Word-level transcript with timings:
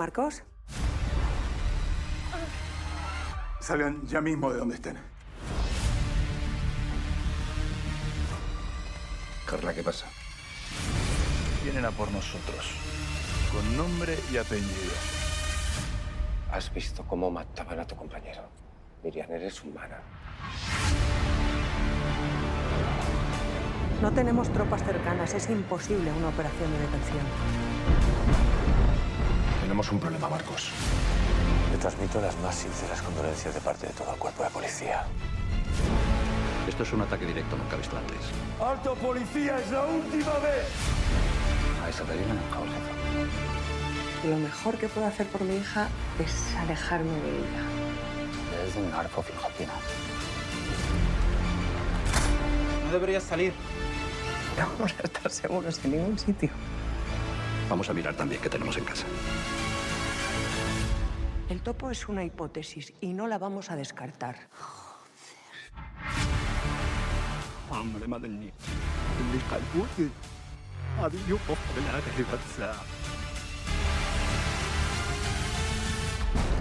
¿Marcos? 0.00 0.42
Salgan 3.60 4.00
ya 4.06 4.22
mismo 4.22 4.50
de 4.50 4.58
donde 4.58 4.76
estén. 4.76 4.96
Carla, 9.44 9.74
¿qué 9.74 9.82
pasa? 9.82 10.06
Vienen 11.62 11.84
a 11.84 11.90
por 11.90 12.10
nosotros. 12.12 12.72
Con 13.52 13.76
nombre 13.76 14.18
y 14.32 14.38
apellido. 14.38 14.94
¿Has 16.50 16.72
visto 16.72 17.04
cómo 17.06 17.30
mataban 17.30 17.80
a 17.80 17.86
tu 17.86 17.94
compañero? 17.94 18.48
Miriam, 19.04 19.30
eres 19.30 19.62
humana. 19.62 19.98
No 24.00 24.10
tenemos 24.12 24.50
tropas 24.50 24.82
cercanas. 24.82 25.34
Es 25.34 25.50
imposible 25.50 26.10
una 26.10 26.28
operación 26.28 26.72
de 26.72 26.78
detención. 26.78 27.26
Tenemos 29.70 29.92
un 29.92 30.00
problema, 30.00 30.28
Marcos. 30.28 30.68
Te 31.70 31.78
transmito 31.78 32.20
las 32.20 32.36
más 32.40 32.56
sinceras 32.56 33.00
condolencias 33.02 33.54
de 33.54 33.60
parte 33.60 33.86
de 33.86 33.92
todo 33.92 34.12
el 34.12 34.18
cuerpo 34.18 34.42
de 34.42 34.50
policía. 34.50 35.04
Esto 36.66 36.82
es 36.82 36.92
un 36.92 37.02
ataque 37.02 37.24
directo, 37.24 37.56
nunca 37.56 37.76
visto 37.76 37.96
antes. 37.96 38.18
¡Alto 38.60 38.96
policía! 38.96 39.60
¡Es 39.60 39.70
la 39.70 39.86
última 39.86 40.32
vez! 40.40 40.66
A 41.84 41.88
esa 41.88 42.02
te 42.02 42.14
viene. 42.14 42.32
Lo 44.28 44.36
mejor 44.38 44.76
que 44.76 44.88
puedo 44.88 45.06
hacer 45.06 45.28
por 45.28 45.42
mi 45.42 45.54
hija 45.54 45.86
es 46.18 46.56
alejarme 46.56 47.12
de 47.12 47.38
ella. 47.38 48.68
Es 48.68 48.74
un 48.74 48.92
arco 48.92 49.22
fijotina. 49.22 49.72
No 52.86 52.92
deberías 52.92 53.22
salir. 53.22 53.52
No 54.58 54.66
vamos 54.66 54.92
a 54.98 55.06
estar 55.06 55.30
seguros 55.30 55.80
en 55.84 55.92
ningún 55.92 56.18
sitio. 56.18 56.50
Vamos 57.68 57.88
a 57.88 57.92
mirar 57.94 58.14
también 58.14 58.42
qué 58.42 58.48
tenemos 58.48 58.76
en 58.76 58.84
casa. 58.84 59.06
El 61.50 61.62
topo 61.62 61.90
es 61.90 62.08
una 62.08 62.22
hipótesis 62.22 62.92
y 63.00 63.12
no 63.12 63.26
la 63.26 63.36
vamos 63.36 63.72
a 63.72 63.76
descartar. 63.76 64.36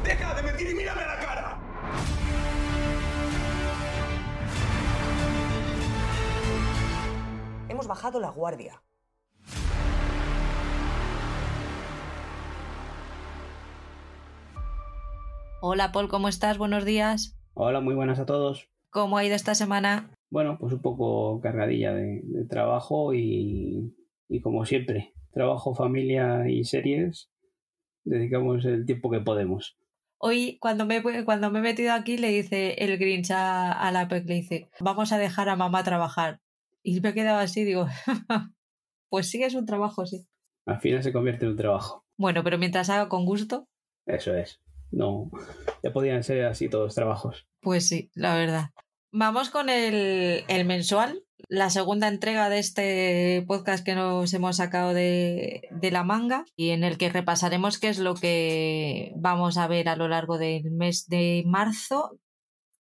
¡Deja 0.04 0.34
de 0.34 0.42
mentir 0.42 0.70
y 0.72 0.74
mírame 0.74 1.04
a 1.04 1.08
la 1.08 1.20
cara! 1.20 1.60
Hemos 7.70 7.86
bajado 7.86 8.20
la 8.20 8.32
guardia. 8.32 8.82
Hola 15.62 15.92
Paul, 15.92 16.08
¿cómo 16.08 16.30
estás? 16.30 16.58
Buenos 16.58 16.86
días. 16.86 17.38
Hola, 17.54 17.82
muy 17.82 17.96
buenas 17.96 18.20
a 18.20 18.26
todos. 18.26 18.70
¿Cómo 18.90 19.18
ha 19.18 19.26
ido 19.26 19.36
esta 19.36 19.56
semana? 19.56 20.10
Bueno, 20.30 20.58
pues 20.60 20.74
un 20.74 20.82
poco 20.82 21.40
cargadilla 21.42 21.94
de, 21.94 22.22
de 22.24 22.46
trabajo 22.46 23.14
y, 23.14 23.94
y 24.30 24.42
como 24.42 24.66
siempre, 24.66 25.14
trabajo, 25.32 25.76
familia 25.76 26.50
y 26.50 26.64
series, 26.64 27.30
dedicamos 28.04 28.64
el 28.66 28.86
tiempo 28.86 29.10
que 29.12 29.20
podemos. 29.20 29.78
Hoy, 30.18 30.58
cuando 30.60 30.86
me, 30.86 31.02
cuando 31.24 31.50
me 31.52 31.60
he 31.60 31.62
metido 31.62 31.94
aquí, 31.94 32.18
le 32.18 32.30
dice 32.30 32.74
el 32.80 32.98
Grinch 32.98 33.32
a, 33.32 33.72
a 33.72 33.92
la 33.92 34.08
PEC, 34.08 34.28
le 34.28 34.36
dice, 34.36 34.70
vamos 34.80 35.12
a 35.12 35.18
dejar 35.18 35.50
a 35.50 35.56
mamá 35.56 35.84
trabajar. 35.84 36.40
Y 36.84 37.00
me 37.02 37.10
he 37.10 37.14
quedado 37.14 37.40
así, 37.40 37.64
digo, 37.64 37.88
pues 39.10 39.30
sí, 39.30 39.44
es 39.44 39.56
un 39.56 39.66
trabajo, 39.66 40.06
sí. 40.06 40.26
Al 40.66 40.80
final 40.80 41.04
se 41.04 41.14
convierte 41.14 41.46
en 41.46 41.52
un 41.52 41.58
trabajo. 41.58 42.06
Bueno, 42.18 42.44
pero 42.44 42.58
mientras 42.58 42.90
haga 42.90 43.10
con 43.10 43.26
gusto, 43.26 43.68
Eso 44.06 44.36
es. 44.36 44.62
No, 44.92 45.30
ya 45.84 45.92
podían 45.92 46.24
ser 46.24 46.46
así 46.46 46.70
todos 46.70 46.96
trabajos. 46.96 47.48
pues 47.62 47.88
sí, 47.88 48.10
la 48.14 48.36
verdad. 48.36 48.70
Vamos 49.12 49.50
con 49.50 49.70
el, 49.70 50.46
mensual, 50.66 51.24
la 51.48 51.72
segunda 51.72 52.08
entrega 52.08 52.48
de 52.50 52.60
este 52.60 53.44
podcast 53.48 53.84
que 53.84 53.96
nos 53.96 54.32
hemos 54.36 54.58
sacado 54.58 54.94
de 54.94 55.90
la 55.92 56.04
manga 56.04 56.46
y 56.56 56.70
en 56.70 56.84
el 56.84 56.98
que 56.98 57.10
repasaremos 57.10 57.80
qué 57.80 57.90
es 57.90 57.98
lo 57.98 58.14
que 58.14 59.12
vamos 59.16 59.58
a 59.58 59.68
ver 59.68 59.90
a 59.90 59.96
lo 59.96 60.08
largo 60.08 60.38
del 60.38 60.70
mes 60.70 61.08
de 61.08 61.44
marzo, 61.48 62.20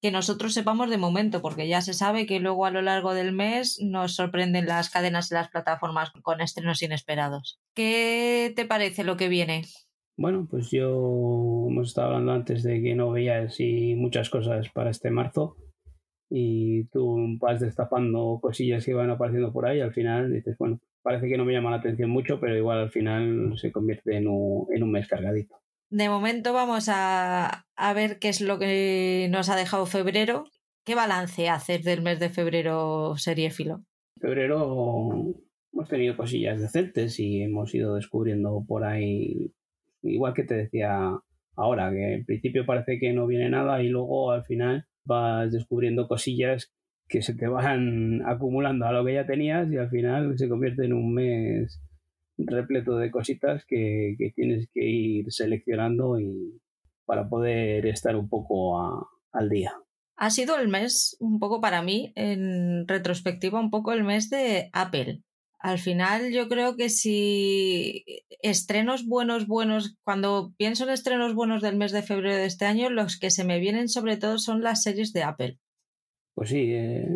que 0.03 0.11
nosotros 0.11 0.53
sepamos 0.53 0.91
de 0.91 0.99
momento, 0.99 1.41
porque 1.43 1.69
ya 1.69 1.81
se 1.81 1.95
sabe 1.95 2.27
que 2.27 2.41
luego 2.41 2.67
a 2.67 2.71
lo 2.71 2.83
largo 2.83 3.15
del 3.15 3.33
mes 3.33 3.79
nos 3.81 4.15
sorprenden 4.15 4.67
las 4.67 4.91
cadenas 4.91 5.31
y 5.31 5.35
las 5.35 5.49
plataformas 5.49 6.11
con 6.23 6.41
estrenos 6.41 6.83
inesperados. 6.83 7.61
¿Qué 7.75 8.53
te 8.57 8.67
parece 8.67 9.05
lo 9.05 9.17
que 9.17 9.29
viene? 9.29 9.65
Bueno, 10.17 10.47
pues 10.51 10.71
yo 10.71 11.67
hemos 11.69 11.89
estado 11.89 12.09
hablando 12.09 12.33
antes 12.33 12.63
de 12.63 12.81
que 12.83 12.95
no 12.95 13.11
veía 13.11 13.43
así 13.43 13.95
muchas 13.97 14.31
cosas 14.31 14.69
para 14.71 14.91
este 14.91 15.11
marzo 15.11 15.57
y 16.31 16.85
tú 16.89 17.37
vas 17.39 17.61
destapando 17.61 18.39
cosillas 18.41 18.85
que 18.85 18.95
van 18.95 19.11
apareciendo 19.11 19.53
por 19.53 19.67
ahí 19.67 19.81
al 19.81 19.93
final 19.93 20.33
dices, 20.33 20.57
bueno, 20.59 20.81
parece 21.03 21.29
que 21.29 21.37
no 21.37 21.45
me 21.45 21.53
llama 21.53 21.71
la 21.71 21.77
atención 21.77 22.11
mucho, 22.11 22.41
pero 22.41 22.57
igual 22.57 22.79
al 22.79 22.91
final 22.91 23.53
se 23.57 23.71
convierte 23.71 24.17
en 24.17 24.27
un, 24.27 24.67
en 24.75 24.83
un 24.83 24.91
mes 24.91 25.07
cargadito. 25.07 25.57
De 25.89 26.09
momento 26.09 26.53
vamos 26.53 26.89
a, 26.89 27.67
a 27.77 27.93
ver 27.95 28.19
qué 28.19 28.29
es 28.29 28.41
lo 28.41 28.59
que 28.59 29.29
nos 29.31 29.49
ha 29.49 29.57
dejado 29.57 29.87
febrero. 29.87 30.47
¿Qué 30.85 30.95
balance 30.95 31.49
haces 31.49 31.85
del 31.85 32.03
mes 32.03 32.19
de 32.19 32.29
febrero, 32.29 33.15
seriéfilo? 33.19 33.85
En 34.17 34.23
febrero 34.23 35.35
hemos 35.73 35.89
tenido 35.89 36.17
cosillas 36.17 36.61
decentes 36.61 37.21
y 37.21 37.43
hemos 37.43 37.73
ido 37.75 37.95
descubriendo 37.95 38.65
por 38.67 38.83
ahí, 38.83 39.53
igual 40.09 40.35
que 40.35 40.45
te 40.45 40.55
decía 40.55 41.11
ahora, 41.57 41.91
que 41.91 42.15
en 42.15 42.25
principio 42.25 42.67
parece 42.67 42.99
que 42.99 43.13
no 43.13 43.27
viene 43.27 43.51
nada 43.51 43.83
y 43.83 43.89
luego 43.89 44.31
al 44.31 44.45
final 44.45 44.87
vas 45.05 45.53
descubriendo 45.53 46.09
cosillas 46.09 46.73
que 47.09 47.23
se 47.23 47.35
te 47.35 47.47
van 47.47 48.23
acumulando 48.27 48.87
a 48.87 48.93
lo 48.93 49.05
que 49.05 49.15
ya 49.15 49.27
tenías 49.27 49.71
y 49.71 49.77
al 49.77 49.91
final 49.91 50.37
se 50.39 50.49
convierte 50.49 50.85
en 50.85 50.93
un 50.93 51.15
mes 51.15 51.81
repleto 52.39 52.97
de 52.97 53.11
cositas 53.11 53.65
que, 53.67 54.17
tienes 54.35 54.69
que 54.73 54.85
ir 54.85 55.33
seleccionando 55.33 56.21
y 56.21 56.61
para 57.07 57.29
poder 57.29 57.87
estar 57.87 58.17
un 58.17 58.29
poco 58.29 59.09
al 59.33 59.49
día. 59.49 59.73
Ha 60.17 60.31
sido 60.31 60.59
el 60.59 60.69
mes, 60.69 61.17
un 61.21 61.39
poco 61.39 61.61
para 61.61 61.83
mí, 61.83 62.13
en 62.17 62.89
retrospectiva, 62.89 63.61
un 63.61 63.71
poco 63.71 63.93
el 63.93 64.03
mes 64.03 64.29
de 64.29 64.71
Apple. 64.73 65.23
Al 65.67 65.81
final, 65.81 66.31
yo 66.31 66.47
creo 66.47 66.77
que 66.77 66.89
si 66.89 68.05
estrenos 68.41 69.05
buenos, 69.05 69.49
buenos, 69.49 69.97
cuando 70.05 70.55
pienso 70.57 70.85
en 70.85 70.91
estrenos 70.91 71.35
buenos 71.35 71.61
del 71.61 71.75
mes 71.75 71.91
de 71.91 72.03
febrero 72.03 72.37
de 72.37 72.47
este 72.47 72.67
año, 72.67 72.89
los 72.89 73.19
que 73.19 73.31
se 73.31 73.43
me 73.43 73.59
vienen 73.59 73.89
sobre 73.89 74.17
todo 74.17 74.39
son 74.39 74.63
las 74.63 74.85
series 74.85 75.13
de 75.13 75.25
Apple. 75.25 75.59
Pues 76.37 76.51
sí, 76.51 76.69
eh, 76.73 77.09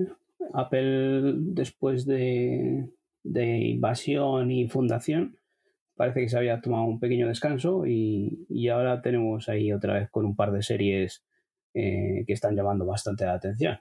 Apple 0.52 1.34
después 1.36 2.06
de, 2.06 2.88
de 3.22 3.58
invasión 3.68 4.50
y 4.50 4.66
fundación 4.66 5.38
parece 5.94 6.22
que 6.22 6.28
se 6.28 6.36
había 6.36 6.60
tomado 6.60 6.86
un 6.86 6.98
pequeño 6.98 7.28
descanso 7.28 7.86
y, 7.86 8.46
y 8.48 8.66
ahora 8.66 9.00
tenemos 9.00 9.48
ahí 9.48 9.72
otra 9.72 9.94
vez 9.94 10.10
con 10.10 10.26
un 10.26 10.34
par 10.34 10.50
de 10.50 10.64
series 10.64 11.22
eh, 11.72 12.24
que 12.26 12.32
están 12.32 12.56
llamando 12.56 12.84
bastante 12.84 13.24
la 13.26 13.34
atención. 13.34 13.78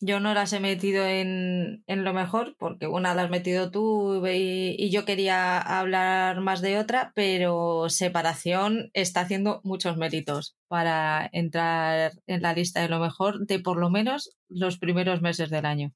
Yo 0.00 0.20
no 0.20 0.32
las 0.32 0.52
he 0.52 0.60
metido 0.60 1.04
en, 1.06 1.82
en 1.86 2.04
lo 2.04 2.12
mejor, 2.12 2.54
porque 2.58 2.86
una 2.86 3.14
la 3.14 3.22
has 3.22 3.30
metido 3.30 3.70
tú 3.70 4.24
y, 4.26 4.76
y 4.78 4.90
yo 4.90 5.04
quería 5.04 5.58
hablar 5.58 6.40
más 6.40 6.60
de 6.62 6.78
otra, 6.78 7.12
pero 7.14 7.88
Separación 7.88 8.90
está 8.94 9.22
haciendo 9.22 9.60
muchos 9.64 9.96
méritos 9.96 10.56
para 10.68 11.28
entrar 11.32 12.12
en 12.26 12.42
la 12.42 12.52
lista 12.52 12.80
de 12.80 12.88
lo 12.88 13.00
mejor 13.00 13.44
de 13.46 13.58
por 13.58 13.76
lo 13.78 13.90
menos 13.90 14.36
los 14.48 14.78
primeros 14.78 15.20
meses 15.20 15.50
del 15.50 15.66
año. 15.66 15.92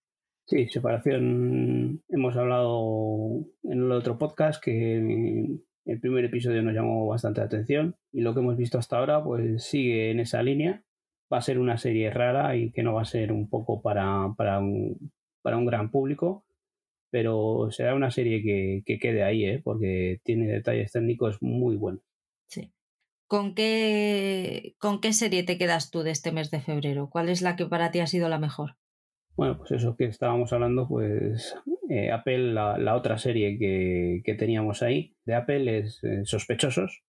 Sí, 0.46 0.66
separación 0.68 2.02
hemos 2.08 2.36
hablado 2.36 3.46
en 3.62 3.84
el 3.84 3.92
otro 3.92 4.18
podcast 4.18 4.62
que 4.62 4.96
el 5.84 6.00
primer 6.00 6.24
episodio 6.24 6.62
nos 6.62 6.74
llamó 6.74 7.06
bastante 7.06 7.40
la 7.40 7.46
atención 7.46 7.96
y 8.12 8.20
lo 8.20 8.34
que 8.34 8.40
hemos 8.40 8.56
visto 8.56 8.78
hasta 8.78 8.98
ahora 8.98 9.22
pues 9.22 9.64
sigue 9.64 10.10
en 10.10 10.20
esa 10.20 10.42
línea. 10.42 10.82
Va 11.32 11.38
a 11.38 11.42
ser 11.42 11.58
una 11.58 11.78
serie 11.78 12.10
rara 12.10 12.56
y 12.56 12.72
que 12.72 12.82
no 12.82 12.94
va 12.94 13.02
a 13.02 13.06
ser 13.06 13.32
un 13.32 13.48
poco 13.48 13.80
para, 13.80 14.34
para, 14.36 14.58
un, 14.58 15.12
para 15.40 15.56
un 15.56 15.66
gran 15.66 15.90
público, 15.90 16.44
pero 17.10 17.70
será 17.70 17.94
una 17.94 18.10
serie 18.10 18.42
que, 18.42 18.82
que 18.84 18.98
quede 18.98 19.22
ahí, 19.22 19.44
¿eh? 19.44 19.60
porque 19.62 20.20
tiene 20.24 20.46
detalles 20.46 20.92
técnicos 20.92 21.38
muy 21.40 21.76
buenos. 21.76 22.02
Sí. 22.48 22.72
¿Con 23.26 23.54
qué, 23.54 24.74
¿Con 24.78 25.00
qué 25.00 25.12
serie 25.12 25.42
te 25.42 25.56
quedas 25.56 25.90
tú 25.90 26.02
de 26.02 26.10
este 26.10 26.32
mes 26.32 26.50
de 26.50 26.60
febrero? 26.60 27.08
¿Cuál 27.08 27.28
es 27.28 27.40
la 27.40 27.56
que 27.56 27.66
para 27.66 27.90
ti 27.90 28.00
ha 28.00 28.06
sido 28.06 28.28
la 28.28 28.38
mejor? 28.38 28.76
Bueno, 29.36 29.56
pues 29.56 29.70
eso 29.72 29.96
que 29.96 30.04
estábamos 30.04 30.52
hablando, 30.52 30.86
pues 30.86 31.54
eh, 31.88 32.10
Apple, 32.10 32.52
la, 32.52 32.76
la, 32.76 32.94
otra 32.94 33.16
serie 33.16 33.58
que, 33.58 34.20
que, 34.24 34.34
teníamos 34.34 34.82
ahí 34.82 35.16
de 35.24 35.34
Apple 35.34 35.78
es 35.78 36.04
eh, 36.04 36.24
Sospechosos. 36.24 37.02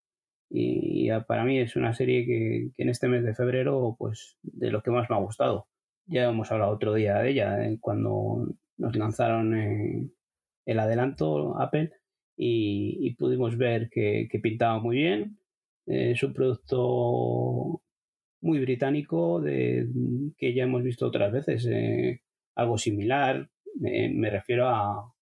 Y, 0.55 1.09
y, 1.09 1.19
para 1.27 1.43
mí 1.43 1.59
es 1.59 1.75
una 1.75 1.93
serie 1.93 2.25
que, 2.27 2.69
en 2.77 2.89
este 2.89 3.07
mes 3.07 3.23
de 3.23 3.33
febrero, 3.33 3.95
pues 3.97 4.37
de 4.43 4.69
lo 4.69 4.83
que 4.83 4.91
más 4.91 5.09
me 5.09 5.15
ha 5.15 5.19
gustado. 5.19 5.67
Ya 6.05 6.29
hemos 6.29 6.51
hablado 6.51 6.73
otro 6.73 6.93
día 6.93 7.19
de 7.19 7.31
ella, 7.31 7.65
eh, 7.65 7.77
cuando 7.81 8.47
nos 8.77 8.95
lanzaron 8.95 9.57
eh, 9.57 10.07
el 10.65 10.79
adelanto 10.79 11.59
Apple 11.59 11.91
y, 12.37 13.15
pudimos 13.15 13.57
ver 13.57 13.89
que, 13.89 14.29
pintaba 14.43 14.79
muy 14.79 14.97
bien, 14.97 15.39
es 15.87 16.21
un 16.23 16.33
producto 16.33 17.81
muy 18.41 18.59
británico 18.59 19.41
de, 19.41 19.87
que 20.37 20.53
ya 20.53 20.63
hemos 20.65 20.83
visto 20.83 21.07
otras 21.07 21.31
veces. 21.31 21.67
Eh, 21.71 22.21
algo 22.55 22.77
similar, 22.77 23.49
me 23.79 24.29
refiero 24.29 24.67
a, 24.69 25.12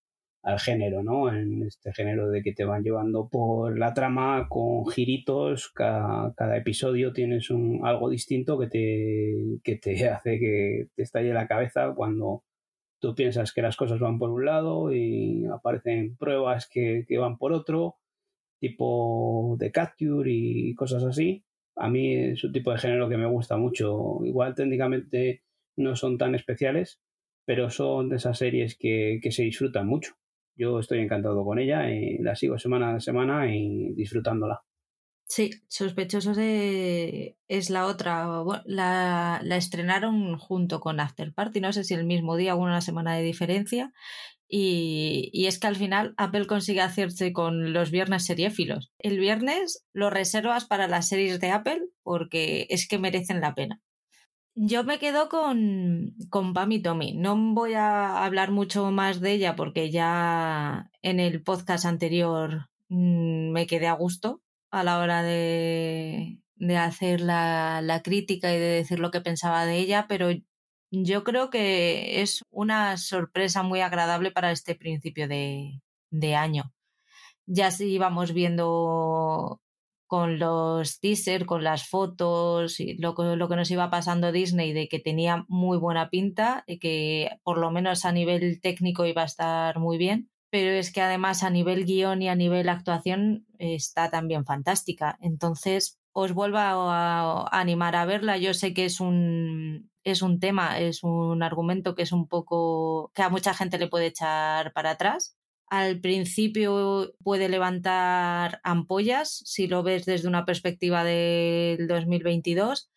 al 0.43 0.59
género, 0.59 1.03
¿no? 1.03 1.33
En 1.33 1.63
este 1.63 1.93
género 1.93 2.29
de 2.29 2.41
que 2.41 2.53
te 2.53 2.65
van 2.65 2.83
llevando 2.83 3.29
por 3.29 3.77
la 3.77 3.93
trama 3.93 4.47
con 4.49 4.87
giritos, 4.87 5.71
cada, 5.73 6.57
episodio 6.57 7.13
tienes 7.13 7.49
un, 7.51 7.81
algo 7.83 8.09
distinto 8.09 8.57
que 8.59 8.67
te, 8.67 9.59
que 9.63 9.75
te 9.77 9.91
hace 10.09 10.39
que 10.39 10.87
te 10.95 11.03
estalle 11.03 11.33
la 11.33 11.47
cabeza 11.47 11.93
cuando 11.95 12.43
tú 12.99 13.15
piensas 13.15 13.53
que 13.53 13.61
las 13.61 13.77
cosas 13.77 13.99
van 13.99 14.19
por 14.19 14.29
un 14.31 14.45
lado 14.45 14.93
y 14.93 15.45
aparecen 15.45 16.15
pruebas 16.17 16.67
que, 16.69 17.05
que 17.07 17.17
van 17.17 17.37
por 17.37 17.53
otro, 17.53 17.97
tipo 18.59 19.55
de 19.59 19.71
Capture 19.71 20.31
y 20.31 20.75
cosas 20.75 21.03
así. 21.03 21.43
A 21.75 21.89
mí 21.89 22.15
es 22.15 22.43
un 22.43 22.51
tipo 22.53 22.71
de 22.71 22.77
género 22.77 23.09
que 23.09 23.17
me 23.17 23.25
gusta 23.25 23.57
mucho. 23.57 24.19
Igual 24.23 24.55
técnicamente 24.55 25.43
no 25.77 25.95
son 25.95 26.17
tan 26.17 26.35
especiales, 26.35 27.01
pero 27.45 27.69
son 27.71 28.09
de 28.09 28.17
esas 28.17 28.37
series 28.37 28.77
que, 28.77 29.19
que 29.21 29.31
se 29.31 29.43
disfrutan 29.43 29.87
mucho. 29.87 30.13
Yo 30.55 30.79
estoy 30.79 30.99
encantado 30.99 31.43
con 31.43 31.59
ella 31.59 31.89
y 31.89 32.17
la 32.19 32.35
sigo 32.35 32.57
semana 32.59 32.95
a 32.95 32.99
semana 32.99 33.53
y 33.53 33.93
disfrutándola. 33.93 34.61
Sí, 35.31 35.51
Sospechosos 35.69 36.37
es 36.37 37.69
la 37.69 37.85
otra. 37.85 38.27
la, 38.65 39.39
la, 39.43 39.55
estrenaron 39.55 40.37
junto 40.37 40.81
con 40.81 40.99
After 40.99 41.33
Party, 41.33 41.61
no 41.61 41.71
sé 41.71 41.85
si 41.85 41.93
el 41.93 42.03
mismo 42.05 42.35
día 42.35 42.53
o 42.53 42.61
una 42.61 42.81
semana 42.81 43.15
de 43.15 43.23
diferencia. 43.23 43.93
Y, 44.49 45.29
y, 45.31 45.45
es 45.45 45.57
que 45.57 45.67
al 45.67 45.77
final 45.77 46.13
Apple 46.17 46.47
consigue 46.47 46.81
hacerse 46.81 47.31
con 47.31 47.71
los 47.71 47.91
viernes 47.91 48.25
seriéfilos. 48.25 48.91
El 48.99 49.19
viernes 49.19 49.85
lo 49.93 50.09
reservas 50.09 50.65
para 50.65 50.89
las 50.89 51.07
series 51.07 51.39
de 51.39 51.51
Apple 51.51 51.81
porque 52.03 52.67
es 52.69 52.85
que 52.85 52.99
merecen 52.99 53.39
la 53.39 53.55
pena. 53.55 53.81
Yo 54.55 54.83
me 54.83 54.99
quedo 54.99 55.29
con, 55.29 56.13
con 56.29 56.53
Pam 56.53 56.71
y 56.73 56.81
Tommy. 56.81 57.13
No 57.13 57.35
voy 57.53 57.73
a 57.73 58.23
hablar 58.25 58.51
mucho 58.51 58.91
más 58.91 59.21
de 59.21 59.31
ella 59.33 59.55
porque 59.55 59.91
ya 59.91 60.89
en 61.01 61.19
el 61.19 61.41
podcast 61.41 61.85
anterior 61.85 62.69
mm, 62.89 63.51
me 63.51 63.65
quedé 63.67 63.87
a 63.87 63.93
gusto 63.93 64.41
a 64.69 64.83
la 64.83 64.99
hora 64.99 65.23
de, 65.23 66.39
de 66.55 66.77
hacer 66.77 67.21
la, 67.21 67.81
la, 67.81 68.01
crítica 68.01 68.53
y 68.53 68.59
de 68.59 68.67
decir 68.67 68.99
lo 68.99 69.11
que 69.11 69.21
pensaba 69.21 69.65
de 69.65 69.77
ella, 69.79 70.05
pero 70.07 70.29
yo 70.91 71.23
creo 71.23 71.49
que 71.49 72.21
es 72.21 72.43
una 72.51 72.97
sorpresa 72.97 73.63
muy 73.63 73.81
agradable 73.81 74.31
para 74.31 74.51
este 74.51 74.75
principio 74.75 75.27
de, 75.27 75.81
de 76.11 76.35
año. 76.35 76.73
Ya 77.45 77.71
sí 77.71 77.97
vamos 77.97 78.33
viendo 78.33 79.61
con 80.11 80.39
los 80.39 80.99
teasers, 80.99 81.45
con 81.45 81.63
las 81.63 81.87
fotos, 81.87 82.81
y 82.81 82.95
lo, 82.97 83.15
que 83.15 83.55
nos 83.55 83.71
iba 83.71 83.89
pasando 83.89 84.33
Disney 84.33 84.73
de 84.73 84.89
que 84.89 84.99
tenía 84.99 85.45
muy 85.47 85.77
buena 85.77 86.09
pinta 86.09 86.65
y 86.67 86.79
que 86.79 87.29
por 87.43 87.57
lo 87.57 87.71
menos 87.71 88.03
a 88.03 88.11
nivel 88.11 88.59
técnico 88.59 89.05
iba 89.05 89.21
a 89.21 89.25
estar 89.25 89.79
muy 89.79 89.97
bien, 89.97 90.29
pero 90.49 90.71
es 90.71 90.91
que 90.91 90.99
además 90.99 91.43
a 91.43 91.49
nivel 91.49 91.85
guion 91.85 92.21
y 92.21 92.27
a 92.27 92.35
nivel 92.35 92.67
actuación 92.67 93.45
está 93.57 94.11
también 94.11 94.43
fantástica. 94.43 95.17
Entonces 95.21 95.97
os 96.11 96.33
vuelvo 96.33 96.57
a, 96.57 97.47
animar 97.49 97.95
a 97.95 98.03
verla. 98.03 98.35
Yo 98.37 98.53
sé 98.53 98.73
que 98.73 98.83
es 98.83 98.99
un, 98.99 99.89
es 100.03 100.21
un 100.21 100.41
tema, 100.41 100.77
es 100.77 101.03
un 101.03 101.41
argumento 101.41 101.95
que 101.95 102.03
es 102.03 102.11
un 102.11 102.27
poco 102.27 103.13
que 103.15 103.21
a 103.21 103.29
mucha 103.29 103.53
gente 103.53 103.79
le 103.79 103.87
puede 103.87 104.07
echar 104.07 104.73
para 104.73 104.89
atrás, 104.89 105.37
al 105.71 106.01
principio 106.01 107.13
puede 107.23 107.47
levantar 107.47 108.59
ampollas 108.61 109.41
si 109.45 109.67
lo 109.67 109.83
ves 109.83 110.03
desde 110.05 110.27
una 110.27 110.45
perspectiva 110.45 111.05
del 111.05 111.87
2022, 111.87 112.91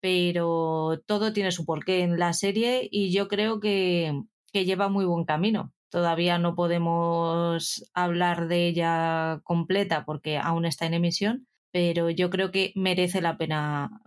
pero 0.00 1.02
todo 1.04 1.34
tiene 1.34 1.52
su 1.52 1.66
porqué 1.66 2.00
en 2.00 2.18
la 2.18 2.32
serie 2.32 2.88
y 2.90 3.12
yo 3.12 3.28
creo 3.28 3.60
que, 3.60 4.22
que 4.54 4.64
lleva 4.64 4.88
muy 4.88 5.04
buen 5.04 5.26
camino. 5.26 5.74
Todavía 5.90 6.38
no 6.38 6.54
podemos 6.54 7.90
hablar 7.92 8.48
de 8.48 8.68
ella 8.68 9.42
completa 9.44 10.06
porque 10.06 10.38
aún 10.38 10.64
está 10.64 10.86
en 10.86 10.94
emisión, 10.94 11.46
pero 11.72 12.08
yo 12.08 12.30
creo 12.30 12.50
que 12.50 12.72
merece 12.74 13.20
la 13.20 13.36
pena 13.36 14.00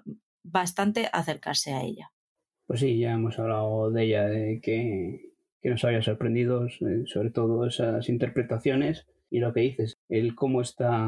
bastante 0.43 1.07
acercarse 1.13 1.71
a 1.71 1.83
ella. 1.83 2.11
Pues 2.65 2.79
sí, 2.79 2.97
ya 2.97 3.13
hemos 3.13 3.37
hablado 3.37 3.91
de 3.91 4.05
ella, 4.05 4.25
de 4.25 4.59
que 4.59 5.36
que 5.67 5.71
nos 5.71 5.83
había 5.83 6.01
sorprendido, 6.01 6.65
eh, 6.65 7.03
sobre 7.07 7.29
todo 7.29 7.65
esas 7.65 8.07
interpretaciones 8.07 9.05
y 9.29 9.39
lo 9.39 9.51
que 9.51 9.59
dices, 9.59 9.97
el 10.07 10.33
cómo 10.33 10.61
está 10.61 11.05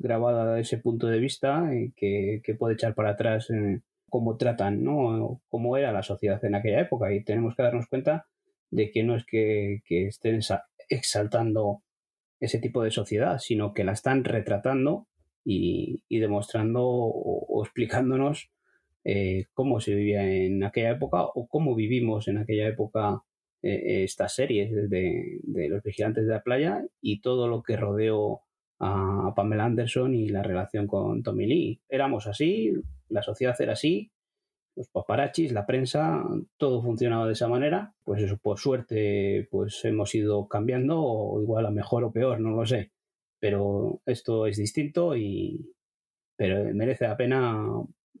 grabada 0.00 0.58
ese 0.58 0.78
punto 0.78 1.06
de 1.06 1.20
vista, 1.20 1.72
eh, 1.72 1.92
que, 1.94 2.40
que, 2.42 2.56
puede 2.56 2.74
echar 2.74 2.96
para 2.96 3.10
atrás 3.10 3.48
eh, 3.50 3.82
cómo 4.08 4.38
tratan, 4.38 4.82
¿no? 4.82 5.40
cómo 5.48 5.76
era 5.76 5.92
la 5.92 6.02
sociedad 6.02 6.44
en 6.44 6.56
aquella 6.56 6.80
época. 6.80 7.14
Y 7.14 7.22
tenemos 7.22 7.54
que 7.54 7.62
darnos 7.62 7.86
cuenta 7.86 8.26
de 8.72 8.90
que 8.90 9.04
no 9.04 9.14
es 9.14 9.24
que, 9.24 9.82
que 9.84 10.08
estén 10.08 10.40
exaltando 10.88 11.84
ese 12.40 12.58
tipo 12.58 12.82
de 12.82 12.90
sociedad, 12.90 13.38
sino 13.38 13.72
que 13.72 13.84
la 13.84 13.92
están 13.92 14.24
retratando 14.24 15.06
y, 15.44 16.02
y 16.08 16.18
demostrando 16.18 16.82
o, 16.84 17.62
explicándonos 17.64 18.50
cómo 19.54 19.78
se 19.78 19.94
vivía 19.94 20.28
en 20.28 20.64
aquella 20.64 20.90
época 20.90 21.22
o 21.22 21.46
cómo 21.46 21.76
vivimos 21.76 22.26
en 22.26 22.38
aquella 22.38 22.66
época 22.66 23.22
eh, 23.66 24.04
estas 24.04 24.34
series 24.34 24.88
de, 24.88 25.40
los 25.68 25.82
vigilantes 25.82 26.26
de 26.26 26.32
la 26.32 26.42
playa 26.42 26.84
y 27.00 27.20
todo 27.20 27.48
lo 27.48 27.62
que 27.62 27.76
rodeó 27.76 28.42
a 28.78 29.32
Pamela 29.34 29.64
Anderson 29.64 30.14
y 30.14 30.28
la 30.28 30.42
relación 30.42 30.86
con 30.86 31.22
Tommy 31.22 31.46
Lee. 31.46 31.80
Éramos 31.88 32.26
así, 32.26 32.72
la 33.08 33.22
sociedad 33.22 33.56
era 33.60 33.72
así, 33.72 34.12
los 34.76 34.88
paparachis, 34.88 35.52
la 35.52 35.66
prensa, 35.66 36.22
todo 36.58 36.82
funcionaba 36.82 37.26
de 37.26 37.32
esa 37.32 37.48
manera. 37.48 37.94
Pues 38.04 38.22
por 38.42 38.58
suerte, 38.58 39.48
pues 39.50 39.84
hemos 39.84 40.14
ido 40.14 40.46
cambiando, 40.48 41.02
o 41.02 41.40
igual 41.40 41.66
a 41.66 41.70
mejor 41.70 42.04
o 42.04 42.12
peor, 42.12 42.40
no 42.40 42.50
lo 42.50 42.66
sé. 42.66 42.92
Pero 43.40 44.00
esto 44.06 44.46
es 44.46 44.58
distinto 44.58 45.16
y 45.16 45.72
pero 46.36 46.72
merece 46.74 47.08
la 47.08 47.16
pena 47.16 47.66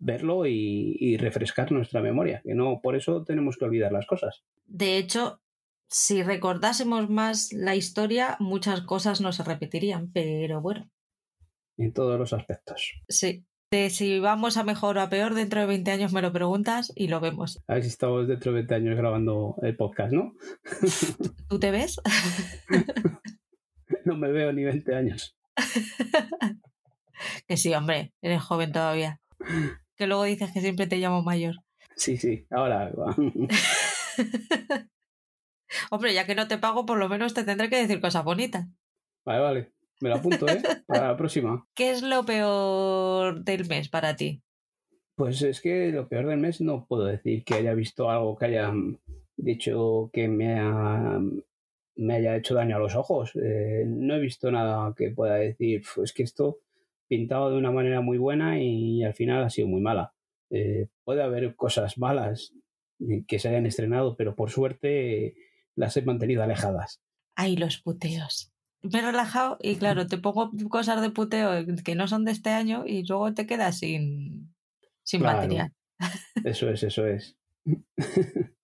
verlo 0.00 0.46
y, 0.46 1.16
refrescar 1.18 1.72
nuestra 1.72 2.00
memoria, 2.00 2.42
que 2.44 2.54
no 2.54 2.80
por 2.82 2.96
eso 2.96 3.24
tenemos 3.24 3.56
que 3.56 3.64
olvidar 3.64 3.92
las 3.92 4.06
cosas. 4.06 4.44
De 4.66 4.98
hecho, 4.98 5.40
si 5.88 6.22
recordásemos 6.22 7.08
más 7.08 7.52
la 7.52 7.74
historia, 7.74 8.36
muchas 8.40 8.82
cosas 8.82 9.20
no 9.20 9.32
se 9.32 9.44
repetirían, 9.44 10.10
pero 10.12 10.60
bueno. 10.60 10.90
En 11.78 11.92
todos 11.92 12.18
los 12.18 12.32
aspectos. 12.32 12.94
Sí. 13.08 13.44
De 13.72 13.90
si 13.90 14.20
vamos 14.20 14.56
a 14.56 14.62
mejor 14.62 14.96
o 14.96 15.00
a 15.00 15.08
peor 15.08 15.34
dentro 15.34 15.60
de 15.60 15.66
20 15.66 15.90
años 15.90 16.12
me 16.12 16.22
lo 16.22 16.32
preguntas 16.32 16.92
y 16.94 17.08
lo 17.08 17.18
vemos. 17.18 17.60
A 17.66 17.74
ver 17.74 17.82
si 17.82 17.88
estamos 17.88 18.28
dentro 18.28 18.52
de 18.52 18.58
20 18.58 18.74
años 18.76 18.96
grabando 18.96 19.56
el 19.60 19.76
podcast, 19.76 20.12
¿no? 20.12 20.34
¿Tú 21.48 21.58
te 21.58 21.72
ves? 21.72 22.00
no 24.04 24.16
me 24.16 24.30
veo 24.30 24.52
ni 24.52 24.62
20 24.62 24.94
años. 24.94 25.36
que 27.48 27.56
sí, 27.56 27.74
hombre, 27.74 28.12
eres 28.22 28.40
joven 28.40 28.70
todavía 28.70 29.20
que 29.96 30.06
luego 30.06 30.24
dices 30.24 30.52
que 30.52 30.60
siempre 30.60 30.86
te 30.86 30.98
llamo 30.98 31.22
mayor. 31.22 31.56
Sí, 31.96 32.16
sí, 32.16 32.46
ahora. 32.50 32.92
Hombre, 35.90 36.14
ya 36.14 36.26
que 36.26 36.34
no 36.34 36.48
te 36.48 36.58
pago, 36.58 36.86
por 36.86 36.98
lo 36.98 37.08
menos 37.08 37.34
te 37.34 37.44
tendré 37.44 37.68
que 37.68 37.76
decir 37.76 38.00
cosas 38.00 38.24
bonitas. 38.24 38.66
Vale, 39.24 39.40
vale. 39.40 39.72
Me 40.00 40.10
lo 40.10 40.16
apunto, 40.16 40.46
¿eh? 40.46 40.62
Para 40.86 41.08
la 41.08 41.16
próxima. 41.16 41.66
¿Qué 41.74 41.90
es 41.90 42.02
lo 42.02 42.24
peor 42.24 43.42
del 43.42 43.66
mes 43.66 43.88
para 43.88 44.14
ti? 44.14 44.42
Pues 45.14 45.40
es 45.40 45.62
que 45.62 45.90
lo 45.90 46.08
peor 46.08 46.26
del 46.26 46.38
mes 46.38 46.60
no 46.60 46.86
puedo 46.86 47.06
decir 47.06 47.42
que 47.44 47.54
haya 47.54 47.72
visto 47.72 48.10
algo 48.10 48.36
que 48.36 48.44
haya 48.44 48.72
dicho 49.36 50.10
que 50.12 50.28
me, 50.28 50.60
me 51.96 52.14
haya 52.14 52.36
hecho 52.36 52.54
daño 52.54 52.76
a 52.76 52.80
los 52.80 52.94
ojos. 52.94 53.32
Eh, 53.36 53.84
no 53.86 54.16
he 54.16 54.20
visto 54.20 54.50
nada 54.50 54.92
que 54.94 55.10
pueda 55.10 55.36
decir, 55.36 55.82
es 56.02 56.12
que 56.12 56.22
esto 56.22 56.58
pintado 57.08 57.50
de 57.50 57.58
una 57.58 57.70
manera 57.70 58.00
muy 58.00 58.18
buena 58.18 58.60
y, 58.60 59.02
al 59.02 59.14
final 59.14 59.44
ha 59.44 59.50
sido 59.50 59.68
muy 59.68 59.80
mala. 59.80 60.14
Eh, 60.50 60.88
puede 61.04 61.22
haber 61.22 61.56
cosas 61.56 61.98
malas 61.98 62.52
que 63.26 63.38
se 63.38 63.48
hayan 63.48 63.66
estrenado, 63.66 64.16
pero 64.16 64.34
por 64.34 64.50
suerte 64.50 65.34
las 65.74 65.96
he 65.96 66.02
mantenido 66.02 66.42
alejadas. 66.42 67.02
Ay, 67.34 67.56
los 67.56 67.78
puteos. 67.78 68.52
Me 68.82 69.00
he 69.00 69.02
relajado 69.02 69.58
y 69.60 69.76
claro, 69.76 70.06
te 70.06 70.18
pongo 70.18 70.50
cosas 70.70 71.02
de 71.02 71.10
puteo 71.10 71.66
que 71.84 71.94
no 71.94 72.06
son 72.08 72.24
de 72.24 72.32
este 72.32 72.50
año 72.50 72.84
y 72.86 73.04
luego 73.04 73.34
te 73.34 73.46
quedas 73.46 73.78
sin, 73.78 74.54
sin 75.02 75.22
material. 75.22 75.72
Eso 76.44 76.70
es, 76.70 76.82
eso 76.82 77.06
es. 77.06 77.36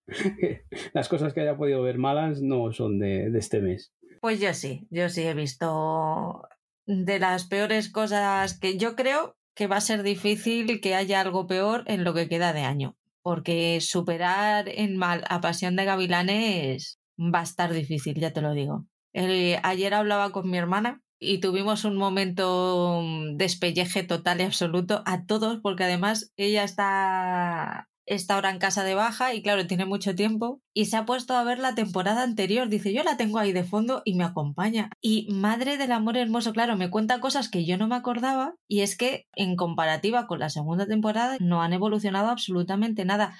Las 0.95 1.09
cosas 1.09 1.33
que 1.33 1.41
haya 1.41 1.57
podido 1.57 1.83
ver 1.83 1.99
malas 1.99 2.41
no 2.41 2.73
son 2.73 2.99
de, 2.99 3.31
de 3.31 3.39
este 3.39 3.61
mes. 3.61 3.93
Pues 4.21 4.39
yo 4.39 4.55
sí, 4.55 4.87
yo 4.91 5.09
sí 5.09 5.23
he 5.23 5.35
visto 5.35 6.47
de 6.87 7.19
las 7.19 7.47
peores 7.47 7.91
cosas 7.91 8.59
que 8.59 8.79
yo 8.79 8.97
creo 8.97 9.37
que 9.55 9.67
va 9.67 9.77
a 9.77 9.81
ser 9.83 10.03
difícil 10.03 10.81
que 10.81 10.95
haya 10.95 11.21
algo 11.21 11.47
peor 11.47 11.85
en 11.87 12.05
lo 12.05 12.15
que 12.15 12.29
queda 12.29 12.53
de 12.53 12.63
año, 12.63 12.97
porque 13.23 13.81
superar 13.81 14.69
en 14.69 14.97
mal 14.97 15.25
a 15.29 15.41
Pasión 15.41 15.77
de 15.77 15.85
Gavilanes 15.85 16.99
va 17.19 17.41
a 17.41 17.45
estar 17.45 17.73
difícil, 17.73 18.15
ya 18.19 18.33
te 18.33 18.41
lo 18.41 18.53
digo. 18.53 18.87
ayer 19.15 19.95
hablaba 19.95 20.33
con 20.33 20.51
mi 20.51 20.59
hermana 20.59 21.03
y 21.19 21.39
tuvimos 21.39 21.85
un 21.85 21.97
momento 21.97 23.01
mm, 23.03 23.37
despelleje 23.37 24.03
total 24.03 24.41
y 24.41 24.45
absoluto 24.45 25.03
a 25.07 25.25
todos, 25.25 25.61
porque 25.63 25.85
además 25.85 26.33
ella 26.37 26.65
está, 26.65 27.89
está 28.07 28.35
ahora 28.35 28.51
en 28.51 28.59
casa 28.59 28.85
de 28.85 28.95
baja 28.95 29.35
y 29.35 29.43
claro, 29.43 29.67
tiene 29.67 29.87
mucho 29.87 30.15
tiempo 30.15 30.61
y 30.75 30.87
se 30.87 30.97
ha 30.97 31.05
puesto 31.05 31.35
a 31.35 31.45
ver 31.45 31.59
la 31.59 31.75
temporada 31.75 32.23
anterior. 32.23 32.69
Dice, 32.69 32.93
yo 32.93 33.03
la 33.03 33.17
tengo 33.17 33.39
ahí 33.39 33.53
de 33.53 33.65
fondo 33.65 34.03
y 34.05 34.15
me 34.15 34.25
acompaña. 34.25 34.91
Y 35.01 35.29
madre 35.31 35.77
del 35.77 35.93
amor 35.93 36.17
hermoso, 36.17 36.53
claro, 36.53 36.77
me 36.77 36.91
cuenta 36.91 37.21
cosas 37.21 37.49
que 37.49 37.65
yo 37.65 37.77
no 37.77 37.89
me 37.89 37.97
acordaba 37.97 38.55
y 38.69 38.81
es 38.81 38.97
que 38.97 39.27
en 39.35 39.57
comparativa 39.57 40.27
con 40.27 40.39
la 40.41 40.51
segunda 40.51 40.87
temporada 40.87 41.37
no 41.41 41.63
han 41.63 41.73
evolucionado 41.73 42.29
absolutamente 42.29 43.05
nada 43.05 43.35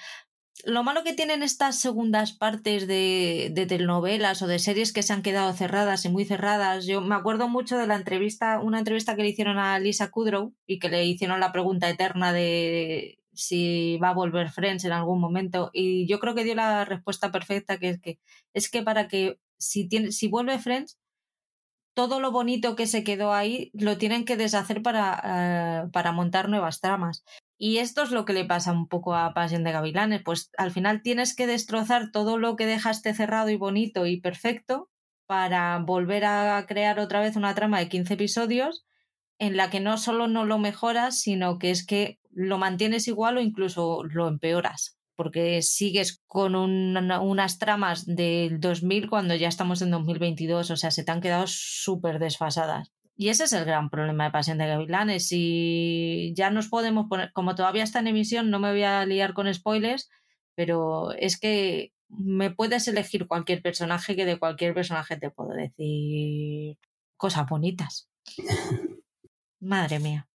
lo 0.65 0.83
malo 0.83 1.03
que 1.03 1.13
tienen 1.13 1.43
estas 1.43 1.79
segundas 1.79 2.31
partes 2.31 2.87
de, 2.87 3.51
telenovelas 3.67 4.41
o 4.41 4.47
de 4.47 4.59
series 4.59 4.93
que 4.93 5.03
se 5.03 5.13
han 5.13 5.21
quedado 5.21 5.51
cerradas 5.53 6.05
y 6.05 6.09
muy 6.09 6.25
cerradas. 6.25 6.85
Yo 6.85 7.01
me 7.01 7.15
acuerdo 7.15 7.49
mucho 7.49 7.77
de 7.77 7.87
la 7.87 7.95
entrevista, 7.95 8.59
una 8.59 8.79
entrevista 8.79 9.15
que 9.15 9.23
le 9.23 9.29
hicieron 9.29 9.57
a 9.57 9.77
Lisa 9.79 10.11
Kudrow 10.11 10.53
y 10.65 10.79
que 10.79 10.89
le 10.89 11.05
hicieron 11.05 11.39
la 11.39 11.51
pregunta 11.51 11.89
eterna 11.89 12.31
de 12.33 13.19
si 13.33 13.97
va 13.97 14.09
a 14.09 14.13
volver 14.13 14.49
Friends 14.49 14.85
en 14.85 14.91
algún 14.91 15.19
momento. 15.19 15.69
Y 15.73 16.07
yo 16.07 16.19
creo 16.19 16.35
que 16.35 16.43
dio 16.43 16.55
la 16.55 16.85
respuesta 16.85 17.31
perfecta, 17.31 17.77
que 17.77 17.89
es 17.89 18.01
que, 18.01 18.19
es 18.53 18.69
que 18.69 18.83
para 18.83 19.07
que 19.07 19.39
si, 19.57 19.87
tiene, 19.87 20.11
si 20.11 20.27
vuelve 20.27 20.59
Friends, 20.59 20.99
todo 21.93 22.19
lo 22.19 22.31
bonito 22.31 22.75
que 22.75 22.87
se 22.87 23.03
quedó 23.03 23.33
ahí 23.33 23.69
lo 23.73 23.97
tienen 23.97 24.25
que 24.25 24.37
deshacer 24.37 24.81
para, 24.81 25.85
uh, 25.85 25.91
para 25.91 26.11
montar 26.11 26.49
nuevas 26.49 26.79
tramas. 26.81 27.23
Y 27.57 27.77
esto 27.77 28.03
es 28.03 28.11
lo 28.11 28.25
que 28.25 28.33
le 28.33 28.45
pasa 28.45 28.71
un 28.71 28.87
poco 28.87 29.15
a 29.15 29.33
Pasión 29.33 29.63
de 29.63 29.71
Gavilanes, 29.71 30.21
pues 30.23 30.51
al 30.57 30.71
final 30.71 31.01
tienes 31.01 31.35
que 31.35 31.47
destrozar 31.47 32.11
todo 32.11 32.37
lo 32.37 32.55
que 32.55 32.65
dejaste 32.65 33.13
cerrado 33.13 33.49
y 33.49 33.57
bonito 33.57 34.05
y 34.05 34.19
perfecto 34.19 34.89
para 35.27 35.79
volver 35.79 36.25
a 36.25 36.65
crear 36.67 36.99
otra 36.99 37.21
vez 37.21 37.35
una 37.35 37.55
trama 37.55 37.79
de 37.79 37.89
15 37.89 38.15
episodios 38.15 38.85
en 39.39 39.55
la 39.57 39.69
que 39.69 39.79
no 39.79 39.97
solo 39.97 40.27
no 40.27 40.45
lo 40.45 40.57
mejoras, 40.57 41.19
sino 41.19 41.57
que 41.59 41.71
es 41.71 41.85
que 41.85 42.19
lo 42.35 42.57
mantienes 42.57 43.07
igual 43.07 43.37
o 43.37 43.41
incluso 43.41 44.03
lo 44.03 44.27
empeoras, 44.27 44.97
porque 45.15 45.61
sigues 45.61 46.21
con 46.27 46.55
un, 46.55 46.97
unas 46.97 47.59
tramas 47.59 48.05
del 48.05 48.59
2000 48.59 49.09
cuando 49.09 49.35
ya 49.35 49.47
estamos 49.47 49.81
en 49.81 49.91
2022, 49.91 50.71
o 50.71 50.77
sea, 50.77 50.91
se 50.91 51.03
te 51.03 51.11
han 51.11 51.21
quedado 51.21 51.45
súper 51.47 52.19
desfasadas. 52.19 52.91
Y 53.15 53.29
ese 53.29 53.43
es 53.43 53.53
el 53.53 53.65
gran 53.65 53.89
problema 53.89 54.25
de 54.25 54.31
Pasión 54.31 54.57
de 54.57 54.67
Gavilanes. 54.67 55.27
Y 55.31 56.33
ya 56.35 56.49
nos 56.49 56.67
podemos 56.67 57.07
poner, 57.07 57.31
como 57.31 57.53
todavía 57.55 57.83
está 57.83 57.99
en 57.99 58.07
emisión, 58.07 58.49
no 58.49 58.59
me 58.59 58.71
voy 58.71 58.83
a 58.83 59.05
liar 59.05 59.33
con 59.33 59.53
spoilers, 59.53 60.09
pero 60.55 61.11
es 61.13 61.39
que 61.39 61.93
me 62.09 62.51
puedes 62.51 62.87
elegir 62.87 63.27
cualquier 63.27 63.61
personaje 63.61 64.15
que 64.15 64.25
de 64.25 64.39
cualquier 64.39 64.73
personaje 64.73 65.17
te 65.17 65.29
puedo 65.29 65.51
decir 65.51 66.77
cosas 67.17 67.47
bonitas. 67.47 68.09
Madre 69.59 69.99
mía. 69.99 70.27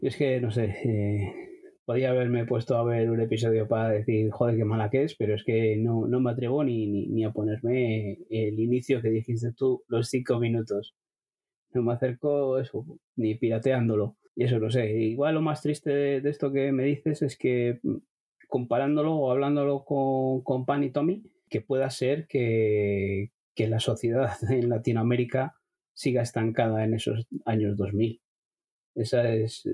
Y 0.00 0.08
es 0.08 0.16
que, 0.16 0.40
no 0.40 0.50
sé, 0.50 0.64
eh, 0.84 1.45
podía 1.86 2.10
haberme 2.10 2.44
puesto 2.44 2.76
a 2.76 2.84
ver 2.84 3.10
un 3.10 3.20
episodio 3.20 3.66
para 3.68 3.90
decir, 3.90 4.30
joder, 4.30 4.56
qué 4.56 4.64
mala 4.64 4.90
que 4.90 5.04
es, 5.04 5.14
pero 5.16 5.34
es 5.34 5.44
que 5.44 5.76
no, 5.76 6.06
no 6.06 6.20
me 6.20 6.32
atrevo 6.32 6.62
ni, 6.64 6.86
ni, 6.86 7.06
ni 7.06 7.24
a 7.24 7.30
ponerme 7.32 8.18
el 8.28 8.60
inicio 8.60 9.00
que 9.00 9.08
dijiste 9.08 9.52
tú, 9.52 9.84
los 9.88 10.08
cinco 10.08 10.38
minutos 10.38 10.94
no 11.76 11.82
me 11.82 11.92
acerco 11.92 12.58
eso, 12.58 12.84
ni 13.16 13.34
pirateándolo. 13.36 14.16
Y 14.34 14.44
eso 14.44 14.58
no 14.58 14.70
sé. 14.70 14.92
Igual 14.92 15.34
lo 15.34 15.42
más 15.42 15.62
triste 15.62 15.90
de, 15.90 16.28
esto 16.28 16.52
que 16.52 16.72
me 16.72 16.84
dices 16.84 17.22
es 17.22 17.38
que 17.38 17.80
mm, 17.82 17.96
comparándolo 18.48 19.14
o 19.14 19.30
hablándolo 19.30 19.84
con, 19.84 20.42
con 20.42 20.66
Pan 20.66 20.84
y 20.84 20.90
Tommy, 20.90 21.22
que 21.48 21.60
pueda 21.60 21.88
ser 21.90 22.26
que, 22.26 23.30
que 23.54 23.68
la 23.68 23.80
sociedad 23.80 24.32
en 24.50 24.68
Latinoamérica 24.68 25.54
siga 25.94 26.22
estancada 26.22 26.84
en 26.84 26.94
esos 26.94 27.26
años 27.44 27.76
2000. 27.76 28.20
Esa 28.94 29.32
es 29.32 29.68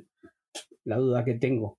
la 0.85 0.97
duda 0.97 1.25
que 1.25 1.35
tengo. 1.35 1.78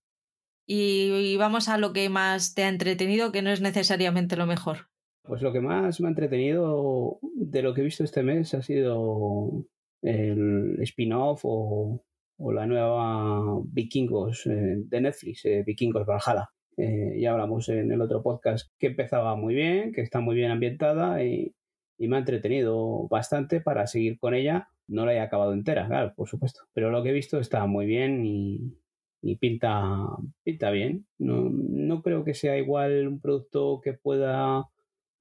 Y, 0.65 1.35
vamos 1.37 1.67
a 1.67 1.77
lo 1.77 1.93
que 1.93 2.09
más 2.09 2.53
te 2.53 2.63
ha 2.63 2.69
entretenido, 2.69 3.31
que 3.31 3.41
no 3.41 3.49
es 3.49 3.61
necesariamente 3.61 4.37
lo 4.37 4.45
mejor. 4.45 4.87
Pues 5.23 5.41
lo 5.41 5.53
que 5.53 5.61
más 5.61 5.99
me 5.99 6.07
ha 6.07 6.09
entretenido 6.09 7.19
de 7.21 7.61
lo 7.61 7.73
que 7.73 7.81
he 7.81 7.85
visto 7.85 8.03
este 8.03 8.23
mes 8.23 8.53
ha 8.53 8.61
sido 8.61 9.65
el 10.01 10.77
spin-off 10.81 11.41
o, 11.43 12.03
o, 12.37 12.51
la 12.51 12.65
nueva 12.65 13.61
Vikingos 13.65 14.45
eh, 14.47 14.75
de 14.77 15.01
Netflix, 15.01 15.45
eh, 15.45 15.63
Vikingos 15.65 16.05
Valhalla. 16.05 16.49
Eh, 16.75 17.19
ya 17.19 17.31
hablamos 17.31 17.69
en 17.69 17.91
el 17.91 18.01
otro 18.01 18.21
podcast 18.21 18.69
que 18.79 18.87
empezaba 18.87 19.35
muy 19.35 19.53
bien, 19.53 19.93
que 19.93 20.01
está 20.01 20.19
muy 20.19 20.35
bien 20.35 20.51
ambientada 20.51 21.23
y, 21.23 21.55
y, 21.97 22.07
me 22.07 22.17
ha 22.17 22.19
entretenido 22.19 23.07
bastante 23.07 23.61
para 23.61 23.87
seguir 23.87 24.17
con 24.17 24.33
ella. 24.33 24.69
No 24.87 25.05
la 25.05 25.13
he 25.13 25.21
acabado 25.21 25.53
entera, 25.53 25.87
claro, 25.87 26.13
por 26.15 26.27
supuesto, 26.27 26.61
pero 26.73 26.89
lo 26.89 27.01
que 27.03 27.09
he 27.09 27.13
visto 27.13 27.39
está 27.39 27.65
muy 27.65 27.85
bien 27.85 28.25
y, 28.25 28.75
y 29.23 29.37
pinta, 29.37 30.05
pinta 30.43 30.69
bien. 30.69 31.07
No, 31.17 31.49
no 31.49 32.01
creo 32.03 32.25
que 32.25 32.33
sea 32.33 32.57
igual 32.57 33.07
un 33.07 33.21
producto 33.21 33.79
que 33.81 33.93
pueda 33.93 34.65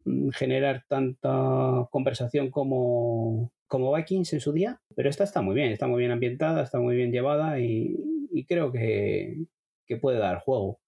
mm, 0.05 0.31
generar 0.31 0.85
tanta 0.89 1.87
conversación 1.91 2.51
como, 2.51 3.53
como 3.69 3.95
Vikings 3.95 4.33
en 4.35 4.41
su 4.41 4.53
día, 4.53 4.81
pero 4.97 5.09
esta 5.09 5.25
está 5.25 5.41
muy 5.41 5.55
bien, 5.55 5.71
está 5.73 5.87
muy 5.87 6.01
bien 6.01 6.11
ambientada, 6.11 6.63
está 6.63 6.81
muy 6.81 6.97
bien 6.97 7.13
llevada 7.13 7.61
y, 7.61 7.97
creo 8.49 8.73
que, 8.73 9.37
que, 9.87 9.97
puede 9.99 10.19
dar 10.19 10.41
juego. 10.41 10.81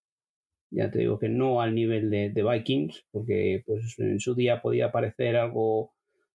Ya 0.71 0.90
te 0.90 0.99
digo 0.99 1.18
que 1.21 1.28
no 1.28 1.61
al 1.61 1.75
nivel 1.75 2.11
de, 2.11 2.33
Vikings, 2.42 3.06
porque 3.12 3.62
pues 3.64 3.97
en 4.00 4.18
su 4.18 4.35
día 4.35 4.61
podía 4.61 4.90
parecer 4.90 5.37
algo 5.37 5.92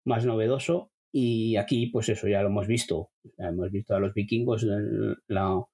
más 0.05 0.27
novedoso 0.27 0.91
y 1.11 1.57
aquí 1.57 1.87
pues 1.87 2.11
eso 2.11 2.29
ya 2.29 2.43
lo 2.43 2.49
hemos 2.49 2.67
visto. 2.67 3.11
Ya 3.39 3.49
hemos 3.49 3.71
visto 3.71 3.95
a 3.95 4.01
los 4.01 4.13
vikingos 4.13 4.67
la, 5.29 5.65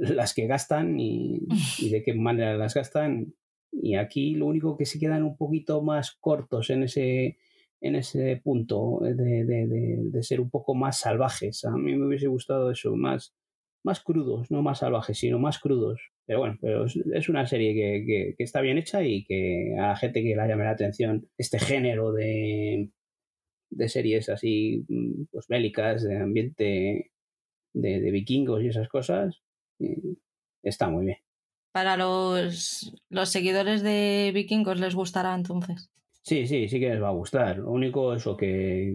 las 0.00 0.34
que 0.34 0.46
gastan 0.46 0.98
y, 0.98 1.40
y 1.78 1.90
de 1.90 2.02
qué 2.02 2.14
manera 2.14 2.56
las 2.56 2.74
gastan 2.74 3.34
y 3.72 3.96
aquí 3.96 4.34
lo 4.34 4.46
único 4.46 4.76
que 4.76 4.86
se 4.86 4.98
quedan 4.98 5.24
un 5.24 5.36
poquito 5.36 5.82
más 5.82 6.12
cortos 6.20 6.70
en 6.70 6.84
ese 6.84 7.38
en 7.80 7.96
ese 7.96 8.40
punto 8.42 9.00
de, 9.02 9.14
de, 9.14 9.44
de, 9.44 9.96
de, 10.10 10.22
ser 10.22 10.40
un 10.40 10.48
poco 10.48 10.74
más 10.74 11.00
salvajes. 11.00 11.66
A 11.66 11.72
mí 11.72 11.94
me 11.94 12.06
hubiese 12.06 12.28
gustado 12.28 12.70
eso, 12.70 12.96
más, 12.96 13.34
más 13.84 14.00
crudos, 14.00 14.50
no 14.50 14.62
más 14.62 14.78
salvajes, 14.78 15.18
sino 15.18 15.38
más 15.38 15.58
crudos. 15.58 16.00
Pero 16.24 16.38
bueno, 16.38 16.56
pero 16.62 16.86
es 16.86 17.28
una 17.28 17.46
serie 17.46 17.74
que, 17.74 18.06
que, 18.06 18.34
que 18.38 18.44
está 18.44 18.62
bien 18.62 18.78
hecha 18.78 19.04
y 19.04 19.24
que 19.26 19.74
a 19.78 19.88
la 19.88 19.96
gente 19.96 20.22
que 20.22 20.34
la 20.34 20.48
llame 20.48 20.64
la 20.64 20.70
atención 20.70 21.28
este 21.36 21.58
género 21.58 22.12
de, 22.12 22.88
de 23.68 23.88
series 23.90 24.30
así 24.30 24.86
mm, 24.88 25.24
pues 25.30 25.46
bélicas, 25.48 26.04
de 26.04 26.16
ambiente 26.16 27.12
de, 27.74 28.00
de 28.00 28.10
vikingos 28.10 28.62
y 28.62 28.68
esas 28.68 28.88
cosas, 28.88 29.42
está 30.62 30.88
muy 30.88 31.06
bien. 31.06 31.18
Para 31.72 31.96
los, 31.96 32.94
los 33.08 33.28
seguidores 33.30 33.82
de 33.82 34.30
vikingos 34.32 34.78
les 34.78 34.94
gustará 34.94 35.34
entonces. 35.34 35.90
Sí, 36.22 36.46
sí, 36.46 36.68
sí 36.68 36.80
que 36.80 36.90
les 36.90 37.02
va 37.02 37.08
a 37.08 37.12
gustar. 37.12 37.58
Lo 37.58 37.70
único 37.70 38.14
eso 38.14 38.36
que 38.36 38.94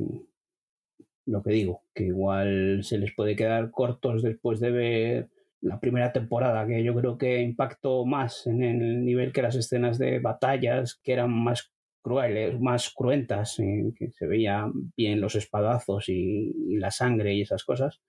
lo 1.29 1.43
que 1.43 1.51
digo, 1.51 1.83
que 1.93 2.05
igual 2.05 2.83
se 2.83 2.97
les 2.97 3.13
puede 3.13 3.35
quedar 3.35 3.69
cortos 3.71 4.23
después 4.23 4.59
de 4.59 4.71
ver 4.71 5.29
la 5.61 5.79
primera 5.79 6.11
temporada, 6.11 6.65
que 6.65 6.83
yo 6.83 6.95
creo 6.95 7.17
que 7.17 7.41
impactó 7.41 8.05
más 8.05 8.47
en 8.47 8.63
el 8.63 9.05
nivel 9.05 9.31
que 9.31 9.41
las 9.41 9.55
escenas 9.55 9.99
de 9.99 10.19
batallas, 10.19 10.99
que 11.03 11.13
eran 11.13 11.31
más 11.31 11.71
crueles, 12.01 12.59
más 12.59 12.89
cruentas, 12.89 13.57
que 13.57 14.09
se 14.11 14.25
veían 14.25 14.71
bien 14.95 15.21
los 15.21 15.35
espadazos 15.35 16.09
y, 16.09 16.53
y 16.69 16.77
la 16.77 16.91
sangre 16.91 17.35
y 17.35 17.41
esas 17.41 17.63
cosas. 17.63 18.01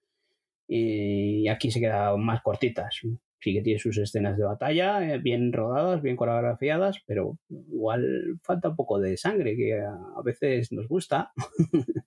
Y 0.73 1.49
aquí 1.49 1.71
se 1.71 1.81
quedan 1.81 2.23
más 2.23 2.43
cortitas 2.43 3.03
sí 3.41 3.55
que 3.55 3.63
tiene 3.63 3.79
sus 3.79 3.99
escenas 3.99 4.37
de 4.37 4.45
batalla 4.45 5.03
eh, 5.03 5.19
bien 5.19 5.53
rodadas, 5.53 6.03
bien 6.03 6.17
coreografiadas, 6.17 6.99
pero 7.07 7.39
igual 7.49 8.39
falta 8.43 8.69
un 8.69 8.77
poco 8.77 8.99
de 8.99 9.17
sangre 9.17 9.57
que 9.57 9.81
a 9.81 10.23
veces 10.23 10.73
nos 10.73 10.89
gusta. 10.89 11.33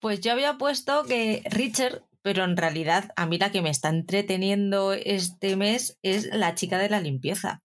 Pues 0.00 0.20
yo 0.20 0.32
había 0.32 0.58
puesto 0.58 1.04
que 1.04 1.42
Richard, 1.50 2.02
pero 2.20 2.44
en 2.44 2.58
realidad 2.58 3.12
a 3.16 3.24
mí 3.24 3.38
la 3.38 3.50
que 3.50 3.62
me 3.62 3.70
está 3.70 3.88
entreteniendo 3.88 4.92
este 4.92 5.56
mes 5.56 5.98
es 6.02 6.26
la 6.26 6.54
chica 6.54 6.76
de 6.76 6.90
la 6.90 7.00
limpieza 7.00 7.62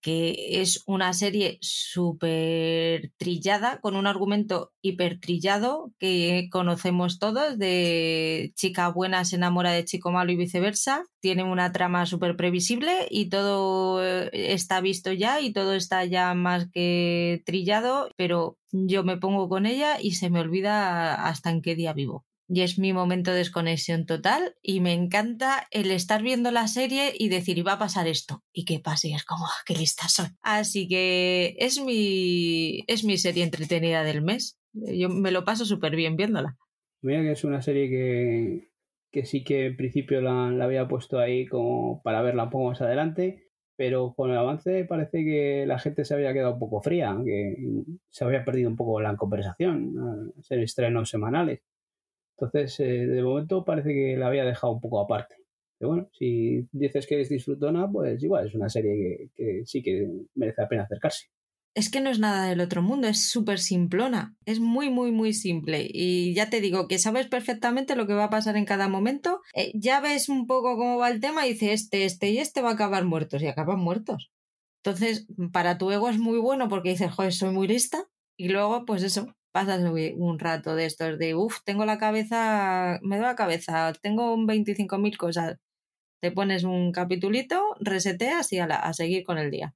que 0.00 0.60
es 0.60 0.82
una 0.86 1.12
serie 1.12 1.58
súper 1.60 3.12
trillada, 3.16 3.80
con 3.80 3.96
un 3.96 4.06
argumento 4.06 4.72
hiper 4.82 5.20
trillado 5.20 5.92
que 5.98 6.48
conocemos 6.50 7.18
todos, 7.18 7.58
de 7.58 8.52
chica 8.56 8.88
buena 8.88 9.24
se 9.24 9.36
enamora 9.36 9.72
de 9.72 9.84
chico 9.84 10.10
malo 10.10 10.32
y 10.32 10.36
viceversa. 10.36 11.04
Tiene 11.20 11.44
una 11.44 11.72
trama 11.72 12.06
súper 12.06 12.36
previsible 12.36 13.06
y 13.10 13.28
todo 13.28 14.02
eh, 14.04 14.30
está 14.32 14.80
visto 14.80 15.12
ya 15.12 15.40
y 15.40 15.52
todo 15.52 15.74
está 15.74 16.04
ya 16.04 16.32
más 16.34 16.68
que 16.72 17.42
trillado, 17.44 18.10
pero 18.16 18.58
yo 18.72 19.04
me 19.04 19.18
pongo 19.18 19.48
con 19.48 19.66
ella 19.66 19.98
y 20.00 20.12
se 20.12 20.30
me 20.30 20.40
olvida 20.40 21.26
hasta 21.26 21.50
en 21.50 21.62
qué 21.62 21.74
día 21.74 21.92
vivo 21.92 22.24
y 22.52 22.62
es 22.62 22.80
mi 22.80 22.92
momento 22.92 23.30
de 23.30 23.38
desconexión 23.38 24.06
total 24.06 24.56
y 24.60 24.80
me 24.80 24.92
encanta 24.92 25.68
el 25.70 25.92
estar 25.92 26.20
viendo 26.20 26.50
la 26.50 26.66
serie 26.66 27.12
y 27.16 27.28
decir, 27.28 27.64
va 27.64 27.74
a 27.74 27.78
pasar 27.78 28.08
esto, 28.08 28.42
y 28.52 28.64
que 28.64 28.80
pase, 28.80 29.08
y 29.08 29.14
es 29.14 29.24
como, 29.24 29.46
ah, 29.46 29.62
qué 29.64 29.74
lista 29.74 30.08
soy. 30.08 30.26
Así 30.42 30.88
que 30.88 31.54
es 31.58 31.80
mi, 31.80 32.82
es 32.88 33.04
mi 33.04 33.18
serie 33.18 33.44
entretenida 33.44 34.02
del 34.02 34.22
mes. 34.22 34.58
Yo 34.72 35.08
me 35.08 35.30
lo 35.30 35.44
paso 35.44 35.64
súper 35.64 35.94
bien 35.94 36.16
viéndola. 36.16 36.56
Mira 37.02 37.22
que 37.22 37.32
es 37.32 37.44
una 37.44 37.62
serie 37.62 37.88
que, 37.88 38.72
que 39.12 39.24
sí 39.24 39.44
que 39.44 39.66
en 39.66 39.76
principio 39.76 40.20
la, 40.20 40.48
había 40.48 40.88
puesto 40.88 41.20
ahí 41.20 41.46
como 41.46 42.02
para 42.02 42.20
verla 42.20 42.44
un 42.44 42.50
poco 42.50 42.70
más 42.70 42.82
adelante, 42.82 43.44
pero 43.76 44.12
con 44.14 44.32
el 44.32 44.36
avance 44.36 44.84
parece 44.86 45.24
que 45.24 45.66
la 45.66 45.78
gente 45.78 46.04
se 46.04 46.14
había 46.14 46.32
quedado 46.32 46.54
un 46.54 46.58
poco 46.58 46.82
fría, 46.82 47.16
que 47.24 47.56
se 48.08 48.24
había 48.24 48.44
perdido 48.44 48.68
un 48.68 48.76
poco 48.76 49.00
la 49.00 49.16
conversación, 49.16 50.34
ser 50.40 50.58
estrenos 50.58 51.10
semanales. 51.10 51.60
Entonces, 52.40 52.80
eh, 52.80 53.06
de 53.06 53.22
momento 53.22 53.64
parece 53.64 53.92
que 53.92 54.16
la 54.16 54.28
había 54.28 54.44
dejado 54.44 54.72
un 54.72 54.80
poco 54.80 55.00
aparte. 55.00 55.36
Pero 55.78 55.90
bueno, 55.90 56.08
si 56.12 56.66
dices 56.72 57.06
que 57.06 57.20
es 57.20 57.28
disfrutona, 57.28 57.90
pues 57.90 58.22
igual 58.22 58.46
es 58.46 58.54
una 58.54 58.68
serie 58.68 59.30
que, 59.36 59.62
sí 59.66 59.82
que 59.82 60.08
merece 60.34 60.62
la 60.62 60.68
pena 60.68 60.82
acercarse 60.84 61.26
es 61.74 61.88
que 61.88 62.00
no 62.00 62.10
es 62.10 62.18
nada 62.18 62.48
del 62.48 62.60
otro 62.60 62.82
mundo, 62.82 63.06
es 63.06 63.30
súper 63.30 63.60
simplona, 63.60 64.34
es 64.44 64.58
muy, 64.58 64.90
muy, 64.90 65.12
muy 65.12 65.32
simple. 65.32 65.86
Y 65.88 66.34
ya 66.34 66.50
te 66.50 66.60
digo 66.60 66.88
que 66.88 66.98
sabes 66.98 67.28
perfectamente 67.28 67.94
lo 67.94 68.06
que 68.06 68.14
va 68.14 68.24
a 68.24 68.30
pasar 68.30 68.56
en 68.56 68.64
cada 68.64 68.88
momento, 68.88 69.40
eh, 69.54 69.70
ya 69.74 70.00
ves 70.00 70.28
un 70.28 70.46
poco 70.46 70.76
cómo 70.76 70.98
va 70.98 71.10
el 71.10 71.20
tema 71.20 71.46
y 71.46 71.52
dices, 71.52 71.82
este, 71.82 72.04
este 72.04 72.30
y 72.30 72.38
este 72.38 72.60
va 72.62 72.70
a 72.70 72.72
acabar 72.72 73.04
muertos 73.04 73.42
y 73.42 73.46
acaban 73.46 73.78
muertos. 73.78 74.30
Entonces, 74.82 75.26
para 75.52 75.78
tu 75.78 75.90
ego 75.90 76.08
es 76.08 76.18
muy 76.18 76.38
bueno 76.38 76.68
porque 76.68 76.90
dices, 76.90 77.12
joder, 77.12 77.32
soy 77.32 77.50
muy 77.52 77.68
lista. 77.68 78.08
Y 78.36 78.48
luego, 78.48 78.84
pues 78.86 79.02
eso, 79.02 79.34
pasas 79.52 79.82
un 79.82 80.38
rato 80.38 80.74
de 80.74 80.86
estos 80.86 81.18
de, 81.18 81.34
uff, 81.34 81.62
tengo 81.64 81.84
la 81.84 81.98
cabeza, 81.98 82.98
me 83.02 83.16
doy 83.16 83.26
la 83.26 83.36
cabeza, 83.36 83.92
tengo 84.02 84.36
25.000 84.36 85.16
cosas. 85.16 85.58
Te 86.20 86.32
pones 86.32 86.64
un 86.64 86.92
capitulito, 86.92 87.60
reseteas 87.80 88.52
y 88.52 88.58
a, 88.58 88.66
a 88.66 88.92
seguir 88.92 89.24
con 89.24 89.38
el 89.38 89.50
día. 89.50 89.74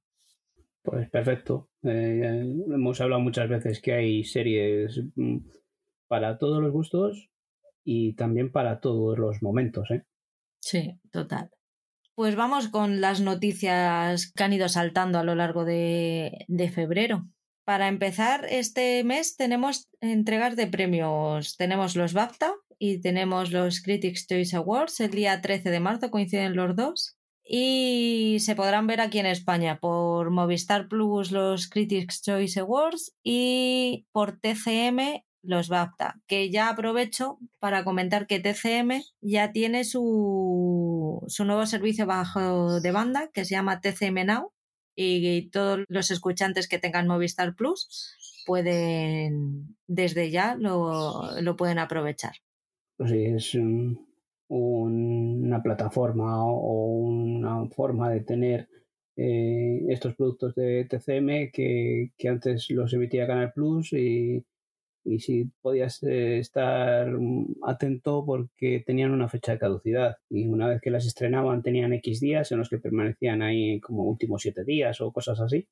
Pues 0.85 1.09
perfecto. 1.09 1.69
Eh, 1.83 2.21
hemos 2.67 3.01
hablado 3.01 3.19
muchas 3.19 3.49
veces 3.49 3.81
que 3.81 3.93
hay 3.93 4.23
series 4.23 5.01
mm, 5.15 5.39
para 6.07 6.37
todos 6.37 6.61
los 6.61 6.71
gustos 6.71 7.29
y 7.83 8.13
también 8.13 8.51
para 8.51 8.79
todos 8.79 9.17
los 9.17 9.41
momentos. 9.41 9.89
¿eh? 9.89 10.03
Sí, 10.59 10.99
total. 11.11 11.49
Pues 12.13 12.35
vamos 12.35 12.69
con 12.69 13.01
las 13.01 13.19
noticias 13.19 14.31
que 14.31 14.43
han 14.43 14.53
ido 14.53 14.69
saltando 14.69 15.17
a 15.17 15.23
lo 15.23 15.33
largo 15.33 15.65
de, 15.65 16.45
de 16.47 16.69
febrero. 16.69 17.25
Para 17.65 17.87
empezar, 17.87 18.45
este 18.47 19.03
mes 19.03 19.37
tenemos 19.37 19.89
entregas 19.99 20.55
de 20.55 20.67
premios. 20.67 21.57
Tenemos 21.57 21.95
los 21.95 22.13
BAFTA 22.13 22.53
y 22.77 23.01
tenemos 23.01 23.51
los 23.51 23.81
Critics 23.81 24.27
Choice 24.27 24.55
Awards. 24.55 24.99
El 24.99 25.11
día 25.11 25.41
13 25.41 25.71
de 25.71 25.79
marzo 25.79 26.11
coinciden 26.11 26.55
los 26.55 26.75
dos 26.75 27.17
y 27.43 28.37
se 28.39 28.55
podrán 28.55 28.85
ver 28.85 29.01
aquí 29.01 29.17
en 29.17 29.25
España 29.25 29.79
por 29.79 30.29
Movistar 30.29 30.87
Plus 30.87 31.31
los 31.31 31.67
Critics 31.67 32.21
Choice 32.21 32.59
Awards 32.59 33.15
y 33.23 34.05
por 34.11 34.39
TCM 34.39 35.23
los 35.41 35.67
BAFTA, 35.67 36.21
que 36.27 36.51
ya 36.51 36.69
aprovecho 36.69 37.39
para 37.59 37.83
comentar 37.83 38.27
que 38.27 38.39
TCM 38.39 39.01
ya 39.21 39.51
tiene 39.51 39.85
su, 39.85 41.23
su 41.27 41.45
nuevo 41.45 41.65
servicio 41.65 42.05
bajo 42.05 42.79
demanda 42.79 43.29
que 43.33 43.45
se 43.45 43.55
llama 43.55 43.79
TCM 43.81 44.25
Now 44.25 44.54
y 44.95 45.49
todos 45.49 45.85
los 45.87 46.11
escuchantes 46.11 46.67
que 46.67 46.79
tengan 46.79 47.07
Movistar 47.07 47.55
Plus 47.55 48.15
pueden 48.45 49.75
desde 49.87 50.29
ya 50.31 50.55
lo, 50.55 51.41
lo 51.41 51.55
pueden 51.55 51.79
aprovechar. 51.79 52.33
Pues 52.97 53.11
sí, 53.11 53.25
es 53.25 53.55
un, 53.55 54.07
una 54.47 55.61
plataforma 55.61 56.45
o 56.45 56.97
una 56.97 57.67
forma 57.69 58.09
de 58.09 58.21
tener 58.21 58.69
eh, 59.17 59.85
estos 59.89 60.15
productos 60.15 60.55
de 60.55 60.85
TCM 60.85 61.51
que, 61.51 62.11
antes 62.27 62.69
los 62.69 62.93
emitía 62.93 63.27
Canal 63.27 63.53
Plus 63.53 63.93
y, 63.93 64.43
y 65.05 65.19
si 65.19 65.45
podías 65.61 66.01
eh, 66.03 66.39
estar 66.39 67.07
atento 67.63 68.25
porque 68.25 68.83
tenían 68.85 69.11
una 69.11 69.29
fecha 69.29 69.51
de 69.51 69.59
caducidad 69.59 70.17
y 70.29 70.47
una 70.47 70.67
vez 70.67 70.81
que 70.81 70.89
las 70.89 71.05
estrenaban 71.05 71.61
tenían 71.61 71.93
X 71.93 72.19
días 72.19 72.51
en 72.51 72.57
los 72.57 72.69
que 72.69 72.79
permanecían 72.79 73.43
ahí 73.43 73.79
como 73.79 74.03
últimos 74.03 74.41
siete 74.41 74.65
días 74.65 74.99
o 75.01 75.13
cosas 75.13 75.39
así 75.39 75.67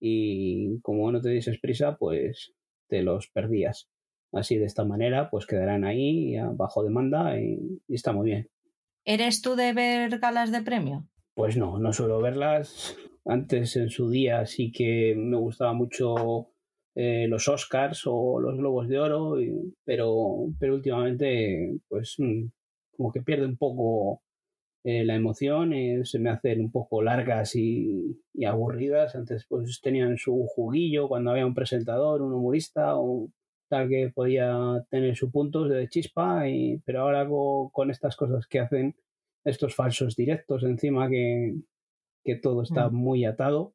y 0.00 0.80
como 0.80 1.10
no 1.12 1.20
te 1.20 1.30
dieses 1.30 1.60
prisa 1.60 1.96
pues 1.96 2.54
te 2.88 3.02
los 3.02 3.28
perdías. 3.28 3.88
Así 4.32 4.56
de 4.56 4.66
esta 4.66 4.84
manera, 4.84 5.30
pues 5.30 5.46
quedarán 5.46 5.84
ahí 5.84 6.34
bajo 6.54 6.82
demanda 6.82 7.40
y, 7.40 7.80
está 7.88 8.12
muy 8.12 8.26
bien. 8.26 8.50
¿Eres 9.04 9.40
tú 9.40 9.54
de 9.54 9.72
ver 9.72 10.18
galas 10.18 10.50
de 10.50 10.62
premio? 10.62 11.08
Pues 11.34 11.56
no, 11.56 11.78
no 11.78 11.92
suelo 11.92 12.20
verlas. 12.20 12.96
Antes 13.24 13.76
en 13.76 13.88
su 13.88 14.10
día 14.10 14.44
sí 14.44 14.72
que 14.72 15.14
me 15.16 15.36
gustaba 15.36 15.72
mucho 15.72 16.48
eh, 16.98 17.26
los 17.28 17.46
Oscars 17.46 18.04
o 18.06 18.40
los 18.40 18.56
Globos 18.56 18.88
de 18.88 18.98
Oro, 18.98 19.36
pero, 19.84 20.46
pero 20.58 20.74
últimamente 20.74 21.78
pues 21.88 22.14
mm, 22.16 22.46
como 22.96 23.12
que 23.12 23.20
pierde 23.20 23.44
un 23.44 23.58
poco 23.58 24.22
eh, 24.82 25.04
la 25.04 25.14
emoción, 25.14 25.74
eh, 25.74 26.00
se 26.04 26.18
me 26.18 26.30
hacen 26.30 26.60
un 26.60 26.72
poco 26.72 27.02
largas 27.02 27.54
y, 27.54 28.18
y, 28.32 28.44
aburridas. 28.46 29.14
Antes 29.14 29.44
pues 29.46 29.80
tenían 29.82 30.16
su 30.16 30.46
juguillo 30.46 31.06
cuando 31.06 31.32
había 31.32 31.44
un 31.44 31.54
presentador, 31.54 32.22
un 32.22 32.32
humorista, 32.32 32.96
un, 32.96 33.34
tal 33.68 33.90
que 33.90 34.10
podía 34.14 34.56
tener 34.88 35.16
su 35.16 35.30
punto 35.30 35.64
de 35.68 35.88
chispa, 35.88 36.48
y, 36.48 36.78
pero 36.86 37.02
ahora 37.02 37.28
con, 37.28 37.90
estas 37.90 38.16
cosas 38.16 38.46
que 38.46 38.60
hacen 38.60 38.96
estos 39.44 39.74
falsos 39.74 40.16
directos 40.16 40.62
encima 40.62 41.10
que, 41.10 41.56
que 42.24 42.36
todo 42.36 42.62
está 42.62 42.88
mm. 42.88 42.94
muy 42.94 43.26
atado 43.26 43.74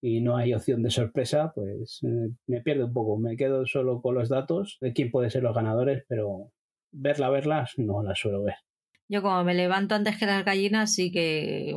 y 0.00 0.20
no 0.20 0.36
hay 0.36 0.54
opción 0.54 0.82
de 0.82 0.90
sorpresa, 0.90 1.52
pues 1.54 2.00
eh, 2.02 2.30
me 2.46 2.60
pierdo 2.62 2.86
un 2.86 2.92
poco. 2.92 3.18
Me 3.18 3.36
quedo 3.36 3.66
solo 3.66 4.00
con 4.00 4.14
los 4.14 4.28
datos 4.28 4.78
de 4.80 4.92
quién 4.92 5.10
puede 5.10 5.30
ser 5.30 5.42
los 5.42 5.54
ganadores, 5.54 6.04
pero 6.08 6.52
verla, 6.90 7.28
verlas, 7.30 7.74
no 7.76 8.02
las 8.02 8.18
suelo 8.18 8.42
ver. 8.42 8.54
Yo 9.08 9.22
como 9.22 9.42
me 9.44 9.54
levanto 9.54 9.94
antes 9.94 10.16
que 10.16 10.26
las 10.26 10.44
gallinas, 10.44 10.94
sí 10.94 11.10
que 11.10 11.74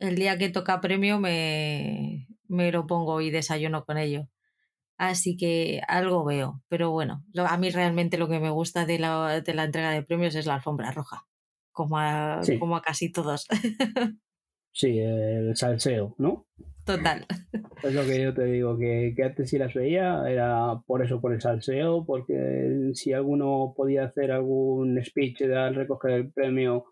el 0.00 0.16
día 0.16 0.36
que 0.38 0.50
toca 0.50 0.80
premio 0.80 1.20
me, 1.20 2.26
me 2.48 2.70
lo 2.72 2.86
pongo 2.86 3.20
y 3.20 3.30
desayuno 3.30 3.84
con 3.84 3.96
ello. 3.96 4.28
Así 4.96 5.36
que 5.36 5.80
algo 5.88 6.24
veo. 6.24 6.62
Pero 6.68 6.90
bueno, 6.90 7.24
a 7.36 7.56
mí 7.56 7.70
realmente 7.70 8.18
lo 8.18 8.28
que 8.28 8.40
me 8.40 8.50
gusta 8.50 8.86
de 8.86 8.98
la, 8.98 9.40
de 9.40 9.54
la 9.54 9.64
entrega 9.64 9.90
de 9.90 10.02
premios 10.02 10.34
es 10.34 10.46
la 10.46 10.54
alfombra 10.54 10.90
roja, 10.90 11.26
como 11.72 11.98
a, 11.98 12.40
como 12.58 12.76
a 12.76 12.82
casi 12.82 13.10
todos. 13.10 13.46
sí, 14.74 14.98
el 14.98 15.56
salseo, 15.56 16.14
¿no? 16.18 16.46
Total. 16.84 17.24
Es 17.82 17.94
lo 17.94 18.02
que 18.04 18.22
yo 18.22 18.34
te 18.34 18.44
digo, 18.44 18.76
que, 18.76 19.14
que, 19.16 19.24
antes 19.24 19.48
si 19.48 19.56
las 19.56 19.72
veía 19.72 20.22
era 20.28 20.82
por 20.86 21.02
eso, 21.02 21.20
por 21.20 21.32
el 21.32 21.40
salseo, 21.40 22.04
porque 22.04 22.90
si 22.92 23.14
alguno 23.14 23.72
podía 23.74 24.04
hacer 24.04 24.32
algún 24.32 25.02
speech 25.02 25.42
al 25.42 25.74
recoger 25.74 26.10
el 26.10 26.30
premio 26.30 26.84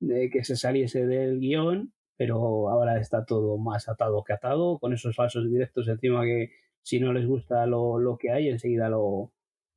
de 0.00 0.30
que 0.30 0.42
se 0.42 0.56
saliese 0.56 1.06
del 1.06 1.38
guion, 1.38 1.92
pero 2.16 2.68
ahora 2.70 2.98
está 2.98 3.24
todo 3.24 3.56
más 3.58 3.88
atado 3.88 4.24
que 4.24 4.32
atado, 4.32 4.78
con 4.78 4.92
esos 4.92 5.14
falsos 5.14 5.48
directos 5.48 5.86
encima 5.86 6.24
que 6.24 6.50
si 6.82 6.98
no 6.98 7.12
les 7.12 7.26
gusta 7.26 7.66
lo, 7.66 7.98
lo 7.98 8.16
que 8.16 8.32
hay, 8.32 8.48
enseguida 8.48 8.88
lo, 8.88 9.32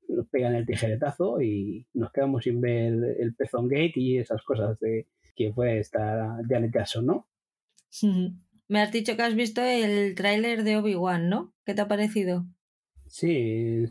lo, 0.08 0.26
pegan 0.26 0.56
el 0.56 0.65
tijeretazo 0.65 1.41
y 1.41 1.88
nos 1.93 2.12
quedamos 2.12 2.43
sin 2.43 2.62
ver 2.62 2.93
el 3.19 3.36
pezón 3.36 3.67
gate 3.67 3.93
y 3.95 4.17
esas 4.17 4.41
cosas 4.43 4.80
de 4.80 5.08
que 5.36 5.54
fue 5.54 5.80
esta 5.80 6.38
Janet 6.48 6.74
Jackson, 6.74 7.06
¿no? 7.06 7.28
Me 8.67 8.82
has 8.82 8.91
dicho 8.91 9.15
que 9.15 9.23
has 9.23 9.36
visto 9.36 9.63
el 9.63 10.13
tráiler 10.13 10.63
de 10.63 10.78
Obi-Wan, 10.78 11.28
¿no? 11.28 11.54
¿Qué 11.65 11.73
te 11.73 11.82
ha 11.82 11.88
parecido? 11.88 12.45
Sí, 13.08 13.86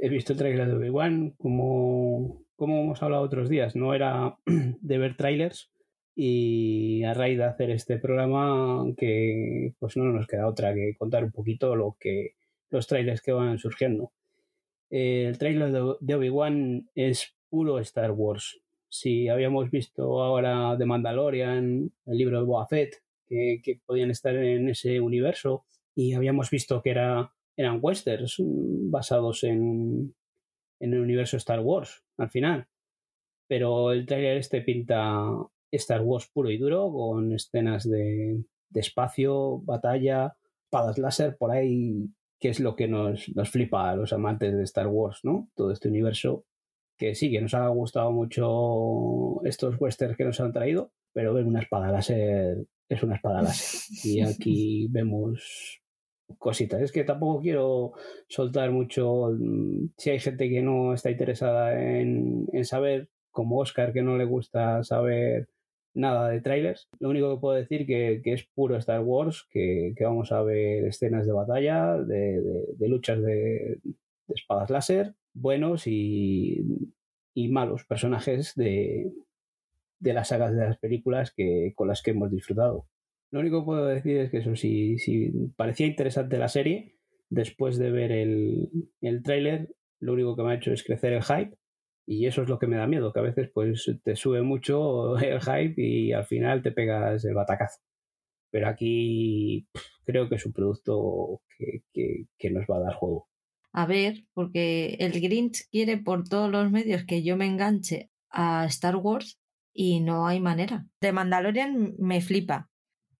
he 0.00 0.08
visto 0.08 0.32
el 0.32 0.38
tráiler 0.38 0.68
de 0.68 0.76
Obi-Wan 0.76 1.34
como, 1.36 2.42
como 2.56 2.80
hemos 2.80 3.02
hablado 3.02 3.22
otros 3.22 3.50
días. 3.50 3.76
No 3.76 3.92
era 3.92 4.38
de 4.46 4.98
ver 4.98 5.18
trailers 5.18 5.70
y 6.14 7.04
a 7.04 7.12
raíz 7.12 7.38
de 7.38 7.44
hacer 7.44 7.70
este 7.70 7.98
programa 7.98 8.84
que 8.96 9.74
pues 9.78 9.96
no 9.96 10.04
nos 10.04 10.26
queda 10.26 10.46
otra 10.46 10.74
que 10.74 10.94
contar 10.98 11.24
un 11.24 11.32
poquito 11.32 11.74
lo 11.76 11.96
que 11.98 12.34
los 12.70 12.86
trailers 12.86 13.20
que 13.20 13.32
van 13.32 13.58
surgiendo. 13.58 14.12
el 14.90 15.36
trailer 15.38 15.72
de, 16.00 16.14
Obi-Wan 16.14 16.88
es 16.94 17.34
puro 17.50 17.78
Star 17.80 18.12
Wars. 18.12 18.60
Si 18.88 19.28
habíamos 19.28 19.70
visto 19.70 20.22
ahora 20.22 20.76
The 20.78 20.86
Mandalorian, 20.86 21.90
el 22.06 22.16
libro 22.16 22.44
de 22.44 22.66
Fett, 22.68 23.02
que, 23.62 23.80
podían 23.86 24.10
estar 24.10 24.34
en 24.34 24.68
ese 24.68 25.00
universo, 25.00 25.64
y 25.94 26.14
habíamos 26.14 26.50
visto 26.50 26.82
que 26.82 26.90
era, 26.90 27.32
eran 27.56 27.78
westerns 27.82 28.36
basados 28.38 29.44
en, 29.44 30.14
en 30.80 30.92
el 30.94 31.00
universo 31.00 31.36
Star 31.36 31.60
Wars, 31.60 32.02
al 32.18 32.30
final. 32.30 32.66
Pero 33.48 33.92
el 33.92 34.06
trailer 34.06 34.38
este 34.38 34.62
pinta 34.62 35.24
Star 35.70 36.02
Wars 36.02 36.30
puro 36.32 36.50
y 36.50 36.58
duro, 36.58 36.90
con 36.92 37.32
escenas 37.32 37.88
de, 37.88 38.44
de 38.70 38.80
espacio, 38.80 39.58
batalla, 39.58 40.36
espadas 40.64 40.98
láser 40.98 41.36
por 41.36 41.50
ahí 41.50 42.08
que 42.40 42.48
es 42.48 42.58
lo 42.58 42.74
que 42.74 42.88
nos, 42.88 43.28
nos, 43.36 43.50
flipa 43.50 43.88
a 43.88 43.94
los 43.94 44.12
amantes 44.12 44.56
de 44.56 44.64
Star 44.64 44.88
Wars, 44.88 45.20
¿no? 45.22 45.48
Todo 45.54 45.70
este 45.70 45.88
universo 45.88 46.44
que 46.98 47.14
sí, 47.14 47.30
que 47.30 47.40
nos 47.40 47.54
ha 47.54 47.68
gustado 47.68 48.10
mucho 48.10 49.44
estos 49.44 49.80
westerns 49.80 50.16
que 50.16 50.24
nos 50.24 50.40
han 50.40 50.52
traído, 50.52 50.92
pero 51.12 51.34
ver 51.34 51.44
una 51.46 51.60
espada 51.60 51.90
láser 51.92 52.66
es 52.88 53.02
una 53.02 53.16
espada 53.16 53.42
láser. 53.42 53.80
Y 54.04 54.20
aquí 54.22 54.86
vemos 54.90 55.80
cositas. 56.38 56.80
Es 56.80 56.92
que 56.92 57.04
tampoco 57.04 57.40
quiero 57.42 57.92
soltar 58.28 58.70
mucho. 58.70 59.30
mm, 59.38 59.90
Si 59.96 60.10
hay 60.10 60.18
gente 60.20 60.48
que 60.48 60.62
no 60.62 60.94
está 60.94 61.10
interesada 61.10 61.80
en, 61.82 62.46
en 62.52 62.64
saber, 62.64 63.08
como 63.30 63.58
Oscar, 63.58 63.92
que 63.92 64.02
no 64.02 64.16
le 64.16 64.24
gusta 64.24 64.82
saber 64.84 65.48
nada 65.94 66.30
de 66.30 66.40
trailers, 66.40 66.88
lo 67.00 67.10
único 67.10 67.34
que 67.34 67.40
puedo 67.40 67.54
decir 67.56 67.86
que, 67.86 68.22
que 68.24 68.32
es 68.32 68.46
puro 68.54 68.76
Star 68.78 69.00
Wars, 69.02 69.46
que, 69.50 69.92
que 69.96 70.04
vamos 70.04 70.32
a 70.32 70.42
ver 70.42 70.86
escenas 70.86 71.26
de 71.26 71.32
batalla, 71.32 71.98
de, 71.98 72.40
de- 72.40 72.66
de 72.78 72.88
luchas 72.88 73.20
de, 73.22 73.78
de 73.82 74.34
espadas 74.34 74.70
láser, 74.70 75.14
buenos 75.34 75.86
y, 75.86 76.62
y 77.34 77.48
malos 77.48 77.84
personajes 77.84 78.54
de, 78.54 79.12
de 80.02 80.12
las 80.14 80.28
sagas 80.28 80.52
de 80.54 80.60
las 80.66 80.78
películas 80.78 81.32
que, 81.34 81.72
con 81.74 81.88
las 81.88 82.02
que 82.02 82.10
hemos 82.12 82.30
disfrutado. 82.30 82.86
Lo 83.30 83.40
único 83.40 83.60
que 83.60 83.64
puedo 83.66 83.86
decir 83.86 84.16
es 84.18 84.30
que 84.30 84.38
eso, 84.38 84.56
si, 84.56 84.98
si 84.98 85.30
parecía 85.56 85.86
interesante 85.86 86.38
la 86.38 86.48
serie, 86.48 86.96
después 87.30 87.78
de 87.78 87.90
ver 87.90 88.12
el, 88.12 88.68
el 89.00 89.22
tráiler, 89.22 89.74
lo 90.00 90.12
único 90.12 90.36
que 90.36 90.42
me 90.42 90.52
ha 90.52 90.56
hecho 90.56 90.72
es 90.72 90.82
crecer 90.84 91.12
el 91.12 91.22
hype 91.22 91.56
y 92.06 92.26
eso 92.26 92.42
es 92.42 92.48
lo 92.48 92.58
que 92.58 92.66
me 92.66 92.76
da 92.76 92.86
miedo, 92.86 93.12
que 93.12 93.20
a 93.20 93.22
veces 93.22 93.50
pues 93.54 93.90
te 94.04 94.16
sube 94.16 94.42
mucho 94.42 95.16
el 95.18 95.40
hype 95.40 95.74
y 95.80 96.12
al 96.12 96.26
final 96.26 96.62
te 96.62 96.72
pegas 96.72 97.24
el 97.24 97.34
batacazo. 97.34 97.80
Pero 98.50 98.68
aquí 98.68 99.66
creo 100.04 100.28
que 100.28 100.34
es 100.34 100.44
un 100.44 100.52
producto 100.52 101.40
que- 101.58 102.26
que 102.36 102.50
nos 102.50 102.66
va 102.66 102.76
a 102.78 102.80
dar 102.80 102.94
juego. 102.94 103.28
A 103.72 103.86
ver, 103.86 104.24
porque 104.34 104.96
el 105.00 105.12
Grinch 105.18 105.66
quiere 105.70 105.96
por 105.96 106.28
todos 106.28 106.50
los 106.50 106.70
medios 106.70 107.04
que 107.04 107.22
yo 107.22 107.36
me 107.38 107.46
enganche 107.46 108.10
a 108.30 108.66
Star 108.66 108.96
Wars 108.96 109.38
y 109.72 110.00
no 110.00 110.26
hay 110.26 110.40
manera. 110.40 110.86
De 111.00 111.12
Mandalorian 111.12 111.94
me 111.98 112.20
flipa. 112.20 112.68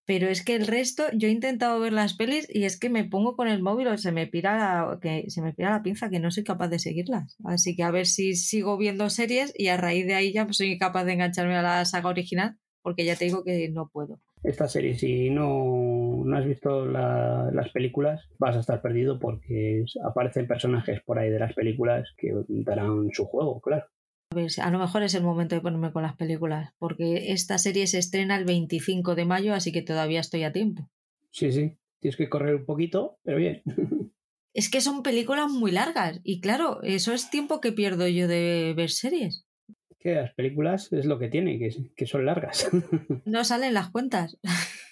Pero 0.05 0.27
es 0.29 0.45
que 0.45 0.57
el 0.57 0.67
resto, 0.67 1.05
yo 1.15 1.29
he 1.29 1.31
intentado 1.31 1.79
ver 1.79 1.93
las 1.93 2.15
pelis 2.15 2.49
y 2.53 2.65
es 2.65 2.79
que 2.79 2.91
me 2.91 3.05
pongo 3.05 3.37
con 3.37 3.47
el 3.47 3.63
móvil 3.63 3.87
o 3.87 3.97
se 3.97 4.11
me 4.11 4.27
pira 4.27 4.59
la, 4.59 4.99
que 5.01 5.31
se 5.31 5.41
me 5.43 5.53
pira 5.55 5.71
la 5.71 5.83
pinza 5.85 6.11
que 6.11 6.19
no 6.19 6.33
soy 6.33 6.43
capaz 6.43 6.69
de 6.69 6.81
seguirlas. 6.81 7.37
Así 7.45 7.77
que 7.77 7.85
a 7.85 7.93
ver 7.93 8.07
si 8.07 8.35
sigo 8.35 8.77
viendo 8.77 9.09
series 9.11 9.55
y 9.57 9.69
a 9.69 9.77
raíz 9.77 10.05
de 10.07 10.15
ahí 10.15 10.33
ya 10.33 10.47
soy 10.51 10.77
capaz 10.77 11.05
de 11.05 11.13
engancharme 11.13 11.55
a 11.57 11.63
la 11.63 11.85
saga 11.85 12.09
original, 12.09 12.57
porque 12.83 13.05
ya 13.05 13.15
te 13.15 13.27
digo 13.27 13.45
que 13.45 13.69
no 13.71 13.91
puedo. 13.93 14.19
Esta 14.43 14.67
serie, 14.67 14.97
si 14.97 15.31
no, 15.31 16.25
no 16.25 16.37
has 16.37 16.45
visto 16.47 16.85
la- 16.85 17.49
las 17.53 17.71
películas, 17.71 18.29
vas 18.41 18.57
a 18.57 18.61
estar 18.61 18.83
perdido 18.83 19.21
porque 19.21 19.85
aparecen 20.05 20.49
personajes 20.49 21.01
por 21.07 21.21
ahí 21.21 21.31
de 21.31 21.39
las 21.39 21.55
películas 21.55 22.09
que 22.19 22.33
darán 22.49 23.09
su 23.13 23.25
juego, 23.27 23.61
claro. 23.61 23.87
A 24.33 24.35
ver, 24.35 24.51
a 24.63 24.71
lo 24.71 24.79
mejor 24.79 25.03
es 25.03 25.15
el 25.15 25.23
momento 25.23 25.55
de 25.55 25.61
ponerme 25.61 25.93
con 25.93 26.03
las 26.03 26.17
películas, 26.17 26.73
porque 26.79 27.33
esta 27.33 27.59
serie 27.59 27.87
se 27.87 27.99
estrena 27.99 28.35
el 28.37 28.47
25 28.47 29.15
de 29.15 29.27
mayo, 29.27 29.53
así 29.53 29.73
que 29.73 29.83
todavía 29.83 30.21
estoy 30.21 30.43
a 30.45 30.53
tiempo. 30.55 30.89
Sí, 31.31 31.53
sí, 31.53 31.77
tienes 32.01 32.17
que 32.17 32.31
correr 32.31 32.55
un 32.55 32.65
poquito, 32.65 33.19
pero 33.23 33.37
bien. 33.37 33.63
Es 34.55 34.71
que 34.71 34.83
son 34.83 35.03
películas 35.03 35.51
muy 35.51 35.71
largas 35.71 36.21
y 36.25 36.41
claro, 36.43 36.83
eso 36.83 37.15
es 37.15 37.31
tiempo 37.31 37.61
que 37.63 37.73
pierdo 37.73 38.07
yo 38.07 38.29
de 38.29 38.75
ver 38.77 38.91
series. 38.91 39.47
que 39.99 40.15
las 40.15 40.35
películas 40.35 40.93
es 40.93 41.07
lo 41.07 41.19
que 41.19 41.29
tiene, 41.29 41.59
que, 41.59 41.71
que 41.97 42.07
son 42.07 42.25
largas. 42.27 42.69
No 43.27 43.45
salen 43.45 43.73
las 43.75 43.91
cuentas. 43.91 44.39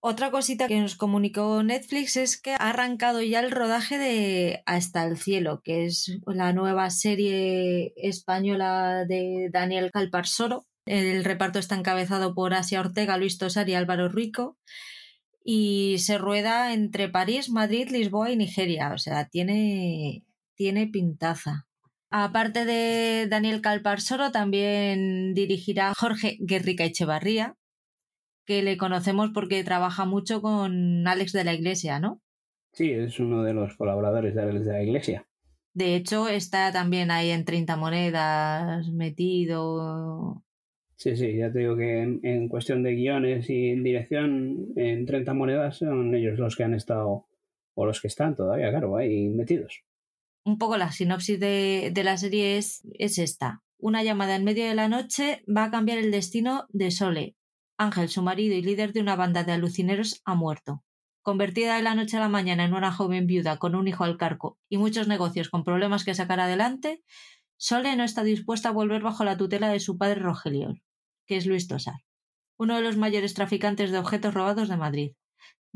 Otra 0.00 0.30
cosita 0.30 0.68
que 0.68 0.80
nos 0.80 0.94
comunicó 0.94 1.60
Netflix 1.64 2.16
es 2.16 2.40
que 2.40 2.52
ha 2.52 2.56
arrancado 2.56 3.20
ya 3.20 3.40
el 3.40 3.50
rodaje 3.50 3.98
de 3.98 4.62
Hasta 4.64 5.04
el 5.04 5.18
cielo, 5.18 5.60
que 5.64 5.86
es 5.86 6.20
la 6.26 6.52
nueva 6.52 6.88
serie 6.90 7.92
española 7.96 9.04
de 9.06 9.48
Daniel 9.52 9.90
Calparsoro. 9.90 10.66
El 10.86 11.24
reparto 11.24 11.58
está 11.58 11.74
encabezado 11.74 12.32
por 12.34 12.54
Asia 12.54 12.80
Ortega, 12.80 13.18
Luis 13.18 13.38
Tosar 13.38 13.68
y 13.68 13.74
Álvaro 13.74 14.08
Rico. 14.08 14.56
Y 15.42 15.96
se 15.98 16.16
rueda 16.16 16.72
entre 16.72 17.08
París, 17.08 17.50
Madrid, 17.50 17.88
Lisboa 17.90 18.30
y 18.30 18.36
Nigeria. 18.36 18.92
O 18.94 18.98
sea, 18.98 19.28
tiene, 19.28 20.24
tiene 20.54 20.86
pintaza. 20.86 21.66
Aparte 22.10 22.64
de 22.64 23.26
Daniel 23.28 23.60
Calparsoro, 23.60 24.30
también 24.30 25.34
dirigirá 25.34 25.92
Jorge 25.94 26.38
Guerrica 26.40 26.84
Echevarría, 26.84 27.56
que 28.48 28.62
le 28.62 28.78
conocemos 28.78 29.28
porque 29.34 29.62
trabaja 29.62 30.06
mucho 30.06 30.40
con 30.40 31.06
Alex 31.06 31.32
de 31.32 31.44
la 31.44 31.52
Iglesia, 31.52 32.00
¿no? 32.00 32.22
Sí, 32.72 32.90
es 32.90 33.20
uno 33.20 33.42
de 33.42 33.52
los 33.52 33.76
colaboradores 33.76 34.34
de 34.34 34.46
de 34.46 34.72
la 34.72 34.82
iglesia. 34.82 35.28
De 35.74 35.94
hecho, 35.94 36.28
está 36.28 36.72
también 36.72 37.10
ahí 37.10 37.30
en 37.30 37.44
30 37.44 37.76
monedas 37.76 38.88
metido. 38.88 40.42
Sí, 40.96 41.14
sí, 41.14 41.36
ya 41.36 41.52
te 41.52 41.58
digo 41.58 41.76
que 41.76 42.00
en, 42.00 42.20
en 42.22 42.48
cuestión 42.48 42.82
de 42.82 42.94
guiones 42.94 43.50
y 43.50 43.68
en 43.68 43.84
dirección, 43.84 44.68
en 44.76 45.04
30 45.04 45.34
monedas 45.34 45.76
son 45.76 46.14
ellos 46.14 46.38
los 46.38 46.56
que 46.56 46.64
han 46.64 46.72
estado, 46.72 47.26
o 47.74 47.86
los 47.86 48.00
que 48.00 48.08
están 48.08 48.34
todavía, 48.34 48.70
claro, 48.70 48.96
ahí 48.96 49.28
metidos. 49.28 49.82
Un 50.44 50.56
poco 50.56 50.78
la 50.78 50.90
sinopsis 50.90 51.38
de, 51.38 51.90
de 51.92 52.02
la 52.02 52.16
serie 52.16 52.56
es, 52.56 52.80
es 52.94 53.18
esta. 53.18 53.62
Una 53.78 54.02
llamada 54.02 54.36
en 54.36 54.44
medio 54.44 54.66
de 54.66 54.74
la 54.74 54.88
noche 54.88 55.44
va 55.46 55.64
a 55.64 55.70
cambiar 55.70 55.98
el 55.98 56.10
destino 56.10 56.66
de 56.70 56.90
Sole. 56.90 57.36
Ángel, 57.78 58.08
su 58.08 58.22
marido 58.22 58.56
y 58.56 58.62
líder 58.62 58.92
de 58.92 59.00
una 59.00 59.14
banda 59.14 59.44
de 59.44 59.52
alucineros, 59.52 60.20
ha 60.24 60.34
muerto. 60.34 60.82
Convertida 61.22 61.76
de 61.76 61.82
la 61.82 61.94
noche 61.94 62.16
a 62.16 62.20
la 62.20 62.28
mañana 62.28 62.64
en 62.64 62.74
una 62.74 62.90
joven 62.92 63.26
viuda 63.26 63.58
con 63.58 63.76
un 63.76 63.86
hijo 63.86 64.02
al 64.02 64.16
carco 64.16 64.58
y 64.68 64.78
muchos 64.78 65.06
negocios 65.06 65.48
con 65.48 65.62
problemas 65.62 66.04
que 66.04 66.14
sacar 66.14 66.40
adelante, 66.40 67.04
Sole 67.56 67.94
no 67.96 68.02
está 68.02 68.24
dispuesta 68.24 68.70
a 68.70 68.72
volver 68.72 69.02
bajo 69.02 69.24
la 69.24 69.36
tutela 69.36 69.68
de 69.68 69.78
su 69.78 69.96
padre 69.96 70.20
Rogelio, 70.20 70.74
que 71.26 71.36
es 71.36 71.46
Luis 71.46 71.68
Tosar, 71.68 72.02
uno 72.56 72.74
de 72.74 72.82
los 72.82 72.96
mayores 72.96 73.34
traficantes 73.34 73.92
de 73.92 73.98
objetos 73.98 74.34
robados 74.34 74.68
de 74.68 74.76
Madrid. 74.76 75.12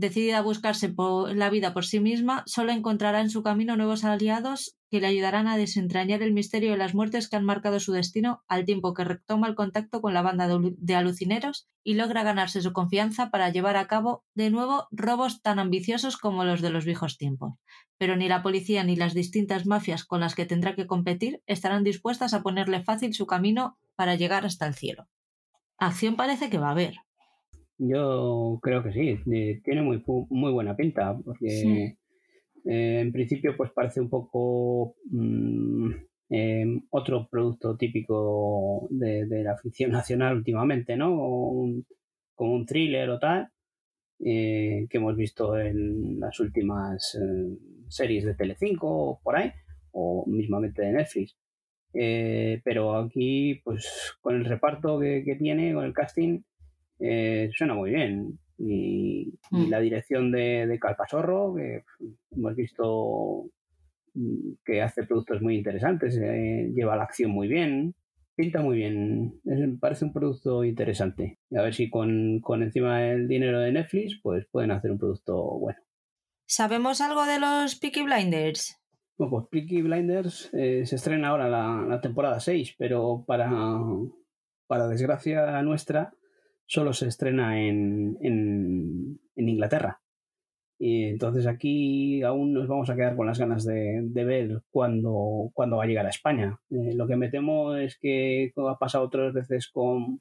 Decidida 0.03 0.38
a 0.38 0.43
buscarse 0.43 0.93
la 1.33 1.49
vida 1.49 1.73
por 1.73 1.85
sí 1.85 2.01
misma, 2.01 2.43
solo 2.47 2.73
encontrará 2.73 3.21
en 3.21 3.31
su 3.31 3.45
camino 3.45 3.77
nuevos 3.77 4.03
aliados 4.03 4.77
que 4.91 5.01
le 5.01 5.07
ayudarán 5.07 5.47
a 5.47 5.57
desentrañar 5.57 6.23
el 6.23 6.33
misterio 6.33 6.73
de 6.73 6.77
las 6.77 6.93
muertes 6.93 7.29
que 7.29 7.37
han 7.37 7.45
marcado 7.45 7.79
su 7.79 7.93
destino 7.93 8.43
al 8.49 8.65
tiempo 8.65 8.95
que 8.95 9.05
retoma 9.05 9.47
el 9.47 9.55
contacto 9.55 10.01
con 10.01 10.12
la 10.12 10.23
banda 10.23 10.49
de 10.49 10.95
alucineros 10.97 11.69
y 11.85 11.95
logra 11.95 12.25
ganarse 12.25 12.62
su 12.62 12.73
confianza 12.73 13.31
para 13.31 13.51
llevar 13.51 13.77
a 13.77 13.87
cabo 13.87 14.25
de 14.35 14.51
nuevo 14.51 14.88
robos 14.91 15.41
tan 15.41 15.61
ambiciosos 15.61 16.17
como 16.17 16.43
los 16.43 16.62
de 16.62 16.71
los 16.71 16.85
viejos 16.85 17.17
tiempos. 17.17 17.53
Pero 17.97 18.17
ni 18.17 18.27
la 18.27 18.43
policía 18.43 18.83
ni 18.83 18.97
las 18.97 19.15
distintas 19.15 19.67
mafias 19.67 20.05
con 20.05 20.19
las 20.19 20.35
que 20.35 20.47
tendrá 20.47 20.75
que 20.75 20.88
competir 20.88 21.45
estarán 21.47 21.85
dispuestas 21.85 22.35
a 22.35 22.43
ponerle 22.43 22.83
fácil 22.83 23.15
su 23.15 23.27
camino 23.27 23.79
para 23.95 24.17
llegar 24.17 24.45
hasta 24.47 24.67
el 24.67 24.75
cielo. 24.75 25.07
Acción 25.79 26.17
parece 26.17 26.51
que 26.51 26.59
va 26.59 26.71
a 26.71 26.73
haber. 26.73 26.97
Yo 27.85 28.61
creo 28.62 28.83
que 28.85 28.92
sí, 28.92 29.18
eh, 29.33 29.61
tiene 29.64 29.83
muy, 29.83 30.03
muy 30.31 30.53
buena 30.53 30.77
pinta, 30.77 31.18
porque 31.25 31.49
Sí. 31.49 31.68
eh, 32.71 33.01
en 33.01 33.11
principio 33.12 33.57
pues 33.57 33.73
parece 33.73 34.01
un 34.01 34.09
poco 34.09 34.95
mm, 35.11 35.90
eh, 36.31 36.64
otro 36.90 37.27
producto 37.29 37.77
típico 37.77 38.87
de, 38.90 39.27
de 39.27 39.42
la 39.42 39.57
ficción 39.59 39.90
nacional 39.90 40.37
últimamente, 40.37 40.97
¿no? 40.97 41.12
Un- 41.51 41.85
como 42.37 42.55
un 42.55 42.66
thriller 42.66 43.11
o 43.11 43.18
tal, 43.18 43.49
eh, 44.25 44.87
que 44.88 44.99
hemos 44.99 45.16
visto 45.16 45.59
en 45.59 46.21
las 46.21 46.38
últimas 46.38 47.18
series 47.88 48.25
de 48.25 48.35
Telecinco 48.35 48.88
o 48.88 49.21
por 49.23 49.37
ahí, 49.37 49.51
o 49.90 50.25
mismamente 50.29 50.83
de 50.83 50.92
Netflix. 50.92 51.37
Eh, 51.95 52.61
pero 52.64 52.97
aquí, 52.97 53.61
pues 53.64 54.14
con 54.21 54.37
el 54.37 54.45
reparto 54.45 54.99
que, 55.01 55.23
que 55.25 55.35
tiene, 55.37 55.75
con 55.75 55.85
el 55.85 55.92
casting, 55.92 56.40
eh, 57.03 57.51
suena 57.57 57.75
muy 57.75 57.91
bien. 57.91 58.38
Y, 58.59 59.35
y 59.51 59.67
Mm. 59.67 59.71
la 59.71 59.81
dirección 59.81 60.31
de, 60.31 60.67
de 60.67 60.79
Calpasorro, 60.79 61.55
que 61.57 61.83
hemos 62.31 62.55
visto 62.55 63.47
mm, 64.15 64.53
que 64.65 64.83
hace 64.83 65.05
productos 65.05 65.43
muy 65.43 65.57
interesantes, 65.57 66.17
eh, 66.23 66.71
lleva 66.75 66.97
la 66.97 67.03
acción 67.05 67.31
muy 67.33 67.49
bien, 67.49 67.95
pinta 68.37 68.62
muy 68.62 68.77
bien, 68.77 69.41
es- 69.45 69.79
parece 69.81 70.05
un 70.05 70.12
producto 70.12 70.65
interesante. 70.65 71.38
Y 71.51 71.57
a 71.57 71.62
ver 71.62 71.75
si 71.75 71.91
con, 71.91 72.41
con 72.41 72.62
encima 72.62 73.05
el 73.05 73.27
dinero 73.29 73.59
de 73.61 73.73
Netflix, 73.73 74.21
pues 74.23 74.47
pueden 74.51 74.71
hacer 74.71 74.91
un 74.93 74.99
producto 74.99 75.43
bueno. 75.59 75.81
¿Sabemos 76.47 77.01
algo 77.01 77.25
de 77.25 77.41
los 77.41 77.77
Peaky 77.77 78.03
Blinders? 78.03 78.79
Bueno, 79.19 79.31
pues 79.31 79.47
Peaky 79.51 79.83
Blinders 79.83 80.51
eh, 80.55 80.85
se 80.87 80.97
estrena 80.97 81.29
ahora 81.29 81.49
la, 81.49 81.85
la 81.88 82.01
temporada 82.01 82.38
6, 82.41 82.75
pero 82.79 83.25
para, 83.27 83.51
para 84.67 84.88
desgracia 84.88 85.61
nuestra, 85.62 86.12
solo 86.66 86.92
se 86.92 87.09
estrena 87.09 87.61
en, 87.61 88.16
en, 88.20 89.18
Inglaterra. 89.37 90.01
Y 90.79 91.05
entonces 91.05 91.46
aquí 91.46 92.22
aún 92.22 92.53
nos 92.53 92.66
vamos 92.66 92.90
a 92.90 92.96
quedar 92.96 93.14
con 93.16 93.27
las 93.27 93.38
ganas 93.38 93.64
de, 93.64 94.01
de 94.03 94.25
ver 94.25 94.62
cuándo, 94.70 95.53
va 95.57 95.85
a 95.85 95.87
llegar 95.87 96.07
a 96.07 96.11
España. 96.11 96.59
Eh, 96.70 96.94
lo 96.94 97.07
que 97.07 97.16
me 97.16 97.29
temo 97.29 97.77
es 97.77 97.98
que, 97.98 98.53
ha 98.57 98.79
pasado 98.79 99.05
otras 99.05 99.33
veces 99.33 99.68
con, 99.68 100.20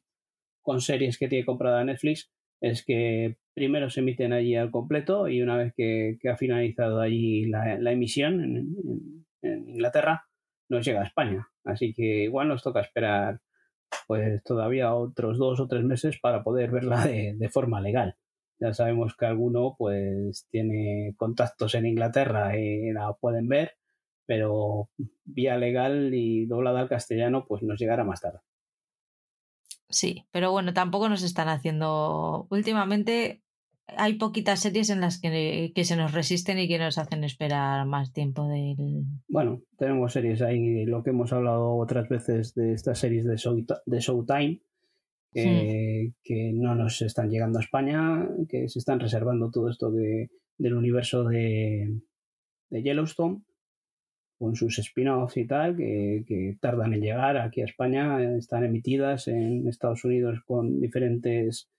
con 0.62 0.82
series 0.82 1.18
que 1.18 1.28
tiene 1.28 1.46
comprada 1.46 1.84
Netflix, 1.84 2.32
es 2.62 2.86
que 2.86 3.38
primero 3.56 3.90
se 3.90 4.02
emiten 4.02 4.34
allí 4.34 4.56
al 4.56 4.70
completo 4.72 5.28
y 5.28 5.42
una 5.42 5.58
vez 5.58 5.74
que, 5.76 6.18
ha 6.30 6.38
finalizado 6.38 7.02
allí 7.02 7.46
la, 7.48 7.92
emisión 7.92 8.44
en, 8.44 8.58
en- 8.58 9.26
en 9.44 9.70
Inglaterra, 9.70 10.26
nos 10.70 10.86
llega 10.86 11.02
a 11.02 11.06
España. 11.06 11.48
Así 11.64 11.94
que 11.94 12.24
igual 12.24 12.48
nos 12.48 12.64
toca 12.64 12.82
esperar 12.82 13.40
pues 14.08 14.44
todavía 14.44 14.94
otros 14.94 15.38
dos 15.38 15.60
o 15.60 15.68
tres 15.68 15.84
meses 15.84 16.20
para 16.20 16.44
poder 16.44 16.72
verla 16.72 17.06
de, 17.06 17.50
forma 17.50 17.82
legal. 17.82 18.16
Ya 18.60 18.74
sabemos 18.74 19.16
que 19.16 19.26
alguno 19.26 19.76
pues 19.78 20.48
tiene 20.52 21.14
contactos 21.18 21.76
en 21.76 21.88
Inglaterra 21.88 22.58
y 22.58 22.92
la 22.92 23.14
pueden 23.14 23.48
ver, 23.48 23.74
pero 24.26 24.90
vía 25.24 25.58
legal 25.58 26.14
y 26.14 26.46
doblada 26.46 26.82
al 26.82 26.90
castellano 26.90 27.46
pues 27.48 27.64
nos 27.64 27.80
llegará 27.80 28.04
más 28.04 28.22
tarde. 28.22 28.40
Sí, 29.90 30.26
pero 30.32 30.52
bueno, 30.52 30.74
tampoco 30.74 31.10
nos 31.10 31.22
están 31.22 31.50
haciendo. 31.50 32.48
Últimamente 32.50 33.41
hay 33.98 34.16
poquitas 34.16 34.60
series 34.60 34.90
en 34.90 35.02
las 35.02 35.20
que, 35.20 35.72
que, 35.74 35.84
se 35.84 35.96
nos 35.96 36.14
resisten 36.14 36.60
y 36.60 36.68
que 36.68 36.80
nos 36.80 36.98
hacen 36.98 37.24
esperar 37.24 37.86
más 37.86 38.14
tiempo 38.14 38.48
del. 38.48 39.04
Bueno, 39.28 39.62
tenemos 39.78 40.14
series 40.14 40.42
ahí, 40.42 40.86
lo 40.86 41.04
que 41.04 41.12
hemos 41.12 41.34
hablado 41.34 41.76
otras 41.76 42.10
veces 42.10 42.54
de 42.54 42.74
estas 42.74 43.00
series 43.00 43.26
de, 43.26 43.38
show, 43.38 43.56
de 43.86 44.00
Showtime, 44.00 44.62
eh, 45.34 46.12
que 46.24 46.52
no 46.54 46.76
nos 46.76 47.02
están 47.02 47.30
llegando 47.30 47.60
a 47.60 47.64
España, 47.64 48.28
que 48.50 48.68
se 48.68 48.80
están 48.80 49.00
reservando 49.00 49.50
todo 49.52 49.70
esto 49.70 49.92
de, 49.92 50.30
del 50.58 50.76
universo 50.76 51.24
de, 51.24 52.02
de 52.70 52.84
Yellowstone 52.84 53.44
con 54.42 54.56
sus 54.56 54.80
spin-offs 54.80 55.38
y 55.38 55.46
tal, 55.46 55.78
que, 55.78 56.58
tardan 56.60 56.96
en 56.96 57.02
llegar 57.02 57.38
aquí 57.38 57.62
a 57.62 57.66
España, 57.66 58.38
están 58.38 58.64
emitidas 58.64 59.28
en 59.28 59.68
Estados 59.68 60.04
Unidos 60.04 60.40
con 60.48 60.80
diferentes 60.80 61.70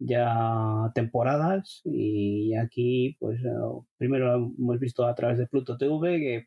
ya 0.00 0.90
temporadas 0.94 1.82
y 1.84 2.54
aquí 2.56 3.16
pues 3.20 3.40
eh, 3.44 3.50
primero 3.98 4.26
lo 4.38 4.52
hemos 4.58 4.80
visto 4.80 5.06
a 5.06 5.14
través 5.14 5.38
de 5.38 5.46
Pluto 5.46 5.76
TV 5.76 6.18
que 6.18 6.46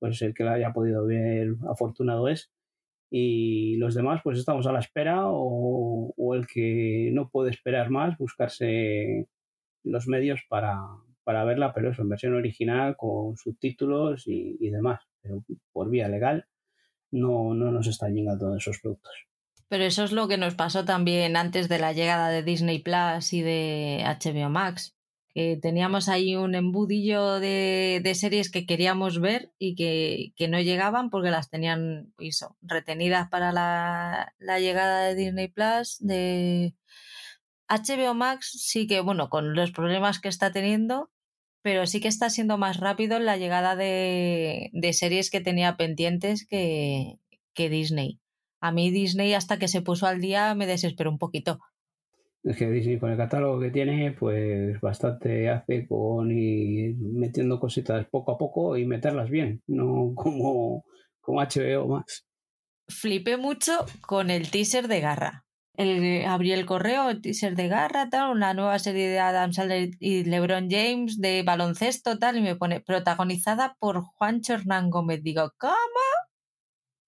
pues 0.00 0.20
el 0.22 0.34
que 0.34 0.44
la 0.44 0.54
haya 0.54 0.72
podido 0.72 1.06
ver 1.06 1.54
afortunado 1.70 2.28
es 2.28 2.52
y 3.14 3.76
los 3.76 3.94
demás 3.94 4.20
pues 4.24 4.38
estamos 4.38 4.66
a 4.66 4.72
la 4.72 4.80
espera 4.80 5.24
o, 5.26 6.34
el 6.34 6.46
que 6.46 7.10
no 7.12 7.28
puede 7.28 7.50
esperar 7.50 7.90
más 7.90 8.16
buscarse 8.16 9.28
los 9.84 10.08
medios 10.08 10.40
para, 10.48 10.78
para 11.22 11.44
verla, 11.44 11.74
pero 11.74 11.90
eso 11.90 12.02
en 12.02 12.08
versión 12.08 12.34
original 12.34 12.96
con 12.96 13.36
subtítulos 13.36 14.24
y, 14.26 14.70
demás. 14.70 15.02
Pero 15.20 15.44
por 15.72 15.90
vía 15.90 16.08
legal 16.08 16.46
no, 17.10 17.52
no 17.52 17.70
nos 17.70 17.86
están 17.86 18.14
llegando 18.14 18.56
esos 18.56 18.80
productos. 18.80 19.12
Pero 19.72 19.84
eso 19.84 20.04
es 20.04 20.12
lo 20.12 20.28
que 20.28 20.36
nos 20.36 20.54
pasó 20.54 20.84
también 20.84 21.34
antes 21.34 21.66
de 21.66 21.78
la 21.78 21.94
llegada 21.94 22.28
de 22.28 22.42
Disney 22.42 22.80
Plus 22.80 23.32
y 23.32 23.40
de 23.40 24.04
HBO 24.04 24.50
Max. 24.50 24.94
Que 25.32 25.56
teníamos 25.56 26.10
ahí 26.10 26.36
un 26.36 26.54
embudillo 26.54 27.40
de, 27.40 28.12
series 28.14 28.50
que 28.50 28.66
queríamos 28.66 29.18
ver 29.18 29.50
y 29.58 29.74
que, 29.74 30.48
no 30.48 30.60
llegaban 30.60 31.08
porque 31.08 31.30
las 31.30 31.48
tenían 31.48 32.12
eso, 32.18 32.54
retenidas 32.60 33.30
para 33.30 33.50
la, 33.50 34.58
llegada 34.58 35.06
de 35.06 35.14
Disney 35.14 35.48
Plus. 35.48 35.96
De 36.00 36.74
HBO 37.66 38.12
Max 38.12 38.50
sí 38.62 38.86
que, 38.86 39.00
bueno, 39.00 39.30
con 39.30 39.54
los 39.54 39.72
problemas 39.72 40.20
que 40.20 40.28
está 40.28 40.52
teniendo, 40.52 41.10
pero 41.62 41.86
sí 41.86 42.02
que 42.02 42.08
está 42.08 42.28
siendo 42.28 42.58
más 42.58 42.76
rápido 42.76 43.18
la 43.20 43.38
llegada 43.38 43.74
de, 43.74 44.68
de 44.74 44.92
series 44.92 45.30
que 45.30 45.40
tenía 45.40 45.78
pendientes 45.78 46.46
que, 46.46 47.16
Disney. 47.56 48.21
A 48.62 48.72
mí 48.72 48.90
Disney 48.90 49.34
hasta 49.34 49.58
que 49.58 49.68
se 49.68 49.82
puso 49.82 50.06
al 50.06 50.20
día 50.20 50.54
me 50.54 50.66
desesperó 50.66 51.10
un 51.10 51.18
poquito. 51.18 51.58
Es 52.42 52.56
que 52.56 52.70
Disney 52.70 52.98
con 52.98 53.10
el 53.10 53.18
catálogo 53.18 53.60
que 53.60 53.70
tiene, 53.70 54.12
pues 54.12 54.80
bastante 54.80 55.50
hace 55.50 55.86
con 55.86 56.30
ir 56.30 56.96
metiendo 56.96 57.60
cositas 57.60 58.06
poco 58.10 58.32
a 58.32 58.38
poco 58.38 58.76
y 58.76 58.86
meterlas 58.86 59.28
bien, 59.28 59.62
no 59.66 60.12
como, 60.14 60.84
como 61.20 61.40
HBO 61.40 61.88
Max. 61.88 62.24
Flipé 62.88 63.36
mucho 63.36 63.84
con 64.00 64.30
el 64.30 64.50
teaser 64.50 64.88
de 64.88 65.00
Garra 65.00 65.44
el, 65.76 66.24
abrí 66.26 66.52
el 66.52 66.66
correo, 66.66 67.10
el 67.10 67.22
teaser 67.22 67.56
de 67.56 67.68
Garra, 67.68 68.08
tal, 68.10 68.30
una 68.30 68.54
nueva 68.54 68.78
serie 68.78 69.08
de 69.08 69.18
Adam 69.18 69.52
Sandler 69.52 69.90
y 69.98 70.24
LeBron 70.24 70.68
James 70.70 71.18
de 71.18 71.42
baloncesto, 71.42 72.18
tal, 72.18 72.36
y 72.38 72.42
me 72.42 72.56
pone 72.56 72.80
protagonizada 72.80 73.76
por 73.78 74.02
Juancho 74.02 74.54
Hernán 74.54 74.90
Gómez. 74.90 75.22
Digo, 75.22 75.52
¿cómo? 75.58 75.72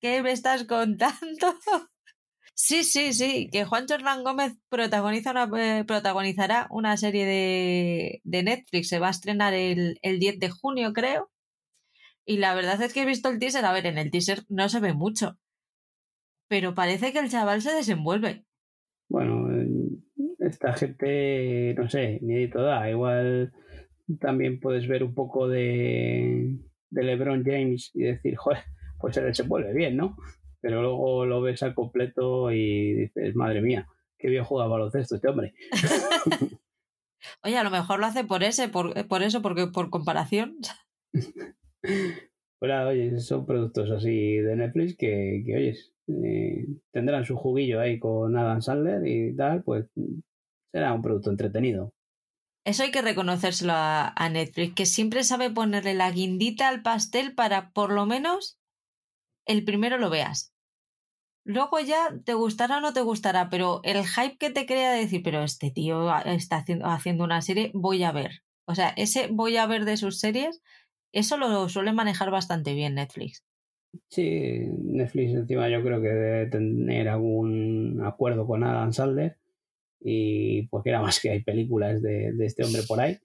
¿Qué 0.05 0.23
me 0.23 0.33
estás 0.33 0.65
contando? 0.65 1.09
sí, 2.55 2.85
sí, 2.85 3.15
sí, 3.15 3.49
que 3.51 3.65
Juancho 3.65 3.95
Hernán 3.95 4.23
Gómez 4.23 4.53
protagoniza 4.69 5.31
una, 5.31 5.49
eh, 5.57 5.85
protagonizará 5.87 6.67
una 6.69 6.99
serie 6.99 7.25
de, 7.25 8.21
de, 8.23 8.43
Netflix, 8.43 8.91
se 8.91 8.99
va 8.99 9.07
a 9.07 9.13
estrenar 9.13 9.55
el, 9.55 9.99
el 10.03 10.19
10 10.19 10.41
de 10.41 10.51
junio, 10.51 10.93
creo. 10.93 11.31
Y 12.27 12.37
la 12.37 12.55
verdad 12.55 12.83
es 12.83 12.93
que 12.93 13.01
he 13.01 13.07
visto 13.07 13.31
el 13.31 13.39
teaser, 13.39 13.65
a 13.65 13.73
ver, 13.73 13.87
en 13.87 13.97
el 13.97 14.11
teaser 14.11 14.43
no 14.51 14.69
se 14.69 14.81
ve 14.81 14.93
mucho, 14.93 15.39
pero 16.49 16.75
parece 16.75 17.15
que 17.15 17.21
el 17.21 17.31
chaval 17.31 17.63
se 17.63 17.73
desenvuelve 17.73 18.45
bueno, 19.09 19.49
esta 20.41 20.75
gente, 20.75 21.75
no 21.79 21.89
sé, 21.89 22.19
ni 22.21 22.47
da. 22.49 22.91
Igual 22.91 23.55
también 24.21 24.61
puedes 24.61 24.87
ver 24.87 25.03
un 25.03 25.15
poco 25.15 25.49
de, 25.49 26.59
de 26.91 27.03
LeBron 27.03 27.43
James 27.43 27.91
y 27.95 28.03
decir, 28.03 28.37
joder, 28.37 28.65
pues 29.13 29.37
se 29.37 29.43
vuelve 29.43 29.73
bien, 29.75 29.97
¿no? 29.97 30.17
Pero 30.61 30.81
luego 30.81 31.27
lo 31.27 31.43
ves 31.43 31.63
al 31.63 31.75
completo 31.75 32.51
y 32.51 32.95
dices, 32.95 33.35
madre 33.35 33.61
mía, 33.61 33.87
qué 34.19 34.29
bien 34.29 34.45
juega 34.45 34.67
baloncesto 34.67 35.17
este 35.17 35.29
hombre. 35.29 35.55
Oye, 37.43 37.59
a 37.59 37.65
lo 37.65 37.71
mejor 37.71 38.01
lo 38.01 38.07
hace 38.07 38.25
por 38.25 38.43
ese, 38.43 38.69
por, 38.69 39.07
por 39.07 39.23
eso, 39.23 39.43
porque 39.43 39.67
por 39.67 39.91
comparación. 39.91 40.57
Bueno, 42.61 42.89
oye, 42.89 43.21
son 43.21 43.45
productos 43.45 43.91
así 43.91 44.39
de 44.39 44.57
Netflix 44.57 44.97
que, 44.97 45.43
que 45.45 45.55
oyes, 45.55 45.93
eh, 46.09 46.67
tendrán 46.93 47.27
su 47.27 47.37
juguillo 47.37 47.79
ahí 47.79 47.99
con 47.99 48.35
Adam 48.39 48.63
Sandler 48.63 49.07
y 49.07 49.37
tal, 49.37 49.63
pues 49.63 49.85
será 50.73 50.95
un 50.95 51.03
producto 51.03 51.29
entretenido. 51.29 51.93
Eso 52.65 52.85
hay 52.85 52.91
que 52.91 53.03
reconocérselo 53.03 53.75
a, 53.75 54.15
a, 54.17 54.29
Netflix, 54.31 54.75
que 54.75 54.87
siempre 54.87 55.25
sabe 55.25 55.51
ponerle 55.51 55.93
la 55.93 56.11
guindita 56.11 56.71
al 56.71 56.81
pastel 56.81 57.35
para 57.35 57.71
por 57.73 57.93
lo 57.93 58.07
menos 58.07 58.59
el 59.47 59.65
primero 59.65 59.99
lo 59.99 60.11
veas. 60.11 60.53
Luego 61.45 61.79
ya 61.81 62.09
te 62.25 62.33
gustará 62.33 62.79
o 62.79 62.81
no 62.81 62.95
te 62.95 63.03
gustará, 63.03 63.51
pero 63.51 63.81
el 63.85 64.05
hype 64.07 64.39
que 64.39 64.51
te 64.51 64.65
crea 64.65 64.93
de 64.93 65.01
decir, 65.01 65.23
pero 65.23 65.43
este 65.43 65.71
tío 65.71 66.09
está 66.25 66.65
haciendo, 66.85 67.25
una 67.25 67.43
serie, 67.43 67.71
voy 67.75 68.03
a 68.03 68.13
ver. 68.13 68.43
O 68.67 68.75
sea, 68.75 68.95
ese 68.97 69.29
voy 69.31 69.59
a 69.59 69.67
ver 69.67 69.85
de 69.85 69.99
sus 69.99 70.19
series, 70.19 70.63
eso 71.13 71.37
lo 71.37 71.69
suele 71.69 71.93
manejar 71.93 72.31
bastante 72.31 72.73
bien 72.73 72.95
Netflix. 72.95 73.45
Sí, 74.09 74.61
Netflix 74.83 75.35
encima 75.35 75.69
yo 75.69 75.83
creo 75.83 76.01
que 76.01 76.09
debe 76.09 76.47
tener 76.47 77.09
algún 77.09 78.01
acuerdo 78.05 78.47
con 78.47 78.65
Adam 78.65 78.93
Sandler 78.93 79.37
y 80.01 80.67
porque 80.69 80.91
era 80.91 81.03
más 81.03 81.21
que 81.21 81.31
hay 81.31 81.43
películas 81.45 82.03
de, 82.03 82.33
de 82.33 82.47
este 82.47 82.65
hombre 82.65 82.83
por 82.89 83.01
ahí. 83.01 83.19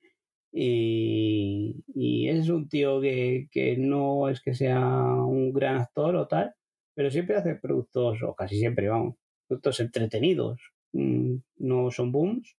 Y, 0.51 1.83
y, 1.93 2.29
es 2.29 2.49
un 2.49 2.67
tío 2.69 3.01
que, 3.01 3.47
que, 3.51 3.77
no 3.77 4.29
es 4.29 4.41
que 4.41 4.53
sea 4.53 4.79
un 4.79 5.53
gran 5.53 5.77
actor 5.77 6.15
o 6.15 6.27
tal, 6.27 6.53
pero 6.95 7.11
siempre 7.11 7.35
hace 7.37 7.55
productos, 7.55 8.21
o 8.23 8.33
casi 8.35 8.57
siempre, 8.57 8.89
vamos, 8.89 9.15
productos 9.47 9.79
entretenidos. 9.79 10.59
Mm, 10.93 11.37
no 11.57 11.91
son 11.91 12.11
booms, 12.11 12.55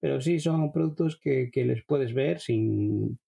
pero 0.00 0.20
sí 0.20 0.40
son 0.40 0.72
productos 0.72 1.18
que, 1.20 1.50
que 1.52 1.64
les 1.64 1.84
puedes 1.84 2.14
ver 2.14 2.40
sin, 2.40 3.18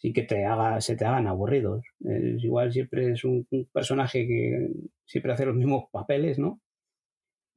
sí 0.00 0.12
que 0.12 0.22
te 0.22 0.44
haga, 0.44 0.80
se 0.80 0.96
te 0.96 1.04
hagan 1.04 1.26
aburridos. 1.26 1.84
Es 2.00 2.42
igual 2.42 2.72
siempre 2.72 3.12
es 3.12 3.24
un, 3.24 3.46
personaje 3.72 4.26
que 4.26 4.68
siempre 5.04 5.32
hace 5.32 5.46
los 5.46 5.56
mismos 5.56 5.84
papeles, 5.92 6.38
¿no? 6.38 6.60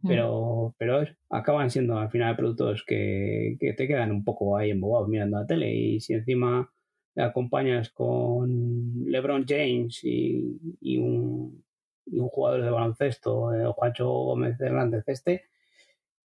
Mm. 0.04 0.08
Pero, 0.08 0.76
pero 0.78 1.04
acaban 1.30 1.72
siendo 1.72 1.98
al 1.98 2.12
final 2.12 2.36
productos 2.36 2.84
que, 2.86 3.58
te 3.60 3.88
quedan 3.88 4.12
un 4.12 4.24
poco 4.24 4.58
ahí 4.58 4.72
embobados 4.72 5.08
mirando 5.10 5.40
la 5.40 5.48
tele. 5.48 5.74
Y 5.74 6.00
si 6.02 6.14
encima 6.14 6.70
le 7.16 7.24
acompañas 7.24 7.90
con 7.90 9.06
LeBron 9.06 9.46
James 9.48 10.04
y, 10.04 10.60
y, 10.82 10.98
un, 10.98 11.64
y 12.06 12.20
un, 12.20 12.28
jugador 12.28 12.64
de 12.64 12.70
baloncesto, 12.70 13.54
eh, 13.54 13.66
Juancho 13.74 14.10
Gómez 14.10 14.60
Hernández 14.60 15.06
este, 15.08 15.46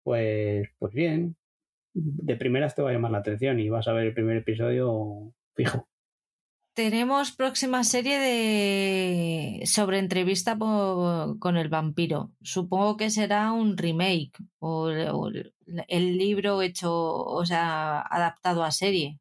pues, 0.03 0.69
pues 0.79 0.95
bien, 0.95 1.37
de 1.93 2.37
primeras 2.37 2.75
te 2.75 2.83
va 2.83 2.91
a 2.91 2.93
llamar 2.93 3.11
la 3.11 3.19
atención 3.19 3.61
y 3.61 3.69
vas 3.69 3.89
a 3.89 3.93
ver 3.93 4.07
el 4.07 4.15
primer 4.15 4.39
episodio 4.39 5.33
fijo. 5.55 5.87
Tenemos 6.77 7.33
próxima 7.33 7.85
serie 7.85 8.19
de 8.19 9.65
sobre 9.65 9.99
entrevista 9.99 10.59
con 10.59 11.57
el 11.57 11.71
vampiro. 11.71 12.33
Supongo 12.43 12.99
que 12.99 13.09
será 13.09 13.51
un 13.53 13.79
remake 13.79 14.33
o, 14.59 14.91
el 15.89 16.19
libro 16.19 16.61
hecho, 16.61 16.93
o 16.93 17.47
sea, 17.47 18.03
adaptado 18.03 18.63
a 18.63 18.71
serie. 18.73 19.19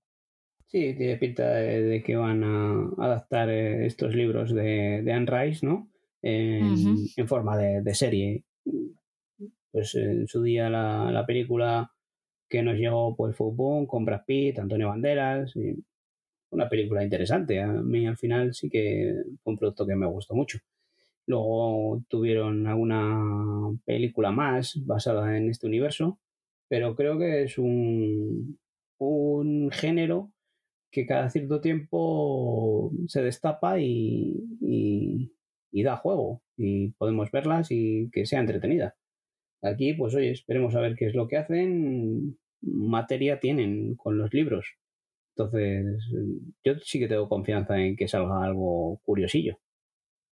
Sí, 0.65 0.95
tiene 0.97 1.15
pinta 1.15 1.49
de, 1.49 2.03
que 2.05 2.17
van 2.17 2.43
a 2.43 2.89
adaptar 2.97 3.49
eh, 3.49 3.85
estos 3.85 4.13
libros 4.13 4.53
de, 4.53 5.01
de 5.01 5.13
Anne 5.13 5.31
Rice, 5.31 5.65
¿no? 5.65 5.89
En, 6.21 6.65
uh 6.65 6.75
-huh. 6.75 7.13
en 7.15 7.27
forma 7.29 7.55
de, 7.55 7.81
de, 7.81 7.93
serie. 7.93 8.43
Pues 9.71 9.95
en 9.95 10.27
su 10.27 10.43
día 10.43 10.69
la, 10.69 11.09
la, 11.09 11.25
película 11.25 11.89
que 12.49 12.61
nos 12.63 12.75
llegó 12.75 13.15
pues 13.15 13.33
fue 13.33 13.47
boom, 13.53 13.87
con 13.87 14.03
Brad 14.03 14.25
Pitt, 14.27 14.59
Antonio 14.59 14.89
Banderas. 14.89 15.55
Y 15.55 15.75
una 16.51 16.69
película 16.69 17.03
interesante. 17.03 17.61
A 17.61 17.67
mí 17.67 18.07
al 18.07 18.17
final 18.17 18.53
sí 18.53 18.69
que 18.69 19.13
fue 19.43 19.53
un 19.53 19.59
producto 19.59 19.85
que 19.85 19.95
me 19.95 20.07
gustó 20.07 20.35
mucho. 20.35 20.59
Luego 21.27 22.03
tuvieron 22.07 22.67
alguna 22.67 23.71
película 23.85 24.31
más 24.31 24.79
basada 24.85 25.37
en 25.37 25.49
este 25.49 25.67
universo, 25.67 26.19
pero 26.67 26.95
creo 26.95 27.17
que 27.17 27.43
es 27.43 27.57
un, 27.57 28.59
un 28.99 29.71
género 29.71 30.31
que 30.91 31.05
cada 31.05 31.29
cierto 31.29 31.61
tiempo 31.61 32.91
se 33.07 33.21
destapa 33.21 33.79
y, 33.79 34.33
y, 34.61 35.83
da 35.83 35.97
juego 35.97 36.41
y 36.57 36.91
podemos 36.91 37.31
verlas 37.31 37.67
y 37.69 38.09
que 38.11 38.25
sea 38.25 38.39
entretenida. 38.39 38.95
Aquí, 39.61 39.93
pues 39.93 40.15
oye, 40.15 40.31
esperemos 40.31 40.75
a 40.75 40.79
ver 40.79 40.95
qué 40.95 41.07
es 41.07 41.15
lo 41.15 41.27
que 41.27 41.37
hacen. 41.37 42.37
Materia 42.61 43.39
tienen 43.39 43.95
con 43.95 44.17
los 44.17 44.33
libros. 44.33 44.77
Entonces, 45.37 45.85
yo 46.63 46.73
sí 46.81 46.99
que 46.99 47.07
tengo 47.07 47.27
confianza 47.27 47.77
en 47.77 47.97
que 47.97 48.07
salga 48.07 48.43
algo 48.43 49.01
curiosillo. 49.03 49.57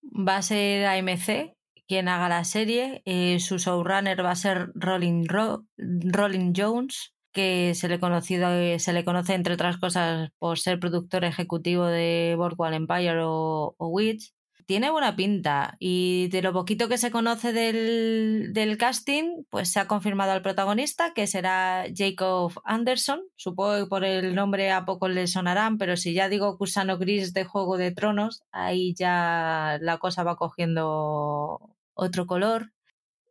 Va 0.04 0.38
a 0.38 0.42
ser 0.42 0.86
AMC 0.86 1.56
quien 1.88 2.08
haga 2.08 2.30
la 2.30 2.44
serie. 2.44 3.02
Eh, 3.06 3.40
su 3.40 3.58
showrunner 3.58 4.24
va 4.24 4.32
a 4.32 4.36
ser 4.36 4.72
Rolling, 4.76 5.26
Rolling 5.28 6.54
Jones, 6.56 7.14
que 7.34 7.74
se 7.76 7.90
le, 7.90 8.00
conocido, 8.00 8.48
se 8.80 8.94
le 8.94 9.04
conoce, 9.04 9.34
entre 9.34 9.56
otras 9.56 9.78
cosas, 9.78 10.30
por 10.38 10.60
ser 10.60 10.80
productor 10.80 11.26
ejecutivo 11.26 11.86
de 11.86 12.36
Boardwalk 12.38 12.76
Empire 12.76 13.24
o, 13.24 13.76
o 13.78 13.88
Witch 13.88 14.32
tiene 14.72 14.90
buena 14.90 15.18
pinta 15.18 15.76
y 15.80 16.30
de 16.30 16.42
lo 16.42 16.54
poquito 16.54 16.88
que 16.88 16.98
se 16.98 17.12
conoce 17.12 17.52
del, 17.52 18.78
casting, 18.80 19.44
pues 19.50 19.70
se 19.70 19.82
ha 19.82 19.86
confirmado 19.86 20.32
al 20.32 20.42
protagonista 20.42 21.14
que 21.14 21.28
será 21.28 21.88
Jacob 21.94 22.54
Anderson. 22.64 23.20
Supongo 23.36 23.76
que 23.76 23.86
por 23.88 24.06
el 24.06 24.34
nombre 24.34 24.72
a 24.72 24.86
poco 24.86 25.10
le 25.10 25.28
sonarán, 25.28 25.78
pero 25.78 25.98
si 25.98 26.14
ya 26.14 26.30
digo 26.30 26.58
Cusano 26.58 26.98
Gris 26.98 27.34
de 27.34 27.44
Juego 27.44 27.76
de 27.76 27.92
Tronos, 27.92 28.44
ahí 28.54 28.94
ya 28.98 29.78
la 29.82 29.98
cosa 29.98 30.24
va 30.24 30.38
cogiendo 30.38 31.60
otro 31.94 32.26
color. 32.26 32.72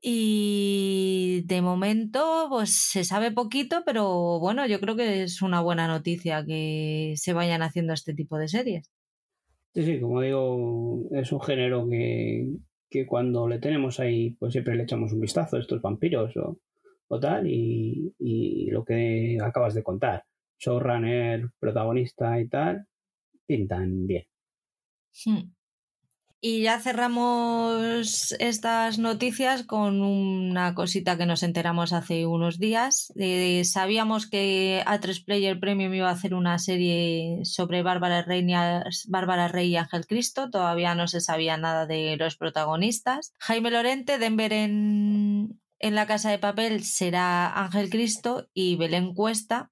Y 0.03 1.42
de 1.46 1.62
momento, 1.62 2.48
pues 2.50 2.74
se 2.74 3.05
sabe 3.05 3.31
poquito, 3.33 3.83
pero 3.87 4.38
bueno, 4.40 4.66
yo 4.66 4.79
creo 4.79 4.94
que 4.94 5.22
es 5.22 5.40
una 5.40 5.62
buena 5.62 5.88
noticia 5.88 6.44
que 6.44 7.14
se 7.16 7.33
vayan 7.33 7.62
haciendo 7.62 7.94
este 7.94 8.12
tipo 8.12 8.37
de 8.37 8.48
series. 8.48 8.90
Sí, 9.73 9.85
sí, 9.85 10.01
como 10.01 10.21
digo, 10.21 11.09
es 11.13 11.31
un 11.31 11.41
género 11.41 11.89
que, 11.89 12.49
que 12.91 13.07
cuando 13.07 13.47
le 13.47 13.61
tenemos 13.61 14.01
ahí, 14.01 14.31
pues 14.31 14.53
siempre 14.53 14.75
le 14.75 14.83
echamos 14.83 15.13
un 15.13 15.21
vistazo 15.21 15.57
a 15.57 15.61
estos 15.61 15.81
vampiros 15.81 16.37
o, 16.37 16.59
o 17.09 17.21
tal, 17.21 17.47
y, 17.47 18.13
y, 18.19 18.71
lo 18.71 18.85
que 18.85 19.39
acabas 19.41 19.75
de 19.75 19.85
contar, 19.85 20.25
showrunner, 20.59 21.51
protagonista 21.61 22.41
y 22.41 22.49
tal, 22.49 22.87
pintan 23.47 24.07
bien. 24.07 24.25
Hmm. 25.25 25.53
Y 26.42 26.62
ya 26.62 26.81
cerramos 26.81 28.33
estas 28.38 28.98
noticias 28.98 29.62
con 29.62 30.00
una 30.00 30.74
cosita 30.74 31.18
que 31.18 31.26
nos 31.26 31.42
enteramos 31.42 31.92
hace 31.92 32.24
unos 32.24 32.59
días. 32.59 33.12
Eh, 33.16 33.62
sabíamos 33.66 34.26
que 34.26 34.83
A3 34.87 35.22
Player 35.22 35.61
Premium 35.61 35.92
iba 35.92 36.09
a 36.09 36.12
hacer 36.12 36.33
una 36.33 36.59
serie 36.59 37.40
sobre 37.44 37.83
Bárbara 37.83 38.22
Rey, 38.22 38.46
y 39.68 39.76
Ángel 39.76 40.07
Cristo. 40.07 40.48
Todavía 40.48 40.94
no 40.94 41.09
se 41.09 41.20
sabía 41.20 41.59
nada 41.59 41.85
de 41.85 42.16
los 42.16 42.37
protagonistas. 42.37 43.35
Jaime 43.38 43.70
Lorente, 43.70 44.18
Denver 44.18 44.55
en, 44.55 45.61
en 45.79 45.94
La 45.94 46.07
Casa 46.07 46.31
de 46.31 46.38
Papel 46.38 46.85
será 46.85 47.53
Ángel 47.53 47.90
Cristo 47.90 48.48
y 48.55 48.76
Belén 48.76 49.12
Cuesta 49.12 49.70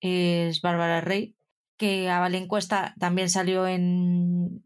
es 0.00 0.60
Bárbara 0.60 1.00
Rey 1.00 1.34
que 1.76 2.08
a 2.08 2.20
Belén 2.20 2.46
Cuesta 2.46 2.94
también 2.98 3.28
salió 3.28 3.66
en 3.66 4.62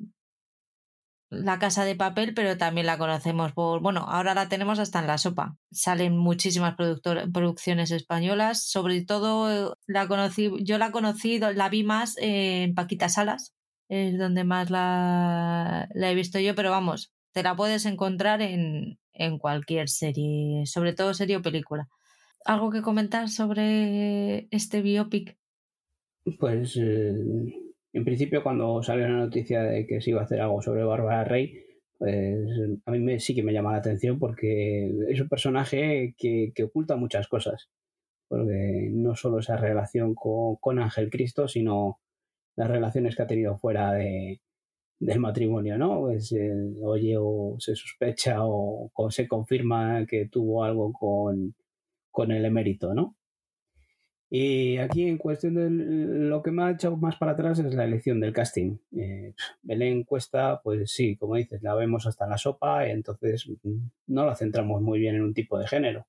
la 1.31 1.61
Casa 1.61 1.85
de 1.85 1.95
Papel, 1.95 2.35
pero 2.35 2.59
también 2.59 2.87
la 2.87 2.99
conocemos 2.99 3.53
por, 3.53 3.81
bueno, 3.81 4.01
ahora 4.01 4.35
la 4.35 4.49
tenemos 4.49 4.79
hasta 4.81 4.99
en 4.99 5.07
la 5.07 5.16
sopa. 5.16 5.57
Salen 5.71 6.16
muchísimas 6.16 6.75
producciones 6.75 7.93
españolas, 7.93 8.64
sobre 8.64 9.05
todo 9.05 9.77
la 9.87 10.09
conocí, 10.09 10.51
yo 10.62 10.77
la 10.77 10.90
conocí, 10.90 11.38
la 11.38 11.69
vi 11.69 11.85
más 11.85 12.16
en 12.19 12.75
Paquita 12.75 13.09
Salas, 13.09 13.55
es 13.88 14.19
donde 14.19 14.45
más 14.45 14.71
la, 14.71 15.88
la 15.95 16.11
he 16.11 16.14
visto 16.14 16.40
yo, 16.40 16.55
pero 16.57 16.71
vamos, 16.71 17.12
te 17.33 17.45
la 17.45 17.55
puedes 17.55 17.87
encontrar 17.87 18.43
en, 18.43 18.99
en 19.12 19.38
cualquier 19.38 19.88
serie, 19.88 20.66
sobre 20.66 20.95
todo 20.95 21.14
serie 21.14 21.37
o 21.37 21.43
película. 21.43 21.88
¿Algo 22.45 22.71
que 22.71 22.83
comentar 22.83 23.29
sobre 23.29 24.49
este 24.51 24.83
biopic? 24.83 25.37
Pues 26.38 26.77
eh, 26.77 27.14
en 27.92 28.05
principio, 28.05 28.42
cuando 28.42 28.83
salió 28.83 29.09
la 29.09 29.16
noticia 29.16 29.62
de 29.62 29.87
que 29.87 30.00
se 30.00 30.11
iba 30.11 30.20
a 30.20 30.24
hacer 30.24 30.40
algo 30.40 30.62
sobre 30.62 30.85
Bárbara 30.85 31.24
Rey, 31.24 31.64
pues 31.98 32.48
a 32.87 32.90
mí 32.92 32.98
me, 33.00 33.20
sí 33.20 33.35
que 33.35 33.42
me 33.42 33.53
llama 33.53 33.72
la 33.72 33.79
atención 33.79 34.18
porque 34.18 34.90
es 35.09 35.20
un 35.20 35.29
personaje 35.29 36.14
que, 36.16 36.53
oculta 36.64 36.96
muchas 36.96 37.29
cosas. 37.29 37.68
Porque 38.29 38.88
no 38.92 39.16
solo 39.16 39.40
esa 39.40 39.57
relación 39.57 40.14
con, 40.14 40.79
Ángel 40.79 41.11
Cristo, 41.11 41.48
sino 41.48 42.00
las 42.57 42.70
relaciones 42.70 43.16
que 43.16 43.22
ha 43.22 43.26
tenido 43.26 43.59
fuera 43.59 43.92
de, 43.92 44.40
del 45.00 45.20
matrimonio, 45.20 45.79
¿no? 45.79 46.11
Eh, 46.11 46.20
oye 46.83 47.16
o 47.18 47.57
se 47.59 47.74
sospecha 47.76 48.44
o, 48.46 48.90
o, 48.94 49.11
se 49.11 49.29
confirma 49.29 50.07
que 50.07 50.29
tuvo 50.29 50.64
algo 50.64 50.92
con, 50.92 51.55
con 52.11 52.31
el 52.33 52.44
emérito, 52.44 52.94
¿no? 52.94 53.16
Y 54.33 54.79
aquí 54.79 55.09
en 55.09 55.19
cuestión 55.19 55.55
de 55.55 55.69
lo 55.69 56.40
que 56.40 56.53
me 56.53 56.62
ha 56.62 56.71
echado 56.71 56.97
más 56.97 57.16
para 57.16 57.33
atrás 57.33 57.59
es 57.59 57.75
la 57.75 57.85
elección 57.85 58.21
del 58.21 58.33
casting. 58.33 58.77
Eh, 58.97 59.35
Belén 59.62 60.05
Cuesta, 60.05 60.61
pues 60.62 60.93
sí, 60.93 61.16
como 61.16 61.35
dices, 61.35 61.62
la 61.62 61.75
vemos 61.75 62.07
hasta 62.07 62.29
la 62.29 62.38
sopa, 62.38 62.87
entonces 62.87 63.49
mm, 63.49 63.79
no 64.07 64.25
la 64.25 64.37
centramos 64.37 64.83
muy 64.83 65.01
bien 65.01 65.16
en 65.16 65.23
un 65.23 65.35
tipo 65.35 65.59
de 65.59 65.66
género. 65.66 66.07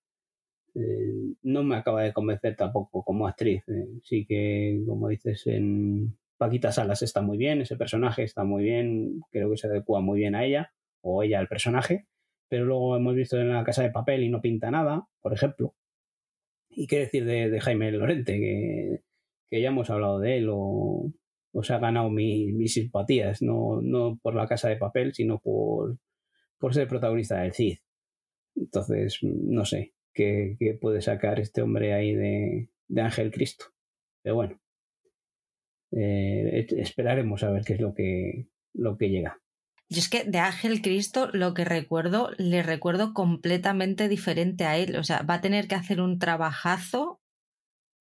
Eh, 0.76 1.34
no 1.42 1.64
me 1.64 1.76
acaba 1.76 2.04
de 2.04 2.14
convencer 2.14 2.56
tampoco 2.56 3.04
como 3.04 3.28
actriz. 3.28 3.64
Eh, 3.68 3.88
sí 4.04 4.26
que, 4.28 4.84
como 4.86 5.08
dices, 5.10 5.48
en 5.48 6.16
Paquita 6.38 6.72
Salas 6.72 7.02
está 7.02 7.22
muy 7.22 7.38
bien, 7.38 7.62
ese 7.62 7.76
personaje 7.76 8.24
está 8.24 8.44
muy 8.44 8.64
bien, 8.64 9.22
creo 9.32 9.50
que 9.50 9.58
se 9.58 9.68
adecua 9.68 10.00
muy 10.02 10.20
bien 10.20 10.36
a 10.36 10.46
ella, 10.46 10.74
o 11.02 11.24
ella 11.24 11.40
al 11.40 11.48
personaje, 11.48 12.08
pero 12.48 12.66
luego 12.66 12.96
hemos 12.96 13.16
visto 13.16 13.40
en 13.40 13.50
la 13.50 13.64
casa 13.64 13.82
de 13.84 13.92
papel 13.92 14.24
y 14.24 14.30
no 14.30 14.42
pinta 14.42 14.70
nada, 14.72 15.08
por 15.22 15.34
ejemplo. 15.34 15.74
Y 16.72 16.88
qué 16.88 17.00
decir 17.00 17.26
de, 17.26 17.60
Jaime 17.60 17.92
Lorente, 17.92 18.40
que, 19.50 19.62
ya 19.62 19.70
hemos 19.70 19.90
hablado 19.90 20.20
de 20.20 20.38
él, 20.38 20.48
o, 20.52 21.12
se 21.64 21.74
ha 21.74 21.80
ganado 21.80 22.10
mis 22.10 22.74
simpatías, 22.74 23.42
no, 23.42 23.82
no 23.82 24.18
por 24.22 24.36
la 24.36 24.48
casa 24.48 24.70
de 24.70 24.78
papel, 24.78 25.14
sino 25.14 25.40
por, 25.40 25.98
por 26.58 26.74
ser 26.74 26.88
protagonista 26.88 27.42
del 27.42 27.54
CID. 27.54 27.78
Entonces, 28.56 29.20
no 29.22 29.66
sé 29.66 29.94
qué, 30.14 30.56
qué 30.60 30.74
puede 30.76 31.02
sacar 31.02 31.40
este 31.40 31.62
hombre 31.62 31.94
ahí 31.94 32.16
de, 32.16 32.70
de 32.88 33.02
Ángel 33.02 33.32
Cristo. 33.32 33.66
Pero 34.22 34.36
bueno, 34.36 34.62
eh, 35.92 36.68
esperaremos 36.78 37.44
a 37.44 37.52
ver 37.52 37.64
qué 37.64 37.74
es 37.74 37.82
lo 37.82 37.94
que, 37.94 38.48
lo 38.74 38.98
que 38.98 39.10
llega. 39.10 39.42
Yo 39.92 40.00
es 40.00 40.08
que 40.08 40.24
de 40.24 40.40
Ángel 40.40 40.82
Cristo 40.82 41.30
lo 41.34 41.54
que 41.54 41.66
recuerdo, 41.66 42.30
le 42.38 42.64
recuerdo 42.64 43.14
completamente 43.14 44.08
diferente 44.08 44.64
a 44.64 44.78
él. 44.78 44.96
O 44.96 45.04
sea, 45.04 45.22
va 45.24 45.36
a 45.36 45.42
tener 45.42 45.68
que 45.68 45.76
hacer 45.76 46.00
un 46.00 46.18
trabajazo 46.18 47.20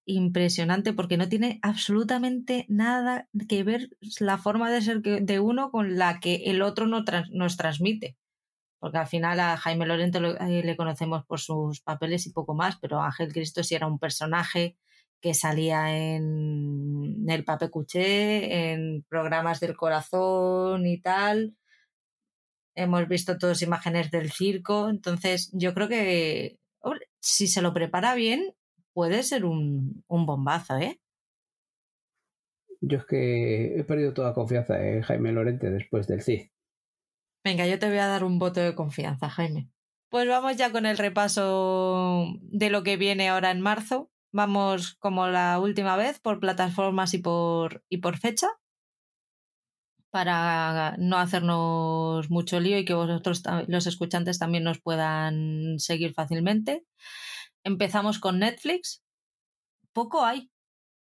impresionante 0.06 0.92
porque 0.92 1.16
no 1.16 1.28
tiene 1.28 1.58
absolutamente 1.62 2.64
nada 2.68 3.28
que 3.48 3.64
ver 3.64 3.90
la 4.20 4.38
forma 4.38 4.70
de 4.70 4.82
ser 4.82 5.02
de 5.02 5.40
uno 5.40 5.72
con 5.72 5.98
la 5.98 6.20
que 6.20 6.36
el 6.46 6.62
otro 6.62 6.86
no 6.86 7.02
nos 7.32 7.56
transmite. 7.56 8.16
Porque 8.78 8.98
al 8.98 9.08
final 9.08 9.40
a 9.40 9.56
Jaime 9.56 9.84
Lorente 9.84 10.20
eh, 10.20 10.62
le 10.64 10.76
conocemos 10.76 11.24
por 11.26 11.40
sus 11.40 11.80
papeles 11.80 12.24
y 12.24 12.32
poco 12.32 12.54
más, 12.54 12.78
pero 12.80 13.02
Ángel 13.02 13.32
Cristo 13.32 13.64
sí 13.64 13.74
era 13.74 13.88
un 13.88 13.98
personaje 13.98 14.76
que 15.20 15.34
salía 15.34 15.92
en 15.92 17.28
el 17.28 17.44
Pape 17.44 17.68
Cuché, 17.68 18.72
en 18.72 19.02
programas 19.08 19.58
del 19.58 19.76
corazón 19.76 20.86
y 20.86 21.00
tal 21.00 21.56
hemos 22.82 23.06
visto 23.08 23.38
todas 23.38 23.62
imágenes 23.62 24.10
del 24.10 24.30
circo, 24.30 24.88
entonces 24.88 25.50
yo 25.52 25.74
creo 25.74 25.88
que 25.88 26.58
si 27.20 27.46
se 27.46 27.62
lo 27.62 27.72
prepara 27.72 28.14
bien 28.14 28.54
puede 28.92 29.22
ser 29.22 29.44
un, 29.44 30.04
bombazo, 30.08 30.76
¿eh? 30.78 31.00
Yo 32.80 32.98
es 32.98 33.04
que 33.04 33.78
he 33.78 33.84
perdido 33.84 34.14
toda 34.14 34.34
confianza 34.34 34.82
en 34.82 35.02
Jaime 35.02 35.32
Lorente 35.32 35.70
después 35.70 36.06
del 36.06 36.22
CID. 36.22 36.48
Venga, 37.44 37.66
yo 37.66 37.78
te 37.78 37.88
voy 37.88 37.98
a 37.98 38.06
dar 38.06 38.24
un 38.24 38.38
voto 38.38 38.60
de 38.60 38.74
confianza, 38.74 39.28
Jaime. 39.28 39.68
Pues 40.08 40.26
vamos 40.26 40.56
ya 40.56 40.72
con 40.72 40.86
el 40.86 40.98
repaso 40.98 42.26
de 42.40 42.70
lo 42.70 42.82
que 42.82 42.96
viene 42.96 43.28
ahora 43.28 43.50
en 43.50 43.60
marzo. 43.60 44.10
Vamos 44.32 44.94
como 44.94 45.28
la 45.28 45.58
última 45.60 45.96
vez 45.96 46.20
por 46.20 46.40
plataformas 46.40 47.14
y 47.14 47.18
por, 47.18 47.84
y 47.88 47.98
por 47.98 48.16
fecha 48.16 48.48
para 50.10 50.96
no 50.98 51.18
hacernos 51.18 52.30
mucho 52.30 52.60
lío 52.60 52.78
y 52.78 52.84
que 52.84 52.94
vosotros, 52.94 53.42
los 53.68 53.86
escuchantes, 53.86 54.38
también 54.38 54.64
nos 54.64 54.80
puedan 54.80 55.78
seguir 55.78 56.14
fácilmente. 56.14 56.84
Empezamos 57.64 58.18
con 58.18 58.38
Netflix. 58.40 59.02
Poco 59.92 60.24
hay 60.24 60.50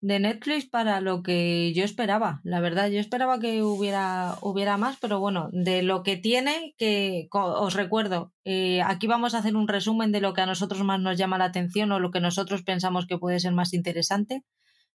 de 0.01 0.19
Netflix 0.19 0.69
para 0.69 1.01
lo 1.01 1.23
que 1.23 1.73
yo 1.73 1.83
esperaba, 1.83 2.39
la 2.43 2.59
verdad. 2.59 2.89
Yo 2.89 2.99
esperaba 2.99 3.39
que 3.39 3.63
hubiera, 3.63 4.35
hubiera 4.41 4.77
más, 4.77 4.97
pero 4.99 5.19
bueno, 5.19 5.49
de 5.51 5.81
lo 5.81 6.03
que 6.03 6.17
tiene, 6.17 6.75
que 6.77 7.27
os 7.31 7.73
recuerdo, 7.73 8.31
eh, 8.45 8.81
aquí 8.83 9.07
vamos 9.07 9.33
a 9.33 9.39
hacer 9.39 9.55
un 9.55 9.67
resumen 9.67 10.11
de 10.11 10.21
lo 10.21 10.33
que 10.33 10.41
a 10.41 10.45
nosotros 10.45 10.83
más 10.83 10.99
nos 10.99 11.17
llama 11.17 11.37
la 11.37 11.45
atención 11.45 11.91
o 11.91 11.99
lo 11.99 12.11
que 12.11 12.19
nosotros 12.21 12.63
pensamos 12.63 13.07
que 13.07 13.17
puede 13.17 13.39
ser 13.39 13.53
más 13.53 13.73
interesante 13.73 14.43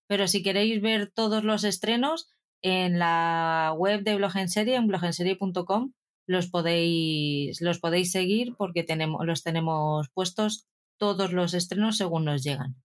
Pero 0.07 0.29
si 0.29 0.43
queréis 0.43 0.81
ver 0.81 1.11
todos 1.13 1.45
los 1.45 1.65
estrenos, 1.65 2.29
en 2.63 2.99
la 2.99 3.75
web 3.77 4.03
de 4.03 4.15
Blog 4.17 4.37
en 4.37 4.49
Serie, 4.49 4.77
en 4.77 4.87
blogenserie.com, 4.87 5.93
los 6.27 6.49
podéis, 6.49 7.61
los 7.61 7.79
podéis 7.81 8.13
seguir 8.13 8.55
porque 8.57 8.85
tenemos, 8.85 9.27
los 9.27 9.43
tenemos 9.43 10.09
puestos 10.15 10.67
todos 10.97 11.33
los 11.33 11.55
estrenos 11.55 11.97
según 11.97 12.25
nos 12.25 12.43
llegan. 12.43 12.77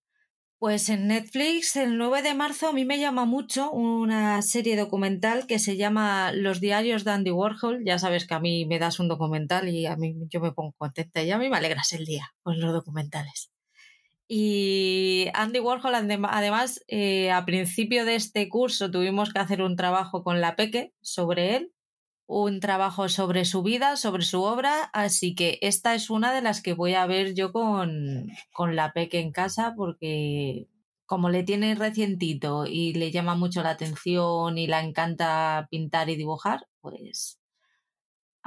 Pues 0.60 0.90
en 0.90 1.08
Netflix, 1.08 1.76
el 1.76 2.00
9 2.00 2.24
de 2.24 2.34
marzo, 2.34 2.70
a 2.70 2.74
mí 2.74 2.84
me 2.84 3.00
llama 3.00 3.26
mucho 3.26 3.70
una 3.70 4.42
serie 4.42 4.76
documental 4.76 5.46
que 5.46 5.60
se 5.60 5.78
llama 5.78 6.32
Los 6.32 6.60
diarios 6.60 7.04
de 7.04 7.12
Andy 7.12 7.30
Warhol. 7.30 7.84
Ya 7.86 8.00
sabes 8.00 8.26
que 8.26 8.34
a 8.34 8.40
mí 8.40 8.66
me 8.66 8.80
das 8.80 9.00
un 9.00 9.08
documental 9.08 9.70
y 9.70 9.86
a 9.86 9.96
mí 9.96 10.16
yo 10.32 10.40
me 10.40 10.52
pongo 10.52 10.74
contenta 10.76 11.22
y 11.22 11.30
a 11.30 11.38
mí 11.38 11.48
me 11.48 11.58
alegras 11.58 11.94
el 11.94 12.06
día 12.06 12.34
con 12.42 12.60
los 12.60 12.74
documentales. 12.74 13.52
Y 14.28 15.28
Andy 15.34 15.60
Warhol, 15.60 15.96
además, 15.96 16.84
eh, 16.88 17.32
a 17.32 17.46
principio 17.46 18.06
de 18.06 18.16
este 18.16 18.50
curso 18.50 18.92
tuvimos 18.92 19.32
que 19.32 19.40
hacer 19.40 19.62
un 19.62 19.76
trabajo 19.76 20.24
con 20.24 20.42
la 20.42 20.56
Peque 20.56 20.94
sobre 21.02 21.56
él 21.56 21.72
un 22.28 22.60
trabajo 22.60 23.08
sobre 23.10 23.46
su 23.46 23.64
vida, 23.64 23.96
sobre 23.96 24.24
su 24.24 24.44
obra, 24.44 24.84
así 24.94 25.34
que 25.34 25.60
esta 25.62 25.96
es 25.96 26.10
una 26.10 26.34
de 26.34 26.42
las 26.42 26.62
que 26.62 26.74
voy 26.74 26.94
a 26.94 27.06
ver 27.08 27.34
yo 27.34 27.54
con, 27.54 28.28
con 28.54 28.76
la 28.76 28.92
Peque 28.94 29.20
en 29.20 29.32
casa 29.32 29.74
porque 29.78 30.68
como 31.06 31.30
le 31.30 31.44
tiene 31.44 31.74
recientito 31.76 32.66
y 32.68 32.94
le 32.94 33.12
llama 33.12 33.36
mucho 33.36 33.64
la 33.64 33.72
atención 33.72 34.58
y 34.58 34.68
la 34.68 34.84
encanta 34.84 35.68
pintar 35.72 36.10
y 36.10 36.18
dibujar, 36.18 36.68
pues 36.82 37.37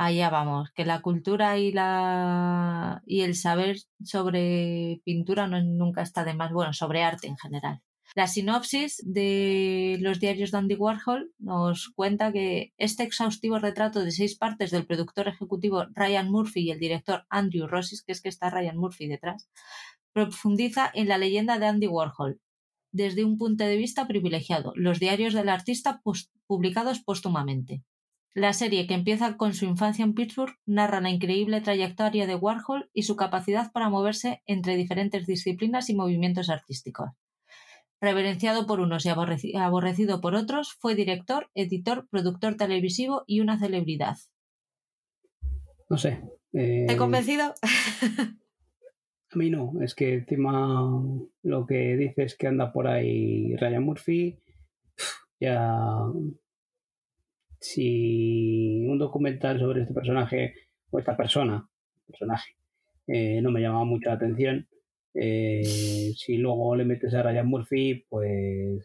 allá 0.06 0.30
vamos, 0.30 0.70
que 0.74 0.84
la 0.84 1.02
cultura 1.02 1.58
y 1.58 1.72
la 1.72 3.02
y 3.06 3.20
el 3.20 3.34
saber 3.34 3.76
sobre 4.02 5.00
pintura 5.04 5.46
no, 5.46 5.60
nunca 5.62 6.02
está 6.02 6.24
de 6.24 6.34
más, 6.34 6.52
bueno, 6.52 6.72
sobre 6.72 7.02
arte 7.02 7.26
en 7.26 7.36
general. 7.36 7.82
La 8.16 8.26
sinopsis 8.26 9.00
de 9.04 9.98
los 10.00 10.18
diarios 10.18 10.50
de 10.50 10.58
Andy 10.58 10.74
Warhol 10.74 11.32
nos 11.38 11.90
cuenta 11.94 12.32
que 12.32 12.72
este 12.76 13.04
exhaustivo 13.04 13.58
retrato 13.58 14.02
de 14.02 14.10
seis 14.10 14.36
partes 14.36 14.70
del 14.70 14.86
productor 14.86 15.28
ejecutivo 15.28 15.84
Ryan 15.94 16.30
Murphy 16.30 16.62
y 16.62 16.70
el 16.72 16.80
director 16.80 17.24
Andrew 17.28 17.68
Rossis, 17.68 18.02
que 18.02 18.12
es 18.12 18.20
que 18.22 18.30
está 18.30 18.50
Ryan 18.50 18.78
Murphy 18.78 19.06
detrás, 19.06 19.48
profundiza 20.12 20.90
en 20.92 21.08
la 21.08 21.18
leyenda 21.18 21.58
de 21.58 21.66
Andy 21.66 21.86
Warhol 21.86 22.40
desde 22.90 23.24
un 23.24 23.36
punto 23.36 23.64
de 23.64 23.76
vista 23.76 24.08
privilegiado, 24.08 24.72
los 24.74 24.98
diarios 24.98 25.34
del 25.34 25.48
artista 25.48 26.02
publicados 26.46 27.00
póstumamente. 27.00 27.84
La 28.34 28.52
serie, 28.52 28.86
que 28.86 28.94
empieza 28.94 29.36
con 29.36 29.54
su 29.54 29.64
infancia 29.64 30.04
en 30.04 30.14
Pittsburgh, 30.14 30.54
narra 30.66 31.00
la 31.00 31.10
increíble 31.10 31.60
trayectoria 31.60 32.26
de 32.26 32.36
Warhol 32.36 32.88
y 32.92 33.02
su 33.02 33.16
capacidad 33.16 33.72
para 33.72 33.88
moverse 33.88 34.42
entre 34.46 34.76
diferentes 34.76 35.26
disciplinas 35.26 35.90
y 35.90 35.94
movimientos 35.94 36.48
artísticos 36.48 37.10
reverenciado 38.00 38.66
por 38.66 38.80
unos 38.80 39.04
y 39.04 39.10
aborrecido 39.56 40.20
por 40.20 40.34
otros, 40.34 40.72
fue 40.80 40.94
director, 40.94 41.50
editor, 41.54 42.08
productor 42.08 42.56
televisivo 42.56 43.24
y 43.26 43.40
una 43.40 43.58
celebridad. 43.58 44.16
No 45.88 45.98
sé. 45.98 46.22
¿Te 46.52 46.86
he 46.86 46.92
eh, 46.92 46.96
convencido? 46.96 47.54
a 49.32 49.36
mí 49.36 49.50
no, 49.50 49.74
es 49.82 49.94
que 49.94 50.14
encima 50.14 51.02
lo 51.42 51.66
que 51.66 51.96
dices 51.96 52.36
que 52.36 52.46
anda 52.46 52.72
por 52.72 52.88
ahí 52.88 53.54
Ryan 53.56 53.84
Murphy, 53.84 54.38
ya 55.38 55.98
si 57.60 58.86
un 58.86 58.98
documental 58.98 59.60
sobre 59.60 59.82
este 59.82 59.94
personaje 59.94 60.54
o 60.90 60.98
esta 60.98 61.16
persona, 61.16 61.68
personaje, 62.06 62.56
eh, 63.06 63.40
no 63.42 63.50
me 63.50 63.60
llamaba 63.60 63.84
mucho 63.84 64.08
la 64.08 64.16
atención, 64.16 64.66
eh, 65.14 66.12
si 66.16 66.36
luego 66.38 66.74
le 66.76 66.84
metes 66.84 67.12
a 67.14 67.22
Ryan 67.22 67.46
Murphy, 67.46 68.06
pues 68.08 68.82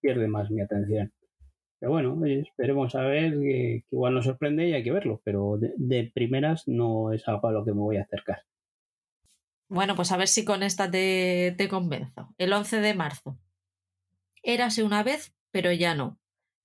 pierde 0.00 0.26
más 0.26 0.50
mi 0.50 0.60
atención. 0.60 1.12
Pero 1.78 1.92
bueno, 1.92 2.26
esperemos 2.26 2.94
a 2.96 3.02
ver 3.02 3.38
que, 3.38 3.84
igual 3.90 4.14
nos 4.14 4.24
sorprende 4.24 4.68
y 4.68 4.72
hay 4.72 4.82
que 4.82 4.90
verlo, 4.90 5.20
pero 5.24 5.58
de, 5.60 6.10
primeras 6.12 6.66
no 6.66 7.12
es 7.12 7.26
algo 7.28 7.48
a 7.48 7.52
lo 7.52 7.64
que 7.64 7.72
me 7.72 7.80
voy 7.80 7.98
a 7.98 8.02
acercar. 8.02 8.42
Bueno, 9.68 9.94
pues 9.94 10.10
a 10.10 10.16
ver 10.16 10.28
si 10.28 10.44
con 10.44 10.62
esta 10.62 10.90
te, 10.90 11.54
te 11.56 11.68
convenzo. 11.68 12.34
El 12.38 12.52
11 12.52 12.80
de 12.80 12.94
marzo. 12.94 13.38
Érase 14.42 14.82
una 14.82 15.02
vez, 15.02 15.36
pero 15.52 15.70
ya 15.70 15.94
no. 15.94 16.18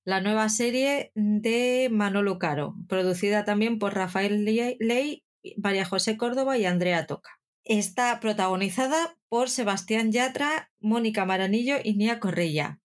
La 0.05 0.19
nueva 0.19 0.49
serie 0.49 1.13
de 1.15 1.87
Manolo 1.89 2.37
Caro, 2.37 2.75
producida 2.89 3.45
también 3.45 3.79
por 3.79 3.93
Rafael 3.93 4.43
Ley, 4.43 5.23
María 5.55 5.85
José 5.85 6.17
Córdoba 6.17 6.57
y 6.57 6.65
Andrea 6.65 7.07
Toca. 7.07 7.39
Está 7.63 8.19
protagonizada 8.19 9.17
por 9.29 9.49
Sebastián 9.49 10.11
Yatra, 10.11 10.71
Mónica 10.81 11.23
Maranillo 11.23 11.77
y 11.81 11.95
Nia 11.95 12.19
Correia. 12.19 12.81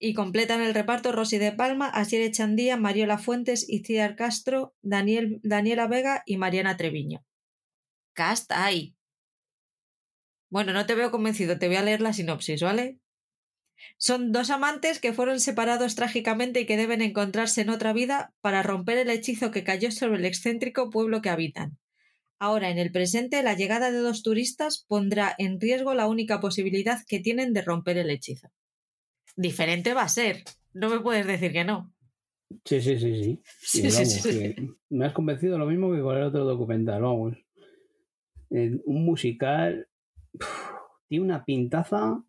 Y 0.00 0.14
completan 0.14 0.60
el 0.60 0.74
reparto 0.74 1.12
Rosy 1.12 1.38
de 1.38 1.52
Palma, 1.52 1.86
Asier 1.88 2.22
Echandía, 2.22 2.76
Mariola 2.76 3.18
Fuentes, 3.18 3.68
Iciar 3.68 4.16
Castro, 4.16 4.74
Daniel, 4.82 5.38
Daniela 5.44 5.86
Vega 5.86 6.24
y 6.26 6.36
Mariana 6.36 6.76
Treviño. 6.76 7.24
Cast 8.12 8.50
hay. 8.50 8.96
Bueno, 10.50 10.72
no 10.72 10.84
te 10.84 10.96
veo 10.96 11.12
convencido, 11.12 11.60
te 11.60 11.68
voy 11.68 11.76
a 11.76 11.82
leer 11.82 12.00
la 12.00 12.12
sinopsis, 12.12 12.60
¿vale? 12.60 12.98
Son 13.96 14.32
dos 14.32 14.50
amantes 14.50 15.00
que 15.00 15.12
fueron 15.12 15.40
separados 15.40 15.94
trágicamente 15.94 16.60
y 16.60 16.66
que 16.66 16.76
deben 16.76 17.02
encontrarse 17.02 17.62
en 17.62 17.70
otra 17.70 17.92
vida 17.92 18.34
para 18.40 18.62
romper 18.62 18.98
el 18.98 19.10
hechizo 19.10 19.50
que 19.50 19.64
cayó 19.64 19.90
sobre 19.90 20.18
el 20.18 20.24
excéntrico 20.24 20.90
pueblo 20.90 21.22
que 21.22 21.30
habitan. 21.30 21.78
Ahora, 22.38 22.70
en 22.70 22.78
el 22.78 22.92
presente, 22.92 23.42
la 23.42 23.54
llegada 23.54 23.90
de 23.90 23.98
dos 23.98 24.22
turistas 24.22 24.84
pondrá 24.88 25.34
en 25.38 25.60
riesgo 25.60 25.94
la 25.94 26.08
única 26.08 26.40
posibilidad 26.40 26.98
que 27.06 27.20
tienen 27.20 27.52
de 27.52 27.62
romper 27.62 27.96
el 27.96 28.10
hechizo. 28.10 28.48
Diferente 29.36 29.94
va 29.94 30.02
a 30.02 30.08
ser. 30.08 30.42
No 30.72 30.90
me 30.90 31.00
puedes 31.00 31.26
decir 31.26 31.52
que 31.52 31.64
no. 31.64 31.92
Sí, 32.64 32.80
sí, 32.80 32.98
sí, 32.98 33.40
sí. 33.62 34.56
me 34.90 35.06
has 35.06 35.12
convencido 35.12 35.58
lo 35.58 35.66
mismo 35.66 35.92
que 35.92 36.00
con 36.00 36.16
el 36.16 36.24
otro 36.24 36.44
documental, 36.44 37.02
vamos. 37.02 37.36
un 38.50 39.04
musical 39.04 39.88
tiene 41.08 41.24
una 41.24 41.44
pintaza 41.44 42.22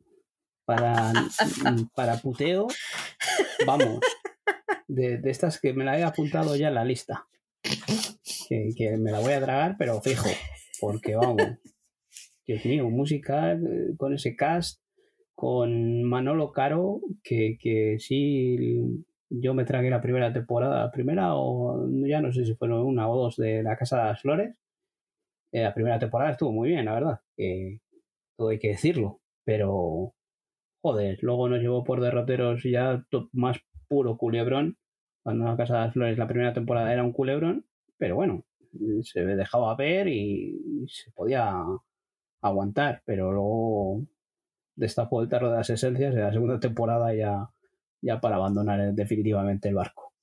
para, 0.66 1.14
para 1.96 2.18
puteo, 2.18 2.68
vamos, 3.66 4.00
de, 4.88 5.18
de 5.18 5.32
estas 5.32 5.60
que 5.60 5.74
me 5.74 5.86
la 5.86 5.98
he 5.98 6.04
apuntado 6.04 6.56
ya 6.56 6.68
en 6.68 6.76
la 6.76 6.86
lista 6.86 7.28
que, 8.48 8.98
me 8.98 9.12
la 9.12 9.20
voy 9.20 9.34
a 9.34 9.42
tragar, 9.42 9.76
pero 9.78 10.02
fijo, 10.02 10.30
porque 10.80 11.16
vamos, 11.16 11.58
Dios 12.46 12.66
mío, 12.66 12.90
música 12.90 13.54
eh, 13.54 13.96
con 13.98 14.14
ese 14.14 14.36
cast, 14.36 14.82
con 15.34 16.04
Manolo 16.04 16.52
Caro, 16.52 17.02
que, 17.24 17.58
que 17.60 17.98
sí, 18.00 19.04
yo 19.30 19.54
me 19.54 19.66
tragué 19.66 19.90
la 19.90 20.02
primera 20.02 20.32
temporada, 20.32 20.86
la 20.86 20.92
primera 20.92 21.36
o 21.36 21.88
ya 22.06 22.22
no 22.22 22.32
sé 22.32 22.46
si 22.46 22.56
fueron 22.56 22.86
una 22.86 23.10
o 23.10 23.18
dos 23.18 23.36
de 23.38 23.64
La 23.64 23.76
Casa 23.76 23.98
de 23.98 24.06
las 24.06 24.22
Flores. 24.22 24.56
Eh, 25.52 25.64
la 25.64 25.74
primera 25.74 26.00
temporada 26.00 26.32
estuvo 26.32 26.52
muy 26.52 26.70
bien, 26.70 26.86
la 26.86 26.94
verdad, 26.94 27.20
que 27.36 27.80
todo 28.38 28.50
hay 28.50 28.60
que 28.60 28.70
decirlo, 28.70 29.22
pero 29.46 30.14
joder, 30.86 31.18
luego 31.24 31.50
nos 31.50 31.62
llevó 31.62 31.84
por 31.84 32.00
derroteros 32.00 32.62
ya 32.64 33.04
más 33.32 33.58
puro 33.88 34.18
culebrón, 34.18 34.78
cuando 35.24 35.46
La 35.46 35.58
Casa 35.58 35.74
de 35.74 35.80
las 35.80 35.94
Flores 35.94 36.18
la 36.20 36.28
primera 36.28 36.54
temporada 36.54 36.94
era 36.94 37.04
un 37.04 37.12
culebrón 37.12 37.66
pero 37.98 38.16
bueno, 38.16 38.44
se 39.02 39.26
dejaba 39.26 39.76
ver 39.76 40.08
y, 40.08 40.86
se 40.88 41.10
podía 41.12 41.56
aguantar, 42.42 43.02
pero 43.04 43.32
luego 43.32 44.06
destapó 44.76 45.24
el 45.24 45.30
tarro 45.30 45.50
de 45.50 45.58
las 45.58 45.70
esencias 45.72 46.14
de 46.14 46.22
la 46.22 46.32
segunda 46.32 46.60
temporada 46.60 47.16
ya, 47.16 47.50
ya 48.02 48.20
para 48.20 48.36
abandonar 48.36 48.94
definitivamente 48.94 49.70
el 49.70 49.76
barco. 49.76 50.14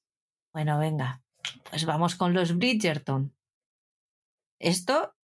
Bueno, 0.52 0.78
venga, 0.78 1.22
pues 1.70 1.86
vamos 1.86 2.14
con 2.14 2.34
los 2.34 2.56
Bridgerton. 2.56 3.34
Esto 4.60 5.16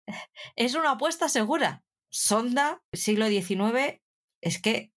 es 0.56 0.74
una 0.74 0.92
apuesta 0.92 1.28
segura. 1.28 1.84
Sonda, 2.10 2.82
siglo 2.92 3.28
XIX, 3.28 4.00
es 4.40 4.60
que 4.60 4.92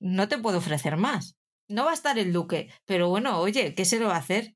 no 0.00 0.28
te 0.28 0.38
puedo 0.38 0.58
ofrecer 0.58 0.96
más. 0.96 1.36
No 1.68 1.84
va 1.84 1.90
a 1.90 1.94
estar 1.94 2.18
el 2.18 2.32
duque, 2.32 2.70
pero 2.84 3.08
bueno, 3.08 3.40
oye, 3.40 3.74
¿qué 3.74 3.84
se 3.84 3.98
lo 3.98 4.06
va 4.06 4.14
a 4.14 4.18
hacer? 4.18 4.54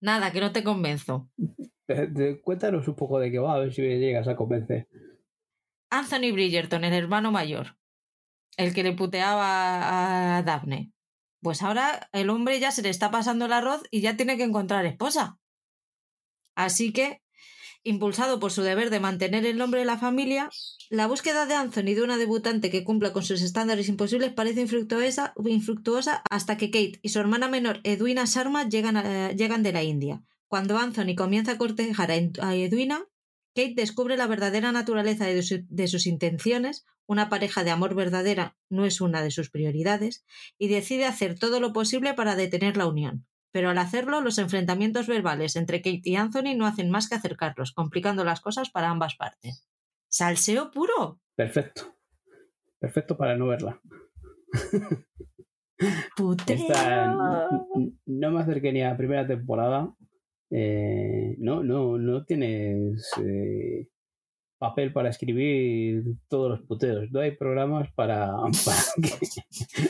Nada, 0.00 0.32
que 0.32 0.40
no 0.40 0.52
te 0.52 0.64
convenzo. 0.64 1.28
Cuéntanos 2.44 2.88
un 2.88 2.94
poco 2.94 3.18
de 3.18 3.30
qué 3.30 3.38
va, 3.38 3.54
a 3.54 3.58
ver 3.58 3.72
si 3.72 3.82
me 3.82 3.98
llegas 3.98 4.28
a 4.28 4.36
convencer. 4.36 4.88
Anthony 5.90 6.32
Bridgerton, 6.32 6.84
el 6.84 6.94
hermano 6.94 7.32
mayor, 7.32 7.76
el 8.56 8.74
que 8.74 8.82
le 8.82 8.92
puteaba 8.92 10.38
a 10.38 10.42
Daphne. 10.42 10.92
Pues 11.42 11.62
ahora 11.62 12.08
el 12.12 12.30
hombre 12.30 12.60
ya 12.60 12.70
se 12.70 12.82
le 12.82 12.88
está 12.88 13.10
pasando 13.10 13.46
el 13.46 13.52
arroz 13.52 13.82
y 13.90 14.00
ya 14.00 14.16
tiene 14.16 14.36
que 14.36 14.44
encontrar 14.44 14.86
esposa. 14.86 15.38
Así 16.54 16.92
que, 16.92 17.21
impulsado 17.84 18.40
por 18.40 18.52
su 18.52 18.62
deber 18.62 18.90
de 18.90 19.00
mantener 19.00 19.46
el 19.46 19.58
nombre 19.58 19.80
de 19.80 19.86
la 19.86 19.98
familia, 19.98 20.50
la 20.90 21.06
búsqueda 21.06 21.46
de 21.46 21.54
Anthony 21.54 21.94
de 21.94 22.02
una 22.02 22.18
debutante 22.18 22.70
que 22.70 22.84
cumpla 22.84 23.12
con 23.12 23.22
sus 23.22 23.42
estándares 23.42 23.88
imposibles 23.88 24.32
parece 24.32 24.60
infructuosa, 24.60 25.32
infructuosa 25.44 26.22
hasta 26.30 26.56
que 26.56 26.70
Kate 26.70 27.00
y 27.02 27.08
su 27.08 27.18
hermana 27.18 27.48
menor 27.48 27.80
Edwina 27.82 28.24
Sharma 28.26 28.68
llegan, 28.68 29.36
llegan 29.36 29.62
de 29.62 29.72
la 29.72 29.82
India. 29.82 30.22
Cuando 30.48 30.76
Anthony 30.76 31.14
comienza 31.16 31.52
a 31.52 31.58
cortejar 31.58 32.10
a 32.10 32.54
Edwina, 32.54 33.06
Kate 33.54 33.74
descubre 33.74 34.16
la 34.16 34.26
verdadera 34.26 34.72
naturaleza 34.72 35.26
de, 35.26 35.88
sus 35.88 36.06
intenciones 36.06 36.84
una 37.06 37.28
pareja 37.28 37.64
de 37.64 37.70
amor 37.70 37.94
verdadera 37.94 38.56
no 38.70 38.86
es 38.86 39.00
una 39.00 39.22
de 39.22 39.30
sus 39.30 39.50
prioridades 39.50 40.24
y 40.58 40.68
decide 40.68 41.04
hacer 41.04 41.38
todo 41.38 41.60
lo 41.60 41.72
posible 41.72 42.14
para 42.14 42.36
detener 42.36 42.76
la 42.76 42.86
unión. 42.86 43.26
Pero 43.52 43.70
al 43.70 43.78
hacerlo, 43.78 44.20
los 44.22 44.38
enfrentamientos 44.38 45.06
verbales 45.06 45.56
entre 45.56 45.82
Kate 45.82 46.00
y 46.04 46.16
Anthony 46.16 46.54
no 46.56 46.66
hacen 46.66 46.90
más 46.90 47.08
que 47.08 47.14
acercarlos, 47.16 47.72
complicando 47.72 48.24
las 48.24 48.40
cosas 48.40 48.70
para 48.70 48.88
ambas 48.90 49.14
partes. 49.16 49.68
¡Salseo 50.08 50.70
puro! 50.70 51.20
Perfecto. 51.36 51.94
Perfecto 52.78 53.16
para 53.16 53.36
no 53.36 53.46
verla. 53.48 53.80
¡Puteo! 56.16 56.56
Esta, 56.56 57.50
no 58.06 58.30
me 58.30 58.40
acerqué 58.40 58.72
ni 58.72 58.82
a 58.82 58.90
la 58.90 58.96
primera 58.96 59.26
temporada. 59.26 59.94
Eh, 60.50 61.34
no, 61.38 61.62
no, 61.64 61.96
no 61.98 62.24
tienes 62.24 63.10
eh, 63.24 63.88
papel 64.58 64.92
para 64.92 65.08
escribir 65.08 66.04
todos 66.28 66.50
los 66.50 66.60
puteos. 66.66 67.10
No 67.10 67.20
hay 67.20 67.32
programas 67.32 67.90
para, 67.94 68.26
para 68.64 68.82
que 69.02 69.42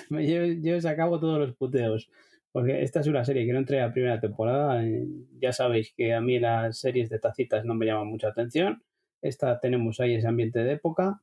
me 0.08 0.24
lleve- 0.26 0.60
lleves 0.62 0.86
a 0.86 0.96
cabo 0.96 1.20
todos 1.20 1.38
los 1.38 1.54
puteos. 1.56 2.08
Porque 2.52 2.82
esta 2.82 3.00
es 3.00 3.06
una 3.06 3.24
serie 3.24 3.46
que 3.46 3.52
no 3.52 3.58
entré 3.58 3.80
a 3.80 3.86
la 3.86 3.92
primera 3.92 4.20
temporada. 4.20 4.84
eh, 4.84 5.06
ya 5.40 5.52
sabéis 5.52 5.92
que 5.96 6.12
a 6.14 6.20
mí 6.20 6.38
las 6.38 6.78
series 6.78 7.08
de 7.10 7.18
tacitas 7.18 7.64
no 7.64 7.74
me 7.74 7.86
llaman 7.86 8.08
mucha 8.08 8.28
atención. 8.28 8.82
Esta 9.22 9.58
tenemos 9.60 10.00
ahí 10.00 10.14
ese 10.14 10.28
ambiente 10.28 10.60
de 10.60 10.72
época. 10.72 11.22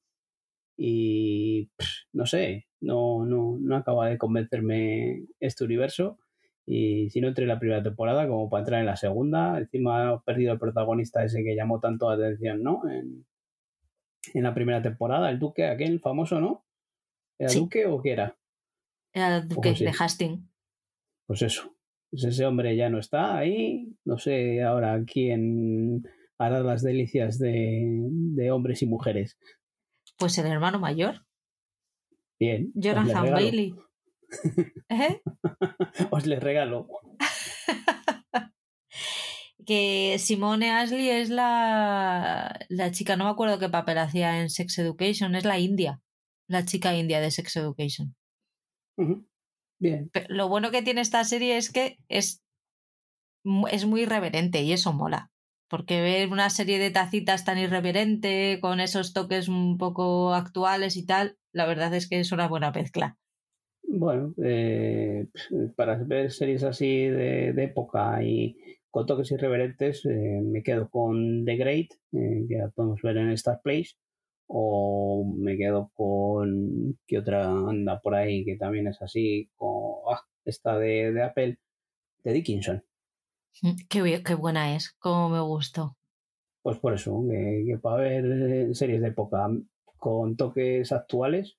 Y 0.78 1.66
pff, 1.78 1.88
no 2.14 2.26
sé, 2.26 2.68
no, 2.82 3.26
no, 3.26 3.58
no 3.60 3.76
acaba 3.76 4.08
de 4.10 4.18
convencerme 4.18 5.26
este 5.40 5.66
universo. 5.66 6.18
Y 6.66 7.10
si 7.10 7.20
no 7.22 7.28
entré 7.28 7.44
en 7.44 7.50
la 7.50 7.60
primera 7.60 7.84
temporada, 7.84 8.28
como 8.28 8.50
para 8.50 8.62
entrar 8.62 8.80
en 8.80 8.86
la 8.86 8.96
segunda, 8.96 9.58
encima 9.58 10.10
ha 10.10 10.22
perdido 10.22 10.54
el 10.54 10.60
protagonista 10.60 11.24
ese 11.24 11.44
que 11.44 11.56
llamó 11.56 11.80
tanto 11.80 12.10
la 12.10 12.16
atención, 12.16 12.64
¿no? 12.64 12.88
En, 12.90 13.26
en 14.34 14.44
la 14.44 14.54
primera 14.54 14.82
temporada, 14.82 15.30
el 15.30 15.40
duque, 15.40 15.66
aquel 15.66 16.00
famoso, 16.00 16.40
¿no? 16.40 16.64
¿Era 17.40 17.50
Sí. 17.50 17.60
duque 17.60 17.86
o 17.86 18.02
qué 18.02 18.12
era? 18.12 18.38
Era 19.14 19.38
el 19.38 19.48
duque 19.48 19.74
de 19.74 19.92
Hastings. 19.98 20.49
Pues 21.30 21.44
eso. 21.44 21.76
Pues 22.10 22.24
ese 22.24 22.44
hombre 22.44 22.76
ya 22.76 22.90
no 22.90 22.98
está 22.98 23.38
ahí. 23.38 23.96
No 24.04 24.18
sé 24.18 24.64
ahora 24.64 25.00
quién 25.06 26.02
hará 26.40 26.62
las 26.62 26.82
delicias 26.82 27.38
de, 27.38 27.84
de 28.10 28.50
hombres 28.50 28.82
y 28.82 28.88
mujeres. 28.88 29.38
Pues 30.18 30.36
el 30.40 30.48
hermano 30.48 30.80
mayor, 30.80 31.28
Bien. 32.40 32.72
Jonathan. 32.74 33.32
Bailey. 33.32 33.76
¿Eh? 34.90 35.22
Os 36.10 36.26
le 36.26 36.40
regalo. 36.40 36.88
que 39.68 40.16
Simone 40.18 40.72
Ashley 40.72 41.10
es 41.10 41.30
la, 41.30 42.60
la 42.70 42.90
chica, 42.90 43.18
no 43.18 43.26
me 43.26 43.30
acuerdo 43.30 43.60
qué 43.60 43.70
papel 43.70 44.00
hacía 44.00 44.42
en 44.42 44.50
Sex 44.50 44.80
Education, 44.80 45.36
es 45.36 45.46
la 45.46 45.60
india, 45.60 46.02
la 46.48 46.66
chica 46.66 46.96
india 46.96 47.22
de 47.22 47.30
Sex 47.30 47.56
Education. 47.58 48.16
Bien. 49.80 50.10
Pero 50.12 50.26
lo 50.30 50.50
bueno 50.50 50.72
que 50.72 50.82
tiene 50.82 51.02
esta 51.02 51.24
serie 51.24 51.58
es 51.58 51.72
que 51.72 51.98
es, 52.10 52.44
es 53.72 53.86
muy 53.86 54.02
irreverente 54.02 54.62
y 54.62 54.74
eso 54.74 54.94
mola. 54.94 55.32
Porque 55.70 56.02
ver 56.02 56.30
una 56.30 56.50
serie 56.50 56.80
de 56.80 56.90
tacitas 56.90 57.46
tan 57.46 57.58
irreverente, 57.58 58.60
con 58.60 58.80
esos 58.80 59.14
toques 59.14 59.48
un 59.48 59.78
poco 59.78 60.34
actuales 60.34 60.98
y 60.98 61.06
tal, 61.06 61.38
la 61.54 61.66
verdad 61.66 61.94
es 61.94 62.10
que 62.10 62.20
es 62.20 62.32
una 62.32 62.48
buena 62.48 62.72
mezcla. 62.72 63.18
Bueno, 63.84 64.34
eh, 64.44 65.28
para 65.76 65.96
ver 66.04 66.32
series 66.32 66.64
así 66.64 67.08
de, 67.08 67.54
de 67.54 67.64
época 67.64 68.24
y 68.24 68.58
con 68.92 69.06
toques 69.06 69.32
irreverentes, 69.32 70.06
eh, 70.06 70.42
me 70.44 70.64
quedo 70.64 70.90
con 70.90 71.46
The 71.46 71.56
Great, 71.56 71.88
eh, 72.14 72.46
que 72.48 72.58
la 72.58 72.70
podemos 72.70 73.02
ver 73.02 73.18
en 73.18 73.30
Star 73.32 73.62
Place, 73.64 73.96
o 74.50 75.26
me 75.38 75.58
quedo 75.58 75.92
con. 75.96 77.00
¿Qué 77.08 77.20
otra 77.20 77.46
anda 77.50 78.02
por 78.02 78.16
ahí 78.16 78.46
que 78.46 78.58
también 78.58 78.88
es 78.90 79.02
así? 79.04 79.50
Con, 79.58 79.94
ah, 80.14 80.22
esta 80.46 80.78
de, 80.80 81.14
de 81.14 81.24
Apple, 81.24 81.60
de 82.26 82.34
Dickinson. 82.34 82.84
Qué, 83.90 84.02
bien- 84.02 84.24
qué 84.24 84.34
buena 84.36 84.76
es, 84.76 84.92
como 85.00 85.30
me 85.30 85.40
gustó. 85.42 85.98
Pues 86.62 86.78
por 86.80 86.94
eso, 86.94 87.22
que, 87.30 87.64
que 87.68 87.78
para 87.80 87.98
ver 88.04 88.26
eh, 88.26 88.74
series 88.76 89.02
de 89.02 89.10
época 89.10 89.48
con 89.98 90.38
toques 90.38 90.92
actuales, 90.94 91.58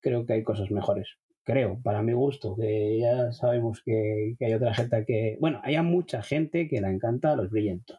creo 0.00 0.26
que 0.26 0.34
hay 0.34 0.44
cosas 0.44 0.70
mejores. 0.72 1.08
Creo, 1.44 1.80
para 1.82 2.02
mi 2.02 2.12
gusto, 2.14 2.56
que 2.56 2.98
ya 3.00 3.32
sabemos 3.32 3.82
que, 3.84 4.36
que 4.38 4.46
hay 4.46 4.54
otra 4.54 4.74
gente 4.74 5.04
que. 5.06 5.38
Bueno, 5.40 5.60
hay 5.64 5.80
mucha 5.82 6.22
gente 6.22 6.68
que 6.68 6.80
la 6.82 6.90
encanta 6.92 7.32
a 7.32 7.36
los 7.36 7.50
brillantes. 7.50 7.98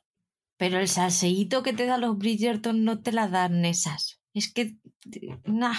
Pero 0.55 0.79
el 0.79 0.87
salseíto 0.87 1.61
que 1.61 1.73
te 1.73 1.85
dan 1.85 1.99
los 1.99 2.17
Bridgerton 2.17 2.85
no 2.85 3.01
te 3.01 3.11
la 3.11 3.27
dan 3.27 3.65
esas. 3.65 4.20
Es 4.33 4.53
que. 4.53 4.77
Nah. 5.45 5.75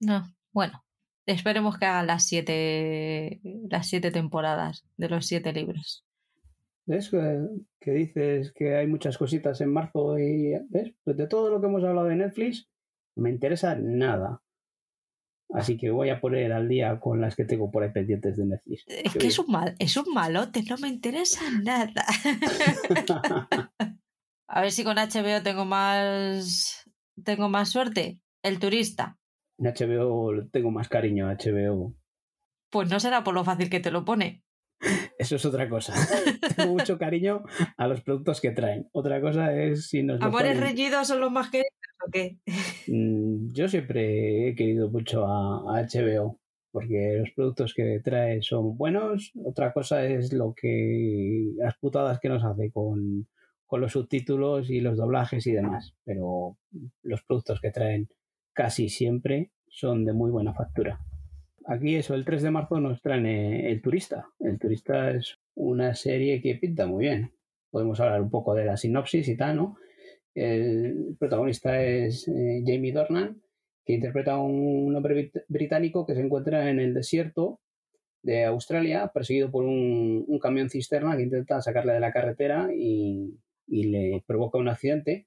No. 0.00 0.24
Bueno. 0.52 0.84
Esperemos 1.26 1.78
que 1.78 1.84
hagan 1.84 2.06
las 2.06 2.26
siete. 2.26 3.40
las 3.68 3.88
siete 3.88 4.10
temporadas 4.10 4.84
de 4.96 5.08
los 5.08 5.26
siete 5.26 5.52
libros. 5.52 6.04
¿Ves? 6.86 7.10
Que, 7.80 7.90
dices 7.90 8.52
que 8.52 8.76
hay 8.76 8.86
muchas 8.86 9.18
cositas 9.18 9.60
en 9.60 9.72
marzo 9.72 10.18
y. 10.18 10.54
¿Ves? 10.70 10.94
Pues 11.04 11.16
de 11.16 11.26
todo 11.26 11.50
lo 11.50 11.60
que 11.60 11.66
hemos 11.66 11.84
hablado 11.84 12.08
de 12.08 12.16
Netflix, 12.16 12.68
no 13.14 13.24
me 13.24 13.30
interesa 13.30 13.74
nada. 13.74 14.42
Así 15.50 15.78
que 15.78 15.90
voy 15.90 16.10
a 16.10 16.20
poner 16.20 16.52
al 16.52 16.68
día 16.68 17.00
con 17.00 17.20
las 17.22 17.34
que 17.34 17.44
tengo 17.44 17.70
por 17.70 17.82
ahí 17.82 17.90
pendientes 17.90 18.36
de 18.36 18.44
Netflix. 18.46 18.84
Es 18.86 19.14
que 19.14 19.26
es 19.26 19.38
un 19.38 19.50
mal, 19.50 19.74
es 19.78 19.96
un 19.96 20.12
malote, 20.12 20.62
no 20.62 20.76
me 20.76 20.88
interesa 20.88 21.42
nada. 21.62 22.04
A 24.48 24.62
ver 24.62 24.72
si 24.72 24.82
con 24.82 24.96
HBO 24.96 25.42
tengo 25.42 25.66
más. 25.66 26.87
Tengo 27.24 27.48
más 27.48 27.70
suerte. 27.70 28.20
El 28.42 28.58
turista. 28.58 29.18
En 29.58 29.66
HBO 29.66 30.46
tengo 30.50 30.70
más 30.70 30.88
cariño 30.88 31.28
a 31.28 31.34
HBO. 31.34 31.94
Pues 32.70 32.90
no 32.90 33.00
será 33.00 33.24
por 33.24 33.34
lo 33.34 33.44
fácil 33.44 33.70
que 33.70 33.80
te 33.80 33.90
lo 33.90 34.04
pone. 34.04 34.42
Eso 35.18 35.36
es 35.36 35.44
otra 35.44 35.68
cosa. 35.68 35.92
Tengo 36.56 36.74
mucho 36.74 36.98
cariño 36.98 37.42
a 37.76 37.88
los 37.88 38.00
productos 38.02 38.40
que 38.40 38.52
traen. 38.52 38.88
Otra 38.92 39.20
cosa 39.20 39.52
es 39.52 39.88
si 39.88 40.04
nos 40.04 40.20
¿Amores 40.22 40.60
reñidos 40.60 41.08
son 41.08 41.20
los 41.20 41.32
más 41.32 41.50
queridos 41.50 41.72
o 42.06 42.10
qué? 42.10 42.38
Mm, 42.86 43.52
Yo 43.52 43.68
siempre 43.68 44.48
he 44.48 44.54
querido 44.54 44.88
mucho 44.88 45.26
a, 45.26 45.78
a 45.78 45.82
HBO 45.82 46.38
porque 46.70 47.18
los 47.18 47.30
productos 47.34 47.74
que 47.74 48.00
trae 48.02 48.40
son 48.42 48.76
buenos. 48.76 49.32
Otra 49.44 49.72
cosa 49.72 50.04
es 50.04 50.32
lo 50.32 50.54
que 50.54 51.50
las 51.56 51.76
putadas 51.78 52.18
que 52.20 52.28
nos 52.28 52.44
hace 52.44 52.70
con, 52.70 53.26
con 53.68 53.80
los 53.80 53.92
subtítulos 53.92 54.68
y 54.70 54.80
los 54.80 54.96
doblajes 54.96 55.46
y 55.46 55.52
demás. 55.52 55.94
Pero 56.04 56.56
los 57.02 57.22
productos 57.22 57.60
que 57.60 57.70
traen 57.70 58.08
casi 58.52 58.88
siempre 58.88 59.52
son 59.68 60.04
de 60.04 60.12
muy 60.12 60.32
buena 60.32 60.52
factura. 60.54 60.98
Aquí 61.66 61.94
eso, 61.94 62.14
el 62.14 62.24
3 62.24 62.42
de 62.42 62.50
marzo 62.50 62.80
nos 62.80 63.00
traen 63.02 63.26
eh, 63.26 63.70
El 63.70 63.80
Turista. 63.82 64.26
El 64.40 64.58
Turista 64.58 65.10
es 65.12 65.38
una 65.54 65.94
serie 65.94 66.40
que 66.40 66.56
pinta 66.56 66.86
muy 66.86 67.04
bien. 67.04 67.32
Podemos 67.70 68.00
hablar 68.00 68.22
un 68.22 68.30
poco 68.30 68.54
de 68.54 68.64
la 68.64 68.76
sinopsis 68.78 69.28
y 69.28 69.36
tal, 69.36 69.56
¿no? 69.56 69.76
El 70.34 71.14
protagonista 71.18 71.82
es 71.82 72.26
eh, 72.28 72.62
Jamie 72.64 72.92
Dornan, 72.92 73.42
que 73.84 73.92
interpreta 73.94 74.32
a 74.32 74.38
un 74.40 74.96
hombre 74.96 75.30
brit- 75.30 75.44
británico 75.48 76.06
que 76.06 76.14
se 76.14 76.20
encuentra 76.22 76.70
en 76.70 76.80
el 76.80 76.94
desierto 76.94 77.60
de 78.22 78.44
Australia, 78.44 79.10
perseguido 79.12 79.50
por 79.50 79.64
un, 79.64 80.24
un 80.26 80.38
camión 80.38 80.70
cisterna 80.70 81.16
que 81.16 81.22
intenta 81.24 81.60
sacarle 81.60 81.92
de 81.92 82.00
la 82.00 82.12
carretera 82.12 82.70
y, 82.74 83.38
y 83.68 83.84
le 83.84 84.24
provoca 84.26 84.58
un 84.58 84.68
accidente, 84.68 85.26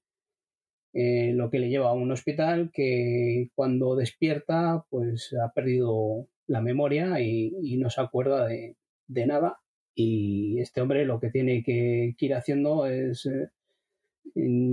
eh, 0.94 1.32
lo 1.34 1.50
que 1.50 1.60
le 1.60 1.70
lleva 1.70 1.89
a 1.89 1.94
un 1.94 2.12
hospital 2.12 2.72
que 2.74 3.50
cuando 3.56 3.96
despierta 3.96 4.86
pues 4.89 5.34
ha 5.42 5.52
perdido 5.54 6.28
la 6.48 6.62
memoria 6.62 7.22
y, 7.22 7.52
no 7.78 7.89
se 7.89 8.02
acuerda 8.02 8.48
de, 8.48 8.76
de 9.08 9.26
nada. 9.26 9.60
Y 9.96 10.60
este 10.60 10.82
hombre 10.82 11.06
lo 11.06 11.20
que 11.20 11.30
tiene 11.32 11.64
que, 11.64 12.16
ir 12.18 12.34
haciendo 12.34 12.86
es 12.88 13.26
eh, 13.26 13.50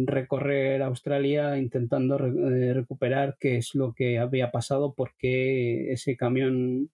recorrer 0.07 0.83
Australia 0.83 1.59
intentando 1.59 2.19
re- 2.19 2.71
eh, 2.71 2.75
recuperar 2.75 3.37
qué 3.41 3.57
es 3.59 3.75
lo 3.75 3.93
que 3.95 4.19
había 4.19 4.51
pasado, 4.51 4.95
porque 4.95 5.93
ese 5.93 6.17
camión 6.17 6.91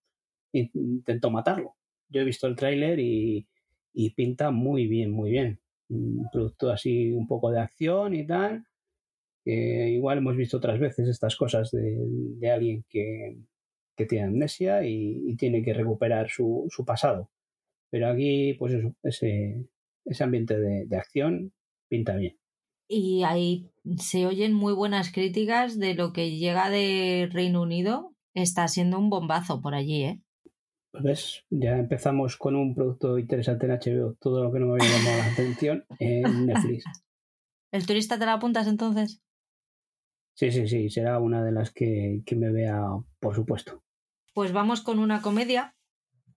in- 0.52 0.70
intentó 0.74 1.30
matarlo. 1.30 1.76
Yo 2.10 2.22
he 2.22 2.24
visto 2.24 2.46
el 2.46 2.56
tráiler 2.56 3.00
y, 3.00 3.48
y 3.94 4.10
pinta 4.10 4.50
muy 4.50 4.86
bien, 4.88 5.10
muy 5.12 5.30
bien. 5.30 5.60
Un 5.88 6.28
producto 6.32 6.70
así 6.70 7.12
un 7.12 7.26
poco 7.26 7.50
de 7.50 7.60
acción 7.60 8.14
y 8.14 8.26
tal. 8.26 8.64
igual 9.44 10.18
hemos 10.18 10.36
visto 10.36 10.56
otras 10.56 10.78
veces 10.80 11.08
estas 11.08 11.36
cosas 11.36 11.70
de, 11.70 12.50
alguien 12.50 12.84
que, 12.88 13.36
que 13.96 14.06
tiene 14.06 14.26
amnesia 14.26 14.84
y, 14.86 15.22
y 15.26 15.36
tiene 15.36 15.62
que 15.62 15.74
recuperar 15.74 16.28
su, 16.30 16.66
su 16.70 16.84
pasado. 16.84 17.30
Pero 17.90 18.08
aquí, 18.08 18.54
pues 18.54 18.74
eso, 18.74 18.94
ese, 19.02 19.66
ese 20.04 20.24
ambiente 20.24 20.58
de, 20.58 20.86
de 20.86 20.96
acción 20.96 21.52
pinta 21.88 22.16
bien. 22.16 22.36
Y 22.88 23.22
ahí 23.24 23.70
se 23.98 24.26
oyen 24.26 24.52
muy 24.52 24.74
buenas 24.74 25.12
críticas 25.12 25.78
de 25.78 25.94
lo 25.94 26.12
que 26.12 26.36
llega 26.36 26.70
de 26.70 27.28
Reino 27.32 27.62
Unido. 27.62 28.14
Está 28.34 28.68
siendo 28.68 28.98
un 28.98 29.10
bombazo 29.10 29.60
por 29.60 29.74
allí, 29.74 30.04
¿eh? 30.04 30.20
Pues 30.94 31.02
ves, 31.02 31.44
ya 31.50 31.76
empezamos 31.76 32.36
con 32.36 32.54
un 32.54 32.72
producto 32.72 33.18
interesante 33.18 33.66
en 33.66 33.72
HBO, 33.72 34.14
todo 34.20 34.44
lo 34.44 34.52
que 34.52 34.60
no 34.60 34.66
me 34.66 34.74
había 34.74 34.96
llamado 34.96 35.18
la 35.18 35.32
atención 35.32 35.84
en 35.98 36.22
Netflix. 36.46 36.84
¿El 37.72 37.84
turista 37.84 38.16
te 38.16 38.26
la 38.26 38.34
apuntas 38.34 38.68
entonces? 38.68 39.20
Sí, 40.36 40.52
sí, 40.52 40.68
sí, 40.68 40.90
será 40.90 41.18
una 41.18 41.44
de 41.44 41.50
las 41.50 41.72
que, 41.72 42.22
que 42.24 42.36
me 42.36 42.52
vea, 42.52 42.80
por 43.18 43.34
supuesto. 43.34 43.82
Pues 44.34 44.52
vamos 44.52 44.82
con 44.82 45.00
una 45.00 45.20
comedia. 45.20 45.74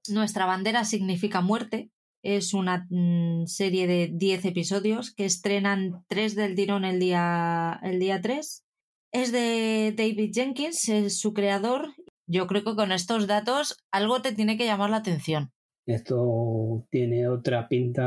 Nuestra 0.09 0.47
bandera 0.47 0.85
significa 0.85 1.41
muerte. 1.41 1.91
Es 2.23 2.55
una 2.55 2.87
mm, 2.89 3.45
serie 3.45 3.85
de 3.85 4.09
10 4.11 4.45
episodios 4.45 5.13
que 5.13 5.25
estrenan 5.25 6.03
3 6.07 6.33
del 6.33 6.55
tirón 6.55 6.83
el 6.83 6.99
día, 6.99 7.79
el 7.83 7.99
día 7.99 8.21
3. 8.21 8.65
Es 9.11 9.31
de 9.31 9.93
David 9.95 10.31
Jenkins, 10.33 10.89
es 10.89 11.19
su 11.19 11.35
creador. 11.35 11.93
Yo 12.27 12.45
creo 12.47 12.63
que 12.63 12.75
con 12.75 12.91
estos 12.91 13.27
datos 13.27 13.77
algo 13.91 14.21
te 14.21 14.33
tiene 14.33 14.57
que 14.57 14.65
llamar 14.65 14.89
la 14.89 14.97
atención. 14.97 15.51
Esto 15.85 16.85
tiene 16.89 17.27
otra 17.29 17.67
pinta 17.69 18.05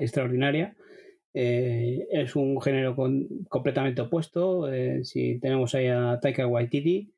extraordinaria. 0.00 0.74
Eh, 1.34 2.06
es 2.10 2.36
un 2.36 2.60
género 2.62 2.96
con- 2.96 3.28
completamente 3.48 4.00
opuesto. 4.00 4.72
Eh, 4.72 5.04
si 5.04 5.38
tenemos 5.40 5.74
ahí 5.74 5.88
a 5.88 6.18
Taika 6.20 6.46
Waititi, 6.46 7.12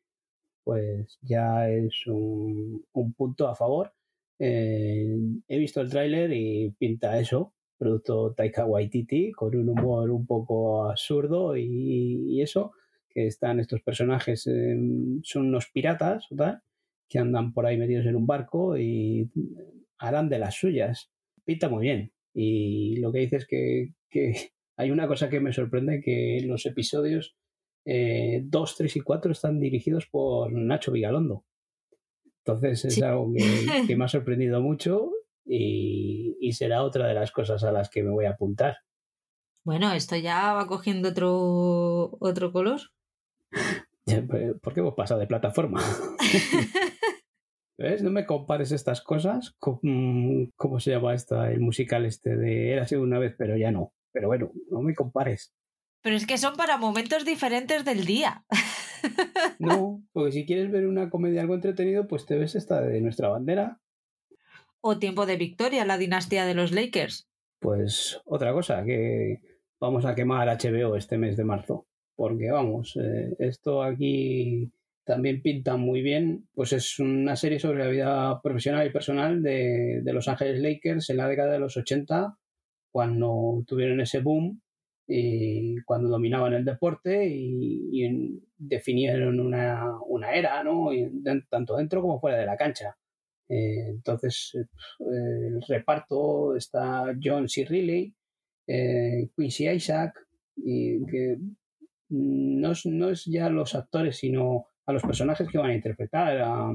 pues 0.64 1.18
ya 1.22 1.68
es 1.70 2.06
un, 2.06 2.84
un 2.92 3.12
punto 3.14 3.48
a 3.48 3.54
favor. 3.54 3.92
Eh, 4.38 5.16
he 5.48 5.58
visto 5.58 5.80
el 5.80 5.90
tráiler 5.90 6.32
y 6.32 6.70
pinta 6.78 7.18
eso, 7.20 7.54
producto 7.78 8.34
Taika 8.34 8.66
Waititi, 8.66 9.32
con 9.32 9.54
un 9.54 9.68
humor 9.68 10.10
un 10.10 10.26
poco 10.26 10.90
absurdo 10.90 11.56
y 11.56 12.40
eso, 12.42 12.72
que 13.16 13.26
están 13.26 13.60
estos 13.60 13.80
personajes, 13.80 14.46
eh, 14.46 14.76
son 15.22 15.46
unos 15.46 15.70
piratas 15.72 16.26
o 16.30 16.36
tal, 16.36 16.60
que 17.08 17.18
andan 17.18 17.54
por 17.54 17.64
ahí 17.64 17.78
metidos 17.78 18.04
en 18.04 18.14
un 18.14 18.26
barco 18.26 18.76
y 18.76 19.30
harán 19.96 20.28
de 20.28 20.38
las 20.38 20.54
suyas. 20.56 21.10
Pinta 21.46 21.70
muy 21.70 21.84
bien. 21.84 22.12
Y 22.34 22.96
lo 23.00 23.10
que 23.12 23.20
dices 23.20 23.44
es 23.44 23.48
que, 23.48 23.94
que 24.10 24.32
hay 24.76 24.90
una 24.90 25.08
cosa 25.08 25.30
que 25.30 25.40
me 25.40 25.54
sorprende, 25.54 26.02
que 26.02 26.42
los 26.44 26.66
episodios 26.66 27.34
2, 27.86 28.76
3 28.76 28.96
y 28.96 29.00
4 29.00 29.32
están 29.32 29.60
dirigidos 29.60 30.06
por 30.06 30.52
Nacho 30.52 30.92
Vigalondo. 30.92 31.44
Entonces 32.44 32.84
es 32.84 32.94
Sí. 32.96 33.02
algo 33.02 33.32
que, 33.32 33.86
que 33.86 33.96
me 33.96 34.04
ha 34.04 34.08
sorprendido 34.08 34.60
mucho 34.60 35.10
y, 35.46 36.36
y 36.40 36.52
será 36.52 36.82
otra 36.82 37.06
de 37.08 37.14
las 37.14 37.32
cosas 37.32 37.64
a 37.64 37.72
las 37.72 37.88
que 37.88 38.02
me 38.02 38.10
voy 38.10 38.26
a 38.26 38.30
apuntar. 38.32 38.76
Bueno, 39.64 39.92
esto 39.92 40.16
ya 40.16 40.52
va 40.52 40.66
cogiendo 40.66 41.08
otro, 41.08 42.16
otro 42.20 42.52
color. 42.52 42.80
¿Por 44.62 44.74
qué 44.74 44.80
hemos 44.80 44.94
pasado 44.94 45.20
de 45.20 45.26
plataforma? 45.26 45.82
¿Ves? 47.78 48.02
No 48.02 48.11
me 48.11 48.24
compares 48.24 48.72
estas 48.72 49.02
cosas 49.02 49.54
con, 49.59 49.80
¿cómo 50.57 50.80
se 50.80 50.92
llama 50.92 51.14
esta? 51.14 51.50
El 51.50 51.61
musical 51.61 52.07
este 52.07 52.36
de 52.36 52.72
Era 52.72 52.82
así 52.82 52.94
una 52.94 53.18
vez, 53.18 53.34
pero 53.36 53.57
ya 53.57 53.70
no. 53.70 53.92
Pero 54.12 54.28
bueno, 54.28 54.50
no 54.70 54.80
me 54.80 54.94
compares. 54.94 55.52
Pero 56.02 56.16
es 56.16 56.26
que 56.26 56.38
son 56.38 56.57
para 56.57 56.78
momentos 56.78 57.24
diferentes 57.24 57.84
del 57.84 58.04
día. 58.04 58.44
No, 59.59 60.02
porque 60.12 60.32
si 60.32 60.46
quieres 60.46 60.70
ver 60.70 60.86
una 60.86 61.11
comedia 61.11 61.42
algo 61.42 61.54
entretenido, 61.54 62.09
pues 62.09 62.26
te 62.26 62.36
ves 62.36 62.57
esta 62.57 62.80
de 62.80 63.00
nuestra 63.00 63.28
bandera. 63.28 63.78
O 64.80 64.98
Tiempo 64.98 65.26
de 65.26 65.36
Victoria, 65.36 65.84
la 65.84 65.98
dinastía 65.98 66.44
de 66.44 66.54
los 66.54 66.72
Lakers. 66.72 67.28
Pues 67.61 68.20
otra 68.24 68.52
cosa, 68.52 68.84
que 68.84 69.40
vamos 69.78 70.04
a 70.04 70.14
quemar 70.14 70.48
HBO 70.48 70.96
este 70.96 71.18
mes 71.18 71.36
de 71.36 71.44
marzo. 71.44 71.86
Porque 72.16 72.50
vamos, 72.50 72.96
eh, 72.96 73.36
esto 73.38 73.82
aquí 73.82 74.70
también 75.04 75.42
pinta 75.42 75.76
muy 75.76 76.02
bien. 76.02 76.48
Pues 76.54 76.72
es 76.72 76.98
una 76.98 77.36
serie 77.36 77.60
sobre 77.60 77.84
la 77.84 77.90
vida 77.90 78.40
profesional 78.42 78.86
y 78.86 78.90
personal 78.90 79.42
de, 79.42 80.00
de 80.02 80.12
Los 80.12 80.28
Ángeles 80.28 80.60
Lakers 80.60 81.10
en 81.10 81.18
la 81.18 81.28
década 81.28 81.52
de 81.52 81.60
los 81.60 81.76
80, 81.76 82.36
cuando 82.90 83.62
tuvieron 83.66 84.00
ese 84.00 84.20
boom 84.20 84.60
y 85.06 85.76
cuando 85.82 86.08
dominaban 86.08 86.54
el 86.54 86.64
deporte 86.64 87.28
y, 87.28 88.40
definieron 88.58 89.38
una, 89.38 89.98
una 90.06 90.32
era, 90.32 90.64
¿no? 90.64 90.88
Tanto 91.50 91.76
dentro 91.76 92.00
como 92.00 92.18
fuera 92.18 92.38
de 92.38 92.46
la 92.46 92.56
cancha. 92.56 92.96
Eh, 93.48 93.90
entonces, 93.90 94.52
eh, 94.54 94.66
el 94.98 95.62
reparto 95.68 96.56
está 96.56 97.14
John 97.22 97.48
C. 97.48 97.64
Reilly, 97.66 98.14
eh, 98.66 99.28
Quincy 99.36 99.68
Isaac, 99.68 100.14
y 100.56 101.04
que 101.06 101.36
no 102.09 102.72
es, 102.72 102.86
no 102.86 103.11
es 103.11 103.24
ya 103.24 103.48
los 103.50 103.74
actores, 103.74 104.16
sino 104.18 104.66
a 104.86 104.92
los 104.92 105.02
personajes 105.02 105.48
que 105.48 105.59
van 105.59 105.70
a 105.70 105.74
interpretar, 105.74 106.38
a, 106.40 106.70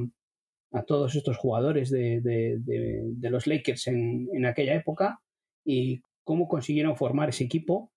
a 0.74 0.84
todos 0.84 1.16
estos 1.16 1.38
jugadores 1.38 1.90
de, 1.90 2.22
de- 2.22 2.58
de- 2.60 3.02
de 3.06 3.30
los 3.30 3.48
Lakers 3.48 3.88
en, 3.88 4.28
en 4.34 4.46
aquella 4.46 4.76
época 4.76 5.20
y 5.66 6.02
cómo 6.24 6.48
consiguieron 6.48 6.96
formar 6.96 7.30
ese 7.30 7.44
equipo. 7.46 7.92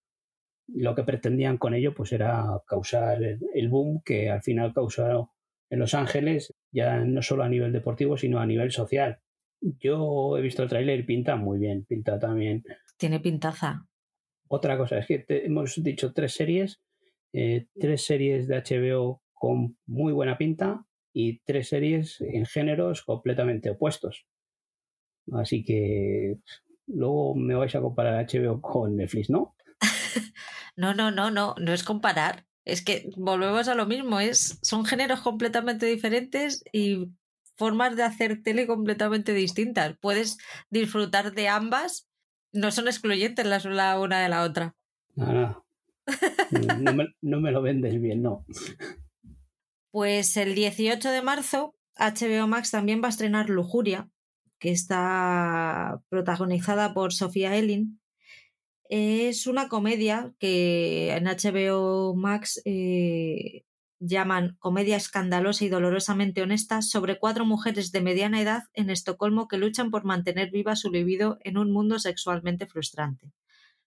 Lo 0.69 0.95
que 0.95 1.03
pretendían 1.05 1.59
con 1.59 1.75
ello 1.75 1.95
pues 1.95 2.13
era 2.13 2.45
causar 2.67 3.23
el, 3.23 3.69
boom 3.69 4.01
que 4.05 4.31
al 4.31 4.43
final 4.43 4.73
causó 4.73 5.31
en 5.71 5.79
Los 5.79 5.93
Ángeles, 5.95 6.55
ya 6.73 7.01
no 7.05 7.21
solo 7.23 7.43
a 7.43 7.49
nivel 7.49 7.73
deportivo, 7.73 8.17
sino 8.17 8.39
a 8.41 8.47
nivel 8.47 8.71
social. 8.71 9.19
Yo 9.61 10.37
he 10.39 10.41
visto 10.43 10.63
el 10.63 10.69
tráiler 10.69 11.01
y 11.01 11.03
pinta 11.05 11.37
muy 11.37 11.59
bien, 11.59 11.85
pinta 11.85 12.19
también 12.19 12.63
Tiene 12.97 13.21
pintaza. 13.21 13.87
otra 14.49 14.77
cosa 14.79 14.99
es 14.99 15.07
que 15.07 15.19
te- 15.21 15.47
hemos 15.47 15.75
dicho 15.83 16.13
tres 16.13 16.33
series, 16.35 16.81
eh, 17.37 17.67
tres 17.81 18.07
series 18.07 18.47
de 18.47 18.63
HBO 18.63 19.21
con 19.33 19.77
muy 19.87 20.13
buena 20.13 20.39
pinta 20.39 20.87
y 21.13 21.41
tres 21.41 21.69
series 21.69 22.21
en 22.21 22.47
géneros 22.47 23.03
completamente 23.03 23.71
opuestos. 23.71 24.27
Así 25.33 25.65
que 25.65 26.39
luego 26.87 27.35
me 27.35 27.57
vais 27.57 27.75
a 27.75 27.81
comparar 27.81 28.25
HBO 28.25 28.61
con 28.61 28.97
Netflix, 28.97 29.31
¿no? 29.31 29.57
No, 30.77 30.93
no, 30.93 31.13
no, 31.13 31.31
no, 31.31 31.55
no 31.57 31.73
es 31.73 31.85
comparar. 31.85 32.47
Es 32.65 32.83
que 32.83 33.09
volvemos 33.17 33.69
a 33.69 33.77
lo 33.77 33.87
mismo, 33.87 34.19
es, 34.19 34.59
son 34.63 34.85
géneros 34.85 35.21
completamente 35.21 35.87
diferentes 35.87 36.65
y 36.73 37.13
formas 37.57 37.95
de 37.95 38.03
hacer 38.03 38.43
tele 38.43 38.67
completamente 38.67 39.35
distintas. 39.35 39.97
Puedes 40.01 40.37
disfrutar 40.71 41.33
de 41.33 41.47
ambas, 41.47 42.09
no 42.53 42.73
son 42.73 42.89
excluyentes 42.89 43.47
las 43.47 43.65
la 43.67 44.01
una 44.01 44.21
de 44.21 44.29
la 44.29 44.43
otra. 44.43 44.75
Nada. 45.15 45.64
No 46.85 46.95
me, 46.95 47.09
no 47.23 47.41
me 47.41 47.51
lo 47.51 47.63
vendes 47.63 48.01
bien, 48.01 48.23
no. 48.23 48.45
Pues 49.91 50.37
el 50.37 50.55
18 50.55 51.11
de 51.11 51.23
marzo, 51.23 51.75
HBO 51.97 52.47
Max 52.47 52.71
también 52.71 53.03
va 53.03 53.07
a 53.07 53.11
estrenar 53.11 53.49
Lujuria, 53.49 54.11
que 54.59 54.71
está 54.71 56.01
protagonizada 56.09 56.95
por 56.95 57.13
Sofía 57.13 57.57
Elin. 57.57 58.01
Es 58.89 59.47
una 59.47 59.69
comedia 59.69 60.35
que 60.39 61.13
en 61.15 61.25
HBO 61.25 62.15
Max 62.15 62.61
eh, 62.65 63.65
llaman 63.99 64.57
comedia 64.59 64.97
escandalosa 64.97 65.65
y 65.65 65.69
dolorosamente 65.69 66.43
honesta 66.43 66.83
sobre 66.83 67.19
cuatro 67.19 67.47
mujeres 67.47 67.93
de 67.93 68.01
mediana 68.01 68.41
edad 68.41 68.65
en 68.75 68.91
Estocolmo 68.91 69.49
que 69.49 69.59
luchan 69.59 69.91
por 69.91 70.05
mantener 70.05 70.51
viva 70.51 70.77
su 70.77 70.91
libido 70.91 71.39
en 71.41 71.57
un 71.57 71.73
mundo 71.73 71.99
sexualmente 71.99 72.67
frustrante. 72.67 73.33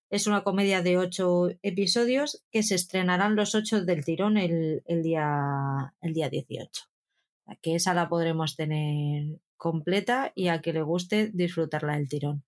Es 0.10 0.26
una 0.26 0.44
comedia 0.44 0.82
de 0.82 0.98
ocho 0.98 1.50
episodios 1.62 2.44
que 2.52 2.64
se 2.64 2.76
estrenarán 2.76 3.36
los 3.36 3.56
ocho 3.56 3.84
del 3.84 4.06
tirón 4.06 4.38
el, 4.38 4.82
el 4.86 5.04
día, 5.04 5.94
el 6.02 6.14
día 6.14 6.30
18. 6.30 6.70
O 6.70 7.46
sea, 7.46 7.58
Que 7.62 7.76
esa 7.76 7.94
la 7.94 8.08
podremos 8.08 8.56
tener 8.56 9.40
completa 9.58 10.32
y 10.36 10.48
a 10.48 10.62
que 10.62 10.72
le 10.72 10.82
guste 10.82 11.30
disfrutarla 11.34 11.98
del 11.98 12.08
tirón. 12.08 12.44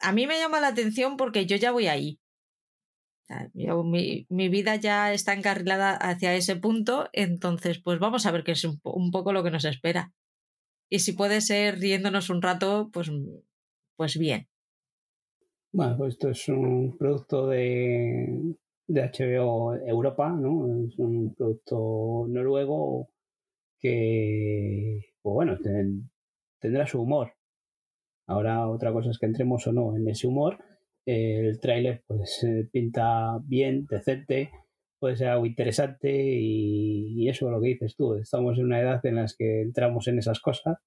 A 0.00 0.12
mí 0.12 0.26
me 0.26 0.38
llama 0.38 0.60
la 0.60 0.68
atención 0.68 1.16
porque 1.16 1.46
yo 1.46 1.56
ya 1.56 1.70
voy 1.70 1.86
ahí. 1.86 2.20
Mi, 3.84 4.26
mi 4.30 4.48
vida 4.48 4.76
ya 4.76 5.12
está 5.12 5.34
encarrilada 5.34 5.94
hacia 5.94 6.34
ese 6.34 6.56
punto, 6.56 7.10
entonces 7.12 7.78
pues 7.78 7.98
vamos 7.98 8.24
a 8.24 8.30
ver 8.30 8.42
qué 8.42 8.52
es 8.52 8.64
un, 8.64 8.80
un 8.82 9.10
poco 9.10 9.32
lo 9.32 9.44
que 9.44 9.50
nos 9.50 9.66
espera. 9.66 10.12
Y 10.90 11.00
si 11.00 11.12
puede 11.12 11.40
ser 11.42 11.78
riéndonos 11.78 12.30
un 12.30 12.40
rato, 12.40 12.90
pues, 12.92 13.10
pues 13.96 14.18
bien. 14.18 14.48
Bueno, 15.72 15.96
pues 15.98 16.14
esto 16.14 16.30
es 16.30 16.48
un 16.48 16.96
producto 16.98 17.46
de, 17.48 18.54
de 18.86 19.02
HBO 19.02 19.74
Europa, 19.74 20.30
¿no? 20.30 20.66
Es 20.86 20.98
un 20.98 21.34
producto 21.34 22.26
noruego 22.28 23.08
que, 23.80 25.00
pues 25.22 25.34
bueno, 25.34 25.58
ten- 25.62 26.10
tendrá 26.60 26.86
su 26.86 27.02
humor. 27.02 27.32
Ahora 28.26 28.68
otra 28.68 28.92
cosa 28.92 29.10
es 29.10 29.18
que 29.18 29.26
entremos 29.26 29.66
o 29.66 29.72
no 29.72 29.96
en 29.96 30.08
ese 30.08 30.26
humor. 30.28 30.58
El 31.06 31.60
tráiler 31.60 32.04
pues 32.06 32.42
eh, 32.44 32.68
pinta 32.72 33.38
bien, 33.44 33.86
decente, 33.90 34.50
puede 35.00 35.16
ser 35.16 35.28
algo 35.28 35.46
interesante 35.46 36.10
y, 36.12 37.14
y 37.24 37.28
eso 37.28 37.46
es 37.48 37.52
lo 37.52 37.60
que 37.60 37.68
dices 37.68 37.96
tú. 37.96 38.14
Estamos 38.16 38.58
en 38.58 38.66
una 38.66 38.80
edad 38.80 39.04
en 39.06 39.16
la 39.16 39.26
que 39.38 39.62
entramos 39.62 40.08
en 40.08 40.18
esas 40.18 40.40
cosas 40.40 40.78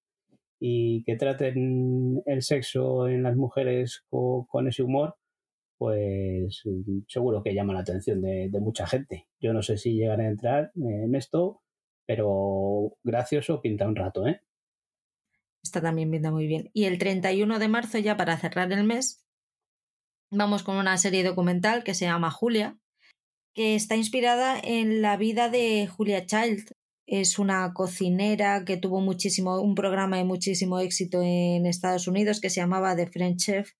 y 0.62 1.04
que 1.06 1.18
traten 1.18 2.24
el 2.28 2.44
sexo 2.44 3.10
en 3.10 3.24
las 3.24 3.36
mujeres 3.38 4.06
co- 4.10 4.48
con, 4.50 4.70
ese 4.70 4.84
humor, 4.84 5.18
pues 5.78 6.62
mm, 6.66 7.02
seguro 7.08 7.44
que 7.44 7.54
llama 7.56 7.74
la 7.74 7.82
atención 7.82 8.22
de, 8.22 8.50
de 8.52 8.60
mucha 8.62 8.88
gente. 8.88 9.28
Yo 9.42 9.54
no 9.54 9.64
sé 9.64 9.78
si 9.78 9.96
llegaré 9.96 10.26
a 10.28 10.30
entrar 10.32 10.72
en 10.76 11.16
esto, 11.16 11.62
pero 12.08 12.98
gracioso 13.04 13.62
pinta 13.62 13.88
un 13.88 13.96
rato, 13.98 14.28
¿eh? 14.28 14.42
Esta 15.64 15.82
también 15.82 16.12
pinta 16.12 16.30
muy 16.32 16.46
bien. 16.46 16.70
Y 16.74 16.86
el 16.86 17.00
31 17.00 17.58
de 17.58 17.68
marzo, 17.68 17.98
ya 17.98 18.16
para 18.18 18.38
cerrar 18.38 18.72
el 18.72 18.84
mes, 18.84 19.26
vamos 20.32 20.64
con 20.64 20.78
una 20.78 20.98
serie 20.98 21.24
documental 21.24 21.84
que 21.84 21.94
se 21.94 22.06
llama 22.06 22.32
Julia. 22.32 22.78
que 23.56 23.76
está 23.76 23.96
inspirada 23.98 24.60
en 24.64 25.02
la 25.02 25.18
vida 25.18 25.50
de 25.50 25.88
Julia 25.88 26.26
Child. 26.26 26.72
Es 27.12 27.40
una 27.40 27.74
cocinera 27.74 28.64
que 28.64 28.78
tuvo 28.78 29.02
muchísimo, 29.02 29.60
un 29.60 29.76
programa 29.76 30.16
de 30.16 30.24
muchísimo 30.24 30.80
éxito 30.80 31.22
en 31.22 31.66
Estados 31.66 32.08
Unidos 32.08 32.40
que 32.40 32.50
se 32.50 32.62
llamaba 32.62 32.96
The 32.96 33.08
French 33.08 33.38
Chef 33.38 33.72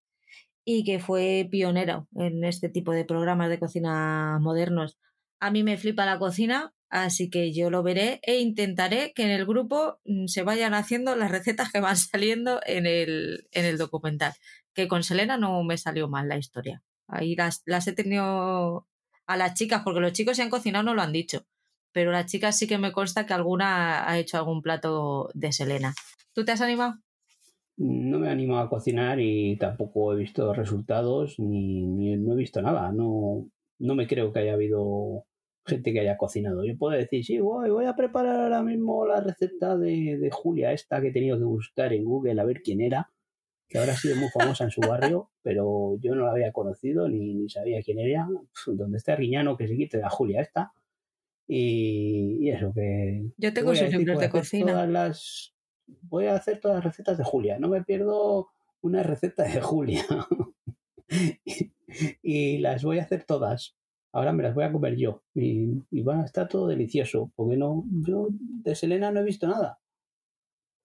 y 0.66 0.84
que 0.84 1.00
fue 1.00 1.48
pionera 1.50 2.06
en 2.14 2.44
este 2.44 2.68
tipo 2.68 2.92
de 2.92 3.06
programas 3.06 3.50
de 3.50 3.58
cocina 3.58 4.38
modernos. 4.42 4.98
A 5.40 5.50
mí 5.50 5.64
me 5.64 5.78
flipa 5.78 6.06
la 6.06 6.20
cocina, 6.20 6.74
así 6.90 7.30
que 7.30 7.54
yo 7.54 7.70
lo 7.70 7.84
veré 7.84 8.20
e 8.24 8.40
intentaré 8.40 9.14
que 9.14 9.24
en 9.24 9.30
el 9.30 9.46
grupo 9.46 10.02
mm, 10.04 10.26
se 10.28 10.44
vayan 10.44 10.74
haciendo 10.74 11.16
las 11.16 11.32
recetas 11.32 11.72
que 11.72 11.80
van 11.80 11.96
saliendo 11.96 12.60
en 12.66 12.86
el, 12.86 13.48
en 13.54 13.64
el 13.64 13.78
documental. 13.78 14.34
Que 14.74 14.90
con 14.90 15.04
Selena 15.04 15.38
no 15.38 15.64
me 15.64 15.78
salió 15.78 16.10
mal 16.10 16.28
la 16.28 16.38
historia. 16.38 16.84
Ahí 17.08 17.38
las, 17.38 17.62
las 17.66 17.88
he 17.88 17.94
tenido 17.94 18.90
a 19.26 19.38
las 19.38 19.54
chicas, 19.54 19.84
porque 19.86 20.02
los 20.02 20.12
chicos 20.12 20.36
se 20.36 20.44
han 20.44 20.50
cocinado 20.50 20.84
no 20.84 20.94
lo 20.94 21.02
han 21.02 21.14
dicho. 21.14 21.46
Pero 21.94 22.12
las 22.12 22.26
chicas 22.28 22.58
sí 22.58 22.68
que 22.68 22.78
me 22.78 22.92
consta 22.92 23.26
que 23.26 23.34
alguna 23.34 24.10
ha 24.10 24.18
hecho 24.18 24.38
algún 24.38 24.62
plato 24.62 25.30
de 25.34 25.52
Selena. 25.52 25.94
¿Tú 26.34 26.46
te 26.46 26.54
has 26.54 26.62
animado? 26.62 26.96
No 27.78 28.20
me 28.20 28.28
he 28.28 28.32
animado 28.32 28.62
a 28.62 28.70
cocinar 28.70 29.20
y 29.20 29.58
tampoco 29.58 30.14
he 30.14 30.18
visto 30.18 30.54
resultados 30.54 31.40
ni, 31.40 31.86
ni 31.86 32.16
no 32.16 32.34
he 32.34 32.38
visto 32.38 32.62
nada. 32.62 32.92
No, 32.92 33.50
no 33.80 33.96
me 33.96 34.08
creo 34.08 34.32
que 34.32 34.40
haya 34.40 34.54
habido 34.54 35.26
gente 35.66 35.94
que 35.94 36.00
haya 36.02 36.18
cocinado. 36.18 36.64
Yo 36.64 36.78
puedo 36.78 36.98
decir, 36.98 37.24
sí, 37.24 37.40
voy, 37.40 37.70
voy 37.70 37.86
a 37.86 37.96
preparar 37.96 38.40
ahora 38.40 38.64
mismo 38.64 39.06
la 39.06 39.22
receta 39.22 39.78
de, 39.78 40.18
de, 40.18 40.30
Julia, 40.32 40.72
esta 40.74 41.02
que 41.02 41.08
he 41.08 41.12
tenido 41.14 41.38
que 41.38 41.44
buscar 41.44 41.94
en 41.94 42.06
Google 42.06 42.40
a 42.40 42.46
ver 42.46 42.62
quién 42.62 42.82
era, 42.82 43.12
que 43.68 43.78
ahora 43.78 43.94
ha 43.94 43.98
sido 43.98 44.16
muy 44.16 44.30
famosa 44.30 44.66
en 44.66 44.72
su 44.72 44.82
barrio, 44.82 45.30
pero 45.42 45.98
yo 46.00 46.14
no 46.16 46.26
la 46.26 46.32
había 46.32 46.52
conocido 46.52 47.08
ni, 47.08 47.34
ni 47.34 47.50
sabía 47.50 47.82
quién 47.82 48.00
era. 48.00 48.28
Donde 48.68 48.98
está 48.98 49.16
Riñano, 49.16 49.56
que 49.56 49.68
se 49.68 49.76
quite 49.76 49.98
la 49.98 50.10
Julia 50.10 50.42
esta. 50.42 50.74
Y, 51.48 52.38
y 52.42 52.50
eso, 52.50 52.72
que. 52.74 53.32
Yo 53.38 53.54
tengo 53.54 53.76
sus 53.76 53.90
libros 53.90 54.20
de 54.20 54.30
cocina. 54.30 54.72
Todas 54.74 54.90
las, 54.90 55.54
voy 56.04 56.26
a 56.28 56.36
hacer 56.36 56.60
todas 56.60 56.78
las 56.78 56.86
recetas 56.86 57.18
de 57.18 57.24
Julia. 57.24 57.60
No 57.60 57.70
me 57.70 57.84
pierdo 57.84 58.50
una 58.82 59.04
receta 59.04 59.44
de 59.44 59.62
Julia. 59.62 60.06
y 62.24 62.58
las 62.60 62.84
voy 62.84 63.00
a 63.00 63.04
hacer 63.04 63.26
todas 63.26 63.76
ahora 64.14 64.34
me 64.34 64.44
las 64.44 64.54
voy 64.54 64.64
a 64.64 64.72
comer 64.72 64.96
yo 64.98 65.24
y, 65.34 65.84
y 65.90 66.02
va 66.02 66.22
a 66.22 66.26
estar 66.26 66.48
todo 66.48 66.68
delicioso, 66.68 67.32
porque 67.36 67.58
no, 67.58 67.86
yo 67.90 68.28
de 68.30 68.76
Selena 68.76 69.12
no 69.12 69.20
he 69.22 69.24
visto 69.24 69.48
nada. 69.48 69.80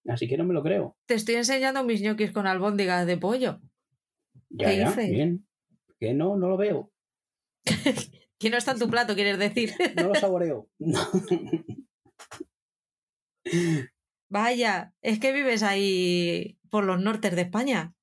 Así 0.09 0.29
que 0.29 0.37
no 0.37 0.45
me 0.45 0.55
lo 0.55 0.63
creo. 0.63 0.97
Te 1.07 1.15
estoy 1.15 1.35
enseñando 1.35 1.83
mis 1.83 2.01
ñoquis 2.01 2.31
con 2.31 2.47
albóndigas 2.47 3.07
de 3.07 3.17
pollo. 3.17 3.61
Ya, 4.51 4.69
¿Qué 4.69 4.77
ya, 4.79 4.89
dices? 4.89 5.11
bien. 5.11 5.47
Que 5.99 6.15
no, 6.15 6.37
no 6.37 6.49
lo 6.49 6.57
veo. 6.57 6.93
que 8.39 8.51
no 8.51 8.57
está 8.57 8.73
en 8.73 8.79
tu 8.79 8.89
plato, 8.89 9.15
quieres 9.15 9.39
decir. 9.39 9.73
No 9.97 10.09
lo 10.09 10.15
saboreo. 10.15 10.69
Vaya, 14.29 14.93
es 15.03 15.21
que 15.21 15.33
vives 15.33 15.63
ahí 15.63 16.59
por 16.71 16.85
los 16.85 17.01
nortes 17.01 17.35
de 17.35 17.43
España. 17.43 17.95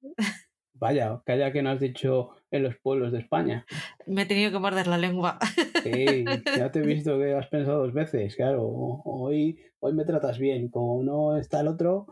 Vaya, 0.74 1.22
calla 1.26 1.52
que 1.52 1.62
no 1.62 1.72
has 1.72 1.80
dicho 1.80 2.32
en 2.52 2.64
los 2.64 2.76
pueblos 2.78 3.12
de 3.12 3.20
España. 3.20 3.66
Me 4.06 4.24
he 4.24 4.26
tenido 4.26 4.52
que 4.52 4.60
morder 4.60 4.88
la 4.88 4.98
lengua. 4.98 5.40
Sí, 5.84 6.26
ya 6.58 6.72
te 6.72 6.80
he 6.80 6.86
visto 6.86 7.18
que 7.20 7.34
has 7.34 7.48
pensado 7.48 7.80
dos 7.80 7.94
veces, 7.94 8.36
claro. 8.36 8.64
Hoy, 8.64 9.60
hoy 9.80 9.94
me 9.94 10.06
tratas 10.06 10.40
bien, 10.40 10.70
como 10.70 11.04
no 11.04 11.38
está 11.38 11.62
el 11.62 11.68
otro. 11.68 12.08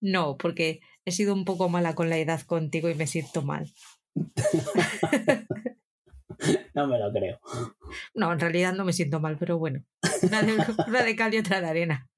No, 0.00 0.36
porque 0.36 0.80
he 1.04 1.12
sido 1.12 1.34
un 1.34 1.44
poco 1.44 1.68
mala 1.68 1.94
con 1.94 2.10
la 2.10 2.18
edad 2.18 2.40
contigo 2.42 2.88
y 2.88 2.94
me 2.94 3.06
siento 3.06 3.42
mal. 3.42 3.72
no 6.74 6.86
me 6.86 6.98
lo 6.98 7.12
creo. 7.12 7.40
No, 8.14 8.32
en 8.32 8.40
realidad 8.40 8.72
no 8.74 8.84
me 8.84 8.92
siento 8.92 9.20
mal, 9.20 9.36
pero 9.38 9.58
bueno. 9.58 9.84
Una 10.22 10.42
de, 10.42 10.56
una 10.86 11.02
de 11.02 11.16
cal 11.16 11.34
y 11.34 11.38
otra 11.38 11.60
de 11.60 11.66
arena. 11.66 12.08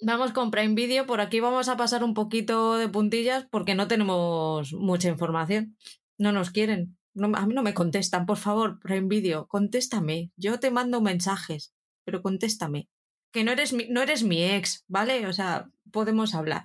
Vamos 0.00 0.32
con 0.32 0.50
Prime 0.50 0.74
Video. 0.74 1.06
Por 1.06 1.20
aquí 1.20 1.40
vamos 1.40 1.68
a 1.68 1.76
pasar 1.76 2.02
un 2.02 2.14
poquito 2.14 2.76
de 2.76 2.88
puntillas 2.88 3.46
porque 3.50 3.74
no 3.74 3.88
tenemos 3.88 4.72
mucha 4.72 5.08
información. 5.08 5.76
No 6.18 6.32
nos 6.32 6.50
quieren. 6.50 6.96
No, 7.14 7.30
a 7.36 7.46
mí 7.46 7.54
no 7.54 7.62
me 7.62 7.74
contestan. 7.74 8.26
Por 8.26 8.38
favor, 8.38 8.80
Prime 8.80 9.08
Video, 9.08 9.46
contéstame. 9.46 10.32
Yo 10.36 10.58
te 10.58 10.70
mando 10.70 11.00
mensajes, 11.00 11.74
pero 12.04 12.22
contéstame. 12.22 12.88
Que 13.32 13.44
no 13.44 13.52
eres 13.52 13.72
mi, 13.72 13.86
no 13.88 14.02
eres 14.02 14.24
mi 14.24 14.42
ex, 14.42 14.84
¿vale? 14.88 15.26
O 15.26 15.32
sea, 15.32 15.70
podemos 15.90 16.34
hablar. 16.34 16.64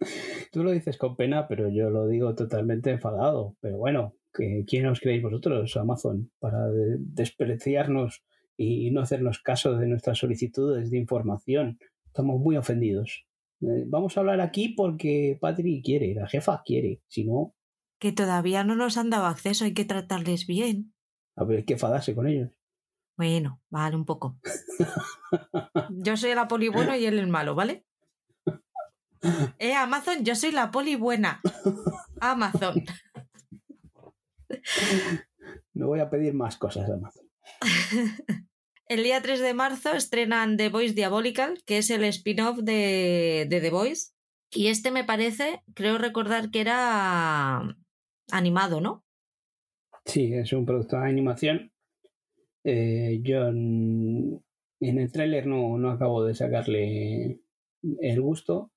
Tú 0.52 0.64
lo 0.64 0.70
dices 0.70 0.96
con 0.96 1.16
pena, 1.16 1.46
pero 1.48 1.68
yo 1.68 1.90
lo 1.90 2.06
digo 2.06 2.34
totalmente 2.34 2.90
enfadado. 2.90 3.56
Pero 3.60 3.78
bueno, 3.78 4.14
¿quién 4.66 4.86
os 4.86 5.00
creéis 5.00 5.22
vosotros, 5.22 5.76
Amazon, 5.76 6.30
para 6.38 6.68
de 6.68 6.96
despreciarnos 6.98 8.24
y 8.56 8.90
no 8.90 9.00
hacernos 9.00 9.40
caso 9.40 9.76
de 9.76 9.86
nuestras 9.86 10.18
solicitudes 10.18 10.90
de 10.90 10.98
información? 10.98 11.78
Estamos 12.06 12.40
muy 12.40 12.56
ofendidos. 12.56 13.26
Eh, 13.62 13.84
vamos 13.86 14.16
a 14.16 14.20
hablar 14.20 14.40
aquí 14.40 14.70
porque 14.70 15.38
Patri 15.40 15.82
quiere, 15.82 16.14
la 16.14 16.28
jefa 16.28 16.62
quiere, 16.64 17.02
si 17.06 17.24
no... 17.24 17.54
Que 17.98 18.12
todavía 18.12 18.64
no 18.64 18.74
nos 18.74 18.96
han 18.96 19.10
dado 19.10 19.26
acceso, 19.26 19.66
hay 19.66 19.74
que 19.74 19.84
tratarles 19.84 20.46
bien. 20.46 20.94
A 21.36 21.44
ver, 21.44 21.58
hay 21.58 21.64
que 21.64 21.74
enfadarse 21.74 22.14
con 22.14 22.26
ellos. 22.26 22.50
Bueno, 23.18 23.60
vale, 23.68 23.96
un 23.96 24.06
poco. 24.06 24.38
Yo 25.90 26.16
soy 26.16 26.34
la 26.34 26.48
poli 26.48 26.68
bueno 26.68 26.96
y 26.96 27.04
él 27.04 27.18
el 27.18 27.28
malo, 27.28 27.54
¿vale? 27.54 27.84
Eh, 29.58 29.74
Amazon, 29.74 30.24
yo 30.24 30.34
soy 30.34 30.52
la 30.52 30.70
poli 30.70 30.96
buena. 30.96 31.40
Amazon. 32.20 32.84
No 35.72 35.86
voy 35.86 36.00
a 36.00 36.10
pedir 36.10 36.34
más 36.34 36.58
cosas 36.58 36.90
a 36.90 36.94
Amazon. 36.94 37.26
El 38.86 39.04
día 39.04 39.22
3 39.22 39.40
de 39.40 39.54
marzo 39.54 39.92
estrenan 39.94 40.56
The 40.56 40.68
Voice 40.68 40.94
Diabolical, 40.94 41.62
que 41.64 41.78
es 41.78 41.90
el 41.90 42.02
spin-off 42.04 42.58
de, 42.58 43.46
de, 43.48 43.60
The 43.60 43.70
Voice. 43.70 44.10
Y 44.50 44.66
este 44.66 44.90
me 44.90 45.04
parece, 45.04 45.62
creo 45.74 45.96
recordar 45.96 46.50
que 46.50 46.60
era 46.60 47.76
animado, 48.32 48.80
¿no? 48.80 49.04
Sí, 50.04 50.34
es 50.34 50.52
un 50.52 50.66
producto 50.66 50.96
de 50.98 51.08
animación. 51.08 51.72
Eh, 52.64 53.20
yo 53.22 53.46
en, 53.46 54.44
en 54.80 54.98
el 54.98 55.12
tráiler 55.12 55.46
no, 55.46 55.78
no 55.78 55.90
acabo 55.90 56.24
de 56.24 56.34
sacarle 56.34 57.40
el 58.00 58.20
gusto. 58.20 58.72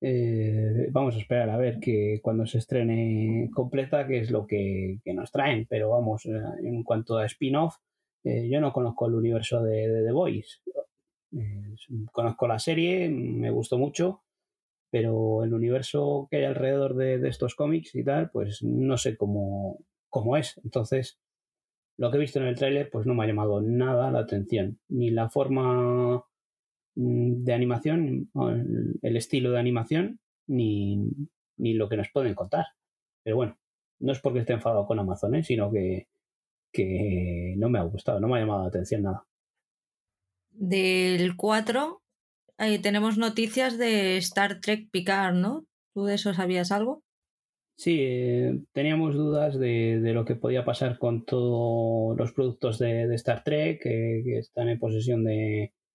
Eh, 0.00 0.88
vamos 0.90 1.16
a 1.16 1.18
esperar 1.18 1.50
a 1.50 1.56
ver 1.56 1.80
que 1.80 2.20
cuando 2.22 2.46
se 2.46 2.58
estrene 2.58 3.50
completa 3.52 4.06
qué 4.06 4.20
es 4.20 4.30
lo 4.30 4.46
que, 4.46 5.00
nos 5.06 5.30
traen. 5.32 5.66
Pero 5.68 5.90
vamos, 5.90 6.26
en 6.26 6.82
cuanto 6.82 7.18
a 7.18 7.26
spin-off, 7.26 7.76
eh, 8.24 8.48
yo 8.48 8.60
no 8.60 8.72
conozco 8.72 9.06
el 9.06 9.14
universo 9.14 9.62
de, 9.62 9.88
de 9.88 10.04
The 10.04 10.12
Voice. 10.12 10.58
Eh, 11.32 11.74
conozco 12.12 12.48
la 12.48 12.58
serie, 12.58 13.08
me 13.10 13.50
gustó 13.50 13.78
mucho, 13.78 14.22
pero 14.90 15.44
el 15.44 15.52
universo 15.52 16.28
que 16.30 16.38
hay 16.38 16.44
alrededor 16.44 16.94
de, 16.94 17.18
de, 17.18 17.28
estos 17.28 17.54
cómics 17.54 17.94
y 17.94 18.04
tal, 18.04 18.30
pues 18.30 18.62
no 18.62 18.96
sé 18.96 19.16
cómo, 19.16 19.78
cómo 20.08 20.36
es. 20.36 20.60
Entonces, 20.64 21.18
lo 21.98 22.10
que 22.10 22.16
he 22.16 22.20
visto 22.20 22.38
en 22.38 22.46
el 22.46 22.56
tráiler, 22.56 22.90
pues 22.90 23.06
no 23.06 23.14
me 23.14 23.24
ha 23.24 23.26
llamado 23.26 23.60
nada 23.60 24.10
la 24.10 24.20
atención. 24.20 24.78
Ni 24.88 25.10
la 25.10 25.28
forma 25.28 26.24
de 27.00 27.54
animación, 27.54 28.30
el, 29.02 29.16
estilo 29.16 29.52
de 29.52 29.60
animación, 29.60 30.18
ni, 30.46 31.10
ni, 31.56 31.74
lo 31.74 31.88
que 31.88 31.96
nos 31.96 32.10
pueden 32.10 32.34
contar. 32.34 32.66
Pero 33.22 33.36
bueno, 33.36 33.58
no 34.00 34.12
es 34.12 34.20
porque 34.20 34.40
esté 34.40 34.54
enfadado 34.54 34.86
con 34.86 34.98
Amazon, 34.98 35.34
¿eh? 35.36 35.44
sino 35.44 35.70
que 35.70 36.08
que 36.72 37.54
no 37.56 37.68
me 37.68 37.78
ha 37.78 37.82
gustado, 37.82 38.20
no 38.20 38.28
me 38.28 38.36
ha 38.36 38.40
llamado 38.40 38.62
la 38.62 38.68
atención 38.68 39.02
nada. 39.02 39.24
Del 40.50 41.36
4 41.36 42.02
eh, 42.58 42.78
tenemos 42.80 43.18
noticias 43.18 43.78
de 43.78 44.16
Star 44.18 44.60
Trek 44.60 44.90
Picard, 44.90 45.34
¿no? 45.34 45.66
¿Tú 45.94 46.04
de 46.04 46.14
eso 46.14 46.34
sabías 46.34 46.72
algo? 46.72 47.02
Sí, 47.76 47.96
eh, 48.00 48.60
teníamos 48.72 49.14
dudas 49.14 49.56
de, 49.58 50.00
de, 50.00 50.12
lo 50.12 50.24
que 50.24 50.34
podía 50.34 50.64
pasar 50.64 50.98
con 50.98 51.24
todos 51.24 52.18
los 52.18 52.32
productos 52.32 52.78
de, 52.80 53.06
de 53.06 53.14
Star 53.14 53.44
Trek 53.44 53.80
que, 53.80 54.22
que, 54.24 54.38
están 54.38 54.68
en 54.68 54.80
posesión 54.80 55.22
de, 55.22 55.72
mm, 55.72 55.87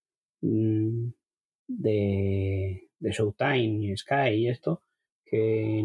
de, 1.67 2.89
de 2.99 3.11
Showtime 3.11 3.85
y 3.85 3.97
Sky 3.97 4.29
y 4.35 4.47
esto 4.49 4.81
que 5.25 5.83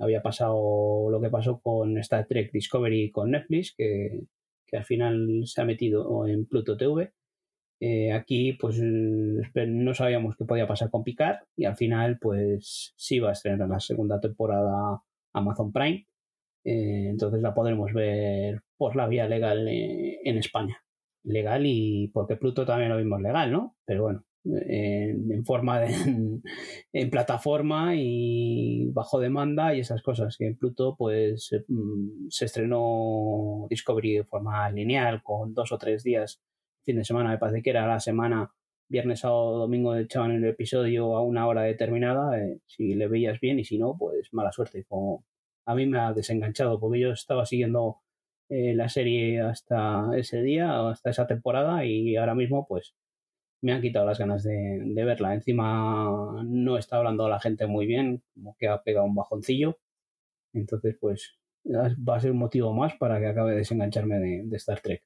había 0.00 0.22
pasado 0.22 1.10
lo 1.10 1.20
que 1.20 1.28
pasó 1.28 1.58
con 1.60 1.98
Star 1.98 2.26
Trek 2.28 2.52
Discovery 2.52 3.10
con 3.10 3.32
Netflix, 3.32 3.74
que, 3.76 4.20
que 4.64 4.76
al 4.76 4.84
final 4.84 5.42
se 5.46 5.60
ha 5.60 5.64
metido 5.64 6.26
en 6.28 6.46
Pluto 6.46 6.76
TV. 6.76 7.12
Eh, 7.80 8.12
aquí 8.12 8.52
pues 8.52 8.78
no 8.80 9.94
sabíamos 9.94 10.36
qué 10.36 10.44
podía 10.44 10.68
pasar 10.68 10.90
con 10.90 11.02
Picard 11.02 11.38
y 11.56 11.64
al 11.64 11.76
final 11.76 12.18
pues 12.20 12.94
sí 12.96 13.18
va 13.18 13.30
a 13.30 13.32
estrenar 13.32 13.68
la 13.68 13.80
segunda 13.80 14.20
temporada 14.20 15.02
Amazon 15.32 15.72
Prime. 15.72 16.06
Eh, 16.64 17.08
entonces 17.10 17.42
la 17.42 17.52
podremos 17.52 17.92
ver 17.92 18.62
por 18.76 18.94
la 18.94 19.08
vía 19.08 19.28
legal 19.28 19.66
eh, 19.66 20.20
en 20.22 20.38
España. 20.38 20.83
Legal 21.24 21.64
y 21.66 22.08
porque 22.08 22.36
Pluto 22.36 22.64
también 22.66 22.90
lo 22.90 22.98
vimos 22.98 23.20
legal, 23.20 23.50
¿no? 23.50 23.76
Pero 23.86 24.02
bueno, 24.02 24.24
en, 24.44 25.44
forma 25.44 25.80
de 25.80 25.94
en, 26.92 27.10
plataforma 27.10 27.94
y 27.96 28.90
bajo 28.92 29.18
demanda 29.18 29.74
y 29.74 29.80
esas 29.80 30.02
cosas 30.02 30.36
que 30.36 30.46
en 30.46 30.56
Pluto 30.56 30.96
pues 30.96 31.50
mm, 31.68 32.28
se 32.28 32.44
estrenó 32.44 33.66
Discovery 33.70 34.18
de 34.18 34.24
forma 34.24 34.70
lineal 34.70 35.22
con 35.22 35.54
dos 35.54 35.72
o 35.72 35.78
tres 35.78 36.02
días 36.02 36.42
fin 36.84 36.96
de 36.96 37.04
semana 37.04 37.30
me 37.30 37.38
parece 37.38 37.62
que 37.62 37.70
era 37.70 37.86
la 37.86 38.00
semana 38.00 38.52
viernes 38.88 39.20
sábado 39.20 39.58
domingo 39.58 39.96
echaban 39.96 40.32
el 40.32 40.44
episodio 40.44 41.16
a 41.16 41.22
una 41.22 41.46
hora 41.46 41.62
determinada 41.62 42.38
eh, 42.38 42.60
si 42.66 42.94
le 42.94 43.08
veías 43.08 43.40
bien 43.40 43.58
y 43.58 43.64
si 43.64 43.78
no 43.78 43.96
pues 43.98 44.32
mala 44.32 44.52
suerte 44.52 44.84
como 44.84 45.24
a 45.66 45.74
mí 45.74 45.86
me 45.86 45.98
ha 45.98 46.12
desenganchado 46.12 46.78
porque 46.78 47.00
yo 47.00 47.12
estaba 47.12 47.46
siguiendo 47.46 48.00
eh, 48.48 48.74
la 48.74 48.88
serie 48.88 49.40
hasta 49.40 50.10
ese 50.16 50.42
día 50.42 50.88
hasta 50.88 51.10
esa 51.10 51.26
temporada 51.26 51.84
y 51.84 52.16
ahora 52.16 52.34
mismo 52.34 52.66
pues 52.66 52.94
me 53.64 53.72
han 53.72 53.80
quitado 53.80 54.04
las 54.04 54.18
ganas 54.18 54.44
de, 54.44 54.92
verla. 54.94 55.32
Encima 55.32 56.42
no 56.44 56.76
está 56.76 56.98
hablando 56.98 57.30
la 57.30 57.40
gente 57.40 57.66
muy 57.66 57.86
bien, 57.86 58.22
como 58.34 58.54
que 58.58 58.68
ha 58.68 58.82
pegado 58.82 59.06
un 59.06 59.14
bajoncillo. 59.14 59.78
Entonces, 60.52 60.96
pues 61.00 61.38
va 61.66 62.16
a 62.16 62.20
ser 62.20 62.32
un 62.32 62.38
motivo 62.38 62.74
más 62.74 62.94
para 62.96 63.18
que 63.18 63.26
acabe 63.26 63.52
de 63.52 63.58
desengancharme 63.58 64.18
de, 64.18 64.56
Star 64.58 64.80
Trek. 64.80 65.02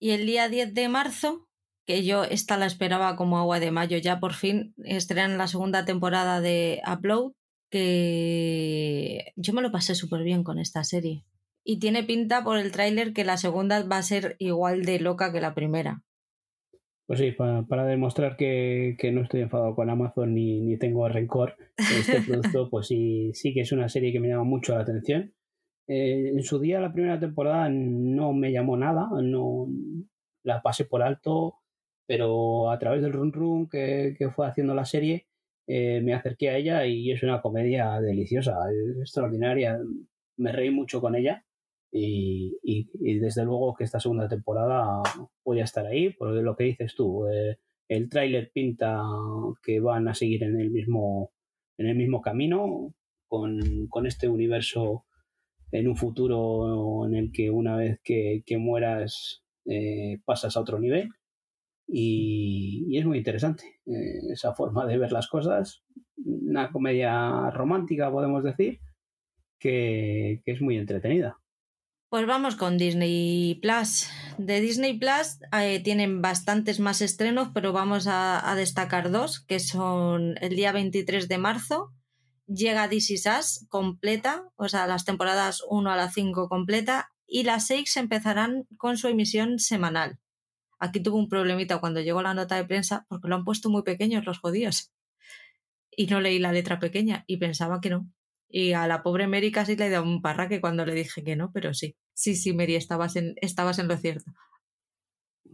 Y 0.00 0.12
el 0.12 0.24
día 0.24 0.48
10 0.48 0.72
de 0.72 0.88
marzo, 0.88 1.46
que 1.84 2.04
yo 2.04 2.24
esta 2.24 2.56
la 2.56 2.64
esperaba 2.64 3.16
como 3.16 3.38
agua 3.38 3.60
de 3.60 3.70
mayo, 3.70 3.98
ya 3.98 4.18
por 4.18 4.32
fin 4.32 4.74
estrenan 4.78 5.36
la 5.36 5.46
segunda 5.46 5.84
temporada 5.84 6.40
de 6.40 6.80
Upload, 6.90 7.32
que 7.70 9.32
yo 9.36 9.52
me 9.52 9.60
lo 9.60 9.70
pasé 9.70 9.94
súper 9.94 10.22
bien 10.22 10.42
con 10.42 10.58
esta 10.58 10.84
serie. 10.84 11.26
Y 11.64 11.78
tiene 11.78 12.04
pinta 12.04 12.44
por 12.44 12.58
el 12.58 12.70
tráiler 12.72 13.14
que 13.14 13.24
la 13.24 13.38
segunda 13.38 13.82
va 13.82 13.96
a 13.96 14.02
ser 14.02 14.36
igual 14.38 14.84
de 14.84 15.00
loca 15.00 15.32
que 15.32 15.40
la 15.40 15.54
primera. 15.54 16.02
Pues 17.06 17.18
sí, 17.18 17.32
para, 17.32 17.84
demostrar 17.84 18.36
que, 18.36 18.96
no 19.12 19.22
estoy 19.22 19.42
enfadado 19.42 19.74
con 19.74 19.90
Amazon 19.90 20.34
ni, 20.34 20.78
tengo 20.78 21.06
rencor, 21.08 21.56
este 21.76 22.20
producto, 22.26 22.70
pues 22.70 22.86
sí, 22.86 23.30
sí 23.34 23.52
que 23.52 23.60
es 23.60 23.72
una 23.72 23.88
serie 23.88 24.12
que 24.12 24.20
me 24.20 24.28
llama 24.28 24.44
mucho 24.44 24.74
la 24.74 24.82
atención. 24.82 25.34
Eh, 25.86 26.30
en 26.34 26.42
su 26.42 26.58
día, 26.60 26.80
la 26.80 26.92
primera 26.92 27.20
temporada 27.20 27.68
no 27.70 28.32
me 28.32 28.52
llamó 28.52 28.76
nada, 28.78 29.08
no 29.22 29.66
la 30.42 30.62
pasé 30.62 30.86
por 30.86 31.02
alto, 31.02 31.56
pero 32.06 32.70
a 32.70 32.78
través 32.78 33.02
del 33.02 33.12
run 33.12 33.32
run 33.32 33.68
que, 33.68 34.16
fue 34.34 34.46
haciendo 34.46 34.74
la 34.74 34.86
serie, 34.86 35.26
eh, 35.66 36.00
me 36.02 36.14
acerqué 36.14 36.50
a 36.50 36.56
ella 36.56 36.86
y 36.86 37.10
es 37.10 37.22
una 37.22 37.42
comedia 37.42 38.00
deliciosa, 38.00 38.58
extraordinaria. 39.00 39.78
Me 40.36 40.52
reí 40.52 40.70
mucho 40.70 41.00
con 41.00 41.14
ella 41.16 41.43
y, 41.96 43.20
desde 43.20 43.44
luego 43.44 43.74
que 43.74 43.84
esta 43.84 44.00
segunda 44.00 44.28
temporada 44.28 45.00
voy 45.44 45.60
a 45.60 45.64
estar 45.64 45.86
ahí, 45.86 46.10
porque 46.10 46.42
lo 46.42 46.56
que 46.56 46.64
dices 46.64 46.94
tú, 46.96 47.26
eh, 47.28 47.58
el 47.88 48.08
tráiler 48.08 48.50
pinta 48.52 49.00
que 49.62 49.78
van 49.78 50.08
a 50.08 50.14
seguir 50.14 50.42
en 50.42 50.58
el 50.58 50.70
mismo, 50.70 51.30
en 51.78 51.86
el 51.86 51.96
mismo 51.96 52.20
camino, 52.20 52.92
con, 53.28 53.86
con, 53.88 54.06
este 54.06 54.28
universo 54.28 55.06
en 55.70 55.88
un 55.88 55.96
futuro 55.96 57.06
en 57.06 57.14
el 57.14 57.32
que 57.32 57.50
una 57.50 57.76
vez 57.76 58.00
que, 58.02 58.42
que 58.44 58.58
mueras 58.58 59.44
eh, 59.66 60.20
pasas 60.24 60.56
a 60.56 60.60
otro 60.60 60.80
nivel. 60.80 61.10
Y, 61.86 62.96
es 62.98 63.04
muy 63.04 63.18
interesante 63.18 63.64
eh, 63.86 64.32
esa 64.32 64.54
forma 64.54 64.86
de 64.86 64.98
ver 64.98 65.12
las 65.12 65.28
cosas. 65.28 65.84
Una 66.16 66.72
comedia 66.72 67.50
romántica, 67.50 68.10
podemos 68.10 68.42
decir, 68.42 68.80
que, 69.60 70.42
que 70.44 70.52
es 70.52 70.60
muy 70.60 70.76
entretenida. 70.76 71.38
Pues 72.14 72.28
vamos 72.28 72.54
con 72.54 72.78
Disney 72.78 73.58
Plus. 73.60 74.06
De 74.38 74.60
Disney 74.60 74.96
Plus 74.96 75.40
eh, 75.50 75.80
tienen 75.82 76.22
bastantes 76.22 76.78
más 76.78 77.00
estrenos, 77.00 77.48
pero 77.52 77.72
vamos 77.72 78.06
a, 78.08 78.54
destacar 78.54 79.10
dos, 79.10 79.40
que 79.40 79.58
son 79.58 80.36
el 80.40 80.54
día 80.54 80.70
23 80.70 81.26
de 81.26 81.38
marzo. 81.38 81.92
Llega 82.46 82.88
This 82.88 83.10
Is 83.10 83.66
completa, 83.68 84.48
o 84.54 84.68
sea, 84.68 84.86
las 84.86 85.04
temporadas 85.04 85.64
1 85.68 85.90
a 85.90 85.96
la 85.96 86.08
5 86.08 86.48
completa, 86.48 87.10
y 87.26 87.42
las 87.42 87.66
6 87.66 87.96
empezarán 87.96 88.68
con 88.76 88.96
su 88.96 89.08
emisión 89.08 89.58
semanal. 89.58 90.20
Aquí 90.78 91.00
tuvo 91.00 91.18
un 91.18 91.28
problemita 91.28 91.80
cuando 91.80 92.00
llegó 92.00 92.22
la 92.22 92.32
nota 92.32 92.54
de 92.54 92.64
prensa, 92.64 93.06
porque 93.08 93.26
lo 93.26 93.34
han 93.34 93.44
puesto 93.44 93.70
muy 93.70 93.82
pequeños 93.82 94.24
los 94.24 94.38
judíos. 94.38 94.92
Y 95.90 96.06
no 96.06 96.20
leí 96.20 96.38
la 96.38 96.52
letra 96.52 96.78
pequeña 96.78 97.24
y 97.26 97.38
pensaba 97.38 97.80
que 97.80 97.90
no. 97.90 98.08
Y 98.48 98.74
a 98.74 98.86
la 98.86 99.02
pobre 99.02 99.26
Mary 99.26 99.50
casi 99.50 99.74
le 99.74 99.88
he 99.88 99.90
dado 99.90 100.04
un 100.04 100.22
parraque 100.22 100.60
cuando 100.60 100.86
le 100.86 100.94
dije 100.94 101.24
que 101.24 101.34
no, 101.34 101.50
pero 101.50 101.74
sí. 101.74 101.96
Sí, 102.14 102.36
sí, 102.36 102.52
Mary, 102.52 102.76
estabas 102.76 103.16
en, 103.16 103.34
estabas 103.42 103.78
en 103.78 103.88
lo 103.88 103.96
cierto. 103.96 104.30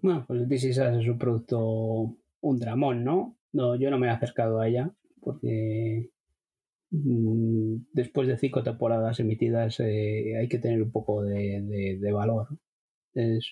Bueno, 0.03 0.25
pues 0.27 0.49
This 0.49 0.65
Is 0.65 0.79
es 0.79 1.09
un 1.09 1.19
producto, 1.19 2.17
un 2.41 2.59
dramón, 2.59 3.05
¿no? 3.05 3.37
No, 3.53 3.77
yo 3.77 3.91
no 3.91 3.99
me 3.99 4.07
he 4.07 4.11
acercado 4.11 4.61
a 4.61 4.69
ella 4.69 4.95
porque 5.21 6.11
mm, 6.91 7.77
después 7.93 8.29
de 8.29 8.39
cinco 8.39 8.63
temporadas 8.63 9.21
emitidas 9.21 9.81
eh, 9.81 10.37
hay 10.39 10.49
que 10.49 10.59
tener 10.59 10.83
un 10.83 10.93
poco 10.93 11.23
de, 11.23 11.99
valor. 12.13 12.49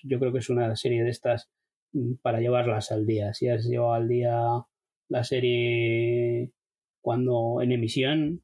yo 0.03 0.19
creo 0.19 0.31
que 0.31 0.39
es 0.39 0.49
una 0.49 0.75
serie 0.75 1.03
de 1.03 1.09
estas 1.09 1.49
mm, 1.93 2.15
para 2.21 2.39
llevarlas 2.39 2.91
al 2.91 3.05
día. 3.05 3.33
Si 3.33 3.47
has 3.49 3.65
llevado 3.65 3.93
al 3.93 4.07
día 4.07 4.39
la 5.09 5.23
serie 5.23 6.53
cuando 7.01 7.61
en 7.61 7.71
emisión, 7.71 8.43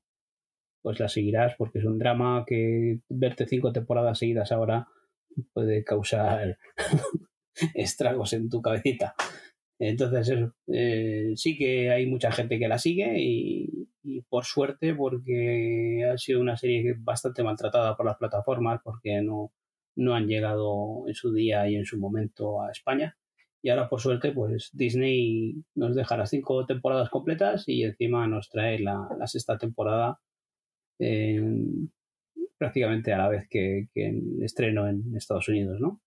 pues 0.85 0.99
la 0.99 1.09
seguirás 1.09 1.55
porque 1.57 1.79
es 1.79 1.85
un 1.85 1.97
drama 1.97 2.43
que 2.45 2.99
verte 3.09 3.47
cinco 3.47 3.73
temporadas 3.73 4.19
seguidas 4.19 4.51
ahora 4.51 4.87
puede 5.51 5.83
causar 5.83 6.59
estragos 7.73 8.33
en 8.33 8.51
tu 8.51 8.61
cabecita. 8.61 9.15
Entonces, 9.79 10.31
eh, 10.67 11.31
sí 11.37 11.57
que 11.57 11.89
hay 11.89 12.05
mucha 12.05 12.31
gente 12.31 12.59
que 12.59 12.67
la 12.67 12.77
sigue 12.77 13.15
y, 13.17 13.87
por 14.29 14.45
suerte 14.45 14.93
porque 14.93 16.07
ha 16.07 16.19
sido 16.19 16.39
una 16.39 16.55
serie 16.55 16.93
bastante 16.99 17.41
maltratada 17.41 17.97
por 17.97 18.05
las 18.05 18.17
plataformas 18.17 18.79
porque 18.83 19.23
no, 19.23 19.53
no 19.95 20.13
han 20.13 20.27
llegado 20.27 21.07
en 21.07 21.15
su 21.15 21.33
día 21.33 21.67
y 21.67 21.77
en 21.77 21.85
su 21.85 21.97
momento 21.97 22.61
a 22.61 22.69
España. 22.69 23.17
Y 23.63 23.69
ahora, 23.69 23.89
por 23.89 24.01
suerte, 24.01 24.33
pues 24.33 24.69
Disney 24.71 25.63
nos 25.73 25.95
deja 25.95 26.15
las 26.15 26.29
cinco 26.29 26.67
temporadas 26.67 27.09
completas 27.09 27.67
y 27.67 27.81
encima 27.81 28.27
nos 28.27 28.51
trae 28.51 28.77
la, 28.77 29.09
la 29.17 29.25
sexta 29.25 29.57
temporada 29.57 30.19
prácticamente 32.57 33.13
a 33.13 33.17
la 33.17 33.29
vez 33.29 33.47
que, 33.49 33.87
estreno 34.41 34.87
en 34.87 35.15
Estados 35.15 35.47
Unidos, 35.49 35.79
¿no? 35.79 36.01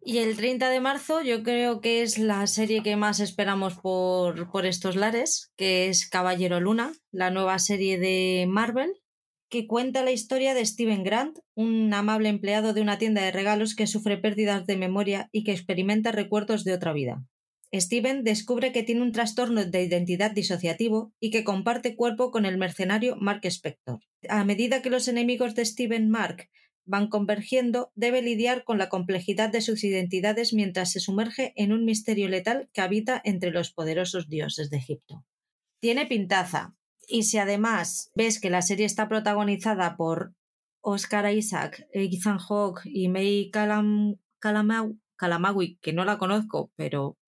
Y 0.00 0.18
el 0.18 0.36
30 0.36 0.70
de 0.70 0.80
marzo 0.80 1.22
yo 1.22 1.42
creo 1.42 1.80
que 1.80 2.02
es 2.02 2.18
la 2.18 2.46
serie 2.46 2.82
que 2.82 2.96
más 2.96 3.20
esperamos 3.20 3.74
por, 3.74 4.50
por 4.50 4.64
estos 4.64 4.96
lares, 4.96 5.52
que 5.56 5.88
es 5.88 6.08
Caballero 6.08 6.60
Luna, 6.60 6.92
la 7.10 7.30
nueva 7.30 7.58
serie 7.58 7.98
de 7.98 8.46
Marvel, 8.48 8.94
que 9.50 9.66
cuenta 9.66 10.04
la 10.04 10.12
historia 10.12 10.54
de 10.54 10.64
Steven 10.64 11.02
Grant, 11.02 11.38
un 11.54 11.92
amable 11.92 12.28
empleado 12.28 12.74
de 12.74 12.80
una 12.80 12.98
tienda 12.98 13.22
de 13.22 13.32
regalos 13.32 13.74
que 13.74 13.86
sufre 13.86 14.18
pérdidas 14.18 14.66
de 14.66 14.76
memoria 14.76 15.28
y 15.32 15.42
que 15.42 15.52
experimenta 15.52 16.12
recuerdos 16.12 16.64
de 16.64 16.74
otra 16.74 16.92
vida. 16.92 17.24
Steven 17.72 18.24
descubre 18.24 18.72
que 18.72 18.82
tiene 18.82 19.02
un 19.02 19.12
trastorno 19.12 19.64
de 19.64 19.82
identidad 19.82 20.30
disociativo 20.30 21.12
y 21.20 21.30
que 21.30 21.44
comparte 21.44 21.96
cuerpo 21.96 22.30
con 22.30 22.46
el 22.46 22.56
mercenario 22.56 23.16
Mark 23.16 23.40
Spector. 23.44 24.00
A 24.28 24.44
medida 24.44 24.80
que 24.80 24.90
los 24.90 25.06
enemigos 25.08 25.54
de 25.54 25.64
Steven 25.64 26.08
Mark 26.08 26.48
van 26.86 27.08
convergiendo, 27.08 27.92
debe 27.94 28.22
lidiar 28.22 28.64
con 28.64 28.78
la 28.78 28.88
complejidad 28.88 29.50
de 29.50 29.60
sus 29.60 29.84
identidades 29.84 30.54
mientras 30.54 30.90
se 30.90 31.00
sumerge 31.00 31.52
en 31.56 31.72
un 31.72 31.84
misterio 31.84 32.28
letal 32.28 32.70
que 32.72 32.80
habita 32.80 33.20
entre 33.24 33.50
los 33.50 33.72
poderosos 33.72 34.28
dioses 34.28 34.70
de 34.70 34.78
Egipto. 34.78 35.26
Tiene 35.80 36.06
pintaza, 36.06 36.74
y 37.06 37.24
si 37.24 37.36
además 37.36 38.10
ves 38.14 38.40
que 38.40 38.48
la 38.48 38.62
serie 38.62 38.86
está 38.86 39.08
protagonizada 39.08 39.96
por 39.96 40.32
Oscar 40.80 41.30
Isaac, 41.30 41.86
Ethan 41.92 42.38
Hawke 42.38 42.80
y 42.86 43.08
May 43.08 43.50
Calam 43.50 44.16
que 45.82 45.92
no 45.92 46.04
la 46.04 46.18
conozco, 46.18 46.72
pero 46.76 47.18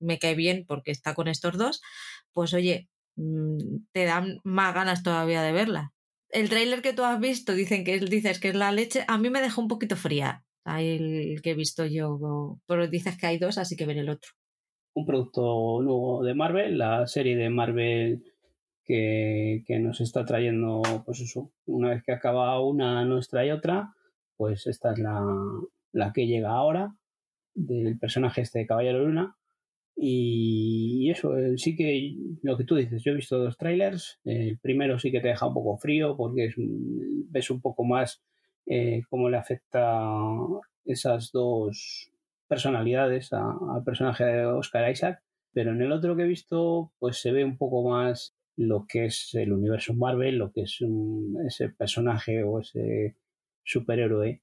me 0.00 0.18
cae 0.18 0.34
bien 0.34 0.64
porque 0.66 0.90
está 0.90 1.14
con 1.14 1.28
estos 1.28 1.56
dos, 1.56 1.80
pues 2.32 2.54
oye, 2.54 2.88
mm, 3.16 3.84
te 3.92 4.04
dan 4.04 4.40
más 4.44 4.74
ganas 4.74 5.02
todavía 5.02 5.42
de 5.42 5.52
verla. 5.52 5.92
El 6.30 6.48
tráiler 6.48 6.82
que 6.82 6.92
tú 6.92 7.02
has 7.04 7.20
visto, 7.20 7.52
dicen 7.54 7.84
que 7.84 7.98
dices 7.98 8.40
que 8.40 8.48
es 8.48 8.54
la 8.54 8.72
leche, 8.72 9.04
a 9.08 9.18
mí 9.18 9.30
me 9.30 9.42
dejó 9.42 9.60
un 9.60 9.68
poquito 9.68 9.96
fría. 9.96 10.44
El 10.64 11.40
que 11.42 11.50
he 11.50 11.54
visto 11.54 11.86
yo, 11.86 12.60
pero 12.66 12.86
dices 12.86 13.16
que 13.18 13.26
hay 13.26 13.38
dos, 13.38 13.58
así 13.58 13.76
que 13.76 13.86
veré 13.86 14.00
el 14.00 14.10
otro. 14.10 14.30
Un 14.94 15.06
producto 15.06 15.80
nuevo 15.82 16.22
de 16.22 16.34
Marvel, 16.34 16.78
la 16.78 17.06
serie 17.06 17.36
de 17.36 17.50
Marvel 17.50 18.22
que, 18.84 19.78
nos 19.80 20.00
está 20.00 20.24
trayendo, 20.24 20.82
pues 21.04 21.20
eso, 21.20 21.52
una 21.66 21.90
vez 21.90 22.02
que 22.02 22.12
acaba 22.12 22.60
una, 22.60 23.04
nos 23.04 23.28
trae 23.28 23.52
otra, 23.52 23.94
pues 24.36 24.66
esta 24.66 24.92
es 24.92 24.98
la, 24.98 25.24
la 25.92 26.12
que 26.12 26.26
llega 26.26 26.50
ahora, 26.50 26.94
del 27.54 27.98
personaje 27.98 28.40
este 28.40 28.60
de 28.60 28.66
Caballero 28.66 29.04
Luna, 29.04 29.36
y 30.02 31.10
eso, 31.10 31.36
eh, 31.36 31.58
sí 31.58 31.76
que 31.76 32.16
lo 32.42 32.56
que 32.56 32.64
tú 32.64 32.76
dices, 32.76 33.02
yo 33.04 33.12
he 33.12 33.16
visto 33.16 33.38
dos 33.38 33.58
trailers. 33.58 34.18
El 34.24 34.58
primero 34.58 34.98
sí 34.98 35.12
que 35.12 35.20
te 35.20 35.28
deja 35.28 35.46
un 35.46 35.52
poco 35.52 35.76
frío 35.76 36.16
porque 36.16 36.54
ves 36.56 37.50
un 37.50 37.60
poco 37.60 37.84
más 37.84 38.22
eh, 38.66 39.02
cómo 39.10 39.28
le 39.28 39.36
afecta 39.36 40.00
esas 40.86 41.32
dos 41.32 42.10
personalidades 42.48 43.30
al 43.34 43.84
personaje 43.84 44.24
de 44.24 44.46
Oscar 44.46 44.90
Isaac. 44.90 45.22
Pero 45.52 45.72
en 45.72 45.82
el 45.82 45.92
otro 45.92 46.16
que 46.16 46.22
he 46.22 46.26
visto, 46.26 46.92
pues 46.98 47.20
se 47.20 47.32
ve 47.32 47.44
un 47.44 47.58
poco 47.58 47.86
más 47.86 48.34
lo 48.56 48.86
que 48.86 49.04
es 49.06 49.34
el 49.34 49.52
universo 49.52 49.92
Marvel, 49.92 50.38
lo 50.38 50.50
que 50.50 50.62
es 50.62 50.78
ese 51.46 51.68
personaje 51.68 52.42
o 52.42 52.60
ese 52.60 53.16
superhéroe 53.64 54.40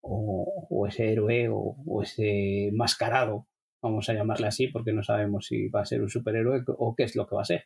o, 0.00 0.86
ese 0.88 1.12
héroe 1.12 1.48
o, 1.50 2.02
ese 2.02 2.70
mascarado, 2.72 3.46
vamos 3.82 4.08
a 4.08 4.14
llamarle 4.14 4.46
así, 4.46 4.68
porque 4.68 4.92
no 4.92 5.02
sabemos 5.02 5.46
si 5.46 5.68
va 5.68 5.82
a 5.82 5.86
ser 5.86 6.02
un 6.02 6.08
superhéroe 6.08 6.64
o 6.66 6.94
qué 6.96 7.04
es 7.04 7.16
lo 7.16 7.26
que 7.26 7.36
va 7.36 7.42
a 7.42 7.46
ser. 7.46 7.64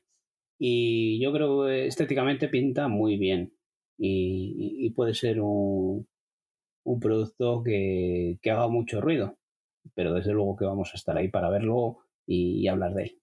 Y 0.58 1.20
yo 1.22 1.32
creo 1.32 1.66
que 1.66 1.86
estéticamente 1.86 2.48
pinta 2.48 2.88
muy 2.88 3.16
bien 3.16 3.52
y, 3.98 4.90
puede 4.90 5.14
ser 5.14 5.40
un, 5.40 6.06
un 6.84 7.00
producto 7.00 7.62
que, 7.62 8.38
que, 8.42 8.50
haga 8.50 8.68
mucho 8.68 9.00
ruido, 9.00 9.38
pero 9.94 10.14
desde 10.14 10.32
luego 10.32 10.56
que 10.56 10.64
vamos 10.64 10.90
a 10.92 10.96
estar 10.96 11.16
ahí 11.16 11.28
para 11.28 11.50
verlo 11.50 11.98
y, 12.26 12.66
hablar 12.68 12.94
de 12.94 13.02
él. 13.04 13.18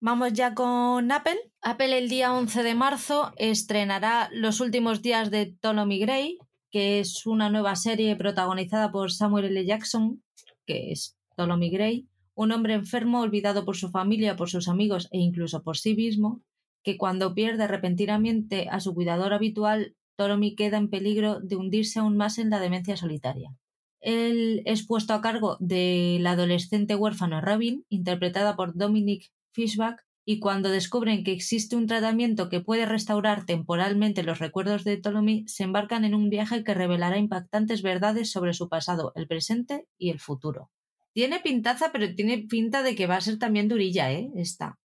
Vamos 0.00 0.32
ya 0.32 0.54
con 0.54 1.10
Apple. 1.10 1.38
Apple 1.62 1.98
el 1.98 2.08
día 2.08 2.34
11 2.34 2.62
de 2.62 2.74
marzo 2.74 3.32
estrenará 3.36 4.28
Los 4.32 4.60
últimos 4.60 5.02
días 5.02 5.30
de 5.30 5.56
Ptolemy 5.60 5.98
Gray, 5.98 6.38
que 6.70 7.00
es 7.00 7.26
una 7.26 7.48
nueva 7.48 7.76
serie 7.76 8.14
protagonizada 8.16 8.92
por 8.92 9.10
Samuel 9.10 9.46
L. 9.46 9.64
Jackson, 9.64 10.22
que 10.66 10.92
es 10.92 11.16
Ptolemy 11.34 11.70
Gray, 11.70 12.08
un 12.36 12.52
hombre 12.52 12.74
enfermo 12.74 13.22
olvidado 13.22 13.64
por 13.64 13.76
su 13.76 13.90
familia, 13.90 14.36
por 14.36 14.50
sus 14.50 14.68
amigos 14.68 15.08
e 15.10 15.18
incluso 15.18 15.62
por 15.62 15.78
sí 15.78 15.96
mismo, 15.96 16.42
que 16.84 16.98
cuando 16.98 17.34
pierde 17.34 17.66
repentinamente 17.66 18.68
a 18.70 18.78
su 18.78 18.94
cuidador 18.94 19.32
habitual, 19.32 19.96
Ptolemy 20.16 20.54
queda 20.54 20.76
en 20.76 20.90
peligro 20.90 21.40
de 21.40 21.56
hundirse 21.56 21.98
aún 21.98 22.16
más 22.16 22.38
en 22.38 22.50
la 22.50 22.60
demencia 22.60 22.96
solitaria. 22.96 23.56
Él 24.00 24.62
es 24.66 24.86
puesto 24.86 25.14
a 25.14 25.20
cargo 25.20 25.56
de 25.60 26.18
la 26.20 26.32
adolescente 26.32 26.94
huérfana 26.94 27.40
Robin, 27.40 27.84
interpretada 27.88 28.54
por 28.54 28.76
Dominic 28.76 29.32
Fishback, 29.52 30.04
y 30.28 30.38
cuando 30.38 30.70
descubren 30.70 31.24
que 31.24 31.32
existe 31.32 31.74
un 31.74 31.86
tratamiento 31.86 32.48
que 32.50 32.60
puede 32.60 32.84
restaurar 32.84 33.46
temporalmente 33.46 34.22
los 34.22 34.40
recuerdos 34.40 34.84
de 34.84 34.98
Ptolemy, 34.98 35.44
se 35.48 35.64
embarcan 35.64 36.04
en 36.04 36.14
un 36.14 36.28
viaje 36.28 36.64
que 36.64 36.74
revelará 36.74 37.16
impactantes 37.16 37.80
verdades 37.80 38.30
sobre 38.30 38.52
su 38.52 38.68
pasado, 38.68 39.12
el 39.14 39.26
presente 39.26 39.86
y 39.96 40.10
el 40.10 40.20
futuro. 40.20 40.70
Tiene 41.16 41.40
pintaza, 41.40 41.86
pero 41.92 42.14
tiene 42.14 42.44
pinta 42.46 42.82
de 42.82 42.94
que 42.94 43.06
va 43.06 43.16
a 43.16 43.22
ser 43.22 43.38
también 43.38 43.68
durilla, 43.68 44.12
¿eh? 44.12 44.30
Esta. 44.36 44.78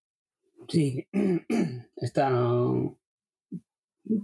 Sí, 0.69 1.05
está 1.97 2.31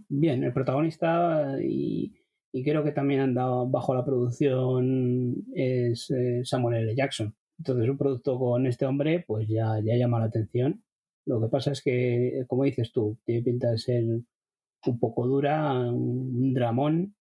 bien, 0.08 0.44
el 0.44 0.52
protagonista 0.52 1.56
y 1.60 2.12
y 2.56 2.64
creo 2.64 2.82
que 2.82 2.92
también 2.92 3.20
andado 3.20 3.68
bajo 3.68 3.94
la 3.94 4.02
producción 4.02 5.44
es 5.54 6.10
eh, 6.10 6.40
Samuel 6.42 6.84
L. 6.84 6.96
Jackson. 6.96 7.34
Entonces 7.58 7.86
un 7.86 7.98
producto 7.98 8.38
con 8.38 8.66
este 8.66 8.86
hombre 8.86 9.22
pues 9.26 9.46
ya, 9.46 9.78
ya 9.84 9.94
llama 9.94 10.20
la 10.20 10.24
atención. 10.24 10.82
Lo 11.26 11.38
que 11.38 11.48
pasa 11.48 11.72
es 11.72 11.82
que, 11.82 12.44
como 12.46 12.64
dices 12.64 12.92
tú, 12.92 13.18
tiene 13.26 13.42
pinta 13.42 13.70
de 13.70 13.76
ser 13.76 14.04
un 14.04 14.98
poco 14.98 15.26
dura, 15.26 15.70
un 15.90 16.54
dramón 16.54 17.14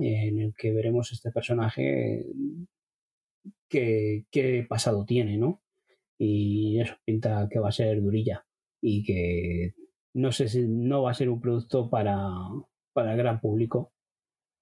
en 0.00 0.38
el 0.38 0.54
que 0.54 0.70
veremos 0.72 1.10
este 1.10 1.32
personaje 1.32 2.24
qué, 3.68 4.26
qué 4.30 4.66
pasado 4.68 5.04
tiene, 5.04 5.38
¿no? 5.38 5.62
Y 6.18 6.80
eso 6.80 6.94
pinta 7.04 7.48
que 7.50 7.58
va 7.60 7.68
a 7.68 7.72
ser 7.72 8.00
durilla 8.02 8.46
y 8.82 9.04
que 9.04 9.74
no 10.14 10.32
sé 10.32 10.48
si 10.48 10.66
no 10.66 11.02
va 11.02 11.12
a 11.12 11.14
ser 11.14 11.28
un 11.30 11.40
producto 11.40 11.88
para, 11.88 12.16
para 12.92 13.12
el 13.12 13.18
gran 13.18 13.40
público 13.40 13.92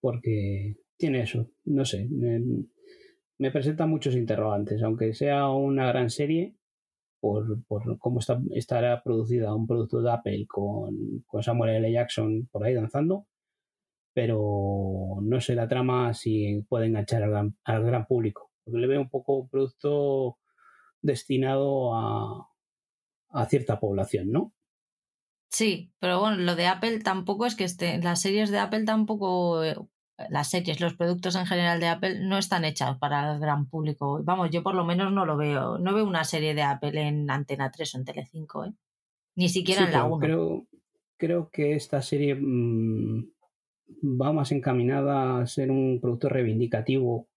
porque 0.01 0.77
tiene 0.97 1.23
eso, 1.23 1.51
no 1.65 1.85
sé, 1.85 2.09
me, 2.09 3.51
presenta 3.51 3.87
muchos 3.87 4.15
interrogantes, 4.15 4.83
aunque 4.83 5.15
sea 5.15 5.49
una 5.51 5.87
gran 5.89 6.11
serie, 6.11 6.55
por, 7.21 7.65
por 7.67 7.99
cómo 7.99 8.21
está, 8.21 8.41
estará 8.55 9.03
producida 9.03 9.55
un 9.55 9.67
producto 9.67 10.01
de 10.03 10.13
Apple 10.13 10.47
con, 10.49 11.25
con 11.27 11.43
Samuel 11.43 11.77
L. 11.77 11.93
Jackson 11.93 12.49
por 12.51 12.65
ahí 12.65 12.75
danzando, 12.75 13.27
pero 14.13 15.19
no 15.23 15.41
sé 15.41 15.55
la 15.55 15.69
trama 15.69 16.15
si 16.15 16.65
puede 16.69 16.87
enganchar 16.87 17.23
al 17.23 17.31
gran, 17.31 17.57
al 17.65 17.85
gran 17.85 18.07
público, 18.07 18.48
porque 18.69 18.81
le 18.81 18.87
veo 18.87 19.01
un 19.01 19.11
poco 19.11 19.37
un 19.37 19.49
producto 19.49 20.39
destinado 21.01 21.95
a, 21.95 22.49
a 23.31 23.47
cierta 23.47 23.81
población, 23.81 24.31
¿no? 24.31 24.53
Sí, 25.51 25.93
pero 25.99 26.21
bueno, 26.21 26.37
lo 26.37 26.57
de 26.57 26.67
Apple 26.67 27.01
tampoco 27.01 27.47
es 27.47 27.55
que 27.55 27.65
esté. 27.65 27.99
Las 28.03 28.21
series 28.21 28.51
de 28.51 28.59
Apple 28.59 28.85
tampoco. 28.85 29.65
Eh, 29.65 29.77
las 30.31 30.51
series, 30.51 30.81
los 30.81 30.95
productos 30.95 31.37
en 31.37 31.47
general 31.47 31.79
de 31.81 31.87
Apple 31.87 32.21
no 32.21 32.39
están 32.39 32.65
hechas 32.65 32.99
para 32.99 33.35
el 33.35 33.41
gran 33.41 33.67
público. 33.67 34.21
Vamos, 34.25 34.51
yo 34.51 34.63
por 34.63 34.75
lo 34.75 34.85
menos 34.85 35.13
no 35.13 35.25
lo 35.25 35.37
veo. 35.37 35.79
No 35.79 35.95
veo 35.95 36.05
una 36.05 36.25
serie 36.25 36.55
de 36.55 36.63
Apple 36.63 37.01
en 37.01 37.31
Antena 37.31 37.71
3 37.71 37.95
o 37.95 37.99
en 37.99 38.05
Telecinco, 38.05 38.65
¿eh? 38.65 38.73
Ni 39.37 39.49
siquiera 39.49 39.85
en 39.85 39.93
la 39.93 40.05
1. 40.05 40.19
Creo, 40.19 40.67
creo 41.17 41.51
que 41.51 41.75
esta 41.77 42.03
serie 42.03 42.35
mm, 42.35 43.31
va 44.21 44.33
más 44.33 44.51
encaminada 44.51 45.39
a 45.39 45.47
ser 45.47 45.71
un 45.71 46.01
producto 46.01 46.29
reivindicativo. 46.29 47.29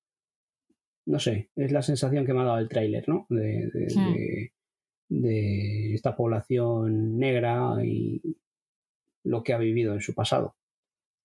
No 1.06 1.20
sé, 1.20 1.50
es 1.56 1.72
la 1.72 1.82
sensación 1.82 2.26
que 2.26 2.34
me 2.34 2.42
ha 2.42 2.46
dado 2.46 2.60
el 2.60 2.70
tráiler, 2.70 3.08
¿no? 3.08 3.26
de, 3.30 4.52
de 5.10 5.94
esta 5.94 6.16
población 6.16 7.18
negra 7.18 7.76
y 7.84 8.22
lo 9.24 9.44
que 9.44 9.54
ha 9.54 9.58
vivido 9.58 9.94
en 9.94 10.02
su 10.02 10.16
pasado. 10.16 10.56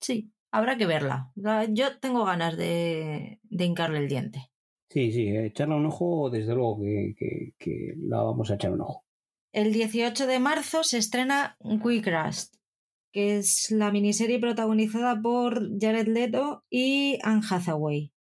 Sí, 0.00 0.32
habrá 0.50 0.76
que 0.76 0.86
verla. 0.86 1.32
Yo 1.70 1.98
tengo 1.98 2.24
ganas 2.24 2.56
de, 2.56 3.40
hincarle 3.50 3.98
el 3.98 4.08
diente. 4.08 4.50
Sí, 4.90 5.12
sí, 5.12 5.28
echarle 5.28 5.74
un 5.74 5.86
ojo, 5.86 6.30
desde 6.30 6.54
luego 6.54 6.80
que, 6.80 7.54
que, 7.58 7.94
la 7.98 8.22
vamos 8.22 8.50
a 8.50 8.54
echar 8.54 8.72
un 8.72 8.80
ojo. 8.80 9.04
El 9.52 9.72
18 9.72 10.26
de 10.26 10.38
marzo 10.38 10.84
se 10.84 10.98
estrena 10.98 11.56
Quick 11.60 12.06
Rust, 12.06 12.56
que 13.12 13.38
es 13.38 13.70
la 13.70 13.90
miniserie 13.90 14.38
protagonizada 14.38 15.20
por 15.20 15.78
Jared 15.80 16.08
Leto 16.08 16.64
y 16.70 17.18
Anne 17.22 17.42
Hathaway. 17.48 18.12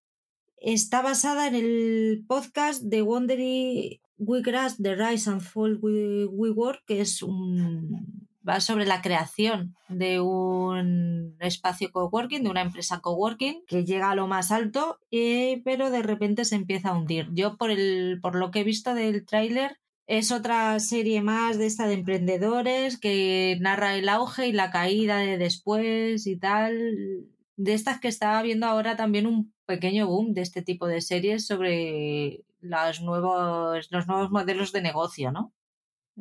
Está 0.66 1.02
basada 1.02 1.46
en 1.46 1.56
el 1.56 2.24
podcast 2.26 2.82
de 2.84 3.02
Wondery 3.02 4.00
Grass, 4.16 4.78
The 4.82 4.94
Rise 4.94 5.28
and 5.28 5.42
Fall 5.42 5.78
We, 5.78 6.50
Work, 6.52 6.84
que 6.86 7.02
es 7.02 7.22
un 7.22 8.30
va 8.48 8.60
sobre 8.60 8.86
la 8.86 9.02
creación 9.02 9.76
de 9.90 10.20
un 10.20 11.36
espacio 11.40 11.92
coworking, 11.92 12.44
de 12.44 12.48
una 12.48 12.62
empresa 12.62 13.00
coworking 13.00 13.66
que 13.66 13.84
llega 13.84 14.10
a 14.10 14.14
lo 14.14 14.26
más 14.26 14.50
alto, 14.52 15.00
eh, 15.10 15.60
pero 15.66 15.90
de 15.90 16.02
repente 16.02 16.46
se 16.46 16.54
empieza 16.54 16.88
a 16.88 16.96
hundir. 16.96 17.28
Yo 17.34 17.58
por 17.58 17.70
el 17.70 18.18
por 18.22 18.34
lo 18.34 18.50
que 18.50 18.60
he 18.60 18.64
visto 18.64 18.94
del 18.94 19.26
tráiler 19.26 19.76
es 20.06 20.32
otra 20.32 20.80
serie 20.80 21.20
más 21.20 21.58
de 21.58 21.66
esta 21.66 21.86
de 21.86 21.92
emprendedores 21.92 22.98
que 22.98 23.58
narra 23.60 23.96
el 23.96 24.08
auge 24.08 24.48
y 24.48 24.52
la 24.52 24.70
caída 24.70 25.18
de 25.18 25.36
después 25.36 26.26
y 26.26 26.38
tal. 26.38 27.33
De 27.56 27.72
estas 27.72 28.00
que 28.00 28.08
estaba 28.08 28.42
viendo 28.42 28.66
ahora 28.66 28.96
también 28.96 29.26
un 29.26 29.54
pequeño 29.66 30.06
boom 30.06 30.34
de 30.34 30.42
este 30.42 30.62
tipo 30.62 30.86
de 30.86 31.00
series 31.00 31.46
sobre 31.46 32.44
los 32.60 33.00
nuevos, 33.00 33.88
los 33.90 34.06
nuevos 34.08 34.30
modelos 34.30 34.72
de 34.72 34.82
negocio, 34.82 35.30
¿no? 35.30 35.52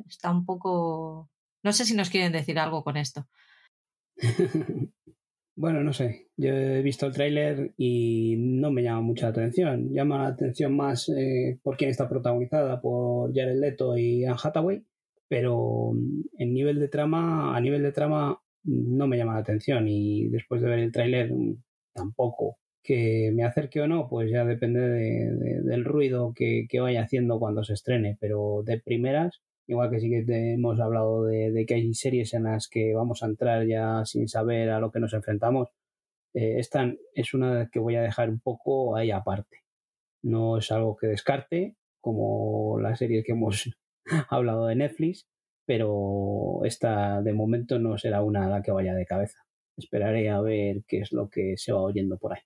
Está 0.08 0.32
un 0.32 0.46
poco... 0.46 1.30
No 1.64 1.72
sé 1.72 1.86
si 1.86 1.96
nos 1.96 2.10
quieren 2.10 2.32
decir 2.32 2.60
algo 2.60 2.84
con 2.84 2.98
esto. 2.98 3.28
bueno, 5.56 5.82
no 5.84 5.94
sé. 5.94 6.28
Yo 6.36 6.50
he 6.50 6.82
visto 6.82 7.06
el 7.06 7.14
tráiler 7.14 7.74
y 7.78 8.36
no 8.38 8.72
me 8.72 8.84
llama 8.84 9.02
mucha 9.02 9.30
atención. 9.30 9.94
Llama 9.94 10.24
la 10.24 10.28
atención 10.28 10.76
más 10.76 11.10
eh, 11.10 11.60
por 11.64 11.78
quién 11.78 11.90
está 11.90 12.10
protagonizada, 12.10 12.82
por 12.82 13.34
Jared 13.34 13.60
Leto 13.60 13.98
y 13.98 14.26
Anne 14.26 14.38
Hathaway, 14.44 14.84
pero 15.28 15.94
en 16.38 16.54
nivel 16.54 16.80
de 16.80 16.90
trama, 16.90 17.56
a 17.56 17.62
nivel 17.62 17.82
de 17.82 17.92
trama 17.92 18.43
no 18.64 19.08
me 19.08 19.18
llama 19.18 19.34
la 19.34 19.40
atención 19.40 19.88
y 19.88 20.28
después 20.30 20.62
de 20.62 20.70
ver 20.70 20.80
el 20.80 20.92
tráiler 20.92 21.32
tampoco 21.94 22.58
que 22.84 23.32
me 23.34 23.46
acerque 23.46 23.82
o 23.82 23.88
no, 23.88 24.10
pues 24.10 24.30
ya 24.30 24.44
depende 24.46 24.82
del 24.82 25.86
ruido 25.86 26.34
que, 26.36 26.68
vaya 26.82 27.04
haciendo 27.04 27.40
cuando 27.40 27.64
se 27.64 27.74
estrene, 27.74 28.18
pero 28.20 28.62
de 28.66 28.80
primeras, 28.80 29.42
igual 29.68 29.90
que 29.90 30.00
sí 30.02 30.10
que 30.10 30.54
hemos 30.54 30.80
hablado 30.82 31.26
de, 31.26 31.66
que 31.66 31.76
hay 31.76 31.94
series 31.94 32.34
en 32.34 32.44
las 32.44 32.68
que 32.68 32.94
vamos 32.94 33.24
a 33.24 33.28
entrar 33.28 33.66
ya 33.66 34.04
sin 34.06 34.28
saber 34.28 34.70
a 34.70 34.80
lo 34.80 34.92
que 34.92 35.00
nos 35.00 35.14
enfrentamos, 35.14 35.70
eh, 36.34 36.60
esta 36.60 36.94
es 37.16 37.34
una 37.34 37.70
que 37.72 37.80
voy 37.80 37.96
a 37.96 38.02
dejar 38.02 38.30
un 38.30 38.40
poco 38.40 38.96
ahí 38.98 39.12
aparte. 39.12 39.64
No 40.22 40.58
es 40.58 40.72
algo 40.72 40.98
que 40.98 41.08
descarte, 41.08 41.76
como 42.02 42.80
la 42.82 42.96
serie 42.96 43.24
que 43.24 43.32
hemos 43.34 43.70
hablado 44.30 44.68
de 44.68 44.76
Netflix, 44.76 45.28
pero 45.66 46.62
esta 46.66 47.22
de 47.22 47.34
momento 47.34 47.80
no 47.80 47.98
será 47.98 48.22
una 48.22 48.46
a 48.46 48.50
la 48.50 48.62
que 48.62 48.72
vaya 48.72 48.94
de 48.94 49.06
cabeza. 49.06 49.40
Esperaré 49.78 50.30
a 50.30 50.42
ver 50.42 50.84
qué 50.88 51.00
es 51.00 51.12
lo 51.12 51.30
que 51.30 51.56
se 51.58 51.74
va 51.74 51.82
oyendo 51.82 52.18
por 52.18 52.34
ahí 52.34 52.42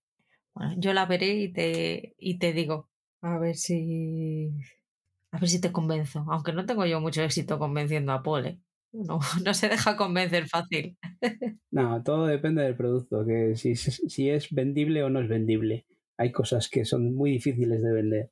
yo 0.78 0.93
la 0.93 1.05
veré 1.05 1.36
y 1.36 1.51
te, 1.51 2.15
y 2.18 2.39
te 2.39 2.53
digo, 2.53 2.89
a 3.22 3.38
ver 3.38 3.55
si. 3.55 4.51
A 5.32 5.39
ver 5.39 5.49
si 5.49 5.59
te 5.59 5.72
convenzo. 5.72 6.26
Aunque 6.30 6.53
no 6.53 6.65
tengo 6.65 6.86
yo 6.86 7.01
mucho 7.01 7.22
éxito 7.22 7.59
convenciendo 7.59 8.13
a 8.13 8.24
Paul. 8.24 8.45
¿eh? 8.45 8.59
No, 8.93 9.20
no 9.45 9.53
se 9.53 9.70
deja 9.70 9.95
convencer 9.97 10.47
fácil. 10.47 10.97
No, 11.70 12.01
todo 12.01 12.26
depende 12.26 12.63
del 12.63 12.76
producto, 12.76 13.24
que 13.24 13.55
si, 13.55 13.76
si 13.76 14.30
es 14.32 14.49
vendible 14.49 15.03
o 15.03 15.11
no 15.11 15.20
es 15.20 15.28
vendible. 15.28 15.86
Hay 16.18 16.32
cosas 16.32 16.70
que 16.70 16.86
son 16.86 17.13
muy 17.13 17.30
difíciles 17.30 17.84
de 17.84 17.91
vender. 17.91 18.32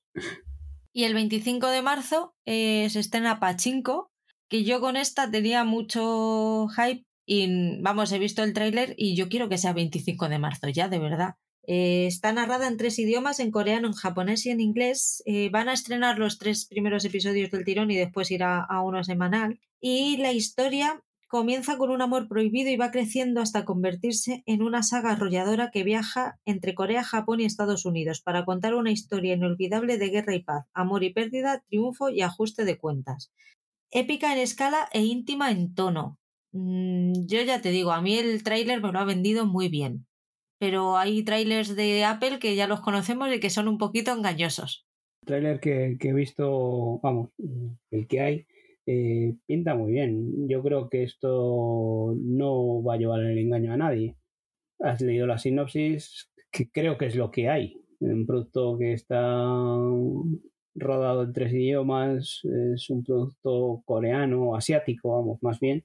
Y 0.92 1.04
el 1.04 1.14
25 1.14 1.68
de 1.68 1.84
marzo 1.84 2.34
eh, 2.46 2.90
se 2.90 3.00
estrena 3.00 3.40
Pachinko, 3.40 4.10
que 4.50 4.64
yo 4.64 4.80
con 4.80 4.98
esta 4.98 5.30
tenía 5.30 5.64
mucho 5.64 6.68
hype 6.70 7.06
y 7.26 7.82
vamos, 7.82 8.12
he 8.12 8.20
visto 8.20 8.43
el 8.43 8.54
tráiler 8.54 8.93
y 8.98 9.16
yo 9.16 9.30
quiero 9.30 9.50
que 9.50 9.58
sea 9.58 9.74
25 9.74 10.30
de 10.30 10.39
marzo 10.39 10.70
ya, 10.70 10.88
de 10.88 11.00
verdad. 11.00 11.36
Eh, 11.68 12.06
está 12.06 12.32
narrada 12.32 12.68
en 12.68 12.78
tres 12.78 13.00
idiomas, 13.00 13.39
en 13.39 13.50
coreano, 13.50 13.88
en 13.88 13.93
japonés 13.93 14.46
y 14.46 14.52
en 14.52 14.62
inglés. 14.62 15.24
Eh, 15.26 15.50
van 15.50 15.68
a 15.70 15.74
estrenar 15.74 16.20
los 16.20 16.38
tres 16.38 16.66
primeros 16.66 17.04
episodios 17.06 17.50
del 17.50 17.66
tirón 17.66 17.89
y 17.89 17.96
después 17.96 18.30
irá 18.30 18.64
a 18.64 18.82
uno 18.84 19.04
semanal. 19.04 19.60
Y 19.82 20.18
la 20.18 20.32
historia 20.32 21.02
comienza 21.28 21.78
con 21.78 21.89
un 21.89 22.04
amor 22.04 22.28
prohibido 22.28 22.70
y 22.70 22.78
va 22.78 22.91
creciendo 22.91 23.41
hasta 23.41 23.66
convertirse 23.66 24.43
en 24.46 24.62
una 24.62 24.84
saga 24.84 25.12
arrolladora 25.12 25.72
que 25.72 25.84
viaja 25.84 26.39
entre 26.46 26.76
Corea, 26.76 27.04
Japón 27.04 27.41
y 27.41 27.46
Estados 27.46 27.86
Unidos 27.86 28.22
para 28.22 28.46
contar 28.46 28.76
una 28.76 28.91
historia 28.91 29.34
inolvidable 29.34 29.98
de 29.98 30.10
guerra 30.10 30.36
y 30.36 30.43
paz, 30.43 30.66
amor 30.74 31.04
y 31.04 31.12
pérdida, 31.12 31.64
triunfo 31.68 32.10
y 32.10 32.22
ajuste 32.22 32.64
de 32.64 32.78
cuentas. 32.78 33.32
Épica 33.92 34.34
en 34.34 34.40
escala 34.40 34.90
e 34.94 35.04
íntima 35.04 35.52
en 35.52 35.74
tono. 35.74 36.20
Mm, 36.52 37.26
yo 37.28 37.42
ya 37.42 37.62
te 37.62 37.70
digo, 37.70 37.92
a 37.92 38.02
mí 38.02 38.18
el 38.18 38.44
tráiler 38.44 38.82
me 38.82 38.92
lo 38.92 39.00
ha 39.00 39.06
vendido 39.06 39.46
muy 39.46 39.70
bien 39.70 40.06
pero 40.60 40.98
hay 40.98 41.24
trailers 41.24 41.76
de 41.76 42.06
Apple 42.06 42.40
que 42.40 42.56
ya 42.56 42.68
los 42.68 42.82
conocemos 42.82 43.34
y 43.34 43.40
que 43.40 43.50
son 43.50 43.68
un 43.68 43.78
poquito 43.78 44.12
engañosos. 44.12 44.88
El 45.22 45.28
trailer 45.28 45.60
que, 45.60 45.98
he 46.00 46.14
visto, 46.14 47.00
vamos, 47.02 47.30
el 47.92 48.08
que 48.08 48.20
hay, 48.22 48.46
eh, 48.86 49.36
pinta 49.46 49.76
muy 49.76 49.92
bien. 49.92 50.48
Yo 50.48 50.62
creo 50.62 50.90
que 50.90 51.04
esto 51.04 52.16
no 52.20 52.84
va 52.84 52.96
a 52.96 52.98
llevar 52.98 53.22
el 53.22 53.38
engaño 53.38 53.74
a 53.74 53.78
nadie. 53.78 54.16
Has 54.80 55.02
leído 55.02 55.26
la 55.28 55.38
sinopsis, 55.38 56.32
que 56.52 56.70
creo 56.70 56.98
que 56.98 57.08
es 57.08 57.16
lo 57.16 57.32
que 57.32 57.50
hay. 57.50 57.82
Un 58.00 58.26
producto 58.26 58.78
que 58.78 58.94
está 58.94 59.78
rodado 60.76 61.23
en 61.23 61.34
tres 61.34 61.53
idiomas, 61.53 62.41
es 62.76 62.89
un 62.89 63.03
producto 63.03 63.82
coreano, 63.86 64.55
asiático, 64.55 65.15
vamos, 65.17 65.41
más 65.41 65.59
bien, 65.59 65.84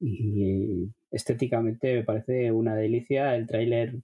y 0.00 0.88
estéticamente 1.10 1.94
me 1.94 2.04
parece 2.04 2.52
una 2.52 2.76
delicia. 2.76 3.34
El 3.36 3.46
tráiler 3.46 3.96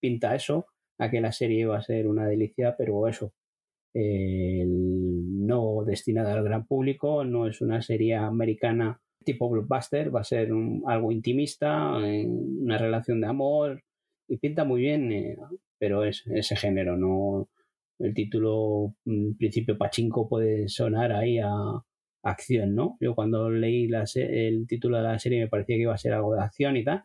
pinta 0.00 0.34
eso, 0.34 0.66
a 0.98 1.10
que 1.10 1.20
la 1.20 1.32
serie 1.32 1.66
va 1.66 1.78
a 1.78 1.82
ser 1.82 2.08
una 2.08 2.26
delicia, 2.26 2.74
pero 2.76 3.06
eso, 3.08 3.32
no 3.94 5.84
destinada 5.84 6.34
al 6.34 6.44
gran 6.44 6.66
público, 6.66 7.24
no 7.24 7.46
es 7.46 7.60
una 7.60 7.82
serie 7.82 8.16
americana 8.16 9.00
tipo 9.24 9.48
blockbuster, 9.48 10.14
va 10.14 10.20
a 10.20 10.24
ser 10.24 10.50
algo 10.86 11.12
intimista, 11.12 11.96
una 11.96 12.78
relación 12.78 13.20
de 13.20 13.26
amor 13.26 13.82
y 14.28 14.38
pinta 14.38 14.64
muy 14.64 14.82
bien, 14.82 15.12
eh, 15.12 15.36
pero 15.78 16.04
es 16.04 16.24
ese 16.26 16.56
género, 16.56 16.96
no 16.96 17.48
el 18.00 18.14
título 18.14 18.94
en 19.06 19.36
principio 19.36 19.78
Pachinko 19.78 20.28
puede 20.28 20.68
sonar 20.68 21.12
ahí 21.12 21.38
a, 21.38 21.50
acción, 22.22 22.74
¿no? 22.74 22.96
Yo 23.00 23.14
cuando 23.14 23.50
leí 23.50 23.88
el 24.16 24.66
título 24.66 24.98
de 24.98 25.02
la 25.02 25.18
serie 25.18 25.40
me 25.40 25.48
parecía 25.48 25.76
que 25.76 25.82
iba 25.82 25.94
a 25.94 25.98
ser 25.98 26.12
algo 26.12 26.34
de 26.34 26.42
acción 26.42 26.76
y 26.76 26.84
tal, 26.84 27.04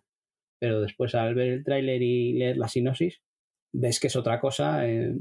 pero 0.59 0.81
después 0.81 1.15
al 1.15 1.35
ver 1.35 1.49
el 1.49 1.63
tráiler 1.63 2.01
y 2.01 2.33
leer 2.33 2.57
la 2.57 2.67
sinopsis, 2.67 3.21
ves 3.73 3.99
que 3.99 4.07
es 4.07 4.15
otra 4.15 4.39
cosa, 4.39 4.87
eh, 4.87 5.15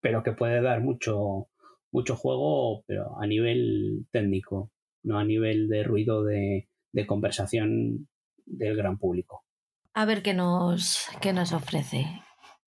pero 0.00 0.22
que 0.22 0.32
puede 0.32 0.60
dar 0.62 0.82
mucho, 0.82 1.48
mucho 1.92 2.16
juego, 2.16 2.84
pero 2.86 3.20
a 3.20 3.26
nivel 3.26 4.06
técnico, 4.10 4.70
no 5.02 5.18
a 5.18 5.24
nivel 5.24 5.68
de 5.68 5.82
ruido 5.82 6.24
de, 6.24 6.68
de 6.92 7.06
conversación 7.06 8.08
del 8.46 8.76
gran 8.76 8.98
público. 8.98 9.44
A 9.94 10.04
ver 10.04 10.22
qué 10.22 10.34
nos, 10.34 11.08
qué 11.20 11.32
nos 11.32 11.52
ofrece. 11.52 12.06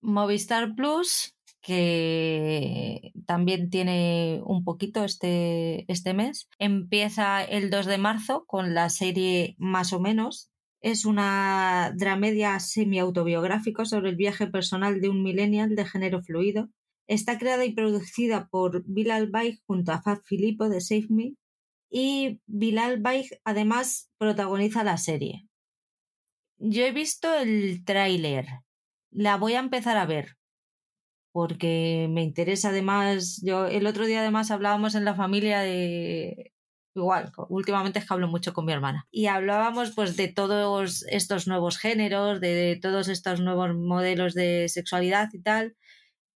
Movistar 0.02 0.74
Plus 0.74 1.34
que 1.64 3.12
también 3.26 3.70
tiene 3.70 4.42
un 4.44 4.64
poquito 4.64 5.02
este, 5.02 5.90
este 5.90 6.12
mes. 6.12 6.46
Empieza 6.58 7.42
el 7.42 7.70
2 7.70 7.86
de 7.86 7.98
marzo 7.98 8.44
con 8.46 8.74
la 8.74 8.90
serie 8.90 9.56
Más 9.58 9.94
o 9.94 9.98
menos. 9.98 10.50
Es 10.82 11.06
una 11.06 11.94
dramedia 11.96 12.60
semi-autobiográfica 12.60 13.86
sobre 13.86 14.10
el 14.10 14.16
viaje 14.16 14.46
personal 14.46 15.00
de 15.00 15.08
un 15.08 15.22
millennial 15.22 15.74
de 15.74 15.86
género 15.86 16.22
fluido. 16.22 16.68
Está 17.08 17.38
creada 17.38 17.64
y 17.64 17.72
producida 17.72 18.46
por 18.50 18.84
Bilal 18.86 19.30
Baig 19.30 19.58
junto 19.66 19.92
a 19.92 20.02
Fab 20.02 20.22
Filippo 20.22 20.68
de 20.68 20.82
Save 20.82 21.06
Me. 21.08 21.32
Y 21.90 22.40
Bilal 22.46 23.00
Baig 23.00 23.40
además 23.42 24.10
protagoniza 24.18 24.84
la 24.84 24.98
serie. 24.98 25.48
Yo 26.58 26.84
he 26.84 26.92
visto 26.92 27.34
el 27.34 27.82
tráiler. 27.86 28.46
La 29.10 29.38
voy 29.38 29.54
a 29.54 29.60
empezar 29.60 29.96
a 29.96 30.04
ver 30.04 30.36
porque 31.34 32.06
me 32.08 32.22
interesa 32.22 32.68
además, 32.68 33.40
yo 33.42 33.66
el 33.66 33.88
otro 33.88 34.06
día 34.06 34.20
además 34.20 34.52
hablábamos 34.52 34.94
en 34.94 35.04
la 35.04 35.16
familia 35.16 35.62
de 35.62 36.52
igual, 36.94 37.32
últimamente 37.48 37.98
es 37.98 38.06
que 38.06 38.14
hablo 38.14 38.28
mucho 38.28 38.52
con 38.52 38.64
mi 38.66 38.72
hermana 38.72 39.08
y 39.10 39.26
hablábamos 39.26 39.90
pues 39.96 40.16
de 40.16 40.28
todos 40.28 41.04
estos 41.08 41.48
nuevos 41.48 41.76
géneros, 41.76 42.40
de, 42.40 42.78
todos 42.80 43.08
estos 43.08 43.40
nuevos 43.40 43.74
modelos 43.74 44.34
de 44.34 44.68
sexualidad 44.68 45.28
y 45.32 45.40
tal, 45.40 45.74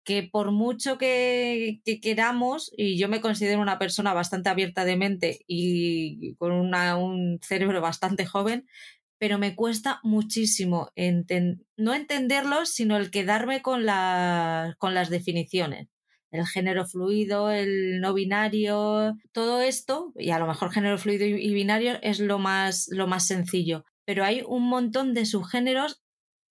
que 0.03 0.23
por 0.23 0.51
mucho 0.51 0.97
que, 0.97 1.79
que, 1.85 2.01
queramos, 2.01 2.69
y 2.75 2.99
yo 2.99 3.07
me 3.07 3.21
considero 3.21 3.61
una 3.61 3.79
persona 3.79 4.13
bastante 4.13 4.49
abierta 4.49 4.83
de 4.83 4.97
mente 4.97 5.39
y 5.47 6.35
con 6.35 6.51
una, 6.51 6.97
un 6.97 7.39
cerebro 7.41 7.79
bastante 7.79 8.25
joven, 8.25 8.67
pero 9.19 9.37
me 9.37 9.55
cuesta 9.55 9.99
muchísimo 10.01 10.91
no 11.77 11.93
entenderlos, 11.93 12.69
sino 12.69 12.97
el 12.97 13.11
quedarme 13.11 13.61
con, 13.61 13.85
las 13.85 15.09
definiciones. 15.09 15.89
El 16.31 16.45
género 16.47 16.85
fluido, 16.85 17.51
el 17.51 17.99
no 18.01 18.13
binario, 18.13 19.15
todo 19.31 19.61
esto, 19.61 20.13
y 20.15 20.29
a 20.29 20.39
lo 20.39 20.47
mejor 20.47 20.71
género 20.71 20.97
fluido 20.97 21.25
y 21.25 21.53
binario 21.53 21.99
es 22.01 22.19
lo 22.19 22.39
más, 22.39 22.87
lo 22.91 23.07
sencillo, 23.19 23.83
pero 24.05 24.23
hay 24.23 24.43
un 24.47 24.69
montón 24.69 25.13
de 25.13 25.25
subgéneros 25.25 26.01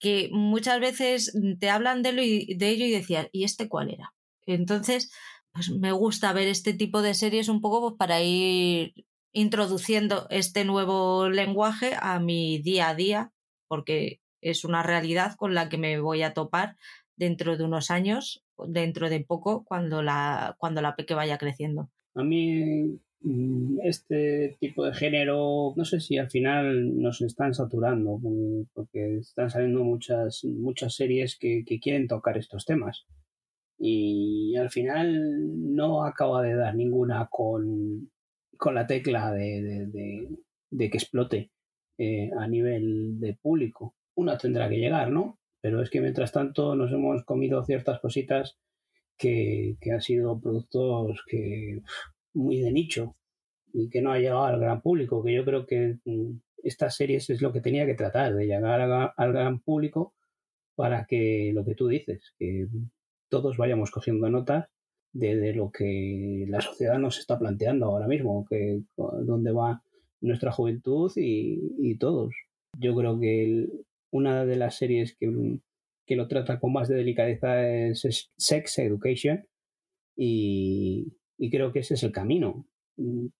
que 0.00 0.28
muchas 0.32 0.78
veces 0.80 1.32
te 1.58 1.70
hablan 1.70 2.02
de, 2.02 2.12
de 2.12 2.68
ello 2.68 2.84
y 2.84 2.90
decías, 2.90 3.28
¿y 3.32 3.44
este 3.44 3.68
cuál 3.68 3.90
era? 3.90 4.12
Entonces, 4.46 5.10
pues 5.52 5.70
me 5.70 5.92
gusta 5.92 6.32
ver 6.32 6.48
este 6.48 6.72
tipo 6.74 7.00
de 7.02 7.14
series 7.14 7.48
un 7.48 7.60
poco 7.60 7.80
pues, 7.80 7.94
para 7.98 8.22
ir 8.22 8.92
introduciendo 9.38 10.26
este 10.30 10.64
nuevo 10.64 11.28
lenguaje 11.28 11.92
a 12.00 12.18
mi 12.18 12.58
día 12.58 12.88
a 12.88 12.94
día, 12.96 13.32
porque 13.68 14.20
es 14.40 14.64
una 14.64 14.82
realidad 14.82 15.36
con 15.36 15.54
la 15.54 15.68
que 15.68 15.78
me 15.78 16.00
voy 16.00 16.22
a 16.22 16.34
topar 16.34 16.76
dentro 17.16 17.56
de 17.56 17.62
unos 17.62 17.92
años, 17.92 18.44
dentro 18.66 19.08
de 19.08 19.20
poco, 19.20 19.64
cuando 19.64 20.02
la, 20.02 20.56
cuando 20.58 20.82
la 20.82 20.96
peque 20.96 21.14
vaya 21.14 21.38
creciendo. 21.38 21.88
A 22.14 22.24
mí 22.24 22.98
mm, 23.20 23.78
este 23.84 24.56
tipo 24.58 24.84
de 24.84 24.94
género, 24.94 25.72
no 25.76 25.84
sé 25.84 26.00
si 26.00 26.18
al 26.18 26.30
final 26.30 27.00
nos 27.00 27.20
están 27.20 27.54
saturando, 27.54 28.20
porque 28.74 29.18
están 29.18 29.50
saliendo 29.50 29.84
muchas, 29.84 30.44
muchas 30.44 30.96
series 30.96 31.38
que, 31.38 31.62
que 31.64 31.78
quieren 31.78 32.08
tocar 32.08 32.36
estos 32.38 32.64
temas. 32.64 33.06
Y 33.78 34.56
al 34.56 34.70
final 34.70 35.76
no 35.76 36.04
acaba 36.04 36.42
de 36.42 36.56
dar 36.56 36.74
ninguna 36.74 37.28
con, 37.30 38.10
con 38.58 38.74
la 38.74 38.86
tecla 38.86 39.32
de, 39.32 40.28
que 40.76 40.84
explote 40.84 41.50
eh, 41.96 42.30
a 42.38 42.46
nivel 42.46 43.18
de 43.20 43.34
público. 43.34 43.94
Una 44.14 44.36
tendrá 44.36 44.68
que 44.68 44.78
llegar, 44.78 45.10
¿no? 45.10 45.38
Pero 45.60 45.80
es 45.80 45.90
que 45.90 46.00
mientras 46.00 46.32
tanto 46.32 46.74
nos 46.74 46.92
hemos 46.92 47.24
comido 47.24 47.64
ciertas 47.64 48.00
cositas 48.00 48.58
que, 49.16 49.76
han 49.90 50.02
sido 50.02 50.40
productos 50.40 51.22
que 51.26 51.82
muy 52.34 52.60
de 52.60 52.72
nicho 52.72 53.16
y 53.72 53.88
que 53.88 54.02
no 54.02 54.12
ha 54.12 54.18
llegado 54.18 54.44
al 54.44 54.60
gran 54.60 54.82
público, 54.82 55.22
que 55.24 55.34
yo 55.34 55.44
creo 55.44 55.66
que 55.66 55.98
mm, 56.04 56.38
estas 56.62 56.96
series 56.96 57.30
es 57.30 57.40
lo 57.40 57.52
que 57.52 57.60
tenía 57.60 57.86
que 57.86 57.94
tratar, 57.94 58.34
de 58.34 58.46
llegar 58.46 58.80
al 58.80 59.32
gran 59.32 59.60
público 59.60 60.14
para 60.74 61.06
que 61.06 61.52
lo 61.54 61.64
que 61.64 61.74
tú 61.74 61.88
dices, 61.88 62.34
que 62.38 62.68
todos 63.28 63.56
vayamos 63.56 63.90
cogiendo 63.90 64.28
notas 64.30 64.68
de, 65.12 65.52
lo 65.54 65.70
que 65.70 66.46
la 66.48 66.60
sociedad 66.60 66.98
nos 66.98 67.18
está 67.18 67.38
planteando 67.38 67.86
ahora 67.86 68.06
mismo, 68.06 68.46
que 68.48 68.82
dónde 68.96 69.52
va 69.52 69.82
nuestra 70.20 70.52
juventud 70.52 71.10
y, 71.16 71.96
todos. 71.98 72.34
Yo 72.78 72.94
creo 72.94 73.18
que 73.18 73.66
una 74.10 74.44
de 74.44 74.56
las 74.56 74.76
series 74.76 75.16
que, 75.16 75.60
que, 76.06 76.16
lo 76.16 76.28
trata 76.28 76.60
con 76.60 76.72
más 76.72 76.88
de 76.88 76.96
delicadeza 76.96 77.66
es, 77.68 78.30
Sex 78.36 78.78
Education 78.78 79.46
y, 80.16 81.12
y 81.38 81.50
creo 81.50 81.72
que 81.72 81.80
ese 81.80 81.94
es 81.94 82.02
el 82.02 82.12
camino. 82.12 82.66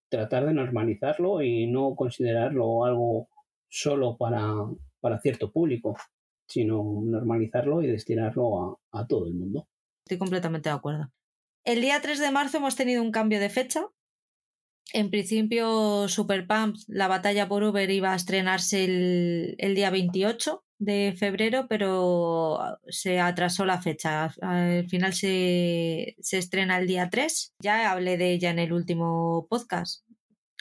Tratar 0.09 0.45
de 0.45 0.53
normalizarlo 0.53 1.41
y 1.41 1.67
no 1.67 1.95
considerarlo 1.95 2.85
algo 2.85 3.29
solo 3.67 4.17
para, 4.17 4.53
para 4.99 5.19
cierto 5.19 5.51
público, 5.51 5.97
sino 6.47 7.01
normalizarlo 7.03 7.81
y 7.81 7.87
destinarlo 7.87 8.79
a 8.91 9.05
todo 9.05 9.27
el 9.27 9.33
mundo. 9.35 9.67
Estoy 10.05 10.17
completamente 10.17 10.69
de 10.69 10.75
acuerdo. 10.75 11.11
El 11.69 11.81
día 11.81 12.01
3 12.01 12.17
de 12.17 12.31
marzo 12.31 12.57
hemos 12.57 12.75
tenido 12.75 13.03
un 13.03 13.11
cambio 13.11 13.39
de 13.39 13.47
fecha. 13.47 13.85
En 14.91 15.11
principio, 15.11 16.07
Super 16.07 16.47
Pump, 16.47 16.77
la 16.87 17.07
batalla 17.07 17.47
por 17.47 17.61
Uber, 17.61 17.87
iba 17.91 18.11
a 18.11 18.15
estrenarse 18.15 18.85
el, 18.85 19.75
día 19.75 19.91
28 19.91 20.63
de 20.79 21.13
febrero, 21.15 21.67
pero 21.69 22.57
se 22.87 23.19
atrasó 23.19 23.67
la 23.67 23.83
fecha. 23.83 24.33
Al 24.41 24.89
final 24.89 25.13
se, 25.13 26.15
se 26.19 26.39
estrena 26.39 26.79
el 26.79 26.87
día 26.87 27.11
3. 27.11 27.53
Ya 27.61 27.91
hablé 27.91 28.17
de 28.17 28.31
ella 28.31 28.49
en 28.49 28.57
el 28.57 28.73
último 28.73 29.45
podcast. 29.47 30.07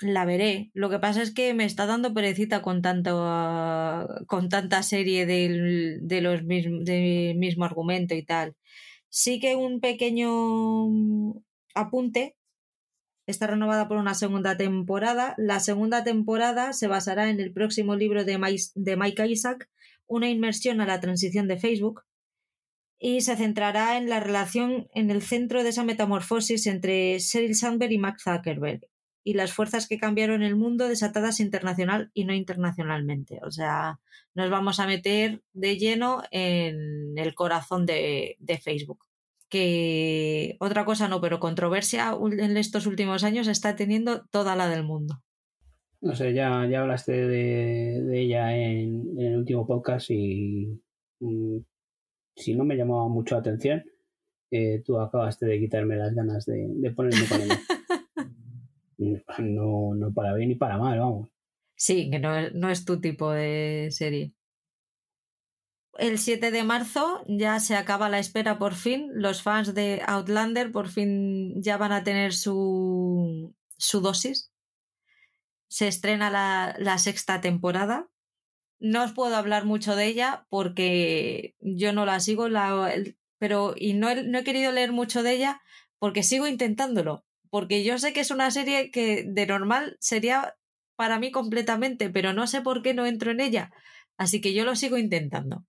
La 0.03 0.27
veré. 0.27 0.71
Lo 0.75 0.91
que 0.91 0.99
pasa 0.99 1.23
es 1.23 1.33
que 1.33 1.55
me 1.55 1.65
está 1.65 1.87
dando 1.87 2.13
perecita 2.13 2.61
con 2.61 2.83
tanto 2.83 3.15
con 4.27 4.51
tanta 4.51 4.83
serie 4.83 5.25
de 5.25 6.21
los 6.21 6.47
del 6.47 7.35
mismo 7.39 7.65
argumento 7.65 8.15
y 8.15 8.27
tal. 8.27 8.57
Sí 9.09 9.41
que 9.41 9.57
un 9.57 9.81
pequeño 9.81 11.43
apunte 11.75 12.37
está 13.27 13.47
renovada 13.47 13.89
por 13.89 13.99
una 13.99 14.15
segunda 14.15 14.57
temporada. 14.57 15.35
La 15.37 15.61
segunda 15.61 16.05
temporada 16.05 16.73
se 16.73 16.89
basará 16.89 17.31
en 17.31 17.41
el 17.41 17.53
próximo 17.53 17.95
libro 17.95 18.25
de, 18.25 18.39
de 18.75 18.97
Mike 18.97 19.27
Isaac, 19.29 19.69
Una 20.07 20.29
inmersión 20.29 20.81
a 20.81 20.87
la 20.87 21.01
transición 21.01 21.49
de 21.49 21.59
Facebook, 21.59 22.05
y 22.99 23.21
se 23.21 23.37
centrará 23.37 23.97
en 23.97 24.09
la 24.09 24.21
relación 24.21 24.89
en 24.95 25.11
el 25.11 25.23
centro 25.23 25.63
de 25.63 25.69
esa 25.69 25.85
metamorfosis 25.85 26.67
entre 26.67 27.19
Sheryl 27.19 27.55
Sandberg 27.55 27.93
y 27.93 27.99
Mark 27.99 28.21
Zuckerberg 28.21 28.88
y 29.25 29.35
las 29.35 29.53
fuerzas 29.53 29.89
que 29.89 29.99
cambiaron 29.99 30.43
el 30.43 30.57
mundo 30.57 30.89
desatadas 30.89 31.41
internacional 31.41 32.11
y 32.15 32.25
no 32.25 32.35
internacionalmente. 32.35 33.41
O 33.43 33.51
sea, 33.51 33.99
nos 34.35 34.51
vamos 34.51 34.81
a 34.81 34.87
meter 34.87 35.43
de 35.53 35.77
lleno 35.77 36.23
en 36.31 37.19
el 37.19 37.35
corazón 37.35 37.87
de, 37.87 38.37
de 38.39 38.59
Facebook 38.59 39.09
que 39.49 40.57
otra 40.61 40.85
cosa 40.85 41.09
no, 41.09 41.21
pero 41.21 41.41
controversia 41.41 42.13
en 42.39 42.57
estos 42.57 42.87
últimos 42.87 43.25
años 43.25 43.49
está 43.49 43.77
teniendo 43.77 44.27
toda 44.27 44.57
la 44.57 44.69
del 44.69 44.85
mundo. 44.85 45.23
No 46.01 46.15
sé, 46.15 46.33
ya, 46.33 46.67
ya 46.71 46.83
hablaste 46.83 47.13
de, 47.13 48.23
ella 48.23 48.57
en, 48.57 49.19
el 49.19 49.37
último 49.37 49.67
podcast 49.67 50.11
y 50.11 50.81
mm, 51.21 51.59
si 52.37 52.55
no 52.55 52.65
me 52.65 52.77
llamaba 52.77 53.09
mucho 53.09 53.35
la 53.35 53.41
atención, 53.41 53.85
eh, 54.51 54.83
tú 54.85 54.99
acabaste 54.99 55.47
de 55.47 55.59
quitarme 55.59 55.97
las 55.97 56.15
ganas 56.15 56.47
de, 56.47 56.67
de 56.69 56.91
ponerme 56.93 57.27
con 57.29 57.41
ella. 57.41 57.59
no, 59.39 59.95
no 59.95 60.13
para 60.13 60.35
bien 60.35 60.51
ni 60.51 60.55
para 60.55 60.79
mal, 60.79 60.99
vamos. 60.99 61.29
Sí, 61.77 62.11
que 62.11 62.19
no, 62.19 62.51
no 62.51 62.71
es 62.71 62.85
tu 62.85 63.01
tipo 63.01 63.31
de 63.31 63.89
serie 63.91 64.35
el 65.99 66.19
7 66.19 66.51
de 66.51 66.63
marzo 66.63 67.25
ya 67.27 67.59
se 67.61 67.77
acaba 67.77 68.09
la 68.09 68.21
espera 68.21 68.59
por 68.59 68.75
fin. 68.75 69.11
Los 69.15 69.43
fans 69.43 69.75
de 69.75 70.01
Outlander 70.07 70.73
por 70.73 70.89
fin 70.89 71.61
ya 71.61 71.77
van 71.77 71.93
a 71.93 72.05
tener 72.05 72.33
su, 72.33 73.55
su 73.77 74.01
dosis. 74.01 74.53
Se 75.69 75.89
estrena 75.89 76.31
la, 76.31 76.99
sexta 76.99 77.41
temporada. 77.41 78.09
No 78.79 79.05
os 79.05 79.13
puedo 79.13 79.35
hablar 79.37 79.65
mucho 79.65 79.97
de 79.97 80.07
ella 80.07 80.47
porque 80.49 81.57
yo 81.61 81.93
no 81.93 82.07
la 82.07 82.21
sigo, 82.21 82.49
la, 82.49 82.95
pero 83.39 83.75
y 83.77 83.95
no 83.95 84.15
no 84.15 84.39
he 84.39 84.45
querido 84.45 84.71
leer 84.71 84.93
mucho 84.93 85.25
de 85.25 85.33
ella 85.35 85.61
porque 85.99 86.23
sigo 86.23 86.47
intentándolo. 86.47 87.25
Porque 87.51 87.85
yo 87.85 87.99
sé 87.99 88.13
que 88.13 88.21
es 88.21 88.31
una 88.31 88.51
serie 88.51 88.91
que 88.91 89.25
de 89.27 89.47
normal 89.47 89.97
sería 90.01 90.55
para 90.97 91.19
mí 91.19 91.31
completamente, 91.31 92.11
pero 92.11 92.33
no 92.33 92.47
sé 92.47 92.61
por 92.61 92.83
qué 92.83 92.93
no 92.93 93.07
entro 93.07 93.31
en 93.31 93.41
ella. 93.41 93.71
Así 94.17 94.41
que 94.41 94.53
yo 94.53 94.65
lo 94.65 94.75
sigo 94.75 94.99
intentando. 94.99 95.65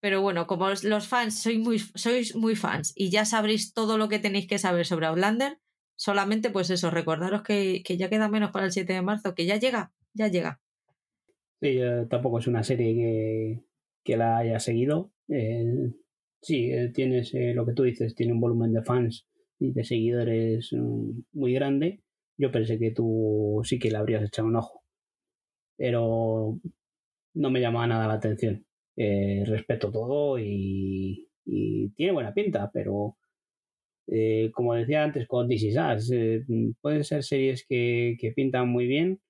Pero 0.00 0.20
bueno, 0.22 0.46
como 0.46 0.68
los 0.68 1.08
fans 1.08 1.42
sois 1.42 1.58
muy, 1.58 1.78
sois 1.78 2.34
muy 2.36 2.56
fans 2.56 2.92
y 2.94 3.10
ya 3.10 3.24
sabréis 3.24 3.72
todo 3.72 3.98
lo 3.98 4.08
que 4.08 4.18
tenéis 4.18 4.46
que 4.46 4.58
saber 4.58 4.86
sobre 4.86 5.06
Outlander, 5.06 5.58
solamente 5.96 6.50
pues 6.50 6.70
eso, 6.70 6.90
recordaros 6.90 7.42
que, 7.42 7.82
ya 7.82 8.08
queda 8.08 8.28
menos 8.28 8.50
para 8.50 8.66
el 8.66 8.72
7 8.72 8.92
de 8.92 9.02
marzo, 9.02 9.34
que 9.34 9.46
ya 9.46 9.56
llega, 9.56 9.92
ya 10.14 10.28
llega. 10.28 10.60
Sí, 11.60 11.78
tampoco 12.08 12.38
es 12.38 12.46
una 12.46 12.62
serie 12.62 13.62
que, 14.04 14.16
la 14.16 14.38
haya 14.38 14.58
seguido. 14.58 15.12
Eh, 15.28 15.92
sí, 16.40 16.70
eh, 16.70 16.90
tienes 16.94 17.34
eh, 17.34 17.52
lo 17.54 17.66
que 17.66 17.74
tú 17.74 17.82
dices, 17.82 18.14
tiene 18.14 18.32
un 18.32 18.40
volumen 18.40 18.72
de 18.72 18.82
fans 18.82 19.26
y 19.60 19.72
de 19.72 19.84
seguidores 19.84 20.72
mm, 20.72 21.20
muy 21.32 21.54
grande. 21.54 22.02
Yo 22.38 22.50
pensé 22.50 22.78
que 22.78 22.90
tú 22.92 23.60
sí 23.64 23.78
que 23.78 23.90
le 23.90 23.98
habrías 23.98 24.24
echado 24.24 24.48
un 24.48 24.56
ojo, 24.56 24.82
pero 25.76 26.58
no 27.34 27.50
me 27.50 27.60
llamaba 27.60 27.86
nada 27.86 28.08
la 28.08 28.14
atención. 28.14 28.64
Eh, 28.96 29.44
respeto 29.46 29.90
todo 29.92 30.38
y, 30.38 31.26
tiene 31.96 32.12
buena 32.12 32.32
pinta, 32.34 32.70
pero 32.72 33.16
eh, 34.06 34.50
como 34.52 34.74
decía 34.74 35.04
antes 35.04 35.26
con 35.26 35.48
This 35.48 35.64
Is 35.64 36.10
eh, 36.12 36.44
pueden 36.80 37.04
ser 37.04 37.24
series 37.24 37.66
que, 37.66 38.16
pintan 38.36 38.68
muy 38.68 38.86
bien, 38.86 39.20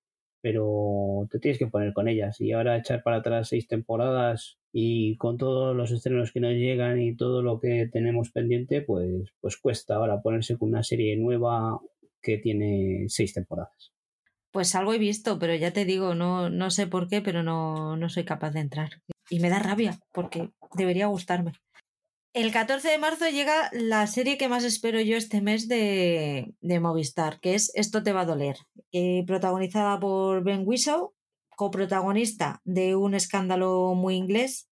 pero 0.41 1.27
te 1.31 1.39
tienes 1.39 1.59
que 1.59 1.67
poner 1.67 1.93
con 1.93 2.09
ellas. 2.09 2.41
Y 2.41 2.53
ahora 2.53 2.77
echar 2.77 3.03
para 3.03 3.17
atrás 3.17 3.49
seis 3.49 3.67
temporadas 3.67 4.59
y 4.73 5.17
con 5.17 5.37
todos 5.37 5.77
los 5.77 5.91
estrenos 5.91 6.33
que 6.33 6.41
nos 6.41 6.53
llegan 6.53 7.01
y 7.01 7.17
todo 7.17 7.43
lo 7.43 7.61
que 7.61 7.89
tenemos 7.93 8.31
pendiente, 8.31 8.83
pues, 8.83 9.33
pues 9.41 9.57
cuesta 9.57 9.97
ahora 9.97 10.23
ponerse 10.23 10.57
con 10.57 10.71
una 10.71 10.83
serie 10.83 11.17
nueva 11.17 11.81
que 12.23 12.39
tiene 12.39 13.05
seis 13.09 13.35
temporadas. 13.35 13.93
Pues 14.53 14.75
algo 14.75 14.93
he 14.93 14.99
visto, 14.99 15.39
pero 15.39 15.55
ya 15.55 15.73
te 15.73 15.85
digo, 15.85 16.15
no, 16.15 16.51
no 16.51 16.71
sé 16.71 16.87
por 16.87 17.09
qué, 17.09 17.21
pero 17.21 17.43
no, 17.43 17.97
no 17.97 18.09
soy 18.09 18.25
capaz 18.25 18.51
de 18.51 18.61
entrar 18.61 18.91
y 19.31 19.39
me 19.39 19.49
da 19.49 19.61
rabia 19.61 19.99
porque 20.13 20.51
debería 20.75 21.07
gustarme. 21.07 21.53
El 22.33 22.53
14 22.53 22.89
de 22.91 22.99
marzo 22.99 23.29
llega 23.29 23.71
la 23.73 24.07
serie 24.07 24.39
que 24.39 24.49
más 24.49 24.63
espero 24.63 25.01
yo 25.01 25.17
este 25.17 25.41
mes 25.41 25.67
de, 25.67 26.55
Movistar, 26.81 27.41
que 27.41 27.57
es 27.57 27.73
Esto 27.75 28.05
te 28.05 28.13
va 28.13 28.21
a 28.21 28.25
doler, 28.25 28.57
protagonizada 29.27 29.99
por 29.99 30.45
Ben 30.45 30.63
Whishaw, 30.65 31.13
coprotagonista 31.57 32.61
de 32.65 32.95
un 32.95 33.15
escándalo 33.15 33.95
muy 33.97 34.15
inglés. 34.15 34.69